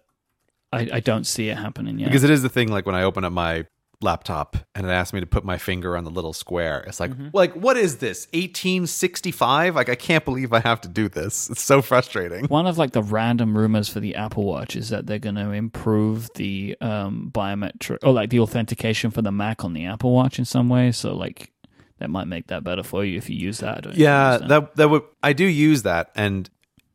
I, 0.72 0.88
I 0.94 1.00
don't 1.00 1.26
see 1.26 1.48
it 1.50 1.56
happening 1.58 1.98
yet. 1.98 2.06
Because 2.06 2.24
it 2.24 2.30
is 2.30 2.42
the 2.42 2.48
thing. 2.48 2.68
Like 2.68 2.86
when 2.86 2.94
I 2.94 3.02
open 3.02 3.22
up 3.24 3.32
my 3.32 3.66
laptop 4.02 4.56
and 4.74 4.86
it 4.86 4.90
asks 4.90 5.12
me 5.12 5.20
to 5.20 5.27
put 5.27 5.44
my 5.44 5.56
finger 5.59 5.97
on 5.97 6.05
the 6.05 6.10
little 6.10 6.32
square, 6.32 6.85
it's 6.86 7.01
like 7.01 7.10
Mm-hmm. 7.12 7.28
like 7.32 7.55
what 7.55 7.77
is 7.77 7.97
this? 7.98 8.27
1865? 8.32 9.74
Like 9.74 9.89
I 9.89 9.94
can't 9.94 10.24
believe 10.24 10.52
I 10.52 10.60
have 10.60 10.81
to 10.82 10.89
do 10.89 11.09
this. 11.09 11.48
It's 11.51 11.62
so 11.62 11.82
frustrating. 11.82 12.47
One 12.47 12.66
of 12.66 12.78
like 12.78 12.93
the 12.93 13.02
random 13.02 13.56
rumors 13.56 13.89
for 13.89 14.01
the 14.01 14.14
Apple 14.16 14.44
Watch 14.44 14.77
is 14.77 14.90
that 14.90 15.06
they're 15.06 15.18
going 15.18 15.35
to 15.36 15.51
improve 15.52 16.28
the 16.35 16.77
um, 16.81 17.31
biometric 17.35 17.98
or 18.02 18.12
like 18.12 18.31
the 18.31 18.40
authentication 18.40 19.10
for 19.10 19.23
the 19.23 19.32
Mac 19.32 19.64
on 19.64 19.73
the 19.73 19.86
Apple 19.86 20.12
Watch 20.12 20.39
in 20.39 20.44
some 20.44 20.68
way. 20.68 20.93
So 20.93 21.14
like 21.14 21.52
that 21.98 22.10
might 22.10 22.27
make 22.27 22.48
that 22.48 22.62
better 22.64 22.82
for 22.82 23.05
you 23.05 23.16
if 23.16 23.31
you 23.31 23.36
use 23.36 23.59
that. 23.59 23.82
Don't 23.82 23.93
know 23.94 23.98
you 23.98 24.05
Yeah, 24.05 24.39
that 24.39 24.77
that 24.77 24.90
would 24.90 25.02
I 25.23 25.32
do 25.32 25.44
use 25.44 25.82
that, 25.85 26.10
and 26.14 26.48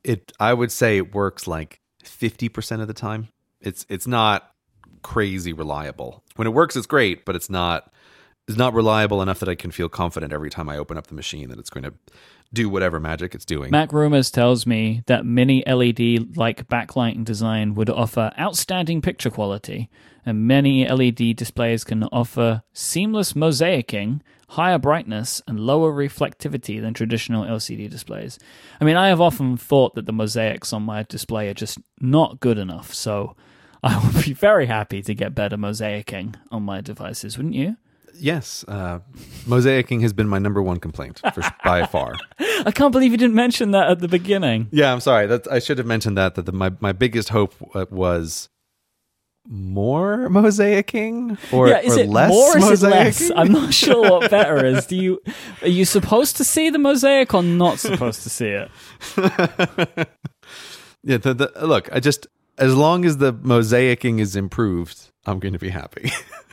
it 0.04 0.32
I 0.40 0.54
would 0.54 0.72
say 0.72 0.98
it 0.98 1.14
works 1.14 1.48
like 1.48 1.80
fifty 2.04 2.50
percent 2.50 2.82
of 2.82 2.88
the 2.88 2.94
time. 2.94 3.30
It's 3.60 3.86
it's 3.90 4.08
not 4.08 4.51
crazy 5.02 5.54
reliable. 5.54 6.24
When 6.36 6.48
it 6.48 6.52
works, 6.52 6.76
it's 6.76 6.88
great, 6.88 7.26
but 7.26 7.36
it's 7.36 7.50
not 7.50 7.92
it's 8.48 8.58
not 8.58 8.74
reliable 8.74 9.22
enough 9.22 9.40
that 9.40 9.50
I 9.50 9.56
can 9.56 9.72
feel 9.72 9.88
confident 9.88 10.34
every 10.34 10.50
time 10.50 10.68
I 10.68 10.78
open 10.78 10.98
up 10.98 11.08
the 11.08 11.14
machine 11.14 11.50
that 11.50 11.60
it's 11.60 11.70
going 11.70 11.84
to 11.84 11.94
do 12.54 12.70
whatever 12.70 13.00
magic 13.00 13.34
it's 13.34 13.46
doing. 13.46 13.72
Mac 13.72 13.94
Rumors 13.94 14.30
tells 14.30 14.68
me 14.68 15.04
that 15.06 15.26
mini 15.26 15.64
LED 15.66 16.36
like 16.36 16.68
backlighting 16.68 17.24
design 17.24 17.76
would 17.76 17.90
offer 17.90 18.32
outstanding 18.38 19.02
picture 19.02 19.30
quality, 19.30 19.90
and 20.26 20.48
many 20.48 20.88
LED 20.88 21.36
displays 21.36 21.84
can 21.84 22.04
offer 22.06 22.64
seamless 22.74 23.34
mosaicing, 23.34 24.20
higher 24.50 24.78
brightness, 24.78 25.42
and 25.48 25.60
lower 25.60 25.94
reflectivity 25.94 26.82
than 26.82 26.94
traditional 26.94 27.46
LCD 27.46 27.90
displays. 27.90 28.38
I 28.82 28.84
mean, 28.84 28.98
I 28.98 29.08
have 29.08 29.22
often 29.22 29.56
thought 29.56 29.96
that 29.96 30.06
the 30.06 30.14
mosaics 30.14 30.74
on 30.74 30.84
my 30.84 31.04
display 31.04 31.48
are 31.48 31.54
just 31.54 31.78
not 32.02 32.42
good 32.42 32.58
enough, 32.58 32.94
so 32.94 33.38
I 33.84 34.04
would 34.06 34.26
be 34.26 34.34
very 34.34 34.68
happy 34.68 35.02
to 35.02 35.14
get 35.16 35.34
better 35.34 35.58
mosaicing 35.58 36.36
on 36.52 36.64
my 36.64 36.82
devices, 36.82 37.38
wouldn't 37.38 37.56
you? 37.56 37.78
yes, 38.22 38.64
uh, 38.68 39.00
mosaicing 39.46 40.02
has 40.02 40.14
been 40.14 40.28
my 40.28 40.40
number 40.40 40.62
one 40.62 40.80
complaint 40.80 41.22
for, 41.34 41.44
by 41.64 41.86
far. 41.86 42.16
I 42.40 42.72
can't 42.72 42.92
believe 42.92 43.12
you 43.12 43.18
didn't 43.18 43.36
mention 43.36 43.72
that 43.72 43.90
at 43.90 44.00
the 44.00 44.08
beginning. 44.08 44.68
Yeah, 44.72 44.94
I'm 44.94 45.00
sorry. 45.00 45.28
That 45.28 45.52
I 45.52 45.60
should 45.60 45.78
have 45.78 45.88
mentioned 45.88 46.18
that. 46.18 46.36
That 46.36 46.46
the, 46.46 46.52
my 46.52 46.72
my 46.80 46.92
biggest 46.92 47.30
hope 47.30 47.54
uh, 47.74 47.86
was 47.90 48.50
more 49.48 50.30
mosaicing 50.30 51.38
or, 51.52 51.68
yeah, 51.68 51.80
is 51.80 51.98
or 51.98 52.02
it 52.02 52.10
less 52.10 52.32
more? 52.32 52.58
Is 52.58 52.84
it 52.84 52.88
mosaicing. 52.88 52.92
less? 52.92 53.32
I'm 53.36 53.52
not 53.52 53.74
sure 53.74 54.10
what 54.10 54.30
better 54.38 54.64
is. 54.66 54.86
Do 54.86 54.96
you 54.96 55.22
are 55.62 55.68
you 55.68 55.86
supposed 55.86 56.38
to 56.38 56.44
see 56.44 56.70
the 56.70 56.80
mosaic 56.80 57.34
or 57.34 57.44
not 57.44 57.80
supposed 57.80 58.24
to 58.24 58.30
see 58.30 58.50
it? 58.50 58.70
yeah, 61.04 61.18
the, 61.18 61.34
the, 61.34 61.52
look, 61.66 61.90
I 61.92 62.00
just 62.00 62.28
as 62.62 62.76
long 62.76 63.06
as 63.06 63.18
the 63.18 63.34
mosaicing 63.34 64.20
is 64.20 64.36
improved, 64.36 65.10
I'm 65.26 65.40
going 65.40 65.54
to 65.54 65.60
be 65.60 65.70
happy. 65.70 66.12